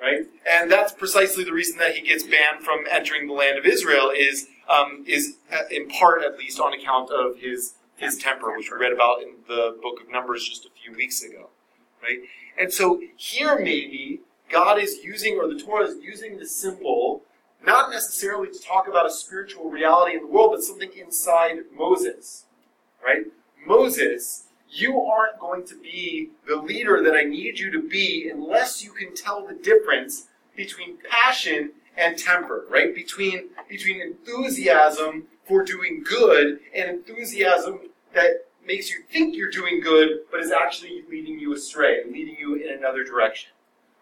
right? 0.00 0.26
And 0.48 0.70
that's 0.70 0.92
precisely 0.92 1.44
the 1.44 1.52
reason 1.52 1.78
that 1.78 1.94
he 1.94 2.06
gets 2.06 2.22
banned 2.22 2.64
from 2.64 2.84
entering 2.90 3.26
the 3.26 3.34
land 3.34 3.58
of 3.58 3.66
Israel 3.66 4.10
is, 4.16 4.46
um, 4.68 5.04
is 5.06 5.36
uh, 5.52 5.62
in 5.70 5.88
part 5.88 6.22
at 6.22 6.38
least 6.38 6.60
on 6.60 6.72
account 6.72 7.10
of 7.10 7.38
his, 7.38 7.74
his 7.96 8.16
temper, 8.16 8.56
which 8.56 8.70
we 8.70 8.78
read 8.78 8.92
about 8.92 9.22
in 9.22 9.30
the 9.48 9.76
book 9.82 10.00
of 10.00 10.10
Numbers 10.10 10.48
just 10.48 10.64
a 10.64 10.70
few 10.82 10.96
weeks 10.96 11.22
ago, 11.22 11.50
right? 12.02 12.18
And 12.58 12.72
so 12.72 13.00
here 13.16 13.58
maybe 13.58 14.20
God 14.50 14.78
is 14.78 14.98
using, 15.02 15.38
or 15.38 15.48
the 15.48 15.60
Torah 15.60 15.86
is 15.86 15.96
using 16.02 16.38
the 16.38 16.46
symbol 16.46 17.22
not 17.64 17.90
necessarily 17.90 18.48
to 18.50 18.58
talk 18.58 18.88
about 18.88 19.06
a 19.06 19.10
spiritual 19.10 19.70
reality 19.70 20.16
in 20.16 20.22
the 20.22 20.26
world, 20.26 20.52
but 20.52 20.62
something 20.62 20.90
inside 20.96 21.58
Moses. 21.76 22.44
Right? 23.04 23.26
Moses, 23.66 24.44
you 24.68 25.00
aren't 25.00 25.38
going 25.38 25.66
to 25.66 25.76
be 25.78 26.30
the 26.46 26.56
leader 26.56 27.02
that 27.02 27.14
I 27.14 27.22
need 27.22 27.58
you 27.58 27.70
to 27.70 27.82
be 27.82 28.30
unless 28.32 28.84
you 28.84 28.92
can 28.92 29.14
tell 29.14 29.46
the 29.46 29.54
difference 29.54 30.28
between 30.56 30.98
passion 31.08 31.72
and 31.96 32.16
temper, 32.16 32.66
right? 32.70 32.94
Between 32.94 33.50
between 33.68 34.00
enthusiasm 34.00 35.24
for 35.44 35.64
doing 35.64 36.04
good 36.08 36.60
and 36.74 36.88
enthusiasm 36.90 37.80
that 38.14 38.46
makes 38.64 38.90
you 38.90 39.02
think 39.10 39.34
you're 39.34 39.50
doing 39.50 39.80
good, 39.80 40.20
but 40.30 40.40
is 40.40 40.52
actually 40.52 41.02
leading 41.10 41.38
you 41.38 41.52
astray, 41.54 42.04
leading 42.04 42.36
you 42.38 42.54
in 42.54 42.72
another 42.76 43.04
direction, 43.04 43.50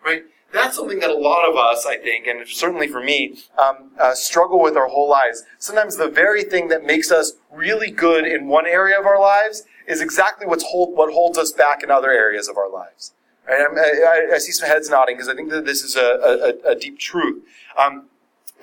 right? 0.05 0.25
That's 0.53 0.77
something 0.77 0.99
that 1.01 1.11
a 1.11 1.15
lot 1.17 1.49
of 1.49 1.57
us, 1.57 1.85
I 1.87 1.97
think, 1.97 2.27
and 2.27 2.47
certainly 2.49 2.89
for 2.89 3.03
me, 3.03 3.39
um, 3.59 3.91
uh, 3.99 4.15
struggle 4.15 4.63
with 4.63 4.77
our 4.77 4.89
whole 4.89 5.09
lives. 5.09 5.45
Sometimes 5.59 5.97
the 5.97 6.09
very 6.09 6.43
thing 6.43 6.69
that 6.69 6.85
makes 6.85 7.11
us 7.11 7.35
really 7.53 7.91
good 7.91 8.27
in 8.27 8.49
one 8.49 8.67
area 8.67 8.99
of 8.99 9.05
our 9.05 9.21
lives 9.21 9.65
is 9.87 10.01
exactly 10.01 10.47
what's 10.47 10.65
hold, 10.65 10.97
what 10.97 11.13
holds 11.13 11.37
us 11.37 11.53
back 11.53 11.83
in 11.83 11.91
other 11.91 12.11
areas 12.11 12.49
of 12.49 12.57
our 12.57 12.71
lives. 12.71 13.13
Right? 13.47 13.61
I, 13.61 14.31
I, 14.33 14.35
I 14.35 14.39
see 14.39 14.53
some 14.53 14.69
heads 14.69 14.89
nodding 14.89 15.17
because 15.17 15.29
I 15.29 15.35
think 15.35 15.51
that 15.51 15.67
this 15.67 15.83
is 15.83 15.97
a, 15.97 16.55
a, 16.65 16.73
a 16.73 16.75
deep 16.75 16.99
truth. 16.99 17.43
Um, 17.79 18.07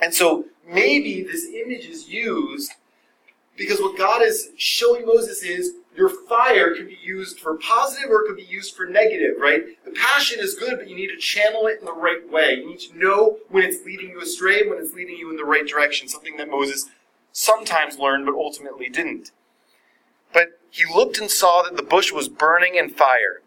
and 0.02 0.12
so 0.12 0.46
maybe 0.66 1.22
this 1.22 1.46
image 1.46 1.86
is 1.86 2.08
used 2.08 2.72
because 3.56 3.80
what 3.80 3.96
God 3.96 4.22
is 4.22 4.50
showing 4.56 5.06
Moses 5.06 5.42
is 5.42 5.72
your 5.96 6.10
fire 6.10 6.74
can 6.74 6.86
be 6.86 6.98
used 7.02 7.40
for 7.40 7.56
positive 7.56 8.10
or 8.10 8.22
it 8.22 8.26
can 8.26 8.36
be 8.36 8.42
used 8.42 8.74
for 8.74 8.86
negative, 8.86 9.36
right? 9.40 9.62
The 9.84 9.92
passion 9.92 10.38
is 10.40 10.54
good, 10.54 10.78
but 10.78 10.88
you 10.88 10.96
need 10.96 11.08
to 11.08 11.16
channel 11.16 11.66
it 11.66 11.78
in 11.80 11.86
the 11.86 11.92
right 11.92 12.28
way. 12.30 12.54
You 12.54 12.68
need 12.68 12.80
to 12.80 12.98
know 12.98 13.38
when 13.48 13.64
it's 13.64 13.84
leading 13.84 14.10
you 14.10 14.20
astray, 14.20 14.68
when 14.68 14.78
it's 14.78 14.94
leading 14.94 15.16
you 15.16 15.30
in 15.30 15.36
the 15.36 15.44
right 15.44 15.66
direction, 15.66 16.08
something 16.08 16.36
that 16.36 16.50
Moses 16.50 16.90
sometimes 17.32 17.98
learned 17.98 18.26
but 18.26 18.34
ultimately 18.34 18.88
didn't. 18.88 19.30
But 20.32 20.60
he 20.70 20.84
looked 20.84 21.18
and 21.18 21.30
saw 21.30 21.62
that 21.62 21.76
the 21.76 21.82
bush 21.82 22.12
was 22.12 22.28
burning 22.28 22.74
in 22.74 22.90
fire. 22.90 23.42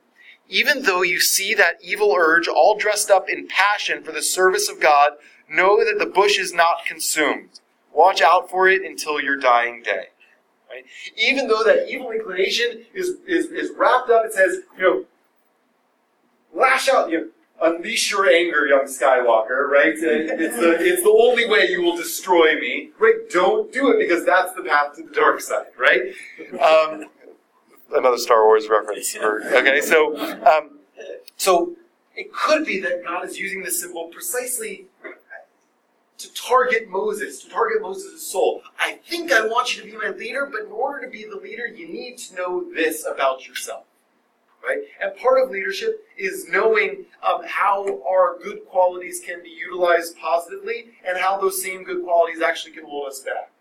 Even 0.47 0.83
though 0.83 1.03
you 1.03 1.19
see 1.19 1.53
that 1.53 1.77
evil 1.81 2.15
urge 2.17 2.47
all 2.47 2.75
dressed 2.75 3.11
up 3.11 3.29
in 3.29 3.47
passion 3.47 4.01
for 4.01 4.11
the 4.11 4.23
service 4.23 4.67
of 4.67 4.79
God, 4.79 5.11
know 5.47 5.83
that 5.85 5.99
the 5.99 6.11
bush 6.11 6.39
is 6.39 6.53
not 6.53 6.85
consumed. 6.87 7.59
Watch 7.93 8.21
out 8.21 8.49
for 8.49 8.67
it 8.67 8.81
until 8.81 9.21
your 9.21 9.37
dying 9.37 9.83
day. 9.83 10.07
Right? 10.69 10.85
Even 11.17 11.47
though 11.47 11.63
that 11.63 11.89
evil 11.89 12.11
inclination 12.11 12.85
is, 12.93 13.15
is, 13.27 13.47
is 13.47 13.71
wrapped 13.75 14.09
up, 14.09 14.25
it 14.25 14.33
says, 14.33 14.59
you 14.77 14.83
know, 14.83 15.05
lash 16.53 16.87
out, 16.89 17.09
you 17.09 17.17
know, 17.17 17.27
unleash 17.61 18.11
your 18.11 18.29
anger, 18.29 18.67
young 18.67 18.85
Skywalker, 18.85 19.67
right? 19.67 19.87
It's 19.87 20.01
the, 20.01 20.77
it's 20.79 21.03
the 21.03 21.09
only 21.09 21.49
way 21.49 21.67
you 21.69 21.81
will 21.81 21.97
destroy 21.97 22.55
me, 22.59 22.91
right? 22.99 23.15
Don't 23.29 23.71
do 23.73 23.89
it 23.91 23.99
because 23.99 24.25
that's 24.25 24.53
the 24.53 24.63
path 24.63 24.95
to 24.95 25.03
the 25.03 25.11
dark 25.11 25.41
side, 25.41 25.67
right? 25.77 26.01
Um, 26.53 27.05
another 27.95 28.17
Star 28.17 28.45
Wars 28.45 28.67
reference. 28.69 29.15
Or, 29.15 29.41
okay, 29.55 29.81
so, 29.81 30.17
um, 30.45 30.79
so 31.35 31.75
it 32.15 32.31
could 32.33 32.65
be 32.65 32.79
that 32.81 33.03
God 33.03 33.25
is 33.25 33.39
using 33.39 33.63
this 33.63 33.81
symbol 33.81 34.07
precisely 34.07 34.85
to 36.19 36.33
target 36.33 36.89
Moses, 36.89 37.41
to 37.43 37.49
target 37.49 37.81
Moses' 37.81 38.25
soul. 38.27 38.61
I 38.77 38.99
think 39.07 39.31
I 39.31 39.47
want 39.47 39.75
you 39.75 39.83
to 39.83 39.89
be 39.89 39.97
my 39.97 40.09
leader, 40.09 40.45
but 40.45 40.65
in 40.65 40.71
order 40.71 41.05
to 41.05 41.11
be 41.11 41.25
the 41.25 41.37
leader, 41.37 41.65
you 41.65 41.87
need 41.87 42.17
to 42.19 42.35
know 42.35 42.71
this 42.73 43.05
about 43.05 43.47
yourself. 43.47 43.85
Right? 44.61 44.79
And 45.01 45.15
part 45.15 45.41
of 45.41 45.49
leadership 45.49 46.05
is 46.17 46.49
knowing 46.49 47.05
um, 47.23 47.43
how 47.45 48.01
our 48.05 48.37
good 48.43 48.65
qualities 48.65 49.21
can 49.25 49.41
be 49.41 49.49
utilized 49.49 50.17
positively 50.17 50.89
and 51.07 51.17
how 51.17 51.39
those 51.39 51.63
same 51.63 51.85
good 51.85 52.03
qualities 52.03 52.41
actually 52.41 52.73
can 52.73 52.83
hold 52.83 53.07
us 53.07 53.21
back. 53.21 53.51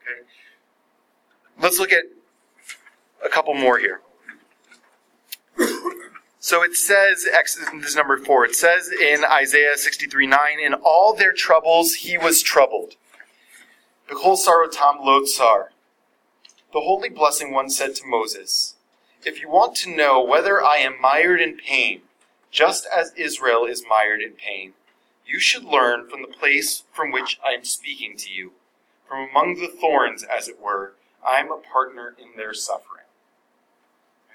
Okay? 0.00 0.26
Let's 1.60 1.78
look 1.78 1.92
at 1.92 2.04
a 3.22 3.28
couple 3.28 3.52
more 3.52 3.78
here. 3.78 4.00
So 6.46 6.62
it 6.62 6.76
says, 6.76 7.24
this 7.24 7.88
is 7.88 7.96
number 7.96 8.16
four, 8.18 8.44
it 8.44 8.54
says 8.54 8.88
in 8.88 9.24
Isaiah 9.24 9.76
63 9.76 10.28
9, 10.28 10.40
in 10.64 10.74
all 10.74 11.12
their 11.12 11.32
troubles 11.32 11.94
he 11.94 12.16
was 12.16 12.40
troubled. 12.40 12.94
The 14.08 14.14
Holy 16.74 17.08
Blessing 17.08 17.52
One 17.52 17.68
said 17.68 17.96
to 17.96 18.06
Moses, 18.06 18.76
If 19.24 19.40
you 19.40 19.50
want 19.50 19.74
to 19.78 19.90
know 19.90 20.22
whether 20.22 20.62
I 20.62 20.76
am 20.76 21.00
mired 21.00 21.40
in 21.40 21.56
pain, 21.56 22.02
just 22.52 22.86
as 22.96 23.12
Israel 23.16 23.64
is 23.64 23.82
mired 23.90 24.20
in 24.20 24.34
pain, 24.34 24.74
you 25.26 25.40
should 25.40 25.64
learn 25.64 26.08
from 26.08 26.22
the 26.22 26.28
place 26.28 26.84
from 26.92 27.10
which 27.10 27.40
I 27.44 27.54
am 27.54 27.64
speaking 27.64 28.16
to 28.18 28.30
you. 28.30 28.52
From 29.08 29.28
among 29.28 29.56
the 29.56 29.66
thorns, 29.66 30.22
as 30.22 30.46
it 30.46 30.62
were, 30.62 30.92
I 31.26 31.40
am 31.40 31.50
a 31.50 31.56
partner 31.56 32.14
in 32.16 32.36
their 32.36 32.54
suffering. 32.54 33.02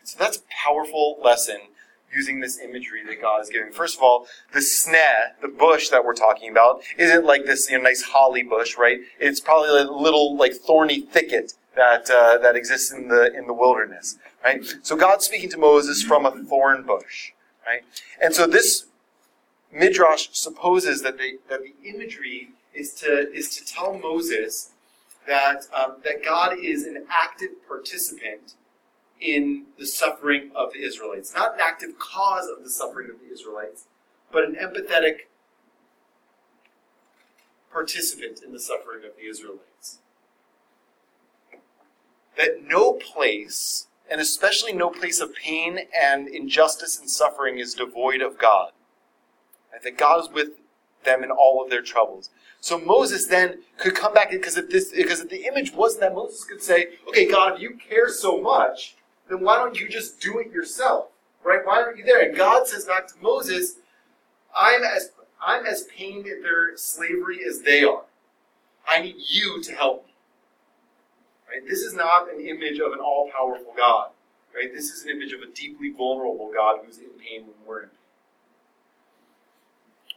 So 0.03 0.19
that's 0.19 0.39
a 0.39 0.41
powerful 0.49 1.17
lesson 1.23 1.69
using 2.13 2.39
this 2.39 2.59
imagery 2.59 3.03
that 3.05 3.21
God 3.21 3.41
is 3.41 3.49
giving. 3.49 3.71
First 3.71 3.97
of 3.97 4.03
all, 4.03 4.27
the 4.53 4.59
sneh, 4.59 5.39
the 5.41 5.47
bush 5.47 5.89
that 5.89 6.03
we're 6.03 6.13
talking 6.13 6.51
about, 6.51 6.81
isn't 6.97 7.25
like 7.25 7.45
this 7.45 7.69
you 7.69 7.77
know, 7.77 7.83
nice 7.83 8.01
holly 8.01 8.43
bush, 8.43 8.77
right? 8.77 8.99
It's 9.19 9.39
probably 9.39 9.69
a 9.69 9.83
little 9.83 10.35
like 10.35 10.53
thorny 10.53 11.01
thicket 11.01 11.53
that 11.75 12.09
uh, 12.09 12.37
that 12.39 12.55
exists 12.55 12.91
in 12.91 13.07
the 13.07 13.33
in 13.33 13.47
the 13.47 13.53
wilderness, 13.53 14.17
right? 14.43 14.63
So 14.83 14.95
God's 14.95 15.25
speaking 15.25 15.49
to 15.51 15.57
Moses 15.57 16.03
from 16.03 16.25
a 16.25 16.31
thorn 16.31 16.83
bush, 16.83 17.31
right? 17.65 17.81
And 18.21 18.33
so 18.33 18.47
this 18.47 18.85
midrash 19.71 20.29
supposes 20.31 21.01
that 21.03 21.17
the 21.17 21.39
that 21.49 21.61
the 21.61 21.73
imagery 21.87 22.49
is 22.73 22.93
to 22.95 23.31
is 23.31 23.55
to 23.55 23.65
tell 23.65 23.97
Moses 23.97 24.71
that 25.27 25.67
um, 25.73 25.95
that 26.03 26.23
God 26.23 26.57
is 26.61 26.85
an 26.85 27.05
active 27.09 27.49
participant 27.67 28.55
in 29.21 29.65
the 29.77 29.85
suffering 29.85 30.51
of 30.55 30.73
the 30.73 30.83
Israelites. 30.83 31.33
Not 31.35 31.53
an 31.53 31.59
active 31.61 31.97
cause 31.99 32.47
of 32.47 32.63
the 32.63 32.69
suffering 32.69 33.09
of 33.09 33.19
the 33.19 33.31
Israelites, 33.31 33.85
but 34.31 34.43
an 34.43 34.55
empathetic 34.55 35.27
participant 37.71 38.41
in 38.43 38.51
the 38.51 38.59
suffering 38.59 39.05
of 39.05 39.11
the 39.15 39.29
Israelites. 39.29 39.99
That 42.37 42.63
no 42.65 42.93
place, 42.93 43.87
and 44.09 44.19
especially 44.19 44.73
no 44.73 44.89
place 44.89 45.19
of 45.19 45.33
pain 45.35 45.79
and 45.97 46.27
injustice 46.27 46.99
and 46.99 47.09
suffering, 47.09 47.59
is 47.59 47.73
devoid 47.75 48.21
of 48.21 48.37
God. 48.37 48.71
And 49.73 49.83
that 49.83 49.97
God 49.97 50.23
is 50.23 50.29
with 50.29 50.49
them 51.03 51.23
in 51.23 51.31
all 51.31 51.63
of 51.63 51.69
their 51.69 51.81
troubles. 51.81 52.29
So 52.59 52.77
Moses 52.79 53.25
then 53.25 53.63
could 53.77 53.95
come 53.95 54.13
back 54.13 54.31
because 54.31 54.57
if 54.57 54.69
this 54.69 54.91
because 54.91 55.19
if 55.19 55.29
the 55.29 55.45
image 55.45 55.73
wasn't 55.73 56.01
that 56.01 56.13
Moses 56.13 56.43
could 56.43 56.61
say, 56.61 56.89
okay, 57.07 57.25
God, 57.25 57.55
if 57.55 57.61
you 57.61 57.75
care 57.75 58.09
so 58.09 58.39
much, 58.39 58.95
then 59.31 59.41
why 59.41 59.57
don't 59.57 59.79
you 59.79 59.87
just 59.87 60.19
do 60.19 60.39
it 60.39 60.51
yourself? 60.51 61.07
Right? 61.43 61.61
Why 61.63 61.81
aren't 61.81 61.97
you 61.97 62.03
there? 62.03 62.21
And 62.21 62.37
God 62.37 62.67
says 62.67 62.85
back 62.85 63.07
to 63.07 63.13
Moses, 63.21 63.77
I'm 64.55 64.83
as 64.83 65.11
I'm 65.43 65.65
as 65.65 65.83
pained 65.83 66.27
at 66.27 66.43
their 66.43 66.77
slavery 66.77 67.39
as 67.47 67.61
they 67.61 67.83
are. 67.83 68.03
I 68.87 69.01
need 69.01 69.15
you 69.17 69.61
to 69.63 69.71
help 69.73 70.05
me. 70.05 70.13
Right? 71.49 71.67
This 71.67 71.79
is 71.79 71.93
not 71.93 72.31
an 72.31 72.39
image 72.39 72.79
of 72.79 72.93
an 72.93 72.99
all-powerful 72.99 73.73
God. 73.75 74.09
Right? 74.53 74.71
This 74.73 74.91
is 74.91 75.03
an 75.03 75.09
image 75.09 75.33
of 75.33 75.41
a 75.41 75.47
deeply 75.47 75.89
vulnerable 75.89 76.51
God 76.53 76.81
who's 76.85 76.97
in 76.97 77.09
pain 77.17 77.41
when 77.41 77.55
we're 77.65 77.83
in 77.83 77.89
pain. 77.89 77.97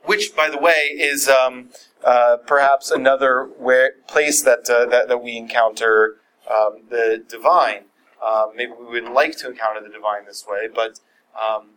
Which, 0.04 0.36
by 0.36 0.50
the 0.50 0.58
way, 0.58 0.90
is 0.94 1.28
um, 1.28 1.70
uh, 2.04 2.36
perhaps 2.46 2.90
another 2.90 3.44
where, 3.44 3.92
place 4.06 4.42
that, 4.42 4.68
uh, 4.68 4.84
that, 4.86 5.08
that 5.08 5.22
we 5.22 5.38
encounter 5.38 6.16
um, 6.50 6.82
the 6.90 7.24
divine. 7.26 7.84
Um, 8.24 8.52
maybe 8.56 8.72
we 8.78 9.00
would 9.00 9.12
like 9.12 9.36
to 9.38 9.50
encounter 9.50 9.80
the 9.80 9.88
divine 9.92 10.24
this 10.24 10.46
way, 10.48 10.68
but 10.72 11.00
um, 11.38 11.70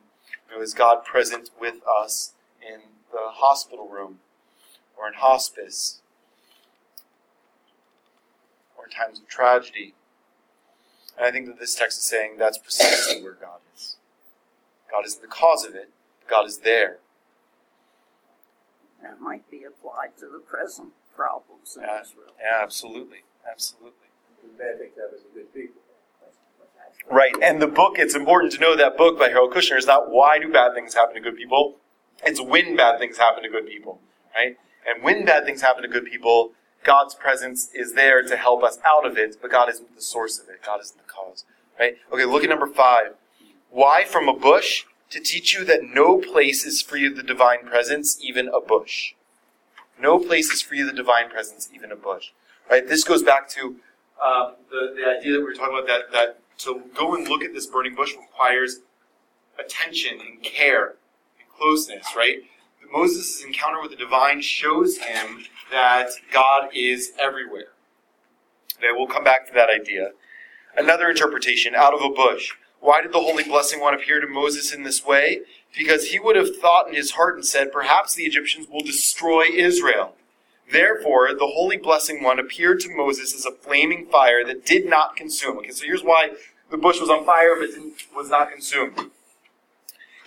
you 0.49 0.55
know, 0.55 0.61
is 0.61 0.73
God 0.73 1.03
present 1.03 1.49
with 1.59 1.75
us 1.87 2.33
in 2.61 2.81
the 3.11 3.29
hospital 3.31 3.87
room 3.89 4.19
or 4.97 5.07
in 5.07 5.15
hospice 5.15 6.01
or 8.77 8.85
in 8.85 8.91
times 8.91 9.19
of 9.19 9.27
tragedy? 9.27 9.93
And 11.17 11.25
I 11.25 11.31
think 11.31 11.47
that 11.47 11.59
this 11.59 11.75
text 11.75 11.97
is 11.97 12.05
saying 12.05 12.37
that's 12.37 12.57
precisely 12.57 13.21
where 13.21 13.33
God 13.33 13.59
is. 13.75 13.97
God 14.89 15.05
isn't 15.05 15.21
the 15.21 15.27
cause 15.27 15.65
of 15.65 15.75
it, 15.75 15.89
God 16.29 16.45
is 16.45 16.59
there. 16.59 16.97
That 19.01 19.19
might 19.19 19.49
be 19.51 19.63
applied 19.63 20.17
to 20.19 20.25
the 20.25 20.39
present 20.39 20.89
problems 21.15 21.75
in 21.75 21.83
Yeah, 21.83 22.01
Israel. 22.01 22.31
yeah, 22.39 22.59
absolutely, 22.61 23.23
absolutely. 23.49 24.07
Bad 24.57 24.79
things 24.79 24.93
happen 24.95 25.19
to 25.19 25.33
good 25.35 25.53
people. 25.53 25.81
Right, 27.10 27.34
and 27.41 27.62
the 27.62 27.68
book, 27.68 27.93
it's 27.97 28.16
important 28.16 28.51
to 28.53 28.60
know 28.60 28.76
that 28.76 28.97
book 28.97 29.18
by 29.18 29.30
Harold 29.30 29.53
Kushner 29.53 29.78
is 29.78 29.86
not 29.86 30.12
why 30.12 30.39
do 30.39 30.51
bad 30.51 30.74
things 30.74 30.93
happen 30.93 31.16
to 31.16 31.22
good 31.22 31.38
people, 31.38 31.78
it's 32.26 32.41
when 32.41 32.76
bad 32.76 32.99
things 32.99 33.18
happen 33.18 33.43
to 33.43 33.49
good 33.49 33.66
people, 33.66 34.01
right? 34.36 34.58
And 34.86 35.03
when 35.03 35.24
bad 35.24 35.45
things 35.45 35.62
happen 35.62 35.84
to 35.84 35.88
good 35.88 36.05
people, 36.05 36.51
God's 36.84 37.16
presence 37.16 37.70
is 37.74 37.93
there 37.93 38.24
to 38.24 38.36
help 38.36 38.64
us 38.64 38.80
out 38.86 39.05
of 39.05 39.18
it, 39.18 39.38
but 39.41 39.51
God 39.51 39.70
isn't 39.70 39.95
the 39.95 40.01
source 40.01 40.39
of 40.39 40.49
it. 40.49 40.64
God 40.66 40.82
isn't 40.82 40.97
the 40.97 41.03
cause, 41.03 41.45
right? 41.80 41.97
Okay, 42.12 42.26
look 42.26 42.43
at 42.43 42.49
number 42.49 42.68
five. 42.68 43.16
Why 43.70 44.03
from 44.03 44.28
a 44.28 44.34
bush? 44.34 44.84
To 45.12 45.22
teach 45.22 45.58
you 45.58 45.64
that 45.64 45.84
no 45.84 46.18
place 46.18 46.66
is 46.66 46.82
free 46.82 47.08
of 47.08 47.16
the 47.16 47.24
divine 47.24 47.66
presence, 47.66 48.18
even 48.22 48.49
a 48.49 48.60
bush. 48.60 49.14
No 49.97 50.20
place 50.20 50.51
is 50.51 50.62
free 50.62 50.82
of 50.82 50.88
the 50.88 50.93
divine 50.93 51.30
presence, 51.30 51.70
even 51.74 51.91
a 51.91 51.95
bush. 51.95 52.32
Right? 52.70 52.86
This 52.86 53.05
goes 53.05 53.24
back 53.24 53.47
to 53.51 53.78
um, 54.22 54.55
the, 54.70 54.93
the 54.97 55.18
idea 55.18 55.34
that 55.34 55.39
we 55.39 55.45
were 55.45 55.53
talking 55.53 55.78
about 55.78 55.88
that, 55.88 56.12
that 56.12 56.39
to 56.60 56.82
go 56.95 57.16
and 57.16 57.28
look 57.28 57.43
at 57.43 57.53
this 57.53 57.68
burning 57.68 57.95
bush 57.95 58.14
requires 58.16 58.80
attention 59.60 60.20
and 60.20 60.41
care 60.43 60.95
and 61.39 61.49
closeness, 61.58 62.08
right? 62.16 62.38
Moses' 62.91 63.43
encounter 63.43 63.82
with 63.82 63.91
the 63.91 63.97
divine 63.97 64.41
shows 64.41 64.97
him 64.97 65.45
that 65.72 66.10
God 66.32 66.70
is 66.74 67.12
everywhere. 67.20 67.68
Okay, 68.78 68.88
we'll 68.91 69.08
come 69.08 69.24
back 69.24 69.47
to 69.47 69.53
that 69.53 69.70
idea. 69.70 70.12
Another 70.78 71.10
interpretation 71.10 71.76
out 71.76 71.93
of 71.93 72.01
a 72.01 72.14
bush. 72.14 72.51
Why 72.80 73.01
did 73.01 73.12
the 73.12 73.20
Holy 73.20 73.43
Blessing 73.43 73.80
One 73.80 73.95
appear 73.95 74.22
to 74.22 74.28
Moses 74.28 74.72
in 74.72 74.84
this 74.84 75.03
way? 75.05 75.41
Because 75.76 76.05
he 76.05 76.20
would 76.20 76.36
have 76.36 76.58
thought 76.58 76.88
in 76.88 76.93
his 76.93 77.12
heart 77.12 77.36
and 77.36 77.45
said, 77.45 77.72
Perhaps 77.72 78.14
the 78.14 78.24
Egyptians 78.24 78.68
will 78.70 78.82
destroy 78.82 79.45
Israel. 79.51 80.16
Therefore, 80.72 81.34
the 81.34 81.47
Holy 81.47 81.78
Blessing 81.78 82.24
One 82.24 82.39
appeared 82.39 82.82
to 82.82 82.95
Moses 82.95 83.34
as 83.34 83.45
a 83.45 83.51
flaming 83.51 84.05
fire 84.05 84.43
that 84.45 84.65
did 84.65 84.86
not 84.86 85.15
consume. 85.15 85.57
Okay, 85.59 85.72
so 85.72 85.86
here's 85.86 86.03
why 86.03 86.32
the 86.70 86.78
bush 86.78 86.99
was 86.99 87.09
on 87.09 87.26
fire 87.26 87.55
but 87.57 87.70
was 88.15 88.30
not 88.30 88.51
consumed. 88.51 89.11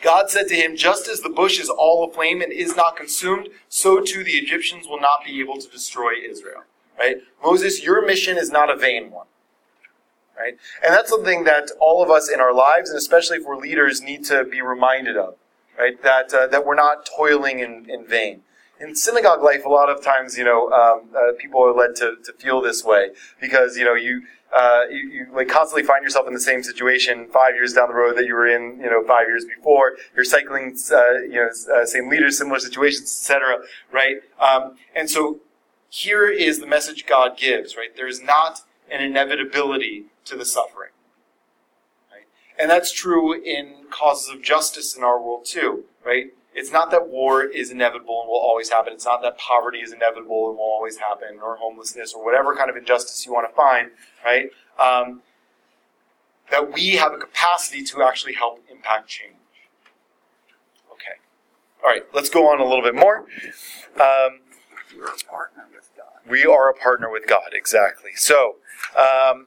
God 0.01 0.31
said 0.31 0.49
to 0.49 0.55
him, 0.55 0.77
Just 0.77 1.09
as 1.09 1.21
the 1.21 1.29
bush 1.29 1.61
is 1.61 1.69
all 1.69 2.09
aflame 2.09 2.41
and 2.41 2.53
is 2.53 2.75
not 2.75 2.97
consumed, 2.97 3.51
so 3.69 4.01
too 4.01 4.25
the 4.25 4.39
Egyptians 4.39 4.87
will 4.89 5.01
not 5.01 5.25
be 5.27 5.41
able 5.41 5.59
to 5.59 5.69
destroy 5.69 6.13
Israel. 6.27 6.63
Right? 6.99 7.19
Moses, 7.45 7.83
your 7.83 8.05
mission 8.07 8.39
is 8.39 8.51
not 8.51 8.71
a 8.71 8.77
vain 8.77 9.11
one. 9.11 9.27
Right? 10.39 10.55
And 10.83 10.95
that's 10.95 11.11
something 11.11 11.45
that 11.45 11.71
all 11.81 12.03
of 12.03 12.11
us 12.11 12.31
in 12.31 12.41
our 12.41 12.55
lives, 12.55 12.89
and 12.89 12.97
especially 12.97 13.39
if 13.39 13.45
we're 13.45 13.59
leaders, 13.59 14.01
need 14.01 14.25
to 14.27 14.45
be 14.45 14.63
reminded 14.63 15.19
of. 15.19 15.35
Right? 15.79 16.03
That, 16.03 16.33
uh, 16.33 16.47
that 16.47 16.65
we're 16.65 16.75
not 16.75 17.05
toiling 17.05 17.59
in, 17.59 17.85
in 17.91 18.07
vain 18.07 18.43
in 18.81 18.97
synagogue 18.97 19.43
life, 19.43 19.65
a 19.65 19.69
lot 19.69 19.91
of 19.91 20.03
times, 20.03 20.37
you 20.39 20.45
know, 20.45 20.71
um, 20.71 21.03
uh, 21.15 21.33
people 21.39 21.63
are 21.63 21.75
led 21.75 21.95
to, 21.97 22.17
to 22.25 22.33
feel 22.33 22.61
this 22.61 22.83
way 22.83 23.11
because, 23.41 23.77
you 23.77 23.85
know, 23.85 23.95
you, 23.95 24.23
uh, 24.57 24.85
you, 24.91 25.11
you 25.11 25.27
like 25.33 25.49
constantly 25.49 25.83
find 25.83 26.03
yourself 26.03 26.27
in 26.27 26.33
the 26.33 26.41
same 26.41 26.63
situation 26.63 27.29
five 27.29 27.55
years 27.55 27.75
down 27.75 27.89
the 27.89 27.95
road 27.95 28.17
that 28.17 28.25
you 28.25 28.35
were 28.35 28.49
in, 28.49 28.81
you 28.81 28.91
know, 28.91 29.05
five 29.07 29.29
years 29.29 29.45
before. 29.45 29.97
You're 30.17 30.25
cycling, 30.25 30.77
uh, 30.91 31.21
you 31.23 31.35
know, 31.35 31.51
uh, 31.75 31.85
same 31.85 32.09
leaders, 32.09 32.39
similar 32.39 32.59
situations, 32.59 33.03
etc. 33.03 33.59
Right? 33.93 34.17
Um, 34.41 34.77
and 34.97 35.09
so 35.09 35.41
here 35.91 36.29
is 36.29 36.59
the 36.59 36.67
message 36.67 37.07
God 37.07 37.37
gives. 37.37 37.77
Right? 37.77 37.95
There 37.95 38.09
is 38.09 38.23
not 38.23 38.63
an 38.91 39.03
inevitability 39.03 40.07
to 40.25 40.37
the 40.37 40.47
suffering. 40.47 40.91
Right? 42.11 42.25
And 42.59 42.71
that's 42.71 42.93
true 42.93 43.35
in 43.41 43.85
causes 43.91 44.35
of 44.35 44.43
justice 44.43 44.97
in 44.97 45.05
our 45.05 45.21
world 45.21 45.45
too. 45.45 45.85
Right? 46.05 46.33
It's 46.55 46.73
not 46.73 46.91
that 46.91 47.09
war 47.09 47.45
is 47.45 47.71
inevitable 47.71 48.21
and 48.23 48.29
will 48.29 48.41
always 48.41 48.71
happen. 48.71 48.93
It's 48.93 49.05
not 49.05 49.23
that 49.23 49.39
poverty 49.39 49.79
is 49.79 49.93
inevitable 49.93 50.49
and 50.51 50.59
will 50.59 50.65
always 50.65 50.99
happen, 50.99 51.39
or 51.43 51.57
homelessness, 51.57 52.13
or 52.13 52.25
whatever 52.25 52.57
kind 52.57 52.69
of 52.69 52.77
injustice 52.77 53.25
you 53.25 53.33
want 53.33 53.49
to 53.49 53.55
find, 53.55 53.91
right? 54.25 54.51
Um, 54.79 55.23
that 56.51 56.73
we 56.73 56.97
have 56.97 57.13
a 57.13 57.19
capacity 57.19 57.85
to 57.85 58.03
actually 58.03 58.35
help 58.35 58.61
impact 58.71 59.09
change. 59.09 59.35
Okay. 60.93 61.21
All 61.85 61.91
right, 61.91 62.03
let's 62.13 62.29
go 62.29 62.49
on 62.49 62.61
a 62.61 62.65
little 62.65 62.83
bit 62.83 62.95
more. 62.97 63.19
Um, 64.01 64.41
You're 64.95 65.07
a 65.07 65.31
partner 65.31 65.67
with 65.73 65.89
God. 65.97 66.29
we 66.29 66.45
are 66.45 66.69
a 66.69 66.75
partner 66.75 67.09
with 67.11 67.29
God, 67.29 67.51
exactly. 67.53 68.11
So, 68.17 68.57
um, 68.99 69.47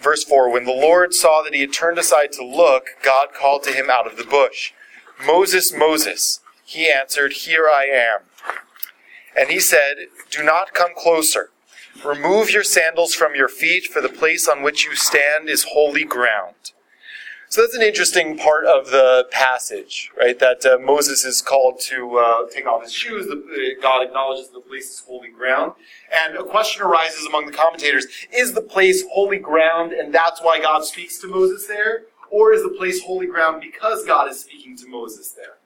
verse 0.00 0.22
4 0.22 0.50
When 0.50 0.64
the 0.64 0.70
Lord 0.70 1.12
saw 1.12 1.42
that 1.42 1.52
he 1.54 1.60
had 1.62 1.72
turned 1.72 1.98
aside 1.98 2.30
to 2.32 2.44
look, 2.44 2.90
God 3.02 3.28
called 3.34 3.64
to 3.64 3.72
him 3.72 3.90
out 3.90 4.06
of 4.06 4.16
the 4.16 4.24
bush. 4.24 4.72
Moses, 5.24 5.72
Moses. 5.72 6.40
He 6.64 6.90
answered, 6.90 7.32
Here 7.32 7.68
I 7.68 7.86
am. 7.86 8.20
And 9.38 9.50
he 9.50 9.60
said, 9.60 10.08
Do 10.30 10.42
not 10.42 10.74
come 10.74 10.90
closer. 10.96 11.50
Remove 12.04 12.50
your 12.50 12.64
sandals 12.64 13.14
from 13.14 13.34
your 13.34 13.48
feet, 13.48 13.86
for 13.86 14.00
the 14.02 14.08
place 14.08 14.48
on 14.48 14.62
which 14.62 14.84
you 14.84 14.94
stand 14.94 15.48
is 15.48 15.68
holy 15.72 16.04
ground. 16.04 16.72
So 17.48 17.60
that's 17.60 17.76
an 17.76 17.82
interesting 17.82 18.36
part 18.36 18.66
of 18.66 18.90
the 18.90 19.28
passage, 19.30 20.10
right? 20.18 20.38
That 20.38 20.66
uh, 20.66 20.78
Moses 20.78 21.24
is 21.24 21.40
called 21.40 21.78
to 21.82 22.18
uh, 22.18 22.46
take 22.52 22.66
off 22.66 22.82
his 22.82 22.92
shoes. 22.92 23.28
The, 23.28 23.36
uh, 23.36 23.80
God 23.80 24.02
acknowledges 24.04 24.50
the 24.50 24.60
place 24.60 24.90
is 24.90 25.00
holy 25.06 25.28
ground. 25.28 25.72
And 26.24 26.36
a 26.36 26.42
question 26.42 26.82
arises 26.82 27.24
among 27.24 27.46
the 27.46 27.52
commentators 27.52 28.06
is 28.32 28.52
the 28.52 28.62
place 28.62 29.04
holy 29.12 29.38
ground, 29.38 29.92
and 29.92 30.12
that's 30.12 30.42
why 30.42 30.60
God 30.60 30.84
speaks 30.84 31.18
to 31.20 31.28
Moses 31.28 31.66
there? 31.66 32.06
Or 32.30 32.52
is 32.52 32.62
the 32.62 32.70
place 32.70 33.02
holy 33.02 33.26
ground 33.26 33.60
because 33.60 34.04
God 34.04 34.28
is 34.30 34.40
speaking 34.40 34.76
to 34.78 34.88
Moses 34.88 35.30
there? 35.30 35.56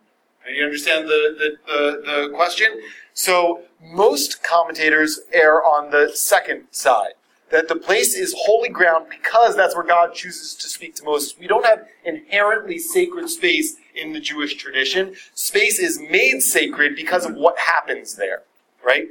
And 0.47 0.57
you 0.57 0.65
understand 0.65 1.07
the, 1.07 1.37
the, 1.39 1.73
the, 1.73 2.03
the 2.29 2.35
question? 2.35 2.81
So 3.15 3.63
most 3.83 4.43
commentators 4.43 5.21
err 5.33 5.63
on 5.63 5.91
the 5.91 6.11
second 6.15 6.65
side. 6.71 7.13
That 7.51 7.67
the 7.67 7.77
place 7.77 8.15
is 8.15 8.33
holy 8.39 8.69
ground 8.69 9.07
because 9.11 9.57
that's 9.57 9.75
where 9.75 9.85
God 9.85 10.15
chooses 10.15 10.55
to 10.55 10.69
speak 10.69 10.95
to 10.97 11.05
Moses. 11.05 11.35
We 11.37 11.49
don't 11.49 11.67
have 11.67 11.89
inherently 12.05 12.79
sacred 12.79 13.29
space 13.29 13.75
in 13.95 14.13
the 14.13 14.21
Jewish 14.21 14.55
tradition. 14.55 15.17
Space 15.35 15.81
is 15.81 15.99
made 15.99 16.43
sacred 16.43 16.95
because 16.95 17.27
of 17.27 17.35
what 17.35 17.59
happens 17.59 18.15
there, 18.15 18.43
right? 18.85 19.09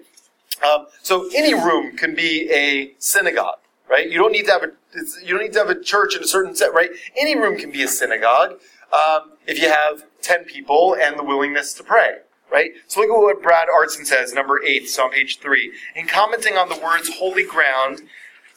Um, 0.63 0.87
so 1.01 1.29
any 1.35 1.53
room 1.53 1.97
can 1.97 2.15
be 2.15 2.49
a 2.51 2.93
synagogue, 2.97 3.59
right? 3.89 4.09
You 4.09 4.17
don't 4.17 4.31
need 4.31 4.45
to 4.45 4.51
have 4.51 4.63
a 4.63 4.71
it's, 4.93 5.21
you 5.21 5.29
don't 5.29 5.43
need 5.43 5.53
to 5.53 5.59
have 5.59 5.69
a 5.69 5.79
church 5.79 6.15
in 6.15 6.23
a 6.23 6.27
certain 6.27 6.55
set, 6.55 6.73
right? 6.73 6.89
Any 7.17 7.35
room 7.35 7.57
can 7.57 7.71
be 7.71 7.83
a 7.83 7.87
synagogue 7.87 8.59
um, 8.93 9.33
if 9.45 9.61
you 9.61 9.69
have 9.69 10.03
ten 10.21 10.43
people 10.45 10.95
and 10.99 11.17
the 11.17 11.23
willingness 11.23 11.73
to 11.75 11.83
pray, 11.83 12.17
right? 12.51 12.71
So 12.87 13.01
look 13.01 13.09
at 13.09 13.13
what 13.13 13.43
Brad 13.43 13.67
Artson 13.67 14.05
says, 14.05 14.33
number 14.33 14.63
eight, 14.63 14.89
so 14.89 15.03
on 15.05 15.11
page 15.11 15.39
three. 15.39 15.71
In 15.95 16.07
commenting 16.07 16.57
on 16.57 16.69
the 16.69 16.79
words 16.83 17.09
"holy 17.17 17.43
ground," 17.43 18.01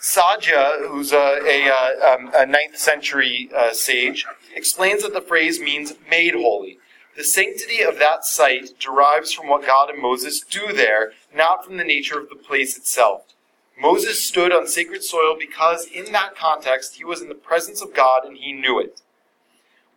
Saadia, 0.01 0.89
who's 0.89 1.13
a, 1.13 1.39
a, 1.45 1.69
a, 1.69 2.15
um, 2.15 2.31
a 2.35 2.47
ninth 2.47 2.77
century 2.77 3.49
uh, 3.55 3.73
sage, 3.73 4.27
explains 4.55 5.03
that 5.03 5.13
the 5.13 5.21
phrase 5.21 5.61
means 5.61 5.95
"made 6.11 6.35
holy." 6.35 6.79
The 7.15 7.25
sanctity 7.25 7.83
of 7.83 7.99
that 7.99 8.25
site 8.25 8.71
derives 8.81 9.33
from 9.33 9.49
what 9.49 9.67
God 9.67 9.91
and 9.91 10.01
Moses 10.01 10.41
do 10.41 10.73
there, 10.73 11.13
not 11.35 11.63
from 11.63 11.77
the 11.77 11.85
nature 11.85 12.19
of 12.19 12.31
the 12.31 12.35
place 12.35 12.79
itself. 12.79 13.32
Moses 13.83 14.25
stood 14.25 14.53
on 14.53 14.69
sacred 14.69 15.03
soil 15.03 15.37
because, 15.37 15.87
in 15.87 16.13
that 16.13 16.37
context, 16.37 16.95
he 16.95 17.05
was 17.05 17.21
in 17.21 17.29
the 17.29 17.35
presence 17.35 17.83
of 17.83 17.93
God 17.93 18.25
and 18.25 18.37
he 18.37 18.53
knew 18.53 18.79
it. 18.79 19.03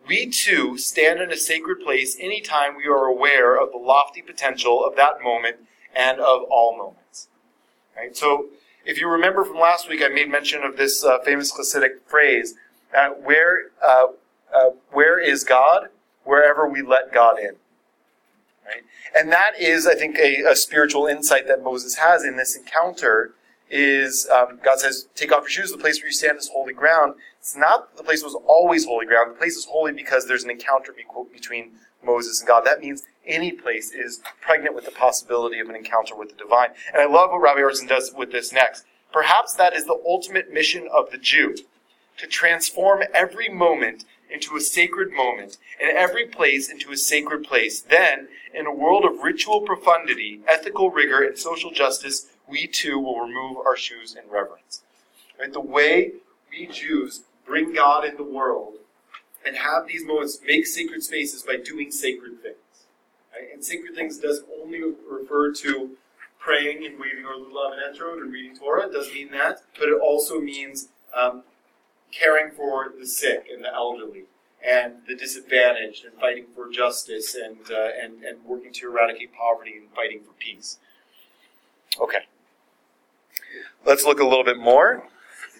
we 0.08 0.26
too 0.28 0.76
stand 0.76 1.20
in 1.20 1.30
a 1.30 1.36
sacred 1.36 1.80
place 1.80 2.16
anytime 2.20 2.76
we 2.76 2.86
are 2.86 3.06
aware 3.06 3.56
of 3.56 3.70
the 3.70 3.78
lofty 3.78 4.22
potential 4.22 4.84
of 4.84 4.96
that 4.96 5.22
moment 5.22 5.56
and 5.94 6.18
of 6.18 6.42
all 6.50 6.76
moments. 6.76 7.28
Right? 7.96 8.16
So, 8.16 8.46
if 8.84 9.00
you 9.00 9.08
remember 9.08 9.44
from 9.44 9.58
last 9.58 9.88
week, 9.88 10.02
I 10.02 10.08
made 10.08 10.30
mention 10.30 10.62
of 10.62 10.76
this 10.76 11.04
uh, 11.04 11.18
famous 11.20 11.52
Hasidic 11.52 12.02
phrase: 12.06 12.54
"Where, 13.22 13.70
uh, 13.82 14.08
uh, 14.54 14.70
where 14.90 15.18
is 15.18 15.44
God? 15.44 15.88
Wherever 16.24 16.68
we 16.68 16.82
let 16.82 17.12
God 17.12 17.38
in." 17.38 17.56
Right? 18.64 18.82
And 19.16 19.30
that 19.32 19.52
is, 19.60 19.86
I 19.86 19.94
think, 19.94 20.18
a, 20.18 20.42
a 20.42 20.56
spiritual 20.56 21.06
insight 21.06 21.46
that 21.48 21.62
Moses 21.62 21.96
has 21.96 22.24
in 22.24 22.36
this 22.36 22.56
encounter. 22.56 23.34
Is 23.68 24.28
um, 24.30 24.60
God 24.62 24.78
says, 24.78 25.08
"Take 25.16 25.32
off 25.32 25.42
your 25.42 25.50
shoes. 25.50 25.72
The 25.72 25.78
place 25.78 26.00
where 26.00 26.06
you 26.06 26.12
stand 26.12 26.38
is 26.38 26.48
holy 26.48 26.72
ground." 26.72 27.14
It's 27.40 27.56
not 27.56 27.96
the 27.96 28.04
place 28.04 28.22
was 28.22 28.36
always 28.46 28.84
holy 28.84 29.06
ground. 29.06 29.32
The 29.32 29.38
place 29.38 29.56
is 29.56 29.66
holy 29.66 29.92
because 29.92 30.26
there's 30.26 30.44
an 30.44 30.50
encounter 30.50 30.94
between 31.32 31.72
Moses 32.04 32.40
and 32.40 32.48
God. 32.48 32.64
That 32.64 32.80
means 32.80 33.02
any 33.26 33.52
place 33.52 33.92
is 33.92 34.20
pregnant 34.40 34.74
with 34.74 34.84
the 34.84 34.92
possibility 34.92 35.58
of 35.58 35.68
an 35.68 35.76
encounter 35.76 36.14
with 36.14 36.30
the 36.30 36.36
divine. 36.36 36.70
And 36.92 37.02
I 37.02 37.06
love 37.06 37.30
what 37.30 37.40
Rabbi 37.40 37.60
Artson 37.60 37.88
does 37.88 38.12
with 38.16 38.32
this 38.32 38.52
next. 38.52 38.84
Perhaps 39.12 39.54
that 39.54 39.74
is 39.74 39.86
the 39.86 40.00
ultimate 40.06 40.52
mission 40.52 40.88
of 40.92 41.10
the 41.10 41.18
Jew 41.18 41.56
to 42.18 42.26
transform 42.26 43.02
every 43.12 43.48
moment 43.48 44.04
into 44.30 44.56
a 44.56 44.60
sacred 44.60 45.12
moment 45.12 45.58
and 45.80 45.96
every 45.96 46.26
place 46.26 46.70
into 46.70 46.92
a 46.92 46.96
sacred 46.96 47.44
place. 47.44 47.80
Then, 47.80 48.28
in 48.52 48.66
a 48.66 48.74
world 48.74 49.04
of 49.04 49.22
ritual 49.22 49.60
profundity, 49.60 50.40
ethical 50.48 50.90
rigor, 50.90 51.22
and 51.22 51.38
social 51.38 51.70
justice, 51.70 52.26
we 52.48 52.66
too 52.66 52.98
will 52.98 53.20
remove 53.20 53.58
our 53.58 53.76
shoes 53.76 54.14
in 54.14 54.30
reverence. 54.30 54.82
Right? 55.38 55.52
The 55.52 55.60
way 55.60 56.12
we 56.50 56.66
Jews 56.66 57.22
bring 57.44 57.74
God 57.74 58.04
in 58.04 58.16
the 58.16 58.24
world 58.24 58.74
and 59.44 59.56
have 59.56 59.86
these 59.86 60.04
moments, 60.04 60.40
make 60.44 60.66
sacred 60.66 61.02
spaces 61.02 61.42
by 61.42 61.56
doing 61.56 61.90
sacred 61.90 62.42
things. 62.42 62.56
Right? 63.32 63.48
And 63.52 63.64
sacred 63.64 63.94
things 63.94 64.18
doesn't 64.18 64.46
only 64.60 64.80
refer 65.08 65.52
to 65.52 65.90
praying 66.38 66.84
and 66.86 66.98
waving 66.98 67.24
our 67.24 67.34
lulav 67.34 67.72
and 67.72 67.96
etrog 67.96 68.20
and 68.20 68.32
reading 68.32 68.56
Torah. 68.56 68.86
It 68.86 68.92
does 68.92 69.12
mean 69.12 69.30
that, 69.32 69.62
but 69.78 69.88
it 69.88 70.00
also 70.00 70.40
means 70.40 70.88
um, 71.14 71.42
caring 72.12 72.52
for 72.52 72.92
the 72.98 73.06
sick 73.06 73.46
and 73.52 73.64
the 73.64 73.72
elderly 73.72 74.24
and 74.64 74.94
the 75.06 75.14
disadvantaged 75.14 76.04
and 76.04 76.14
fighting 76.14 76.46
for 76.54 76.68
justice 76.68 77.34
and, 77.34 77.58
uh, 77.70 77.88
and, 78.02 78.24
and 78.24 78.44
working 78.44 78.72
to 78.72 78.88
eradicate 78.88 79.32
poverty 79.32 79.74
and 79.76 79.88
fighting 79.94 80.20
for 80.20 80.32
peace. 80.38 80.78
Okay. 82.00 82.26
Let's 83.84 84.04
look 84.04 84.20
a 84.20 84.26
little 84.26 84.44
bit 84.44 84.58
more. 84.58 85.04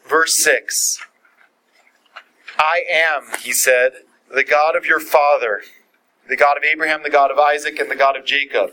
Verse 0.07 0.35
6. 0.43 1.01
I 2.59 2.83
am, 2.91 3.25
he 3.43 3.53
said, 3.53 3.93
the 4.33 4.45
God 4.45 4.77
of 4.77 4.87
your 4.87 5.01
father, 5.01 5.63
the 6.29 6.37
God 6.37 6.57
of 6.57 6.65
Abraham, 6.65 7.03
the 7.03 7.11
God 7.11 7.31
of 7.31 7.39
Isaac, 7.39 7.79
and 7.79 7.91
the 7.91 7.97
God 7.97 8.17
of 8.17 8.25
Jacob. 8.25 8.71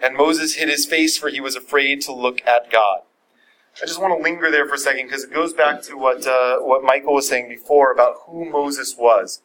And 0.00 0.16
Moses 0.16 0.56
hid 0.56 0.68
his 0.68 0.86
face, 0.86 1.16
for 1.16 1.28
he 1.28 1.40
was 1.40 1.56
afraid 1.56 2.00
to 2.02 2.12
look 2.12 2.46
at 2.46 2.70
God. 2.70 3.00
I 3.80 3.86
just 3.86 4.00
want 4.00 4.16
to 4.16 4.22
linger 4.22 4.50
there 4.50 4.68
for 4.68 4.74
a 4.74 4.78
second 4.78 5.06
because 5.06 5.24
it 5.24 5.32
goes 5.32 5.52
back 5.52 5.82
to 5.82 5.96
what, 5.96 6.26
uh, 6.26 6.58
what 6.58 6.82
Michael 6.82 7.14
was 7.14 7.28
saying 7.28 7.48
before 7.48 7.90
about 7.90 8.16
who 8.26 8.44
Moses 8.44 8.96
was. 8.98 9.40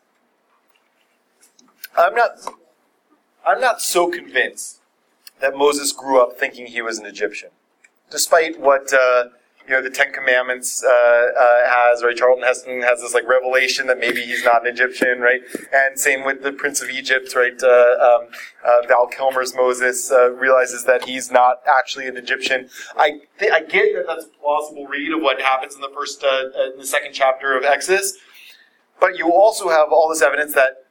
I'm 1.97 2.13
not, 2.13 2.31
I'm 3.45 3.61
not 3.61 3.81
so 3.81 4.09
convinced 4.09 4.81
that 5.39 5.55
Moses 5.55 5.91
grew 5.91 6.21
up 6.21 6.37
thinking 6.37 6.67
he 6.67 6.81
was 6.81 6.99
an 6.99 7.05
Egyptian, 7.05 7.49
despite 8.09 8.59
what 8.59 8.93
uh, 8.93 9.25
you 9.67 9.73
know 9.73 9.81
the 9.81 9.89
Ten 9.89 10.13
Commandments 10.13 10.83
uh, 10.83 10.89
uh, 10.89 11.69
has, 11.69 12.03
right? 12.03 12.15
Charlton 12.15 12.43
Heston 12.43 12.81
has 12.81 13.01
this 13.01 13.13
like 13.13 13.27
revelation 13.27 13.87
that 13.87 13.99
maybe 13.99 14.21
he's 14.21 14.43
not 14.43 14.65
an 14.65 14.73
Egyptian, 14.73 15.19
right? 15.19 15.41
And 15.73 15.99
same 15.99 16.23
with 16.25 16.41
the 16.41 16.53
Prince 16.53 16.81
of 16.81 16.89
Egypt, 16.89 17.35
right? 17.35 17.61
Uh, 17.61 17.67
um, 17.67 18.27
uh, 18.65 18.87
Val 18.87 19.07
Kilmer's 19.07 19.53
Moses 19.55 20.11
uh, 20.11 20.31
realizes 20.31 20.85
that 20.85 21.05
he's 21.05 21.31
not 21.31 21.57
actually 21.67 22.07
an 22.07 22.15
Egyptian. 22.15 22.69
I 22.95 23.19
th- 23.39 23.51
I 23.51 23.61
get 23.61 23.93
that 23.95 24.05
that's 24.07 24.25
a 24.25 24.41
plausible 24.41 24.87
read 24.87 25.11
of 25.11 25.21
what 25.21 25.41
happens 25.41 25.75
in 25.75 25.81
the 25.81 25.91
first 25.93 26.23
in 26.23 26.77
the 26.77 26.85
second 26.85 27.13
chapter 27.13 27.57
of 27.57 27.63
Exodus, 27.65 28.17
but 28.99 29.17
you 29.17 29.31
also 29.31 29.69
have 29.69 29.91
all 29.91 30.07
this 30.09 30.21
evidence 30.21 30.53
that 30.53 30.85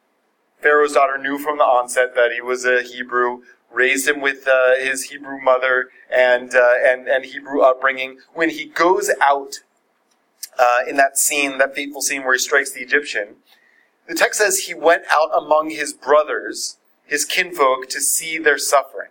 Pharaoh's 0.61 0.93
daughter 0.93 1.19
knew 1.19 1.39
from 1.39 1.59
the 1.59 1.65
onset 1.65 2.15
that 2.15 2.33
he 2.33 2.41
was 2.41 2.65
a 2.65 2.83
Hebrew, 2.83 3.43
raised 3.77 4.09
him 4.09 4.21
with 4.21 4.49
uh, 4.49 4.77
his 4.79 5.05
Hebrew 5.05 5.39
mother 5.41 5.91
and, 6.11 6.55
uh, 6.55 6.75
and, 6.85 7.07
and 7.07 7.27
Hebrew 7.27 7.61
upbringing. 7.61 8.19
When 8.33 8.51
he 8.51 8.65
goes 8.65 9.11
out 9.23 9.61
uh, 10.59 10.81
in 10.89 10.97
that 10.97 11.19
scene, 11.19 11.59
that 11.59 11.75
fateful 11.75 12.01
scene 12.01 12.25
where 12.25 12.33
he 12.33 12.39
strikes 12.39 12.73
the 12.73 12.81
Egyptian, 12.81 13.37
the 14.09 14.15
text 14.15 14.41
says 14.41 14.61
he 14.61 14.75
went 14.75 15.03
out 15.13 15.31
among 15.37 15.71
his 15.71 15.93
brothers, 15.93 16.79
his 17.05 17.25
kinfolk, 17.25 17.89
to 17.91 18.01
see 18.01 18.39
their 18.39 18.59
suffering. 18.59 19.11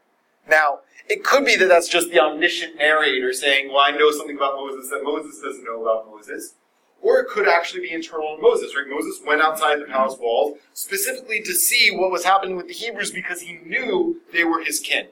Now, 0.50 0.80
it 1.08 1.24
could 1.24 1.46
be 1.46 1.56
that 1.58 1.68
that's 1.68 1.88
just 1.88 2.10
the 2.10 2.20
omniscient 2.20 2.78
narrator 2.78 3.32
saying, 3.34 3.70
well, 3.70 3.84
I 3.86 3.92
know 3.92 4.12
something 4.12 4.36
about 4.36 4.56
Moses 4.56 4.90
that 4.90 5.04
Moses 5.04 5.40
doesn't 5.40 5.64
know 5.64 5.84
about 5.84 6.08
Moses. 6.08 6.56
Or 7.02 7.20
it 7.20 7.28
could 7.28 7.48
actually 7.48 7.82
be 7.82 7.92
internal 7.92 8.36
to 8.36 8.42
Moses, 8.42 8.76
right? 8.76 8.88
Moses 8.90 9.22
went 9.26 9.42
outside 9.42 9.80
the 9.80 9.86
palace 9.86 10.18
walls 10.20 10.58
specifically 10.74 11.42
to 11.42 11.54
see 11.54 11.92
what 11.92 12.12
was 12.12 12.26
happening 12.26 12.56
with 12.56 12.68
the 12.68 12.74
Hebrews 12.74 13.12
because 13.12 13.42
he 13.42 13.60
knew 13.66 14.22
they 14.34 14.44
were 14.44 14.64
his 14.64 14.80
kin. 14.80 15.08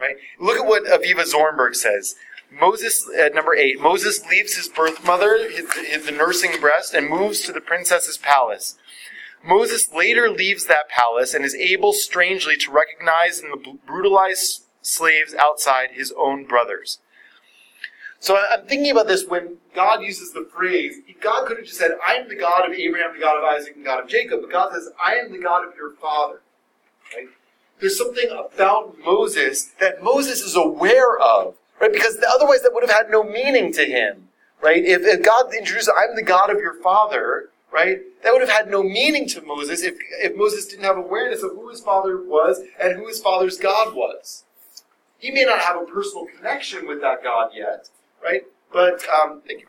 Right? 0.00 0.16
Look 0.40 0.58
at 0.58 0.66
what 0.66 0.84
Aviva 0.84 1.24
Zornberg 1.24 1.76
says. 1.76 2.16
Moses, 2.50 3.08
at 3.16 3.34
number 3.34 3.54
eight, 3.54 3.80
Moses 3.80 4.24
leaves 4.28 4.54
his 4.54 4.68
birth 4.68 5.04
mother, 5.04 5.48
his, 5.48 5.72
his, 5.72 6.06
the 6.06 6.12
nursing 6.12 6.60
breast, 6.60 6.94
and 6.94 7.08
moves 7.08 7.40
to 7.40 7.52
the 7.52 7.60
princess's 7.60 8.18
palace. 8.18 8.76
Moses 9.44 9.92
later 9.92 10.30
leaves 10.30 10.66
that 10.66 10.88
palace 10.88 11.34
and 11.34 11.44
is 11.44 11.54
able, 11.54 11.92
strangely, 11.92 12.56
to 12.56 12.70
recognize 12.70 13.40
in 13.40 13.50
the 13.50 13.78
brutalized 13.86 14.64
slaves 14.82 15.34
outside 15.34 15.90
his 15.92 16.12
own 16.16 16.44
brothers. 16.44 16.98
So 18.24 18.38
I'm 18.38 18.64
thinking 18.66 18.90
about 18.90 19.06
this 19.06 19.26
when 19.26 19.58
God 19.74 20.02
uses 20.02 20.32
the 20.32 20.48
phrase, 20.50 20.96
God 21.20 21.46
could 21.46 21.58
have 21.58 21.66
just 21.66 21.78
said, 21.78 21.90
I 22.02 22.14
am 22.14 22.26
the 22.26 22.34
God 22.34 22.64
of 22.64 22.72
Abraham, 22.72 23.12
the 23.12 23.20
God 23.20 23.36
of 23.36 23.44
Isaac, 23.44 23.76
and 23.76 23.84
God 23.84 24.02
of 24.02 24.08
Jacob, 24.08 24.40
but 24.40 24.50
God 24.50 24.72
says, 24.72 24.88
I 24.98 25.16
am 25.16 25.30
the 25.30 25.38
God 25.38 25.68
of 25.68 25.76
your 25.76 25.90
father. 25.96 26.40
Right? 27.14 27.26
There's 27.80 27.98
something 27.98 28.30
about 28.30 28.96
Moses 29.04 29.72
that 29.78 30.02
Moses 30.02 30.40
is 30.40 30.56
aware 30.56 31.18
of, 31.18 31.56
right? 31.78 31.92
Because 31.92 32.16
otherwise 32.26 32.62
that 32.62 32.72
would 32.72 32.82
have 32.82 32.96
had 32.96 33.10
no 33.10 33.22
meaning 33.22 33.74
to 33.74 33.84
him, 33.84 34.28
right? 34.62 34.82
If, 34.82 35.02
if 35.02 35.22
God 35.22 35.52
introduced, 35.54 35.90
I'm 35.94 36.16
the 36.16 36.22
God 36.22 36.48
of 36.48 36.60
your 36.60 36.80
father, 36.80 37.50
right? 37.70 37.98
That 38.22 38.32
would 38.32 38.40
have 38.40 38.48
had 38.48 38.70
no 38.70 38.82
meaning 38.82 39.28
to 39.28 39.42
Moses 39.42 39.82
if, 39.82 39.96
if 40.22 40.34
Moses 40.34 40.64
didn't 40.64 40.86
have 40.86 40.96
awareness 40.96 41.42
of 41.42 41.50
who 41.50 41.68
his 41.68 41.82
father 41.82 42.16
was 42.16 42.62
and 42.80 42.96
who 42.96 43.06
his 43.06 43.20
father's 43.20 43.58
God 43.58 43.94
was. 43.94 44.44
He 45.18 45.30
may 45.30 45.44
not 45.44 45.58
have 45.58 45.76
a 45.76 45.84
personal 45.84 46.24
connection 46.24 46.88
with 46.88 47.02
that 47.02 47.22
God 47.22 47.50
yet, 47.54 47.90
right? 48.24 48.42
But 48.72 49.04
um, 49.08 49.42
thank 49.46 49.60
you. 49.60 49.66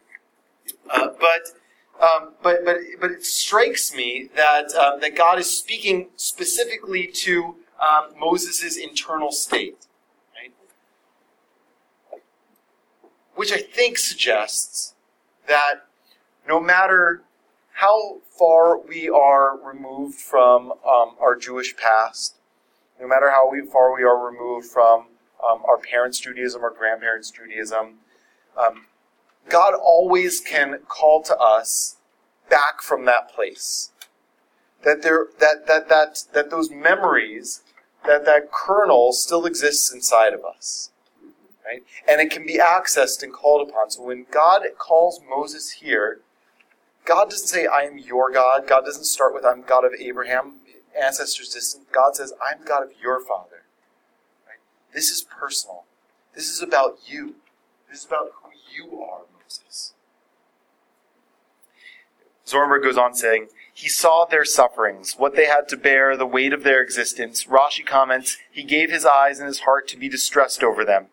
Uh, 0.89 1.09
but 1.19 2.03
um, 2.03 2.33
but 2.41 2.65
but 2.65 2.77
but 2.99 3.11
it 3.11 3.25
strikes 3.25 3.93
me 3.93 4.29
that 4.35 4.73
um, 4.75 4.99
that 5.01 5.15
God 5.15 5.37
is 5.39 5.57
speaking 5.57 6.09
specifically 6.15 7.07
to 7.07 7.55
um, 7.81 8.19
Moses' 8.19 8.77
internal 8.77 9.31
state, 9.31 9.85
right? 10.35 10.53
Which 13.35 13.51
I 13.51 13.57
think 13.57 13.97
suggests 13.97 14.95
that 15.47 15.87
no 16.47 16.59
matter 16.59 17.23
how 17.73 18.21
far 18.37 18.79
we 18.79 19.09
are 19.09 19.57
removed 19.57 20.19
from 20.19 20.71
um, 20.71 21.15
our 21.19 21.35
Jewish 21.35 21.75
past, 21.75 22.35
no 22.99 23.07
matter 23.07 23.29
how 23.29 23.51
far 23.71 23.93
we 23.93 24.03
are 24.03 24.25
removed 24.25 24.67
from 24.67 25.07
um, 25.45 25.61
our 25.67 25.77
parents' 25.77 26.19
Judaism 26.19 26.63
or 26.63 26.71
grandparents' 26.71 27.31
Judaism, 27.31 27.99
um, 28.57 28.85
God 29.49 29.73
always 29.73 30.41
can 30.41 30.79
call 30.87 31.21
to 31.23 31.37
us 31.37 31.97
back 32.49 32.81
from 32.81 33.05
that 33.05 33.29
place. 33.33 33.91
That 34.83 35.01
there, 35.01 35.27
that, 35.39 35.67
that, 35.67 35.89
that, 35.89 36.23
that 36.33 36.49
those 36.49 36.69
memories, 36.69 37.61
that 38.05 38.25
that 38.25 38.51
kernel 38.51 39.13
still 39.13 39.45
exists 39.45 39.91
inside 39.91 40.33
of 40.33 40.43
us. 40.45 40.91
Right? 41.65 41.83
And 42.07 42.21
it 42.21 42.29
can 42.29 42.45
be 42.45 42.59
accessed 42.59 43.23
and 43.23 43.33
called 43.33 43.67
upon. 43.67 43.89
So 43.89 44.03
when 44.03 44.27
God 44.31 44.61
calls 44.77 45.19
Moses 45.27 45.71
here, 45.71 46.21
God 47.05 47.29
doesn't 47.29 47.47
say, 47.47 47.65
I 47.65 47.81
am 47.81 47.97
your 47.97 48.31
God. 48.31 48.67
God 48.67 48.85
doesn't 48.85 49.05
start 49.05 49.33
with, 49.33 49.45
I'm 49.45 49.63
God 49.63 49.85
of 49.85 49.93
Abraham, 49.99 50.55
ancestors 50.99 51.49
distant. 51.49 51.91
God 51.91 52.15
says, 52.15 52.33
I'm 52.45 52.63
God 52.65 52.83
of 52.83 52.89
your 53.01 53.19
father. 53.19 53.63
Right? 54.47 54.59
This 54.93 55.09
is 55.09 55.23
personal. 55.23 55.85
This 56.35 56.49
is 56.49 56.61
about 56.61 56.99
you. 57.07 57.35
This 57.89 57.99
is 57.99 58.05
about 58.05 58.31
who 58.41 58.44
you 58.75 59.01
are, 59.01 59.21
Moses. 59.41 59.93
Zornberg 62.45 62.83
goes 62.83 62.97
on 62.97 63.13
saying, 63.15 63.47
He 63.73 63.89
saw 63.89 64.25
their 64.25 64.45
sufferings, 64.45 65.15
what 65.17 65.35
they 65.35 65.45
had 65.45 65.67
to 65.69 65.77
bear, 65.77 66.15
the 66.15 66.25
weight 66.25 66.53
of 66.53 66.63
their 66.63 66.81
existence. 66.81 67.45
Rashi 67.45 67.85
comments, 67.85 68.37
He 68.51 68.63
gave 68.63 68.91
his 68.91 69.05
eyes 69.05 69.39
and 69.39 69.47
his 69.47 69.61
heart 69.61 69.87
to 69.89 69.97
be 69.97 70.09
distressed 70.09 70.63
over 70.63 70.85
them. 70.85 71.07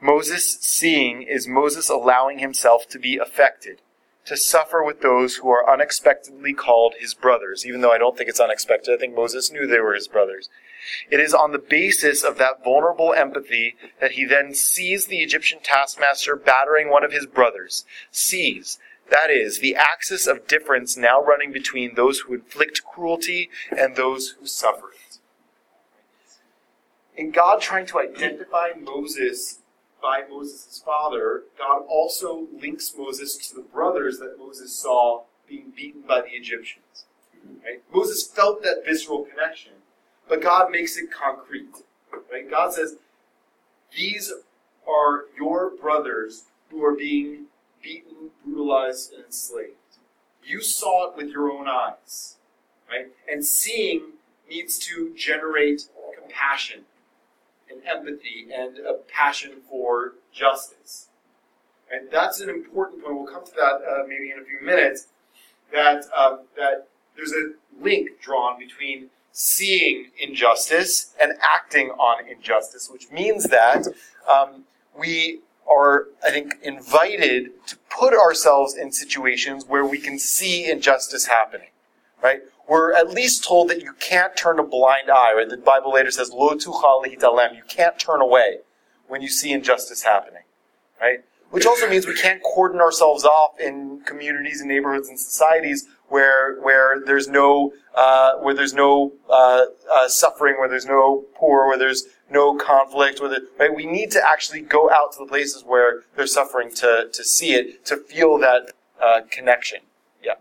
Moses 0.00 0.58
seeing 0.60 1.22
is 1.22 1.46
Moses 1.46 1.88
allowing 1.88 2.40
himself 2.40 2.88
to 2.88 2.98
be 2.98 3.16
affected. 3.18 3.80
to 4.24 4.36
suffer 4.36 4.82
with 4.84 5.00
those 5.00 5.36
who 5.36 5.50
are 5.50 5.68
unexpectedly 5.68 6.52
called 6.52 6.94
his 7.00 7.12
brothers, 7.12 7.66
even 7.66 7.80
though 7.80 7.90
I 7.90 7.98
don't 7.98 8.16
think 8.16 8.28
it's 8.28 8.38
unexpected. 8.38 8.94
I 8.94 8.96
think 8.96 9.16
Moses 9.16 9.50
knew 9.50 9.66
they 9.66 9.80
were 9.80 9.94
his 9.94 10.06
brothers. 10.06 10.48
It 11.10 11.20
is 11.20 11.34
on 11.34 11.52
the 11.52 11.58
basis 11.58 12.22
of 12.22 12.38
that 12.38 12.64
vulnerable 12.64 13.12
empathy 13.12 13.76
that 14.00 14.12
he 14.12 14.24
then 14.24 14.54
sees 14.54 15.06
the 15.06 15.20
Egyptian 15.20 15.60
taskmaster 15.62 16.36
battering 16.36 16.90
one 16.90 17.04
of 17.04 17.12
his 17.12 17.26
brothers. 17.26 17.84
Sees, 18.10 18.78
that 19.10 19.30
is, 19.30 19.58
the 19.58 19.76
axis 19.76 20.26
of 20.26 20.46
difference 20.46 20.96
now 20.96 21.22
running 21.22 21.52
between 21.52 21.94
those 21.94 22.20
who 22.20 22.34
inflict 22.34 22.82
cruelty 22.84 23.50
and 23.76 23.94
those 23.94 24.36
who 24.38 24.46
suffer 24.46 24.90
it. 24.90 25.18
In 27.16 27.30
God 27.30 27.60
trying 27.60 27.86
to 27.86 28.00
identify 28.00 28.70
Moses 28.80 29.58
by 30.00 30.22
Moses' 30.28 30.82
father, 30.84 31.44
God 31.56 31.82
also 31.88 32.48
links 32.52 32.92
Moses 32.96 33.36
to 33.48 33.54
the 33.54 33.62
brothers 33.62 34.18
that 34.18 34.36
Moses 34.38 34.74
saw 34.74 35.24
being 35.46 35.72
beaten 35.76 36.02
by 36.02 36.22
the 36.22 36.30
Egyptians. 36.30 37.04
Right? 37.64 37.82
Moses 37.92 38.26
felt 38.26 38.62
that 38.62 38.82
visceral 38.84 39.24
connection, 39.24 39.72
but 40.28 40.40
God 40.40 40.70
makes 40.70 40.96
it 40.96 41.10
concrete. 41.10 41.68
Right? 42.30 42.50
God 42.50 42.72
says, 42.72 42.96
These 43.96 44.32
are 44.88 45.24
your 45.36 45.70
brothers 45.70 46.44
who 46.70 46.84
are 46.84 46.94
being 46.94 47.46
beaten, 47.82 48.30
brutalized, 48.44 49.12
and 49.12 49.24
enslaved. 49.24 49.76
You 50.44 50.60
saw 50.60 51.10
it 51.10 51.16
with 51.16 51.30
your 51.30 51.50
own 51.50 51.68
eyes. 51.68 52.36
Right? 52.88 53.08
And 53.30 53.44
seeing 53.44 54.12
needs 54.48 54.78
to 54.78 55.14
generate 55.16 55.88
compassion 56.20 56.84
and 57.70 57.80
empathy 57.86 58.48
and 58.54 58.78
a 58.78 58.94
passion 58.94 59.52
for 59.68 60.14
justice. 60.32 61.08
And 61.90 62.08
that's 62.10 62.40
an 62.40 62.48
important 62.48 63.02
point. 63.02 63.16
We'll 63.16 63.26
come 63.26 63.44
to 63.44 63.52
that 63.52 63.80
uh, 63.86 64.06
maybe 64.08 64.30
in 64.30 64.38
a 64.38 64.44
few 64.44 64.60
minutes. 64.62 65.08
That 65.72 66.04
uh, 66.14 66.38
that 66.56 66.88
there's 67.16 67.32
a 67.32 67.52
link 67.80 68.20
drawn 68.20 68.58
between 68.58 69.08
seeing 69.32 70.10
injustice 70.18 71.14
and 71.20 71.32
acting 71.54 71.88
on 71.90 72.28
injustice, 72.28 72.90
which 72.90 73.10
means 73.10 73.44
that 73.44 73.88
um, 74.30 74.64
we 74.96 75.40
are, 75.68 76.08
I 76.24 76.30
think, 76.30 76.54
invited 76.62 77.66
to 77.66 77.76
put 77.88 78.14
ourselves 78.14 78.74
in 78.76 78.92
situations 78.92 79.64
where 79.66 79.86
we 79.86 79.98
can 79.98 80.18
see 80.18 80.70
injustice 80.70 81.26
happening, 81.26 81.68
right? 82.22 82.40
We're 82.68 82.94
at 82.94 83.10
least 83.10 83.44
told 83.44 83.68
that 83.70 83.82
you 83.82 83.94
can't 83.94 84.36
turn 84.36 84.58
a 84.58 84.62
blind 84.62 85.10
eye, 85.10 85.32
right? 85.34 85.48
The 85.48 85.56
Bible 85.56 85.92
later 85.92 86.10
says, 86.10 86.30
"Lo 86.30 86.50
tuchal 86.50 87.04
lehitalem," 87.04 87.56
you 87.56 87.62
can't 87.68 87.98
turn 87.98 88.20
away 88.20 88.58
when 89.08 89.22
you 89.22 89.28
see 89.28 89.52
injustice 89.52 90.02
happening, 90.02 90.42
right? 91.00 91.24
Which 91.50 91.66
also 91.66 91.88
means 91.88 92.06
we 92.06 92.14
can't 92.14 92.42
cordon 92.42 92.80
ourselves 92.80 93.24
off 93.24 93.58
in 93.60 94.02
communities 94.06 94.60
and 94.60 94.70
neighborhoods 94.70 95.08
and 95.08 95.18
societies 95.18 95.86
where 96.12 96.60
where 96.60 97.00
there's 97.06 97.26
no 97.26 97.72
uh, 97.94 98.34
where 98.34 98.54
there's 98.54 98.74
no 98.74 99.12
uh, 99.30 99.64
uh, 99.90 100.08
suffering, 100.08 100.56
where 100.58 100.68
there's 100.68 100.84
no 100.84 101.24
poor, 101.34 101.66
where 101.66 101.78
there's 101.78 102.04
no 102.30 102.54
conflict, 102.54 103.18
where 103.18 103.30
the, 103.30 103.48
right? 103.58 103.74
We 103.74 103.86
need 103.86 104.10
to 104.10 104.20
actually 104.22 104.60
go 104.60 104.90
out 104.90 105.12
to 105.12 105.18
the 105.20 105.26
places 105.26 105.64
where 105.64 106.02
there's 106.14 106.34
suffering 106.34 106.70
to 106.76 107.08
to 107.10 107.24
see 107.24 107.54
it, 107.54 107.86
to 107.86 107.96
feel 107.96 108.38
that 108.38 108.72
uh, 109.00 109.20
connection. 109.30 109.80
Yeah. 110.22 110.32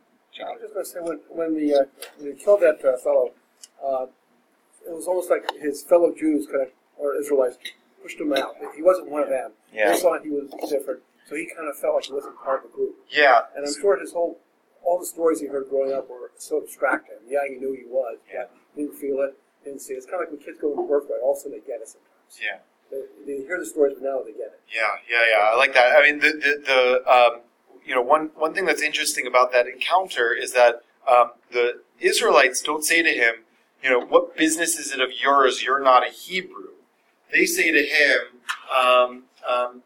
I 0.45 0.51
was 0.51 0.61
just 0.61 0.73
going 0.73 0.85
to 0.85 0.91
say 0.91 0.99
when 0.99 1.19
when 1.29 1.55
the 1.55 1.73
uh, 1.73 1.83
when 2.17 2.35
he 2.35 2.43
killed 2.43 2.61
that 2.61 2.83
uh, 2.83 2.97
fellow, 2.97 3.31
uh, 3.81 4.05
it 4.85 4.93
was 4.93 5.07
almost 5.07 5.29
like 5.29 5.45
his 5.61 5.83
fellow 5.83 6.13
Jews 6.13 6.47
kind 6.47 6.63
of 6.63 6.69
or 6.97 7.15
Israelites 7.15 7.57
pushed 8.03 8.19
him 8.19 8.33
out. 8.33 8.55
He 8.75 8.81
wasn't 8.81 9.09
one 9.09 9.23
of 9.23 9.29
them. 9.29 9.51
Yeah. 9.73 9.91
They 9.91 9.99
saw 9.99 10.19
he 10.21 10.29
was 10.29 10.49
different, 10.69 10.99
so 11.29 11.35
he 11.35 11.47
kind 11.55 11.69
of 11.69 11.77
felt 11.77 11.95
like 11.95 12.05
he 12.05 12.13
wasn't 12.13 12.37
part 12.43 12.65
of 12.65 12.71
the 12.71 12.75
group. 12.75 12.95
Yeah. 13.09 13.41
And 13.55 13.65
I'm 13.65 13.73
sure 13.79 13.97
his 13.97 14.11
whole 14.11 14.39
all 14.83 14.99
the 14.99 15.05
stories 15.05 15.39
he 15.39 15.47
heard 15.47 15.69
growing 15.69 15.93
up 15.93 16.09
were 16.09 16.31
so 16.37 16.61
abstract 16.61 17.09
him. 17.09 17.19
Yeah, 17.27 17.39
he 17.47 17.55
knew 17.55 17.73
he 17.73 17.85
was. 17.85 18.17
Yeah. 18.31 18.45
Didn't 18.75 18.95
feel 18.95 19.19
it. 19.21 19.37
Didn't 19.63 19.81
see 19.81 19.93
it. 19.93 19.97
It's 19.97 20.05
kind 20.05 20.15
of 20.15 20.21
like 20.21 20.31
when 20.31 20.39
kids 20.39 20.57
go 20.59 20.75
to 20.75 20.87
birthright. 20.87 21.21
All 21.23 21.33
of 21.33 21.37
a 21.37 21.41
sudden 21.41 21.59
they 21.59 21.65
get 21.65 21.81
it 21.81 21.87
sometimes. 21.87 22.39
Yeah. 22.41 22.59
They, 22.91 23.01
they 23.25 23.41
hear 23.43 23.59
the 23.59 23.65
stories, 23.65 23.95
but 23.99 24.03
now 24.03 24.21
they 24.23 24.31
get 24.31 24.47
it. 24.47 24.61
Yeah, 24.73 24.81
yeah, 25.09 25.23
yeah. 25.31 25.49
I 25.51 25.55
like 25.55 25.73
that. 25.73 25.95
I 25.97 26.03
mean, 26.03 26.19
the 26.19 26.31
the, 26.33 26.63
the 26.65 27.11
um, 27.11 27.41
you 27.85 27.95
know 27.95 28.01
one 28.01 28.31
one 28.35 28.53
thing 28.53 28.65
that's 28.65 28.81
interesting 28.81 29.25
about 29.27 29.53
that 29.53 29.67
encounter 29.67 30.33
is 30.33 30.53
that 30.53 30.81
um, 31.09 31.31
the 31.51 31.81
Israelites 31.99 32.61
don't 32.61 32.83
say 32.83 33.01
to 33.01 33.09
him, 33.09 33.35
you 33.83 33.89
know, 33.89 34.01
what 34.01 34.35
business 34.35 34.77
is 34.77 34.91
it 34.91 34.99
of 34.99 35.09
yours? 35.21 35.63
You're 35.63 35.81
not 35.81 36.05
a 36.05 36.11
Hebrew. 36.11 36.69
They 37.31 37.45
say 37.45 37.71
to 37.71 37.81
him, 37.81 38.19
um, 38.75 39.23
um, 39.47 39.83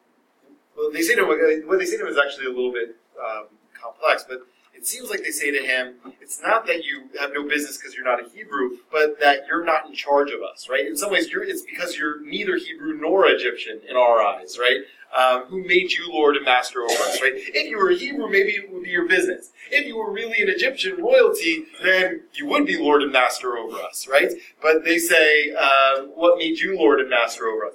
well, 0.76 0.92
they 0.92 1.02
say 1.02 1.16
to 1.16 1.22
him, 1.22 1.68
what 1.68 1.80
they 1.80 1.86
say 1.86 1.98
to 1.98 2.04
him 2.06 2.12
is 2.12 2.18
actually 2.18 2.48
a 2.48 2.50
little 2.50 2.74
bit 2.74 2.96
um, 3.20 3.46
complex, 3.80 4.26
but 4.28 4.40
it 4.76 4.86
seems 4.86 5.10
like 5.10 5.24
they 5.24 5.32
say 5.32 5.52
to 5.52 5.66
him, 5.66 5.96
it's 6.22 6.42
not 6.42 6.68
that 6.68 6.84
you 6.84 7.10
have 7.20 7.32
no 7.34 7.48
business 7.48 7.78
because 7.78 7.96
you're 7.96 8.06
not 8.06 8.24
a 8.24 8.30
Hebrew, 8.30 8.78
but 8.92 9.20
that 9.20 9.48
you're 9.48 9.64
not 9.64 9.88
in 9.88 9.94
charge 9.94 10.32
of 10.32 10.42
us, 10.42 10.68
right? 10.70 10.86
In 10.86 10.96
some 10.98 11.12
ways, 11.12 11.28
it's 11.32 11.62
because 11.64 11.98
you're 11.98 12.22
neither 12.24 12.58
Hebrew 12.58 13.00
nor 13.00 13.28
Egyptian 13.28 13.82
in 13.90 13.96
our 13.96 14.22
eyes, 14.22 14.58
right? 14.60 14.82
Um, 15.16 15.46
who 15.46 15.66
made 15.66 15.92
you 15.94 16.12
Lord 16.12 16.36
and 16.36 16.44
Master 16.44 16.82
over 16.82 16.92
us, 16.92 17.22
right? 17.22 17.34
If 17.36 17.70
you 17.70 17.78
were 17.78 17.92
a 17.92 17.96
Hebrew, 17.96 18.30
maybe 18.30 18.52
it 18.52 18.72
would 18.72 18.84
be 18.84 18.90
your 18.90 19.08
business. 19.08 19.52
If 19.72 19.88
you 19.88 19.98
were 19.98 20.12
really 20.12 20.42
an 20.42 20.50
Egyptian 20.50 21.02
royalty, 21.02 21.66
then 21.82 22.24
you 22.34 22.46
would 22.48 22.66
be 22.66 22.78
Lord 22.78 23.02
and 23.02 23.14
Master 23.14 23.58
over 23.58 23.78
us, 23.78 24.08
right? 24.10 24.32
But 24.62 24.84
they 24.84 24.98
say, 24.98 25.54
uh, 25.58 26.02
what 26.16 26.38
made 26.38 26.60
you 26.60 26.78
Lord 26.78 27.00
and 27.00 27.10
Master 27.10 27.48
over 27.48 27.68
us? 27.68 27.74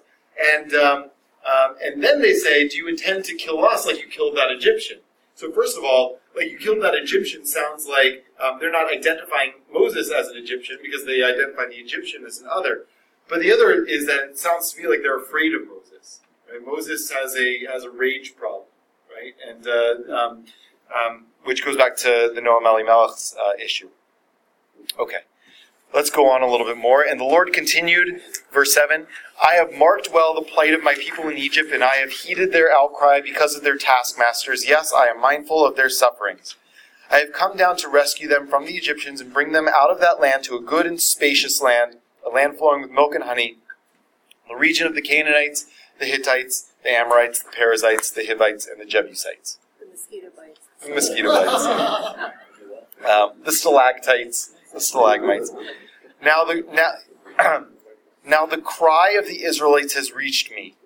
And, 0.55 0.75
um, 0.75 1.05
um, 1.51 1.77
and 1.83 2.03
then 2.03 2.21
they 2.21 2.35
say, 2.35 2.69
do 2.69 2.77
you 2.77 2.89
intend 2.89 3.25
to 3.25 3.35
kill 3.35 3.65
us 3.65 3.87
like 3.87 4.01
you 4.01 4.09
killed 4.09 4.37
that 4.37 4.51
Egyptian? 4.51 4.99
So 5.35 5.51
first 5.51 5.79
of 5.79 5.85
all, 5.85 6.20
like 6.35 6.51
you 6.51 6.59
killed 6.59 6.83
that 6.83 6.95
Egyptian 6.95 7.45
sounds 7.45 7.87
like 7.87 8.27
um, 8.43 8.59
they're 8.61 8.71
not 8.71 8.93
identifying 8.93 9.53
Moses 9.73 10.11
as 10.11 10.29
an 10.29 10.37
Egyptian 10.37 10.79
because 10.83 11.05
they 11.05 11.23
identify 11.23 11.67
the 11.67 11.77
Egyptian 11.77 12.25
as 12.25 12.41
an 12.41 12.49
other. 12.51 12.87
But 13.29 13.41
the 13.41 13.53
other 13.53 13.85
is 13.85 14.07
that 14.07 14.31
it 14.31 14.39
sounds 14.39 14.73
to 14.73 14.81
me 14.81 14.89
like 14.89 15.03
they're 15.03 15.19
afraid 15.19 15.55
of 15.55 15.63
Moses. 15.67 16.21
Right? 16.51 16.65
Moses 16.65 17.11
has 17.11 17.37
a 17.37 17.67
has 17.67 17.85
a 17.85 17.91
rage 17.91 18.35
problem, 18.37 18.67
right? 19.09 19.35
And 19.47 19.67
uh, 19.67 20.15
um, 20.15 20.45
um, 20.95 21.27
which 21.45 21.65
goes 21.65 21.77
back 21.77 21.97
to 21.99 22.31
the 22.35 22.41
Noam 22.41 22.63
Elimelech's 22.63 23.37
uh, 23.37 23.53
issue. 23.63 23.89
Okay. 24.99 25.19
Let's 25.93 26.11
go 26.11 26.29
on 26.29 26.43
a 26.43 26.47
little 26.47 26.67
bit 26.67 26.77
more. 26.77 27.03
And 27.03 27.19
the 27.19 27.25
Lord 27.25 27.53
continued, 27.53 28.21
verse 28.53 28.75
7 28.75 29.07
I 29.49 29.55
have 29.55 29.73
marked 29.73 30.13
well 30.13 30.35
the 30.35 30.43
plight 30.43 30.75
of 30.75 30.83
my 30.83 30.95
people 30.95 31.29
in 31.29 31.39
Egypt, 31.39 31.73
and 31.73 31.83
I 31.83 31.97
have 31.97 32.11
heeded 32.11 32.53
their 32.53 32.71
outcry 32.71 33.21
because 33.21 33.55
of 33.55 33.63
their 33.63 33.79
taskmasters. 33.79 34.69
Yes, 34.69 34.93
I 34.93 35.07
am 35.07 35.21
mindful 35.21 35.65
of 35.65 35.77
their 35.77 35.89
sufferings. 35.89 36.57
I 37.11 37.19
have 37.19 37.33
come 37.33 37.57
down 37.57 37.77
to 37.79 37.89
rescue 37.89 38.29
them 38.29 38.47
from 38.47 38.67
the 38.67 38.77
Egyptians 38.77 39.21
and 39.21 39.33
bring 39.33 39.53
them 39.53 39.67
out 39.69 39.91
of 39.91 39.99
that 40.01 40.21
land 40.21 40.45
to 40.45 40.57
a 40.57 40.61
good 40.61 40.87
and 40.87 41.01
spacious 41.01 41.61
land, 41.61 41.97
a 42.25 42.29
land 42.29 42.59
flowing 42.59 42.83
with 42.83 42.91
milk 42.91 43.15
and 43.15 43.25
honey, 43.25 43.57
the 44.49 44.57
region 44.57 44.87
of 44.87 44.95
the 44.95 45.03
Canaanites, 45.03 45.67
the 45.99 46.07
Hittites, 46.07 46.71
the 46.83 46.91
Amorites, 46.91 47.43
the 47.43 47.51
Perizzites, 47.51 48.11
the 48.11 48.25
Hivites, 48.27 48.67
and 48.67 48.81
the 48.81 48.85
Jebusites. 48.85 49.59
The 49.81 49.87
mosquito 49.87 50.29
bites. 50.37 50.61
The 50.83 50.95
mosquito 50.95 51.33
bites. 51.33 52.35
um, 53.09 53.33
the 53.45 53.53
stalactites, 53.53 54.53
the 54.73 54.81
stalagmites. 54.81 55.51
Now 56.23 56.45
the 56.45 56.65
now, 56.73 57.65
now 58.27 58.47
the 58.47 58.59
cry 58.59 59.13
of 59.19 59.27
the 59.27 59.45
Israelites 59.45 59.95
has 59.95 60.13
reached 60.13 60.51
me. 60.51 60.77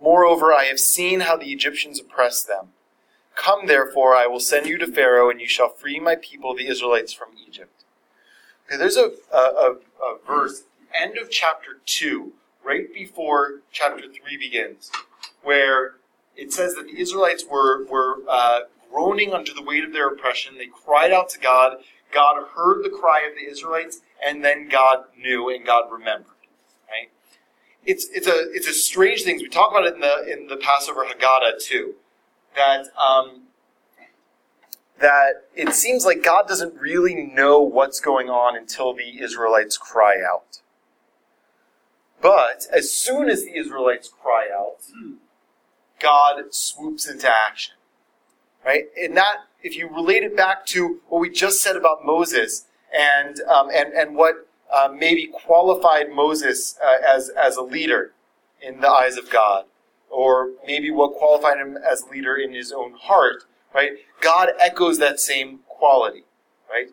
Moreover, 0.00 0.52
I 0.52 0.64
have 0.64 0.80
seen 0.80 1.20
how 1.20 1.36
the 1.36 1.52
Egyptians 1.52 2.00
oppress 2.00 2.42
them. 2.42 2.68
Come, 3.34 3.66
therefore, 3.66 4.14
I 4.14 4.26
will 4.26 4.40
send 4.40 4.66
you 4.66 4.78
to 4.78 4.86
Pharaoh, 4.86 5.30
and 5.30 5.40
you 5.40 5.48
shall 5.48 5.68
free 5.68 6.00
my 6.00 6.16
people, 6.16 6.54
the 6.54 6.68
Israelites, 6.68 7.12
from 7.12 7.28
Egypt. 7.46 7.84
Okay, 8.66 8.76
there's 8.76 8.96
a, 8.96 9.12
a, 9.32 9.36
a, 9.36 9.76
a 10.02 10.18
verse, 10.26 10.64
end 10.94 11.18
of 11.18 11.30
chapter 11.30 11.80
2, 11.86 12.32
right 12.64 12.92
before 12.92 13.60
chapter 13.72 14.02
3 14.02 14.36
begins, 14.38 14.90
where 15.42 15.94
it 16.36 16.52
says 16.52 16.74
that 16.74 16.86
the 16.86 16.98
Israelites 17.00 17.44
were, 17.48 17.84
were 17.86 18.18
uh, 18.28 18.60
groaning 18.90 19.32
under 19.32 19.52
the 19.52 19.62
weight 19.62 19.84
of 19.84 19.92
their 19.92 20.08
oppression. 20.08 20.56
They 20.56 20.66
cried 20.66 21.12
out 21.12 21.28
to 21.30 21.38
God. 21.38 21.78
God 22.12 22.42
heard 22.54 22.84
the 22.84 22.90
cry 22.90 23.26
of 23.28 23.34
the 23.34 23.50
Israelites, 23.50 24.00
and 24.24 24.44
then 24.44 24.68
God 24.68 25.04
knew 25.16 25.48
and 25.48 25.64
God 25.64 25.90
remembered. 25.90 26.34
It's 27.90 28.08
it's 28.12 28.26
a 28.26 28.50
it's 28.52 28.68
a 28.68 28.72
strange 28.72 29.22
thing. 29.22 29.38
We 29.38 29.48
talk 29.48 29.70
about 29.70 29.86
it 29.86 29.94
in 29.94 30.00
the 30.00 30.32
in 30.32 30.46
the 30.46 30.56
Passover 30.56 31.04
Haggadah 31.04 31.62
too. 31.62 31.94
That 32.54 32.86
um, 32.96 33.42
that 35.00 35.48
it 35.54 35.74
seems 35.74 36.04
like 36.04 36.22
God 36.22 36.46
doesn't 36.46 36.74
really 36.74 37.14
know 37.14 37.60
what's 37.60 38.00
going 38.00 38.28
on 38.28 38.56
until 38.56 38.92
the 38.94 39.20
Israelites 39.20 39.76
cry 39.76 40.16
out. 40.20 40.60
But 42.20 42.66
as 42.72 42.92
soon 42.92 43.28
as 43.30 43.44
the 43.44 43.56
Israelites 43.56 44.08
cry 44.08 44.48
out, 44.54 44.82
God 45.98 46.54
swoops 46.54 47.08
into 47.08 47.28
action. 47.28 47.74
Right? 48.64 48.84
And 49.00 49.16
that, 49.16 49.36
if 49.62 49.74
you 49.74 49.88
relate 49.88 50.22
it 50.22 50.36
back 50.36 50.66
to 50.66 51.00
what 51.08 51.20
we 51.20 51.30
just 51.30 51.62
said 51.62 51.76
about 51.76 52.04
Moses 52.04 52.66
and, 52.94 53.40
um, 53.48 53.70
and, 53.72 53.94
and 53.94 54.14
what 54.14 54.46
uh, 54.72 54.88
maybe 54.94 55.26
qualified 55.26 56.10
Moses 56.10 56.78
uh, 56.82 56.98
as, 57.06 57.30
as 57.30 57.56
a 57.56 57.62
leader 57.62 58.12
in 58.62 58.80
the 58.80 58.88
eyes 58.88 59.16
of 59.16 59.30
God, 59.30 59.64
or 60.10 60.50
maybe 60.66 60.90
what 60.90 61.14
qualified 61.14 61.58
him 61.58 61.76
as 61.76 62.04
leader 62.10 62.36
in 62.36 62.52
his 62.52 62.72
own 62.72 62.92
heart, 62.92 63.44
right? 63.74 63.92
God 64.20 64.50
echoes 64.60 64.98
that 64.98 65.20
same 65.20 65.60
quality, 65.68 66.24
right? 66.70 66.88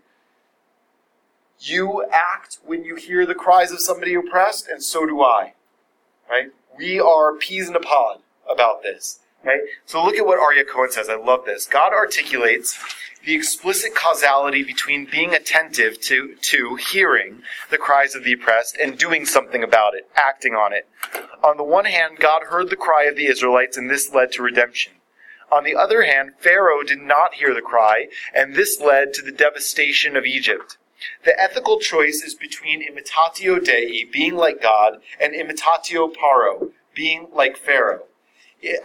You 1.60 2.06
act 2.12 2.60
when 2.66 2.84
you 2.84 2.96
hear 2.96 3.26
the 3.26 3.36
cries 3.36 3.72
of 3.72 3.82
somebody 3.82 4.14
oppressed, 4.14 4.68
and 4.68 4.84
so 4.84 5.06
do 5.06 5.22
I, 5.22 5.54
right? 6.30 6.48
We 6.78 7.00
are 7.00 7.34
peas 7.34 7.68
in 7.68 7.76
a 7.76 7.80
pod 7.80 8.20
about 8.50 8.84
this, 8.84 9.20
right? 9.44 9.62
So 9.86 10.04
look 10.04 10.16
at 10.16 10.26
what 10.26 10.40
Aryeh 10.40 10.68
Cohen 10.68 10.92
says. 10.92 11.10
I 11.10 11.16
love 11.16 11.46
this. 11.46 11.66
God 11.66 11.94
articulates 11.94 12.78
the 13.28 13.36
explicit 13.36 13.94
causality 13.94 14.64
between 14.64 15.06
being 15.12 15.34
attentive 15.34 16.00
to, 16.00 16.38
to 16.42 16.76
hearing 16.76 17.42
the 17.70 17.78
cries 17.78 18.16
of 18.16 18.24
the 18.24 18.32
oppressed 18.32 18.78
and 18.78 18.98
doing 18.98 19.26
something 19.26 19.66
about 19.66 19.94
it, 19.94 20.10
acting 20.16 20.54
on 20.54 20.72
it. 20.72 20.88
On 21.44 21.58
the 21.58 21.64
one 21.64 21.84
hand, 21.84 22.20
God 22.20 22.44
heard 22.44 22.70
the 22.70 22.78
cry 22.78 23.04
of 23.04 23.18
the 23.18 23.28
Israelites, 23.28 23.76
and 23.76 23.90
this 23.90 24.14
led 24.14 24.32
to 24.32 24.42
redemption. 24.42 24.94
On 25.52 25.66
the 25.66 25.76
other 25.76 26.04
hand, 26.04 26.36
Pharaoh 26.40 26.84
did 26.84 27.00
not 27.00 27.34
hear 27.34 27.54
the 27.54 27.62
cry, 27.62 28.08
and 28.34 28.56
this 28.56 28.80
led 28.80 29.14
to 29.16 29.22
the 29.22 29.34
devastation 29.34 30.16
of 30.16 30.26
Egypt. 30.26 30.78
The 31.26 31.38
ethical 31.38 31.80
choice 31.80 32.24
is 32.26 32.34
between 32.34 32.82
imitatio 32.82 33.62
Dei, 33.62 34.06
being 34.06 34.38
like 34.38 34.62
God, 34.62 35.02
and 35.20 35.34
imitatio 35.34 36.16
Paro, 36.16 36.72
being 36.96 37.28
like 37.34 37.58
Pharaoh. 37.58 38.04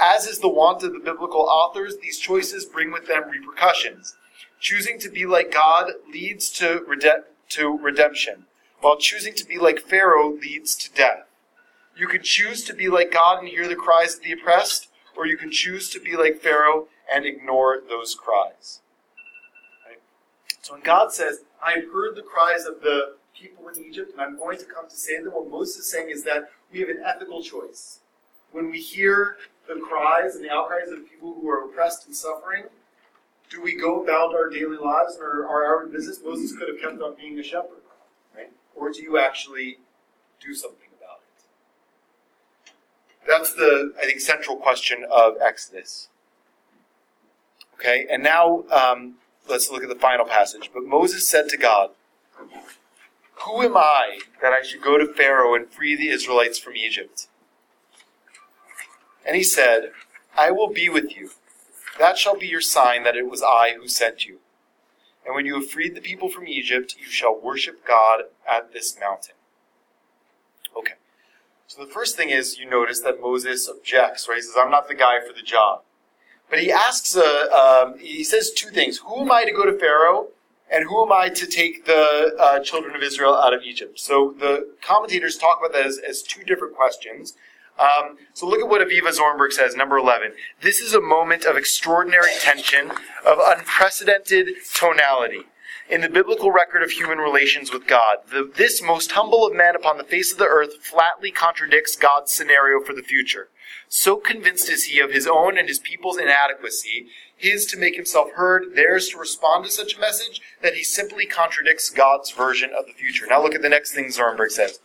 As 0.01 0.27
is 0.27 0.41
the 0.41 0.49
wont 0.49 0.83
of 0.83 0.93
the 0.95 0.99
biblical 0.99 1.43
authors, 1.43 1.99
these 1.99 2.19
choices 2.19 2.65
bring 2.65 2.91
with 2.91 3.07
them 3.07 3.31
repercussions. 3.31 4.17
Choosing 4.63 5.01
to 5.01 5.11
be 5.11 5.27
like 5.27 5.51
God 5.51 5.91
leads 6.09 6.49
to, 6.53 6.85
rede- 6.87 7.25
to 7.49 7.77
redemption, 7.77 8.47
while 8.81 8.97
choosing 8.97 9.35
to 9.35 9.45
be 9.45 9.59
like 9.59 9.81
Pharaoh 9.81 10.31
leads 10.31 10.77
to 10.77 10.93
death. 10.93 11.25
You 11.97 12.07
can 12.07 12.23
choose 12.23 12.63
to 12.67 12.73
be 12.73 12.89
like 12.89 13.11
God 13.11 13.41
and 13.41 13.49
hear 13.49 13.67
the 13.67 13.75
cries 13.75 14.15
of 14.15 14.23
the 14.23 14.31
oppressed, 14.31 14.87
or 15.17 15.27
you 15.27 15.37
can 15.37 15.51
choose 15.51 15.91
to 15.91 15.99
be 15.99 16.17
like 16.17 16.41
Pharaoh 16.41 16.87
and 17.13 17.27
ignore 17.27 17.83
those 17.89 18.15
cries. 18.15 18.79
Right? 19.85 19.99
So 20.61 20.75
when 20.75 20.83
God 20.83 21.13
says, 21.13 21.41
I 21.61 21.73
have 21.73 21.93
heard 21.93 22.15
the 22.15 22.23
cries 22.23 22.65
of 22.65 22.83
the 22.83 23.17
people 23.35 23.67
in 23.69 23.85
Egypt, 23.85 24.13
and 24.13 24.21
I'm 24.21 24.39
going 24.39 24.59
to 24.59 24.65
come 24.65 24.89
to 24.89 24.97
save 24.97 25.25
them, 25.25 25.33
what 25.33 25.51
Moses 25.51 25.79
is 25.79 25.91
saying 25.91 26.11
is 26.11 26.23
that 26.23 26.53
we 26.73 26.79
have 26.79 26.89
an 26.89 27.03
ethical 27.05 27.43
choice. 27.43 27.99
When 28.53 28.71
we 28.71 28.81
hear 28.81 29.39
the 29.67 29.81
cries 29.81 30.37
and 30.37 30.45
the 30.45 30.53
outcries 30.53 30.89
of 30.89 31.11
people 31.11 31.35
who 31.35 31.51
are 31.51 31.65
oppressed 31.65 32.07
and 32.07 32.15
suffering, 32.15 32.67
do 33.53 33.61
we 33.61 33.77
go 33.77 34.03
about 34.03 34.35
our 34.35 34.49
daily 34.49 34.79
lives 34.79 35.19
or 35.21 35.47
our, 35.47 35.65
our 35.65 35.87
business? 35.87 36.21
Moses 36.25 36.57
could 36.57 36.69
have 36.69 36.81
kept 36.81 37.03
on 37.03 37.15
being 37.17 37.39
a 37.39 37.43
shepherd, 37.43 37.83
right? 38.35 38.51
Or 38.75 38.91
do 38.91 39.03
you 39.03 39.19
actually 39.19 39.79
do 40.41 40.55
something 40.55 40.89
about 40.99 41.21
it? 41.37 42.73
That's 43.29 43.53
the, 43.53 43.93
I 44.01 44.07
think, 44.07 44.21
central 44.21 44.57
question 44.57 45.05
of 45.11 45.35
Exodus. 45.41 46.09
Okay, 47.75 48.07
and 48.11 48.23
now 48.23 48.65
um, 48.71 49.17
let's 49.49 49.71
look 49.71 49.83
at 49.83 49.89
the 49.89 49.97
final 49.97 50.25
passage. 50.25 50.71
But 50.73 50.85
Moses 50.85 51.29
said 51.29 51.49
to 51.51 51.59
God, 51.59 51.91
Who 53.45 53.63
am 53.63 53.77
I 53.77 54.21
that 54.41 54.53
I 54.53 54.63
should 54.63 54.83
go 54.83 54.97
to 54.97 55.07
Pharaoh 55.13 55.55
and 55.55 55.69
free 55.69 55.95
the 55.95 56.09
Israelites 56.09 56.59
from 56.59 56.77
Egypt? 56.77 57.27
And 59.27 59.37
he 59.37 59.43
said, 59.43 59.91
I 60.39 60.51
will 60.51 60.69
be 60.69 60.89
with 60.89 61.15
you. 61.15 61.31
That 61.99 62.19
shall 62.19 62.37
be 62.37 62.47
your 62.47 62.61
sign 62.61 63.03
that 63.05 63.17
it 63.17 63.29
was 63.29 63.43
I 63.43 63.75
who 63.79 63.87
sent 63.89 64.27
you. 64.27 64.39
And 65.25 65.35
when 65.35 65.47
you 65.47 65.55
have 65.55 65.71
freed 65.71 65.95
the 65.95 66.01
people 66.01 66.29
from 66.29 66.49
Egypt, 66.49 66.97
you 66.99 67.07
shall 67.07 67.39
worship 67.39 67.87
God 67.87 68.23
at 68.49 68.73
this 68.73 68.99
mountain. 68.99 69.35
Okay. 70.77 70.95
So 71.67 71.85
the 71.85 71.91
first 71.91 72.17
thing 72.17 72.31
is 72.31 72.59
you 72.59 72.69
notice 72.69 73.01
that 73.01 73.21
Moses 73.21 73.69
objects, 73.69 74.29
right? 74.29 74.37
He 74.37 74.43
says, 74.43 74.57
I'm 74.59 74.71
not 74.71 74.89
the 74.89 74.95
guy 74.95 75.21
for 75.27 75.33
the 75.33 75.43
job. 75.43 75.83
But 76.51 76.59
he 76.59 76.71
asks, 76.71 77.17
uh, 77.17 77.85
um, 77.87 77.99
he 77.99 78.25
says 78.25 78.51
two 78.51 78.69
things. 78.69 78.99
Who 78.99 79.23
am 79.23 79.33
I 79.33 79.45
to 79.45 79.53
go 79.53 79.65
to 79.65 79.79
Pharaoh? 79.79 80.29
And 80.71 80.85
who 80.85 81.05
am 81.05 81.13
I 81.13 81.29
to 81.29 81.47
take 81.47 81.85
the 81.85 82.35
uh, 82.39 82.61
children 82.61 82.97
of 82.97 83.03
Israel 83.03 83.35
out 83.35 83.55
of 83.55 83.63
Egypt? 83.63 83.99
So 84.01 84.35
the 84.39 84.75
commentators 84.81 85.37
talk 85.37 85.59
about 85.61 85.73
that 85.73 85.87
as, 85.87 85.99
as 85.99 86.23
two 86.23 86.43
different 86.45 86.75
questions. 86.75 87.37
Um, 87.79 88.19
so 88.35 88.47
look 88.47 88.61
at 88.61 88.69
what 88.69 88.87
Avivah 88.87 89.17
Zornberg 89.17 89.53
says, 89.53 89.75
number 89.75 89.97
11. 89.97 90.33
This 90.61 90.79
is 90.79 90.95
a 90.95 91.01
moment 91.01 91.45
of 91.45 91.57
extraordinary 91.57 92.31
tension, 92.41 92.91
of 93.27 93.39
unprecedented 93.41 94.51
tonality. 94.75 95.47
In 95.89 96.01
the 96.01 96.09
biblical 96.09 96.53
record 96.53 96.83
of 96.83 96.93
human 96.93 97.19
relations 97.19 97.73
with 97.73 97.87
God, 97.87 98.19
the, 98.31 98.51
this 98.57 98.81
most 98.83 99.13
humble 99.13 99.47
of 99.47 99.55
men 99.55 99.75
upon 99.75 99.99
the 99.99 100.05
face 100.05 100.33
of 100.33 100.39
the 100.39 100.47
earth 100.47 100.77
flatly 100.77 101.31
contradicts 101.31 101.97
God's 101.97 102.33
scenario 102.33 102.81
for 102.81 102.95
the 102.95 103.03
future. 103.03 103.49
So 103.89 104.17
convinced 104.17 104.71
is 104.71 104.85
he 104.85 105.01
of 105.01 105.13
his 105.13 105.27
own 105.27 105.59
and 105.59 105.69
his 105.69 105.79
people's 105.79 106.19
inadequacy, 106.19 107.09
his 107.37 107.67
to 107.67 107.77
make 107.77 107.97
himself 107.97 108.31
heard, 108.37 108.75
theirs 108.75 109.09
to 109.09 109.19
respond 109.19 109.65
to 109.65 109.71
such 109.71 109.97
a 109.97 110.01
message, 110.01 110.41
that 110.63 110.75
he 110.75 110.85
simply 110.85 111.27
contradicts 111.27 111.91
God's 111.91 112.31
version 112.31 112.71
of 112.79 112.87
the 112.87 112.93
future. 112.93 113.27
Now 113.29 113.43
look 113.43 113.55
at 113.55 113.63
the 113.63 113.69
next 113.69 113.93
thing 113.93 114.07
Zornberg 114.07 114.51
says. 114.51 114.79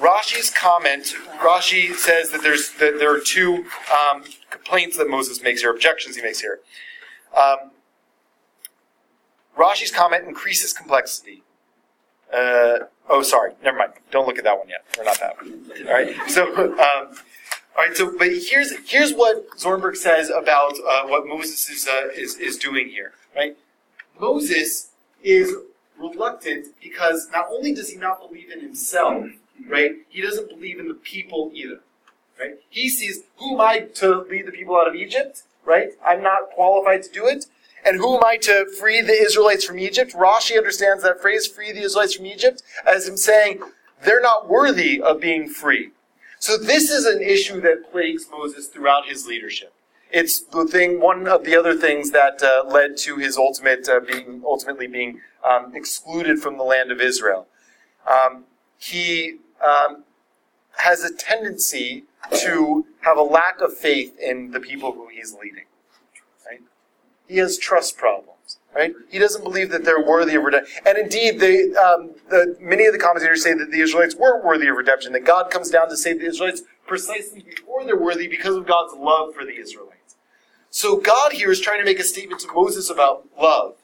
Rashi's 0.00 0.50
comment, 0.50 1.14
Rashi 1.38 1.94
says 1.94 2.30
that 2.30 2.42
there's 2.42 2.70
that 2.74 2.98
there 2.98 3.14
are 3.14 3.20
two 3.20 3.66
um, 3.92 4.22
complaints 4.50 4.96
that 4.96 5.08
Moses 5.08 5.42
makes 5.42 5.60
here, 5.60 5.70
objections 5.70 6.16
he 6.16 6.22
makes 6.22 6.40
here. 6.40 6.60
Um, 7.36 7.72
Rashi's 9.56 9.90
comment 9.90 10.24
increases 10.26 10.72
complexity. 10.72 11.42
Uh, 12.32 12.80
oh, 13.08 13.22
sorry, 13.22 13.54
never 13.64 13.76
mind. 13.78 13.92
Don't 14.10 14.26
look 14.26 14.38
at 14.38 14.44
that 14.44 14.56
one 14.56 14.68
yet. 14.68 14.84
We're 14.96 15.04
not 15.04 15.18
that 15.18 15.36
one. 15.36 15.64
All 15.86 15.92
right. 15.92 16.14
So, 16.30 16.54
um, 16.54 16.76
all 16.78 17.08
right. 17.78 17.96
So, 17.96 18.16
but 18.16 18.28
here's 18.28 18.72
here's 18.88 19.12
what 19.12 19.50
Zornberg 19.58 19.96
says 19.96 20.30
about 20.30 20.74
uh, 20.88 21.06
what 21.06 21.26
Moses 21.26 21.68
is, 21.68 21.88
uh, 21.88 22.08
is 22.14 22.36
is 22.36 22.56
doing 22.56 22.88
here. 22.88 23.14
Right. 23.34 23.56
Moses 24.20 24.90
is 25.22 25.54
reluctant 25.98 26.68
because 26.80 27.28
not 27.32 27.46
only 27.50 27.74
does 27.74 27.90
he 27.90 27.96
not 27.96 28.20
believe 28.20 28.52
in 28.52 28.60
himself, 28.60 29.26
right? 29.66 29.96
He 30.08 30.20
doesn't 30.20 30.48
believe 30.48 30.78
in 30.78 30.88
the 30.88 30.94
people 30.94 31.50
either, 31.54 31.80
right? 32.38 32.56
He 32.68 32.88
sees, 32.88 33.22
who 33.36 33.54
am 33.54 33.60
I 33.60 33.80
to 33.96 34.22
lead 34.22 34.46
the 34.46 34.52
people 34.52 34.76
out 34.76 34.88
of 34.88 34.94
Egypt, 34.94 35.42
right? 35.64 35.90
I'm 36.04 36.22
not 36.22 36.50
qualified 36.50 37.02
to 37.04 37.10
do 37.10 37.26
it. 37.26 37.46
And 37.84 37.96
who 37.96 38.16
am 38.16 38.24
I 38.24 38.36
to 38.38 38.66
free 38.78 39.00
the 39.00 39.12
Israelites 39.12 39.64
from 39.64 39.78
Egypt? 39.78 40.12
Rashi 40.12 40.56
understands 40.56 41.02
that 41.04 41.20
phrase, 41.20 41.46
free 41.46 41.72
the 41.72 41.82
Israelites 41.82 42.14
from 42.14 42.26
Egypt, 42.26 42.62
as 42.86 43.08
him 43.08 43.16
saying, 43.16 43.60
they're 44.04 44.20
not 44.20 44.48
worthy 44.48 45.00
of 45.00 45.20
being 45.20 45.48
free. 45.48 45.90
So 46.38 46.56
this 46.56 46.90
is 46.90 47.04
an 47.04 47.20
issue 47.22 47.60
that 47.62 47.90
plagues 47.90 48.26
Moses 48.30 48.68
throughout 48.68 49.06
his 49.06 49.26
leadership. 49.26 49.72
It's 50.10 50.40
the 50.40 50.64
thing, 50.66 51.00
one 51.00 51.26
of 51.26 51.44
the 51.44 51.56
other 51.56 51.74
things 51.74 52.12
that 52.12 52.42
uh, 52.42 52.64
led 52.66 52.96
to 52.98 53.16
his 53.16 53.36
ultimate 53.36 53.88
uh, 53.88 54.00
being, 54.00 54.42
ultimately 54.44 54.86
being 54.86 55.20
um, 55.48 55.74
excluded 55.74 56.40
from 56.40 56.56
the 56.56 56.62
land 56.62 56.90
of 56.90 57.00
Israel. 57.00 57.46
Um, 58.08 58.44
he 58.78 59.38
um, 59.62 60.04
has 60.78 61.02
a 61.02 61.14
tendency 61.14 62.04
to 62.32 62.86
have 63.00 63.16
a 63.16 63.22
lack 63.22 63.60
of 63.60 63.76
faith 63.76 64.16
in 64.18 64.50
the 64.50 64.60
people 64.60 64.92
who 64.92 65.08
he's 65.08 65.34
leading. 65.34 65.64
Right? 66.46 66.60
He 67.26 67.38
has 67.38 67.58
trust 67.58 67.96
problems. 67.96 68.58
Right? 68.74 68.94
He 69.10 69.18
doesn't 69.18 69.42
believe 69.42 69.70
that 69.70 69.84
they're 69.84 70.02
worthy 70.02 70.36
of 70.36 70.44
redemption. 70.44 70.82
And 70.86 70.98
indeed, 70.98 71.40
they, 71.40 71.72
um, 71.74 72.10
the, 72.28 72.56
many 72.60 72.86
of 72.86 72.92
the 72.92 72.98
commentators 72.98 73.42
say 73.42 73.54
that 73.54 73.70
the 73.70 73.80
Israelites 73.80 74.14
weren't 74.14 74.44
worthy 74.44 74.68
of 74.68 74.76
redemption, 74.76 75.12
that 75.12 75.24
God 75.24 75.50
comes 75.50 75.70
down 75.70 75.88
to 75.88 75.96
save 75.96 76.20
the 76.20 76.26
Israelites 76.26 76.62
precisely 76.86 77.42
before 77.42 77.84
they're 77.84 77.98
worthy 77.98 78.28
because 78.28 78.54
of 78.54 78.66
God's 78.66 78.94
love 78.94 79.34
for 79.34 79.44
the 79.44 79.56
Israelites. 79.56 80.16
So 80.70 80.96
God 80.96 81.32
here 81.32 81.50
is 81.50 81.60
trying 81.60 81.80
to 81.80 81.84
make 81.84 81.98
a 81.98 82.04
statement 82.04 82.40
to 82.42 82.52
Moses 82.52 82.90
about 82.90 83.26
love. 83.40 83.74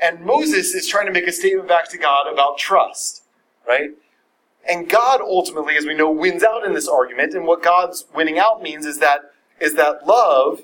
And 0.00 0.20
Moses 0.20 0.74
is 0.74 0.86
trying 0.86 1.06
to 1.06 1.12
make 1.12 1.26
a 1.26 1.32
statement 1.32 1.68
back 1.68 1.90
to 1.90 1.98
God 1.98 2.32
about 2.32 2.58
trust. 2.58 3.22
Right? 3.66 3.90
And 4.68 4.88
God 4.88 5.20
ultimately, 5.20 5.76
as 5.76 5.86
we 5.86 5.94
know, 5.94 6.10
wins 6.10 6.42
out 6.42 6.64
in 6.64 6.74
this 6.74 6.88
argument. 6.88 7.34
And 7.34 7.46
what 7.46 7.62
God's 7.62 8.04
winning 8.14 8.38
out 8.38 8.62
means 8.62 8.86
is 8.86 8.98
that 8.98 9.32
is 9.60 9.74
that 9.74 10.06
love, 10.06 10.62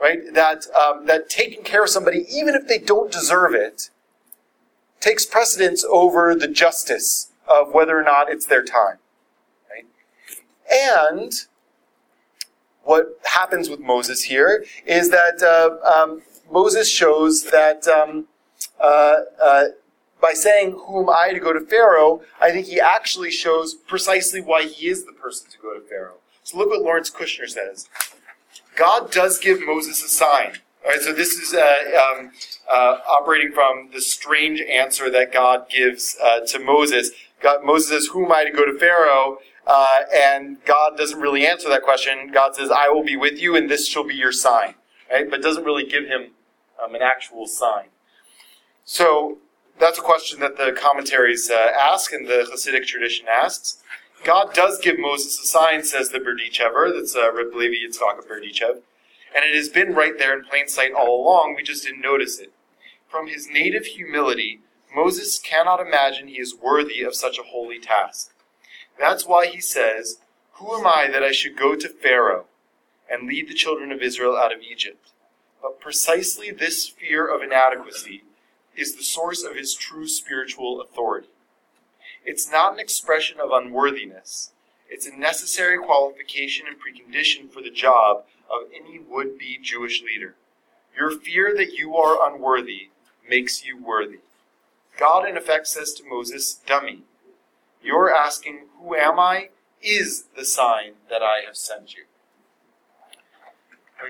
right? 0.00 0.20
That 0.32 0.66
um, 0.74 1.06
that 1.06 1.28
taking 1.28 1.62
care 1.62 1.84
of 1.84 1.90
somebody, 1.90 2.26
even 2.30 2.54
if 2.54 2.68
they 2.68 2.78
don't 2.78 3.10
deserve 3.10 3.54
it, 3.54 3.90
takes 5.00 5.24
precedence 5.24 5.84
over 5.88 6.34
the 6.34 6.48
justice 6.48 7.30
of 7.48 7.72
whether 7.72 7.98
or 7.98 8.02
not 8.02 8.30
it's 8.30 8.46
their 8.46 8.62
time, 8.62 8.98
right? 9.70 9.86
And 10.72 11.32
what 12.84 13.18
happens 13.24 13.68
with 13.68 13.80
Moses 13.80 14.24
here 14.24 14.64
is 14.86 15.10
that 15.10 15.42
uh, 15.42 15.86
um, 15.86 16.22
Moses 16.50 16.90
shows 16.90 17.44
that 17.44 17.86
um, 17.88 18.26
uh, 18.80 19.16
uh, 19.42 19.64
by 20.20 20.32
saying, 20.32 20.72
Who 20.86 21.02
am 21.02 21.10
I 21.10 21.32
to 21.32 21.40
go 21.40 21.52
to 21.52 21.60
Pharaoh? 21.60 22.22
I 22.40 22.50
think 22.50 22.66
he 22.66 22.80
actually 22.80 23.30
shows 23.30 23.74
precisely 23.74 24.40
why 24.40 24.64
he 24.64 24.88
is 24.88 25.04
the 25.04 25.12
person 25.12 25.50
to 25.50 25.58
go 25.58 25.74
to 25.74 25.80
Pharaoh. 25.80 26.18
So 26.42 26.58
look 26.58 26.70
what 26.70 26.82
Lawrence 26.82 27.10
Kushner 27.10 27.48
says. 27.48 27.88
God 28.76 29.10
does 29.10 29.38
give 29.38 29.60
Moses 29.64 30.02
a 30.02 30.08
sign. 30.08 30.58
All 30.84 30.90
right, 30.90 31.00
so 31.00 31.12
this 31.12 31.34
is 31.34 31.52
uh, 31.52 32.16
um, 32.18 32.30
uh, 32.70 32.98
operating 33.08 33.52
from 33.52 33.90
the 33.92 34.00
strange 34.00 34.60
answer 34.62 35.10
that 35.10 35.32
God 35.32 35.68
gives 35.68 36.16
uh, 36.22 36.40
to 36.46 36.58
Moses. 36.58 37.10
God, 37.40 37.64
Moses 37.64 37.90
says, 37.90 38.06
Who 38.12 38.24
am 38.24 38.32
I 38.32 38.44
to 38.44 38.50
go 38.50 38.64
to 38.64 38.78
Pharaoh? 38.78 39.38
Uh, 39.66 40.00
and 40.14 40.64
God 40.64 40.96
doesn't 40.96 41.20
really 41.20 41.46
answer 41.46 41.68
that 41.68 41.82
question. 41.82 42.30
God 42.32 42.56
says, 42.56 42.70
I 42.70 42.88
will 42.88 43.04
be 43.04 43.16
with 43.16 43.38
you, 43.38 43.56
and 43.56 43.70
this 43.70 43.86
shall 43.86 44.04
be 44.04 44.14
your 44.14 44.32
sign. 44.32 44.74
right? 45.10 45.30
But 45.30 45.42
doesn't 45.42 45.64
really 45.64 45.84
give 45.84 46.06
him 46.06 46.30
um, 46.82 46.94
an 46.94 47.02
actual 47.02 47.46
sign. 47.46 47.86
So 48.84 49.38
that's 49.78 49.98
a 49.98 50.02
question 50.02 50.40
that 50.40 50.56
the 50.56 50.72
commentaries 50.72 51.50
uh, 51.50 51.72
ask 51.78 52.12
and 52.12 52.26
the 52.26 52.46
Hasidic 52.52 52.86
tradition 52.86 53.26
asks. 53.32 53.82
God 54.24 54.52
does 54.52 54.78
give 54.78 54.98
Moses 54.98 55.40
a 55.40 55.46
sign, 55.46 55.82
says 55.82 56.10
the 56.10 56.18
Berdichever, 56.18 56.92
that's 56.92 57.16
uh, 57.16 57.32
Reb 57.32 57.54
Levi 57.54 57.76
Yitzchak 57.86 58.18
of 58.18 58.28
Berdichev, 58.28 58.82
and 59.34 59.44
it 59.44 59.54
has 59.54 59.70
been 59.70 59.94
right 59.94 60.18
there 60.18 60.36
in 60.38 60.44
plain 60.44 60.68
sight 60.68 60.92
all 60.92 61.22
along, 61.22 61.54
we 61.56 61.62
just 61.62 61.84
didn't 61.84 62.02
notice 62.02 62.38
it. 62.38 62.52
From 63.08 63.28
his 63.28 63.48
native 63.48 63.86
humility, 63.86 64.60
Moses 64.94 65.38
cannot 65.38 65.80
imagine 65.80 66.28
he 66.28 66.40
is 66.40 66.54
worthy 66.54 67.02
of 67.02 67.14
such 67.14 67.38
a 67.38 67.44
holy 67.44 67.78
task. 67.78 68.32
That's 68.98 69.26
why 69.26 69.46
he 69.46 69.60
says, 69.60 70.18
Who 70.54 70.74
am 70.74 70.86
I 70.86 71.08
that 71.10 71.22
I 71.22 71.32
should 71.32 71.56
go 71.56 71.74
to 71.74 71.88
Pharaoh 71.88 72.44
and 73.10 73.26
lead 73.26 73.48
the 73.48 73.54
children 73.54 73.90
of 73.90 74.02
Israel 74.02 74.36
out 74.36 74.52
of 74.52 74.60
Egypt? 74.60 75.12
But 75.62 75.80
precisely 75.80 76.50
this 76.50 76.88
fear 76.88 77.26
of 77.26 77.42
inadequacy 77.42 78.24
is 78.76 78.96
the 78.96 79.02
source 79.02 79.44
of 79.44 79.56
his 79.56 79.74
true 79.74 80.06
spiritual 80.06 80.80
authority. 80.80 81.28
It's 82.24 82.50
not 82.50 82.74
an 82.74 82.78
expression 82.78 83.38
of 83.40 83.50
unworthiness. 83.52 84.52
It's 84.88 85.06
a 85.06 85.16
necessary 85.16 85.78
qualification 85.78 86.66
and 86.66 86.76
precondition 86.76 87.50
for 87.50 87.62
the 87.62 87.70
job 87.70 88.24
of 88.50 88.68
any 88.74 88.98
would 88.98 89.38
be 89.38 89.58
Jewish 89.62 90.02
leader. 90.02 90.34
Your 90.96 91.10
fear 91.10 91.54
that 91.56 91.72
you 91.72 91.96
are 91.96 92.30
unworthy 92.30 92.90
makes 93.28 93.64
you 93.64 93.82
worthy. 93.82 94.18
God, 94.98 95.28
in 95.28 95.36
effect, 95.36 95.68
says 95.68 95.92
to 95.94 96.08
Moses, 96.08 96.60
Dummy, 96.66 97.02
you're 97.82 98.14
asking, 98.14 98.66
Who 98.78 98.94
am 98.94 99.18
I? 99.18 99.50
is 99.82 100.24
the 100.36 100.44
sign 100.44 100.92
that 101.08 101.22
I 101.22 101.40
have 101.46 101.56
sent 101.56 101.94
you. 101.94 102.04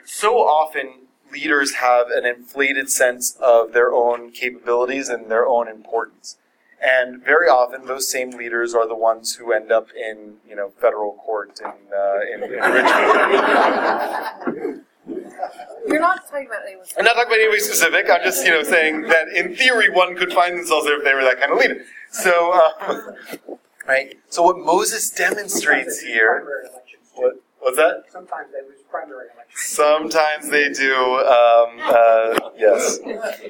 So 0.04 0.38
often, 0.38 1.08
leaders 1.32 1.74
have 1.74 2.08
an 2.10 2.24
inflated 2.26 2.90
sense 2.90 3.36
of 3.40 3.72
their 3.72 3.92
own 3.92 4.32
capabilities 4.32 5.08
and 5.08 5.30
their 5.30 5.46
own 5.46 5.68
importance. 5.68 6.36
And 6.82 7.22
very 7.22 7.48
often, 7.48 7.86
those 7.86 8.10
same 8.10 8.30
leaders 8.30 8.74
are 8.74 8.88
the 8.88 8.94
ones 8.94 9.34
who 9.34 9.52
end 9.52 9.70
up 9.70 9.88
in, 9.94 10.36
you 10.48 10.56
know, 10.56 10.70
federal 10.80 11.12
court 11.12 11.60
in, 11.60 11.66
uh, 11.66 12.20
in, 12.32 12.42
in 12.42 12.50
Richmond. 14.46 14.84
You're 15.86 16.00
not 16.00 16.26
talking 16.28 16.46
about 16.46 16.62
anyone. 16.66 16.86
I'm 16.98 17.04
not 17.04 17.14
talking 17.14 17.28
about 17.28 17.40
anybody 17.40 17.60
specific. 17.60 18.08
I'm 18.10 18.22
just, 18.22 18.44
you 18.44 18.50
know, 18.50 18.62
saying 18.62 19.02
that 19.02 19.28
in 19.28 19.54
theory, 19.56 19.90
one 19.90 20.16
could 20.16 20.32
find 20.32 20.56
themselves 20.58 20.86
there 20.86 20.98
if 20.98 21.04
they 21.04 21.12
were 21.14 21.22
that 21.22 21.38
kind 21.38 21.52
of 21.52 21.58
leader. 21.58 21.84
So, 22.10 22.52
um, 22.80 23.58
right. 23.88 24.18
So, 24.28 24.42
what 24.42 24.58
Moses 24.58 25.10
demonstrates 25.10 26.00
here. 26.00 26.70
What, 27.14 27.42
what's 27.60 27.76
that? 27.76 28.04
Sometimes 28.10 28.48
they 28.52 28.66
lose 28.68 28.80
primary 28.90 29.26
elections. 29.34 29.60
Sometimes 29.62 30.48
they 30.48 30.70
do. 30.70 30.94
Um, 30.94 31.78
uh, 31.80 32.50
yes. 32.56 32.98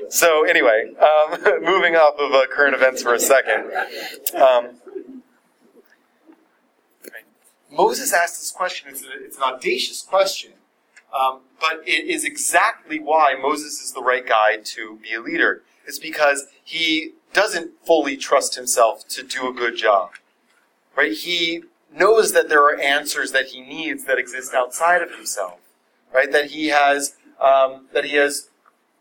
So 0.08 0.44
anyway, 0.44 0.92
um, 1.00 1.40
moving 1.62 1.96
off 1.96 2.14
of 2.18 2.32
uh, 2.32 2.46
current 2.50 2.74
events 2.74 3.02
for 3.02 3.14
a 3.14 3.20
second. 3.20 3.70
Um, 4.34 4.76
Moses 7.70 8.12
asked 8.12 8.40
this 8.40 8.50
question. 8.50 8.90
It's, 8.90 9.02
a, 9.02 9.24
it's 9.24 9.36
an 9.36 9.44
audacious 9.44 10.02
question, 10.02 10.52
um, 11.18 11.40
but 11.60 11.82
it 11.86 12.06
is 12.06 12.24
exactly 12.24 12.98
why 12.98 13.34
Moses 13.40 13.80
is 13.80 13.92
the 13.92 14.02
right 14.02 14.26
guy 14.26 14.56
to 14.56 14.98
be 15.02 15.14
a 15.14 15.20
leader. 15.20 15.62
It's 15.86 15.98
because 15.98 16.46
he 16.62 17.12
doesn't 17.32 17.72
fully 17.84 18.16
trust 18.16 18.56
himself 18.56 19.06
to 19.08 19.22
do 19.22 19.48
a 19.48 19.52
good 19.52 19.76
job. 19.76 20.10
Right? 20.96 21.12
He 21.12 21.62
knows 21.92 22.32
that 22.32 22.48
there 22.48 22.62
are 22.62 22.78
answers 22.78 23.32
that 23.32 23.46
he 23.46 23.60
needs 23.60 24.04
that 24.04 24.18
exist 24.18 24.54
outside 24.54 25.02
of 25.02 25.14
himself 25.14 25.60
right? 26.12 26.30
That 26.30 26.50
he 26.50 26.68
has 26.68 27.16
um, 27.40 27.86
that 27.92 28.04
he 28.04 28.16
has 28.16 28.48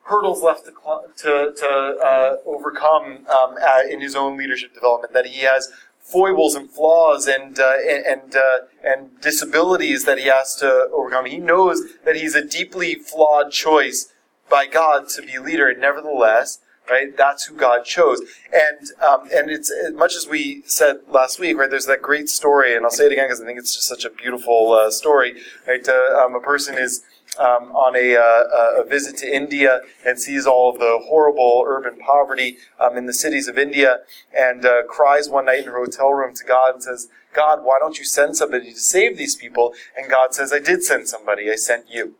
hurdles 0.03 0.41
left 0.41 0.65
to 0.65 0.73
to, 1.17 1.53
to 1.57 1.67
uh, 2.03 2.37
overcome 2.45 3.25
um, 3.27 3.55
uh, 3.61 3.81
in 3.89 4.01
his 4.01 4.15
own 4.15 4.37
leadership 4.37 4.73
development. 4.73 5.13
That 5.13 5.27
he 5.27 5.41
has 5.41 5.69
foibles 5.99 6.55
and 6.55 6.69
flaws 6.69 7.27
and 7.27 7.59
uh, 7.59 7.75
and 7.87 8.35
uh, 8.35 8.59
and 8.83 9.19
disabilities 9.21 10.05
that 10.05 10.17
he 10.17 10.25
has 10.25 10.55
to 10.57 10.89
overcome. 10.93 11.25
He 11.25 11.37
knows 11.37 11.81
that 12.05 12.15
he's 12.15 12.35
a 12.35 12.45
deeply 12.45 12.95
flawed 12.95 13.51
choice 13.51 14.11
by 14.49 14.65
God 14.65 15.09
to 15.09 15.21
be 15.21 15.37
leader, 15.37 15.67
and 15.67 15.79
nevertheless. 15.79 16.59
Right, 16.89 17.15
that's 17.15 17.45
who 17.45 17.55
God 17.55 17.85
chose, 17.85 18.19
and 18.51 18.89
um, 18.99 19.29
and 19.31 19.51
it's 19.51 19.71
as 19.71 19.93
much 19.93 20.15
as 20.15 20.27
we 20.27 20.63
said 20.65 21.01
last 21.07 21.39
week. 21.39 21.55
Right, 21.57 21.69
there's 21.69 21.85
that 21.85 22.01
great 22.01 22.29
story, 22.29 22.75
and 22.75 22.83
I'll 22.83 22.89
say 22.89 23.05
it 23.05 23.11
again 23.11 23.27
because 23.27 23.41
I 23.41 23.45
think 23.45 23.59
it's 23.59 23.75
just 23.75 23.87
such 23.87 24.05
a 24.05 24.09
beautiful 24.09 24.71
uh, 24.71 24.89
story. 24.89 25.35
Right, 25.67 25.87
uh, 25.87 26.25
um, 26.25 26.33
a 26.33 26.39
person 26.39 26.79
is 26.79 27.03
um, 27.37 27.71
on 27.75 27.95
a, 27.95 28.15
uh, 28.15 28.81
a, 28.81 28.85
visit 28.85 29.17
to 29.17 29.33
India 29.33 29.81
and 30.05 30.19
sees 30.19 30.45
all 30.45 30.71
of 30.71 30.79
the 30.79 30.99
horrible 31.03 31.63
urban 31.67 31.97
poverty 31.99 32.57
um, 32.79 32.97
in 32.97 33.05
the 33.05 33.13
cities 33.13 33.47
of 33.47 33.57
India 33.57 33.99
and 34.35 34.65
uh, 34.65 34.83
cries 34.83 35.29
one 35.29 35.45
night 35.45 35.59
in 35.59 35.65
her 35.65 35.77
hotel 35.77 36.11
room 36.11 36.33
to 36.35 36.43
God 36.43 36.73
and 36.73 36.83
says, 36.83 37.07
God, 37.33 37.63
why 37.63 37.77
don't 37.79 37.97
you 37.99 38.05
send 38.05 38.35
somebody 38.35 38.73
to 38.73 38.79
save 38.79 39.17
these 39.17 39.35
people? 39.35 39.73
And 39.97 40.09
God 40.09 40.33
says, 40.33 40.51
I 40.51 40.59
did 40.59 40.83
send 40.83 41.07
somebody. 41.07 41.49
I 41.49 41.55
sent 41.55 41.89
you. 41.89 42.15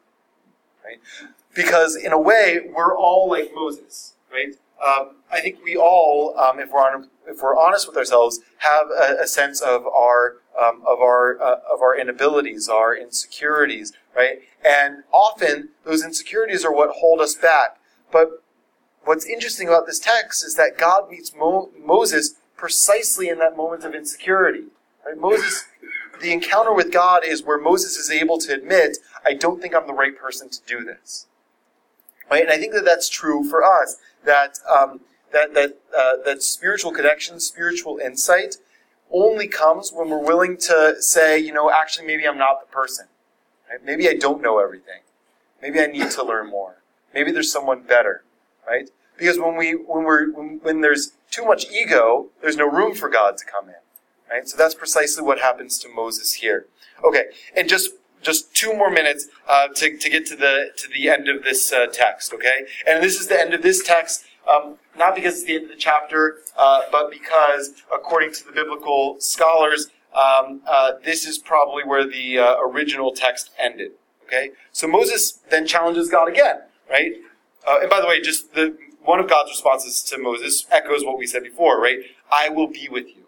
Right? 0.86 1.00
Because 1.56 1.96
in 1.96 2.14
a 2.14 2.20
way, 2.20 2.60
we're 2.74 2.96
all 2.96 3.30
like 3.30 3.52
Moses, 3.54 4.14
right? 4.32 4.56
Um, 4.86 5.18
I 5.32 5.42
think 5.42 5.60
we 5.64 5.76
all, 5.76 6.38
um, 6.38 6.60
if 6.60 6.72
we're 6.72 6.80
on, 6.80 7.10
if 7.28 7.42
we're 7.42 7.58
honest 7.58 7.88
with 7.88 7.98
ourselves, 7.98 8.40
have 8.60 8.88
a, 8.90 9.18
a 9.24 9.28
sense 9.28 9.62
of 9.62 9.86
our 9.86 10.38
um, 10.60 10.82
of 10.88 11.00
our 11.00 11.40
uh, 11.42 11.60
of 11.72 11.82
our 11.82 11.98
inabilities, 11.98 12.70
our 12.70 12.96
insecurities, 12.96 13.94
right? 14.16 14.40
And 14.64 15.04
often 15.12 15.70
those 15.84 16.04
insecurities 16.04 16.66
are 16.66 16.74
what 16.74 16.96
hold 16.98 17.22
us 17.22 17.36
back. 17.36 17.78
But 18.12 18.44
what's 19.04 19.26
interesting 19.26 19.68
about 19.68 19.86
this 19.86 20.00
text 20.00 20.44
is 20.46 20.56
that 20.56 20.78
God 20.78 21.10
meets 21.10 21.34
Mo- 21.36 21.70
Moses 21.78 22.36
precisely 22.56 23.30
in 23.30 23.40
that 23.40 23.56
moment 23.56 23.84
of 23.84 23.94
insecurity. 23.94 24.66
Right? 25.06 25.18
Moses, 25.18 25.66
the 26.22 26.32
encounter 26.34 26.74
with 26.74 26.92
God 26.92 27.24
is 27.24 27.44
where 27.44 27.60
Moses 27.60 27.96
is 27.98 28.10
able 28.10 28.38
to 28.40 28.54
admit, 28.54 28.98
"I 29.26 29.34
don't 29.34 29.62
think 29.62 29.76
I'm 29.76 29.88
the 29.88 29.94
right 29.94 30.18
person 30.18 30.50
to 30.50 30.60
do 30.66 30.84
this." 30.84 31.28
Right? 32.30 32.44
And 32.44 32.52
I 32.52 32.58
think 32.58 32.74
that 32.74 32.86
that's 32.86 33.10
true 33.10 33.44
for 33.44 33.64
us. 33.64 33.98
That 34.26 34.60
um, 34.70 35.02
that 35.32 35.54
that 35.54 35.78
uh, 35.98 36.12
that 36.26 36.44
spiritual 36.44 36.92
connection, 36.92 37.40
spiritual 37.40 37.98
insight, 37.98 38.58
only 39.12 39.48
comes 39.48 39.92
when 39.92 40.10
we're 40.10 40.24
willing 40.24 40.58
to 40.58 40.96
say, 41.00 41.40
you 41.40 41.54
know, 41.54 41.72
actually, 41.72 42.08
maybe 42.08 42.28
I'm 42.28 42.38
not 42.38 42.62
the 42.62 42.72
person. 42.72 43.08
Right? 43.70 43.84
Maybe 43.84 44.10
I 44.10 44.14
don't 44.14 44.42
know 44.42 44.60
everything. 44.60 45.02
Maybe 45.62 45.80
I 45.80 45.86
need 45.88 46.10
to 46.12 46.24
learn 46.24 46.50
more. 46.50 46.78
Maybe 47.14 47.32
there's 47.32 47.52
someone 47.52 47.82
better, 47.82 48.24
right? 48.68 48.90
Because 49.18 49.38
when 49.38 49.56
we 49.56 49.74
when 49.74 50.06
we're 50.06 50.32
when, 50.32 50.60
when 50.62 50.82
there's 50.82 51.12
too 51.32 51.46
much 51.46 51.70
ego, 51.70 52.28
there's 52.42 52.58
no 52.58 52.70
room 52.70 52.96
for 52.96 53.10
God 53.10 53.38
to 53.38 53.46
come 53.46 53.68
in, 53.68 53.76
right? 54.32 54.48
So 54.48 54.58
that's 54.58 54.76
precisely 54.76 55.24
what 55.24 55.40
happens 55.40 55.78
to 55.80 55.90
Moses 55.90 56.34
here. 56.34 56.68
Okay, 57.04 57.26
and 57.56 57.68
just 57.68 57.92
just 58.22 58.54
two 58.54 58.76
more 58.76 58.90
minutes 58.90 59.28
uh, 59.48 59.68
to, 59.70 59.98
to 59.98 60.10
get 60.10 60.26
to 60.28 60.36
the 60.36 60.72
to 60.78 60.88
the 60.90 61.10
end 61.10 61.28
of 61.28 61.44
this 61.44 61.72
uh, 61.72 61.88
text. 61.88 62.34
Okay, 62.34 62.66
and 62.88 63.04
this 63.04 63.20
is 63.20 63.28
the 63.28 63.40
end 63.40 63.54
of 63.54 63.62
this 63.62 63.84
text. 63.84 64.26
Um, 64.48 64.78
not 64.98 65.16
because 65.16 65.36
it's 65.36 65.44
the 65.44 65.56
end 65.56 65.64
of 65.66 65.70
the 65.70 65.76
chapter, 65.76 66.40
uh, 66.58 66.82
but 66.92 67.12
because, 67.12 67.74
according 67.94 68.34
to 68.34 68.46
the 68.46 68.52
biblical 68.52 69.18
scholars, 69.20 69.92
um, 70.14 70.62
uh, 70.68 70.94
this 71.04 71.26
is 71.26 71.38
probably 71.38 71.84
where 71.84 72.08
the 72.08 72.40
uh, 72.40 72.56
original 72.62 73.12
text 73.12 73.52
ended. 73.60 73.92
Okay, 74.26 74.52
so 74.72 74.88
Moses 74.88 75.40
then 75.50 75.66
challenges 75.66 76.10
God 76.10 76.28
again, 76.28 76.62
right? 76.90 77.14
Uh, 77.68 77.78
and 77.82 77.90
by 77.90 78.02
the 78.02 78.08
way, 78.08 78.22
just 78.22 78.54
the 78.54 78.78
one 79.04 79.20
of 79.20 79.30
God's 79.30 79.52
responses 79.52 80.02
to 80.04 80.18
Moses 80.18 80.66
echoes 80.72 81.04
what 81.04 81.18
we 81.18 81.26
said 81.26 81.44
before, 81.44 81.82
right? 81.82 82.00
I 82.32 82.50
will 82.50 82.68
be 82.68 82.88
with 82.90 83.08
you, 83.08 83.26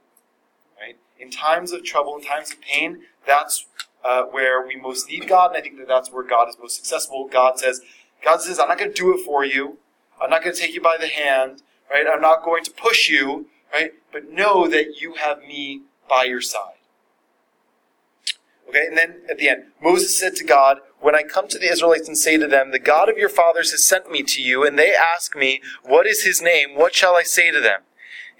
right? 0.80 0.98
In 1.20 1.32
times 1.32 1.72
of 1.72 1.84
trouble, 1.84 2.16
in 2.18 2.24
times 2.24 2.52
of 2.52 2.62
pain, 2.62 3.02
that's 3.26 3.66
uh, 4.04 4.24
where 4.24 4.66
we 4.66 4.76
most 4.76 5.10
need 5.10 5.28
God, 5.28 5.52
and 5.52 5.58
I 5.58 5.62
think 5.62 5.78
that 5.78 5.88
that's 5.88 6.12
where 6.12 6.24
God 6.24 6.50
is 6.50 6.58
most 6.60 6.76
successful. 6.76 7.28
God 7.32 7.60
says, 7.60 7.82
God 8.24 8.42
says, 8.42 8.60
I'm 8.60 8.68
not 8.68 8.78
going 8.78 8.94
to 8.94 8.96
do 8.96 9.16
it 9.16 9.26
for 9.26 9.44
you. 9.44 9.78
I'm 10.22 10.30
not 10.30 10.44
going 10.44 10.56
to 10.56 10.62
take 10.62 10.74
you 10.74 10.82
by 10.82 10.98
the 11.00 11.08
hand, 11.08 11.64
right? 11.90 12.06
I'm 12.12 12.22
not 12.22 12.44
going 12.44 12.64
to 12.64 12.72
push 12.72 13.10
you, 13.10 13.48
right? 13.74 13.92
But 14.12 14.32
know 14.32 14.68
that 14.68 15.02
you 15.02 15.16
have 15.16 15.40
me 15.40 15.82
by 16.08 16.26
your 16.26 16.42
side. 16.42 16.76
Okay, 18.70 18.86
and 18.88 18.98
then 18.98 19.22
at 19.30 19.38
the 19.38 19.50
end, 19.50 19.66
Moses 19.82 20.18
said 20.18 20.36
to 20.38 20.46
God, 20.46 20.78
When 21.00 21.16
I 21.16 21.24
come 21.24 21.48
to 21.50 21.60
the 21.60 21.70
Israelites 21.70 22.08
and 22.08 22.18
say 22.18 22.38
to 22.38 22.48
them, 22.48 22.72
The 22.72 22.80
God 22.80 23.10
of 23.10 23.18
your 23.18 23.30
fathers 23.30 23.72
has 23.72 23.84
sent 23.84 24.10
me 24.10 24.24
to 24.24 24.42
you, 24.42 24.66
and 24.66 24.80
they 24.80 24.94
ask 24.94 25.36
me, 25.36 25.62
What 25.84 26.08
is 26.08 26.24
his 26.24 26.42
name? 26.42 26.76
What 26.76 26.96
shall 26.96 27.18
I 27.18 27.24
say 27.24 27.52
to 27.52 27.60
them? 27.60 27.82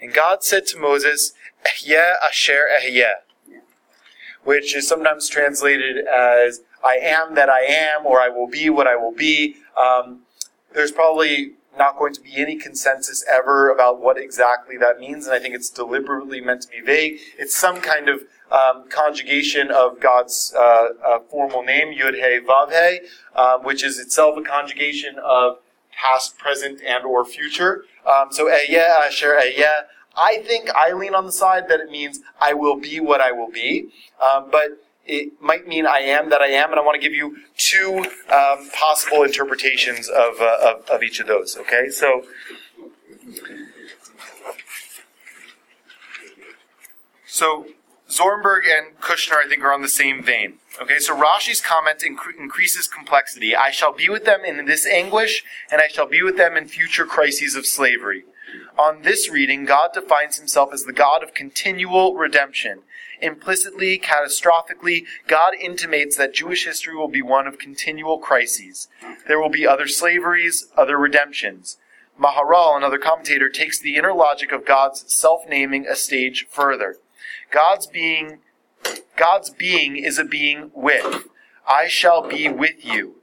And 0.00 0.14
God 0.14 0.42
said 0.42 0.66
to 0.68 0.78
Moses, 0.78 1.32
Ehyeh 1.66 2.14
asher 2.26 2.66
ehyeh, 2.80 3.12
which 4.44 4.74
is 4.74 4.86
sometimes 4.88 5.28
translated 5.28 6.06
as 6.06 6.62
I 6.84 6.96
am 6.96 7.34
that 7.34 7.48
I 7.48 7.60
am, 7.60 8.06
or 8.06 8.20
I 8.20 8.28
will 8.28 8.48
be 8.48 8.70
what 8.70 8.86
I 8.86 8.96
will 8.96 9.12
be. 9.12 9.56
Um, 9.80 10.22
there's 10.74 10.92
probably 10.92 11.52
not 11.78 11.98
going 11.98 12.12
to 12.12 12.20
be 12.20 12.36
any 12.36 12.56
consensus 12.56 13.24
ever 13.30 13.70
about 13.70 14.00
what 14.00 14.18
exactly 14.18 14.76
that 14.78 14.98
means, 14.98 15.26
and 15.26 15.34
I 15.34 15.38
think 15.38 15.54
it's 15.54 15.70
deliberately 15.70 16.40
meant 16.40 16.62
to 16.62 16.68
be 16.68 16.80
vague. 16.80 17.20
It's 17.38 17.54
some 17.54 17.80
kind 17.80 18.08
of 18.08 18.24
um, 18.50 18.88
conjugation 18.88 19.70
of 19.70 19.98
God's 20.00 20.52
uh, 20.56 20.88
uh, 21.04 21.18
formal 21.30 21.62
name, 21.62 21.96
Yud 21.98 22.14
He 22.14 22.46
Vav 22.46 22.70
He, 22.70 23.00
um, 23.34 23.64
which 23.64 23.82
is 23.82 23.98
itself 23.98 24.36
a 24.36 24.42
conjugation 24.42 25.16
of 25.18 25.58
past, 25.92 26.36
present, 26.36 26.80
and 26.86 27.04
or 27.04 27.24
future. 27.24 27.84
Um, 28.06 28.28
so 28.30 28.46
Ehyeh 28.46 29.06
Asher 29.06 29.38
Ehyeh. 29.40 29.84
I 30.16 30.38
think 30.38 30.70
I 30.74 30.92
lean 30.92 31.14
on 31.14 31.26
the 31.26 31.32
side 31.32 31.68
that 31.68 31.80
it 31.80 31.90
means 31.90 32.20
I 32.40 32.54
will 32.54 32.76
be 32.76 33.00
what 33.00 33.20
I 33.20 33.32
will 33.32 33.50
be, 33.50 33.88
um, 34.22 34.50
but 34.50 34.82
it 35.06 35.40
might 35.40 35.66
mean 35.66 35.86
I 35.86 35.98
am 35.98 36.30
that 36.30 36.40
I 36.40 36.48
am, 36.48 36.70
and 36.70 36.78
I 36.78 36.82
want 36.82 37.00
to 37.00 37.06
give 37.06 37.14
you 37.16 37.38
two 37.56 38.04
um, 38.32 38.70
possible 38.70 39.22
interpretations 39.22 40.08
of, 40.08 40.40
uh, 40.40 40.56
of, 40.62 40.88
of 40.88 41.02
each 41.02 41.18
of 41.20 41.26
those. 41.26 41.56
Okay, 41.56 41.88
so 41.88 42.24
so 47.26 47.66
Zornberg 48.08 48.62
and 48.66 48.98
Kushner, 49.00 49.44
I 49.44 49.48
think, 49.48 49.64
are 49.64 49.72
on 49.72 49.82
the 49.82 49.88
same 49.88 50.22
vein. 50.22 50.58
Okay, 50.80 50.98
so 50.98 51.16
Rashi's 51.16 51.60
comment 51.60 52.00
incre- 52.00 52.38
increases 52.38 52.86
complexity. 52.86 53.56
I 53.56 53.70
shall 53.70 53.92
be 53.92 54.08
with 54.08 54.24
them 54.24 54.44
in 54.44 54.64
this 54.66 54.86
anguish, 54.86 55.42
and 55.70 55.80
I 55.80 55.88
shall 55.88 56.06
be 56.06 56.22
with 56.22 56.36
them 56.36 56.56
in 56.56 56.68
future 56.68 57.06
crises 57.06 57.56
of 57.56 57.66
slavery. 57.66 58.24
On 58.78 59.02
this 59.02 59.30
reading, 59.30 59.64
God 59.64 59.90
defines 59.92 60.38
himself 60.38 60.72
as 60.72 60.84
the 60.84 60.92
God 60.92 61.22
of 61.22 61.34
continual 61.34 62.14
redemption. 62.14 62.82
Implicitly, 63.20 63.98
catastrophically, 63.98 65.04
God 65.28 65.54
intimates 65.54 66.16
that 66.16 66.34
Jewish 66.34 66.64
history 66.64 66.96
will 66.96 67.08
be 67.08 67.22
one 67.22 67.46
of 67.46 67.58
continual 67.58 68.18
crises. 68.18 68.88
There 69.28 69.38
will 69.38 69.50
be 69.50 69.66
other 69.66 69.86
slaveries, 69.86 70.68
other 70.76 70.98
redemptions. 70.98 71.76
Maharal, 72.20 72.76
another 72.76 72.98
commentator, 72.98 73.48
takes 73.48 73.78
the 73.78 73.96
inner 73.96 74.12
logic 74.12 74.52
of 74.52 74.66
God's 74.66 75.04
self-naming 75.12 75.86
a 75.86 75.94
stage 75.94 76.46
further. 76.50 76.96
God's 77.50 77.86
being, 77.86 78.38
God's 79.16 79.50
being 79.50 79.96
is 79.96 80.18
a 80.18 80.24
being 80.24 80.70
with. 80.74 81.28
I 81.68 81.86
shall 81.86 82.26
be 82.26 82.48
with 82.48 82.84
you. 82.84 83.16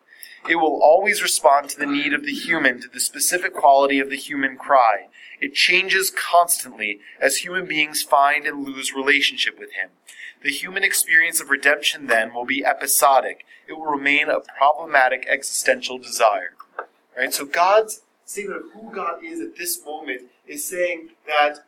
It 0.47 0.55
will 0.55 0.81
always 0.81 1.21
respond 1.21 1.69
to 1.69 1.77
the 1.77 1.85
need 1.85 2.13
of 2.13 2.23
the 2.23 2.33
human, 2.33 2.79
to 2.81 2.87
the 2.87 3.01
specific 3.01 3.53
quality 3.53 3.99
of 3.99 4.09
the 4.09 4.15
human 4.15 4.55
cry. 4.55 5.08
It 5.41 5.53
changes 5.53 6.11
constantly 6.11 6.99
as 7.19 7.37
human 7.37 7.65
beings 7.65 8.01
find 8.01 8.45
and 8.45 8.65
lose 8.65 8.93
relationship 8.93 9.57
with 9.57 9.73
Him. 9.73 9.89
The 10.41 10.51
human 10.51 10.83
experience 10.83 11.41
of 11.41 11.49
redemption 11.49 12.07
then 12.07 12.33
will 12.33 12.45
be 12.45 12.63
episodic. 12.63 13.45
It 13.67 13.73
will 13.73 13.85
remain 13.85 14.29
a 14.29 14.39
problematic 14.39 15.25
existential 15.27 15.97
desire. 15.97 16.53
Right? 17.17 17.33
So 17.33 17.45
God's 17.45 18.01
statement 18.25 18.65
of 18.65 18.71
who 18.71 18.91
God 18.91 19.23
is 19.23 19.41
at 19.41 19.57
this 19.57 19.83
moment 19.83 20.23
is 20.47 20.63
saying 20.63 21.09
that, 21.27 21.65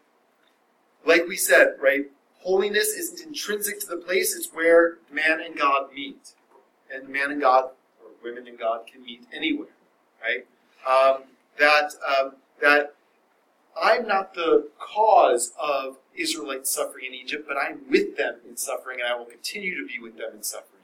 like 1.05 1.27
we 1.27 1.35
said, 1.35 1.75
right, 1.81 2.05
holiness 2.39 2.89
isn't 2.89 3.25
intrinsic 3.25 3.79
to 3.81 3.87
the 3.87 3.97
place, 3.97 4.35
it's 4.35 4.53
where 4.53 4.97
man 5.11 5.41
and 5.41 5.57
God 5.57 5.93
meet. 5.93 6.33
And 6.93 7.09
man 7.09 7.31
and 7.31 7.41
God, 7.41 7.71
or 8.01 8.11
women 8.23 8.47
and 8.47 8.59
God, 8.59 8.81
can 8.91 9.03
meet 9.03 9.25
anywhere. 9.33 9.67
Right? 10.21 10.45
Um, 10.87 11.23
that 11.57 11.93
um, 12.07 12.33
that 12.61 12.95
I'm 13.79 14.07
not 14.07 14.33
the 14.33 14.69
cause 14.79 15.53
of 15.59 15.97
Israelite 16.15 16.67
suffering 16.67 17.05
in 17.07 17.13
Egypt, 17.13 17.45
but 17.47 17.57
I'm 17.57 17.81
with 17.89 18.17
them 18.17 18.35
in 18.47 18.57
suffering, 18.57 18.99
and 18.99 19.07
I 19.07 19.15
will 19.15 19.25
continue 19.25 19.75
to 19.81 19.87
be 19.87 19.99
with 19.99 20.17
them 20.17 20.31
in 20.35 20.43
suffering. 20.43 20.81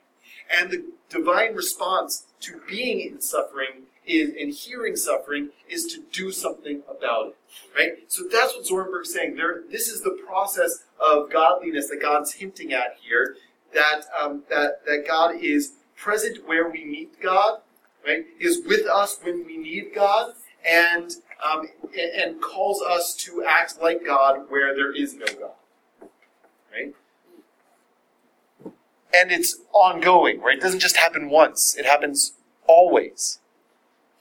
And 0.49 0.71
the 0.71 0.85
divine 1.09 1.55
response 1.55 2.25
to 2.41 2.61
being 2.67 2.99
in 2.99 3.21
suffering 3.21 3.87
is, 4.05 4.29
and 4.39 4.53
hearing 4.53 4.95
suffering 4.95 5.49
is 5.69 5.85
to 5.93 6.01
do 6.11 6.31
something 6.31 6.81
about 6.89 7.27
it. 7.27 7.35
Right? 7.75 7.91
So 8.07 8.23
that's 8.31 8.55
what 8.55 8.65
Zornberg's 8.65 9.13
saying. 9.13 9.35
There, 9.35 9.63
this 9.69 9.89
is 9.89 10.01
the 10.01 10.17
process 10.25 10.83
of 10.99 11.31
godliness 11.31 11.89
that 11.89 12.01
God's 12.01 12.33
hinting 12.33 12.73
at 12.73 12.97
here. 13.01 13.35
That 13.73 14.03
um, 14.19 14.43
that 14.49 14.85
that 14.85 15.03
God 15.05 15.35
is 15.41 15.73
present 15.97 16.47
where 16.47 16.69
we 16.69 16.85
meet 16.85 17.21
God, 17.21 17.59
right? 18.05 18.25
Is 18.39 18.61
with 18.65 18.87
us 18.87 19.19
when 19.21 19.45
we 19.45 19.57
need 19.57 19.93
God, 19.93 20.33
and 20.65 21.11
um, 21.43 21.67
and 22.15 22.41
calls 22.41 22.81
us 22.81 23.15
to 23.15 23.43
act 23.47 23.81
like 23.81 24.05
God 24.05 24.49
where 24.49 24.75
there 24.75 24.95
is 24.95 25.15
no 25.15 25.25
God. 25.25 26.09
Right? 26.71 26.95
And 29.13 29.31
it's 29.31 29.57
ongoing, 29.73 30.41
right? 30.41 30.57
It 30.57 30.61
doesn't 30.61 30.79
just 30.79 30.97
happen 30.97 31.29
once, 31.29 31.75
it 31.75 31.85
happens 31.85 32.33
always. 32.67 33.39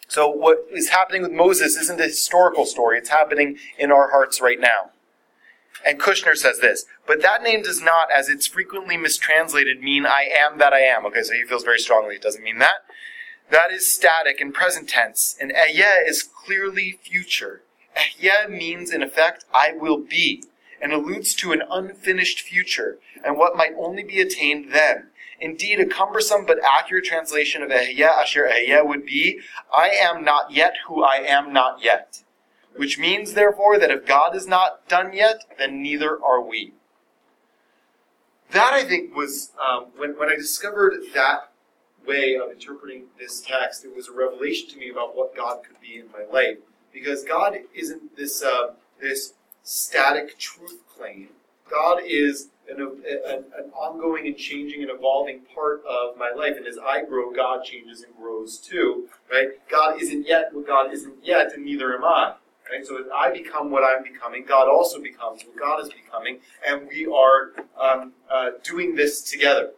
So, 0.09 0.28
what 0.28 0.66
is 0.72 0.90
happening 0.90 1.22
with 1.22 1.32
Moses 1.32 1.76
isn't 1.76 2.01
a 2.01 2.05
historical 2.05 2.64
story, 2.64 2.98
it's 2.98 3.09
happening 3.09 3.59
in 3.78 3.90
our 3.90 4.10
hearts 4.10 4.40
right 4.40 4.60
now. 4.60 4.90
And 5.84 6.01
Kushner 6.01 6.36
says 6.36 6.60
this, 6.60 6.84
but 7.06 7.22
that 7.22 7.43
name 7.43 7.62
does 7.62 7.80
not, 7.80 8.09
as 8.10 8.28
it's 8.28 8.47
frequently 8.47 8.97
mistranslated, 8.97 9.80
mean 9.80 10.06
I 10.06 10.28
am 10.36 10.59
that 10.59 10.72
I 10.72 10.80
am. 10.80 11.06
Okay, 11.06 11.22
so 11.22 11.34
he 11.34 11.44
feels 11.44 11.64
very 11.64 11.78
strongly 11.78 12.16
it 12.16 12.22
doesn't 12.22 12.43
mean 12.43 12.59
that. 12.59 12.84
That 13.51 13.70
is 13.70 13.93
static 13.93 14.40
in 14.40 14.52
present 14.52 14.89
tense, 14.89 15.36
and 15.40 15.52
Ehyeh 15.52 16.06
is 16.06 16.23
clearly 16.23 16.98
future. 17.02 17.62
Ehyeh 17.97 18.51
means, 18.51 18.93
in 18.93 19.02
effect, 19.02 19.44
I 19.55 19.73
will 19.73 19.98
be, 19.98 20.44
and 20.81 20.93
alludes 20.93 21.35
to 21.36 21.52
an 21.52 21.62
unfinished 21.70 22.40
future, 22.40 22.98
and 23.24 23.36
what 23.36 23.56
might 23.56 23.73
only 23.78 24.02
be 24.02 24.20
attained 24.20 24.73
then. 24.73 25.09
Indeed, 25.39 25.81
a 25.81 25.86
cumbersome 25.86 26.44
but 26.47 26.59
accurate 26.64 27.05
translation 27.05 27.62
of 27.62 27.70
Ehyeh 27.70 28.01
Asher 28.01 28.48
Ehyeh 28.48 28.86
would 28.86 29.06
be, 29.06 29.40
I 29.73 29.90
am 29.90 30.24
not 30.24 30.51
yet 30.51 30.74
who 30.89 31.05
I 31.05 31.16
am 31.16 31.52
not 31.52 31.82
yet. 31.82 32.23
Which 32.74 32.98
means, 32.98 33.32
therefore, 33.32 33.78
that 33.78 33.90
if 33.90 34.06
God 34.06 34.35
is 34.35 34.47
not 34.47 34.86
done 34.89 35.12
yet, 35.12 35.43
then 35.59 35.82
neither 35.82 36.18
are 36.23 36.40
we. 36.40 36.73
That, 38.51 38.73
I 38.73 38.85
think, 38.85 39.14
was, 39.14 39.52
um, 39.64 39.86
when, 39.97 40.18
when 40.18 40.28
I 40.28 40.36
discovered 40.36 40.94
that 41.14 41.51
way 42.07 42.37
of 42.37 42.51
interpreting 42.51 43.05
this 43.19 43.41
text, 43.41 43.85
it 43.85 43.95
was 43.95 44.09
a 44.09 44.12
revelation 44.12 44.69
to 44.70 44.78
me 44.78 44.91
about 44.91 45.16
what 45.16 45.37
God 45.37 45.62
could 45.65 45.81
be 45.81 45.99
in 45.99 46.07
my 46.12 46.24
life. 46.33 46.59
Because 46.93 47.24
God 47.24 47.59
isn't 47.74 48.16
this 48.16 48.43
uh, 48.43 48.69
this 49.01 49.35
static 49.62 50.39
truth 50.39 50.81
claim. 50.89 51.28
God 51.70 52.01
is 52.05 52.49
an, 52.69 52.81
an, 52.81 53.45
an, 53.59 53.70
ongoing 53.74 54.27
and 54.27 54.37
changing 54.37 54.83
and 54.83 54.91
evolving 54.91 55.41
part 55.55 55.85
of 55.85 56.16
my 56.16 56.31
life. 56.31 56.57
And 56.57 56.66
as 56.66 56.78
I 56.78 57.05
grow, 57.05 57.33
God 57.33 57.65
changes 57.65 58.03
and 58.03 58.16
grows 58.16 58.59
too. 58.59 59.09
Right? 59.31 59.49
God 59.69 60.01
isn't 60.01 60.27
yet 60.27 60.55
what 60.55 60.66
God 60.66 60.93
isn't 60.93 61.16
yet, 61.23 61.53
and 61.55 61.65
neither 61.65 61.95
am 61.95 62.05
I. 62.05 62.35
Right? 62.70 62.85
So 62.87 62.99
as 62.99 63.07
I 63.15 63.31
become 63.31 63.70
what 63.70 63.85
I'm 63.85 64.03
becoming, 64.03 64.45
God 64.45 64.69
also 64.69 65.01
becomes 65.01 65.43
what 65.45 65.57
God 65.57 65.81
is 65.81 65.89
becoming, 65.89 66.39
and 66.66 66.89
we 66.89 67.07
are 67.07 67.53
um, 67.81 68.12
uh, 68.31 68.51
doing 68.65 68.95
this 68.95 69.23
together. 69.23 69.70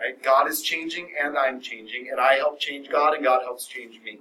Right? 0.00 0.22
God 0.22 0.48
is 0.48 0.62
changing 0.62 1.12
and 1.20 1.36
I'm 1.36 1.60
changing, 1.60 2.08
and 2.10 2.20
I 2.20 2.34
help 2.34 2.60
change 2.60 2.88
God 2.88 3.14
and 3.14 3.24
God 3.24 3.42
helps 3.42 3.66
change 3.66 4.00
me. 4.02 4.18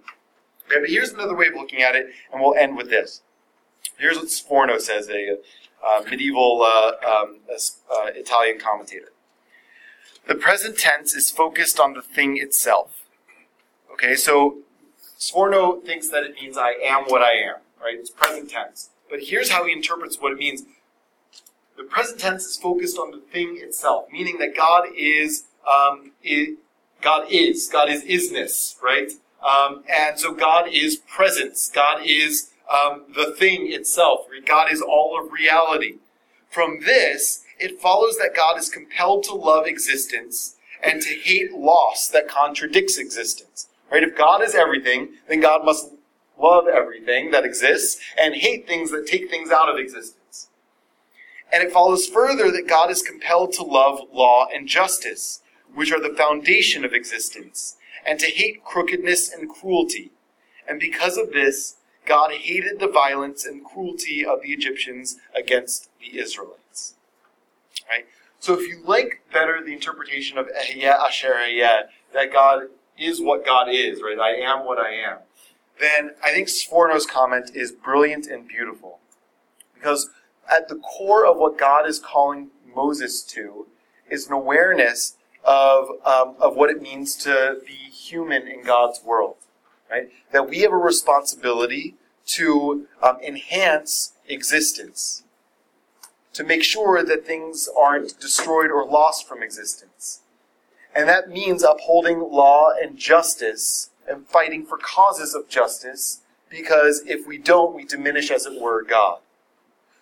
Okay, 0.65 0.79
but 0.79 0.89
here's 0.89 1.11
another 1.11 1.35
way 1.35 1.47
of 1.47 1.53
looking 1.53 1.81
at 1.81 1.95
it, 1.95 2.07
and 2.31 2.41
we'll 2.41 2.55
end 2.55 2.75
with 2.75 2.89
this. 2.89 3.21
Here's 3.97 4.17
what 4.17 4.27
Sforno 4.27 4.79
says, 4.79 5.09
a, 5.09 5.37
uh, 5.85 6.01
medieval 6.09 6.63
uh, 6.63 6.91
um, 7.07 7.37
uh, 7.49 8.07
Italian 8.15 8.59
commentator. 8.59 9.11
The 10.27 10.35
present 10.35 10.77
tense 10.77 11.15
is 11.15 11.31
focused 11.31 11.79
on 11.79 11.93
the 11.93 12.01
thing 12.01 12.37
itself. 12.37 13.05
Okay, 13.93 14.15
so 14.15 14.57
Sforno 15.17 15.83
thinks 15.83 16.09
that 16.09 16.23
it 16.23 16.35
means 16.35 16.57
I 16.57 16.71
am 16.83 17.05
what 17.05 17.21
I 17.21 17.33
am, 17.33 17.55
right? 17.81 17.95
It's 17.97 18.09
present 18.09 18.49
tense. 18.49 18.89
But 19.09 19.21
here's 19.23 19.49
how 19.49 19.65
he 19.65 19.71
interprets 19.71 20.19
what 20.19 20.33
it 20.33 20.37
means. 20.37 20.63
The 21.77 21.83
present 21.83 22.19
tense 22.19 22.45
is 22.45 22.57
focused 22.57 22.97
on 22.97 23.11
the 23.11 23.19
thing 23.19 23.59
itself, 23.61 24.05
meaning 24.11 24.37
that 24.39 24.55
God 24.55 24.87
is 24.95 25.45
um, 25.67 26.11
it, 26.23 26.57
God 27.01 27.27
is. 27.29 27.67
God 27.67 27.89
is 27.89 28.03
isness, 28.03 28.81
right? 28.81 29.11
Um, 29.47 29.83
and 29.87 30.19
so 30.19 30.33
God 30.33 30.67
is 30.71 30.97
presence. 30.97 31.69
God 31.73 32.01
is 32.03 32.51
um, 32.71 33.03
the 33.15 33.35
thing 33.37 33.71
itself. 33.71 34.21
God 34.45 34.71
is 34.71 34.81
all 34.81 35.19
of 35.19 35.31
reality. 35.31 35.97
From 36.49 36.79
this, 36.85 37.43
it 37.59 37.79
follows 37.79 38.17
that 38.17 38.35
God 38.35 38.57
is 38.57 38.69
compelled 38.69 39.23
to 39.25 39.33
love 39.33 39.67
existence 39.67 40.55
and 40.83 41.01
to 41.01 41.09
hate 41.09 41.53
loss 41.53 42.07
that 42.07 42.27
contradicts 42.27 42.97
existence. 42.97 43.67
Right? 43.91 44.03
If 44.03 44.17
God 44.17 44.41
is 44.41 44.55
everything, 44.55 45.09
then 45.27 45.39
God 45.39 45.63
must 45.63 45.91
love 46.37 46.67
everything 46.67 47.31
that 47.31 47.45
exists 47.45 47.99
and 48.19 48.35
hate 48.35 48.67
things 48.67 48.91
that 48.91 49.07
take 49.07 49.29
things 49.29 49.49
out 49.49 49.69
of 49.69 49.77
existence. 49.77 50.49
And 51.51 51.63
it 51.63 51.71
follows 51.71 52.07
further 52.07 52.51
that 52.51 52.67
God 52.67 52.91
is 52.91 53.01
compelled 53.01 53.53
to 53.53 53.63
love 53.63 54.01
law 54.11 54.47
and 54.53 54.67
justice 54.67 55.41
which 55.73 55.91
are 55.91 56.01
the 56.01 56.15
foundation 56.15 56.83
of 56.83 56.93
existence, 56.93 57.77
and 58.05 58.19
to 58.19 58.27
hate 58.27 58.63
crookedness 58.63 59.31
and 59.31 59.49
cruelty. 59.49 60.11
And 60.67 60.79
because 60.79 61.17
of 61.17 61.33
this, 61.33 61.75
God 62.05 62.31
hated 62.31 62.79
the 62.79 62.87
violence 62.87 63.45
and 63.45 63.63
cruelty 63.63 64.25
of 64.25 64.41
the 64.41 64.53
Egyptians 64.53 65.17
against 65.35 65.89
the 65.99 66.17
Israelites. 66.17 66.95
Right? 67.89 68.05
So 68.39 68.53
if 68.53 68.67
you 68.67 68.81
like 68.85 69.21
better 69.33 69.61
the 69.63 69.73
interpretation 69.73 70.37
of 70.37 70.47
Ehyeh 70.47 70.85
Asher 70.85 71.33
Ehyeh, 71.33 71.87
that 72.13 72.31
God 72.31 72.63
is 72.97 73.21
what 73.21 73.45
God 73.45 73.67
is, 73.69 74.01
right? 74.01 74.19
I 74.19 74.35
am 74.35 74.65
what 74.65 74.79
I 74.79 74.91
am. 74.91 75.19
then 75.79 76.11
I 76.23 76.31
think 76.31 76.47
Sforno's 76.47 77.05
comment 77.05 77.51
is 77.53 77.71
brilliant 77.71 78.25
and 78.25 78.47
beautiful. 78.47 78.99
Because 79.75 80.09
at 80.49 80.69
the 80.69 80.75
core 80.75 81.25
of 81.25 81.37
what 81.37 81.57
God 81.57 81.87
is 81.87 81.99
calling 81.99 82.49
Moses 82.75 83.21
to 83.23 83.67
is 84.09 84.27
an 84.27 84.33
awareness 84.33 85.16
of, 85.47 85.89
um, 86.05 86.35
of 86.39 86.55
what 86.55 86.69
it 86.69 86.81
means 86.81 87.15
to 87.15 87.59
be 87.65 87.73
human 87.73 88.47
in 88.47 88.63
God's 88.63 89.01
world. 89.03 89.37
Right? 89.89 90.09
That 90.31 90.49
we 90.49 90.59
have 90.59 90.73
a 90.73 90.77
responsibility 90.77 91.95
to 92.27 92.87
um, 93.01 93.17
enhance 93.25 94.13
existence, 94.27 95.23
to 96.33 96.43
make 96.43 96.63
sure 96.63 97.03
that 97.03 97.25
things 97.25 97.69
aren't 97.79 98.19
destroyed 98.19 98.69
or 98.69 98.85
lost 98.85 99.25
from 99.25 99.41
existence. 99.41 100.19
And 100.93 101.07
that 101.07 101.29
means 101.29 101.63
upholding 101.63 102.19
law 102.19 102.71
and 102.79 102.97
justice 102.97 103.91
and 104.09 104.27
fighting 104.27 104.65
for 104.65 104.77
causes 104.77 105.33
of 105.33 105.47
justice, 105.47 106.21
because 106.49 107.03
if 107.05 107.25
we 107.25 107.37
don't, 107.37 107.73
we 107.73 107.85
diminish, 107.85 108.29
as 108.29 108.45
it 108.45 108.59
were, 108.59 108.83
God. 108.83 109.19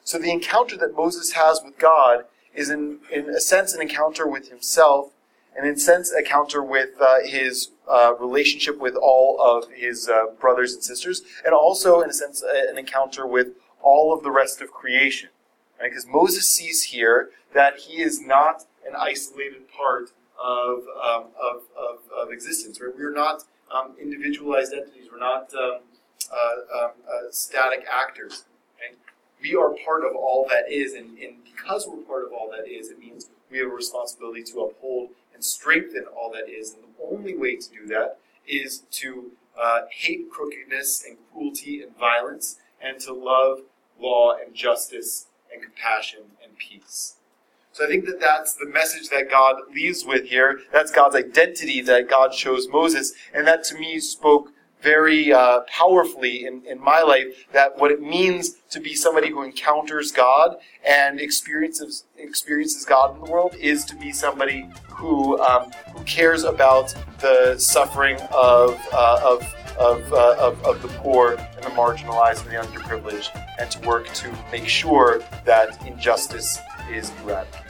So 0.03 0.17
the 0.17 0.31
encounter 0.31 0.77
that 0.77 0.95
Moses 0.95 1.33
has 1.33 1.61
with 1.63 1.77
God 1.77 2.25
is, 2.53 2.69
in, 2.69 2.99
in 3.11 3.29
a 3.29 3.39
sense, 3.39 3.73
an 3.73 3.81
encounter 3.81 4.27
with 4.27 4.49
himself, 4.49 5.11
and 5.55 5.65
in 5.65 5.75
a 5.75 5.77
sense, 5.77 6.11
a 6.11 6.19
encounter 6.19 6.61
with 6.61 6.99
uh, 6.99 7.19
his 7.23 7.69
uh, 7.89 8.13
relationship 8.19 8.77
with 8.77 8.95
all 8.95 9.39
of 9.39 9.71
his 9.71 10.09
uh, 10.09 10.27
brothers 10.39 10.73
and 10.73 10.83
sisters, 10.83 11.21
and 11.45 11.53
also, 11.53 12.01
in 12.01 12.09
a 12.09 12.13
sense, 12.13 12.43
an 12.69 12.77
encounter 12.77 13.25
with 13.25 13.53
all 13.81 14.13
of 14.13 14.23
the 14.23 14.31
rest 14.31 14.61
of 14.61 14.71
creation. 14.71 15.29
Right? 15.79 15.89
Because 15.89 16.05
Moses 16.05 16.49
sees 16.49 16.83
here 16.83 17.29
that 17.53 17.77
he 17.77 18.01
is 18.01 18.19
not 18.19 18.65
an 18.85 18.95
isolated 18.97 19.71
part 19.71 20.11
of, 20.43 20.79
um, 21.01 21.25
of, 21.41 21.61
of, 21.77 21.99
of, 22.15 22.31
existence. 22.31 22.81
Right? 22.81 22.91
We're 22.95 23.13
not 23.13 23.43
um, 23.73 23.93
individualized 24.01 24.73
entities. 24.73 25.07
We're 25.11 25.19
not 25.19 25.53
um, 25.53 25.79
uh, 26.31 26.83
um, 26.83 26.91
uh, 27.07 27.31
static 27.31 27.85
actors. 27.91 28.43
Right? 28.79 28.97
We 29.41 29.55
are 29.55 29.73
part 29.85 30.03
of 30.03 30.15
all 30.15 30.45
that 30.49 30.71
is, 30.71 30.93
and, 30.93 31.17
and 31.19 31.35
because 31.45 31.87
we're 31.87 32.03
part 32.03 32.25
of 32.25 32.33
all 32.33 32.51
that 32.51 32.69
is, 32.69 32.89
it 32.89 32.99
means 32.99 33.29
we 33.49 33.59
have 33.59 33.67
a 33.67 33.75
responsibility 33.75 34.43
to 34.43 34.61
uphold 34.61 35.09
and 35.35 35.43
strengthen 35.43 36.05
all 36.05 36.31
that 36.31 36.49
is. 36.49 36.73
And 36.73 36.83
the 36.83 37.15
only 37.15 37.37
way 37.37 37.57
to 37.57 37.69
do 37.69 37.85
that 37.87 38.17
is 38.47 38.79
to 38.91 39.31
uh, 39.61 39.81
hate 39.91 40.31
crookedness 40.31 41.05
and 41.07 41.17
cruelty 41.31 41.83
and 41.83 41.95
violence, 41.97 42.57
and 42.81 42.99
to 43.01 43.13
love 43.13 43.59
law 43.99 44.35
and 44.35 44.55
justice 44.55 45.27
and 45.53 45.61
compassion 45.61 46.21
and 46.43 46.57
peace. 46.57 47.15
So 47.71 47.83
I 47.83 47.87
think 47.87 48.05
that 48.05 48.21
that's 48.21 48.53
the 48.53 48.65
message 48.65 49.09
that 49.09 49.29
God 49.29 49.55
leaves 49.73 50.05
with 50.05 50.25
here. 50.25 50.61
That's 50.71 50.91
God's 50.91 51.15
identity 51.15 51.81
that 51.81 52.09
God 52.09 52.33
shows 52.33 52.69
Moses. 52.69 53.13
And 53.33 53.45
that 53.47 53.65
to 53.65 53.75
me 53.75 53.99
spoke 53.99 54.51
very 54.85 55.33
uh, 55.33 55.61
powerfully 55.61 56.45
in, 56.45 56.61
in 56.67 56.79
my 56.79 57.01
life 57.01 57.47
that 57.51 57.75
what 57.79 57.89
it 57.89 58.01
means 58.01 58.57
to 58.69 58.79
be 58.79 58.93
somebody 58.93 59.31
who 59.31 59.41
encounters 59.41 60.11
God 60.11 60.57
and 60.87 61.19
experiences 61.19 62.05
experiences 62.17 62.85
God 62.85 63.15
in 63.15 63.25
the 63.25 63.31
world 63.31 63.55
is 63.59 63.83
to 63.85 63.95
be 63.95 64.11
somebody 64.11 64.69
who 64.87 65.41
um, 65.41 65.71
who 65.95 66.03
cares 66.03 66.43
about 66.43 66.93
the 67.19 67.57
suffering 67.57 68.17
of 68.31 68.79
uh, 68.93 69.19
of 69.23 69.55
of, 69.77 70.13
uh, 70.13 70.35
of, 70.39 70.63
of 70.63 70.81
the 70.81 70.87
poor 70.99 71.31
and 71.33 71.63
the 71.63 71.69
marginalized 71.71 72.43
and 72.43 72.51
the 72.51 72.79
underprivileged, 72.79 73.29
and 73.59 73.69
to 73.71 73.79
work 73.85 74.07
to 74.13 74.33
make 74.51 74.67
sure 74.67 75.21
that 75.45 75.85
injustice 75.85 76.59
is 76.89 77.11
eradicated. 77.23 77.64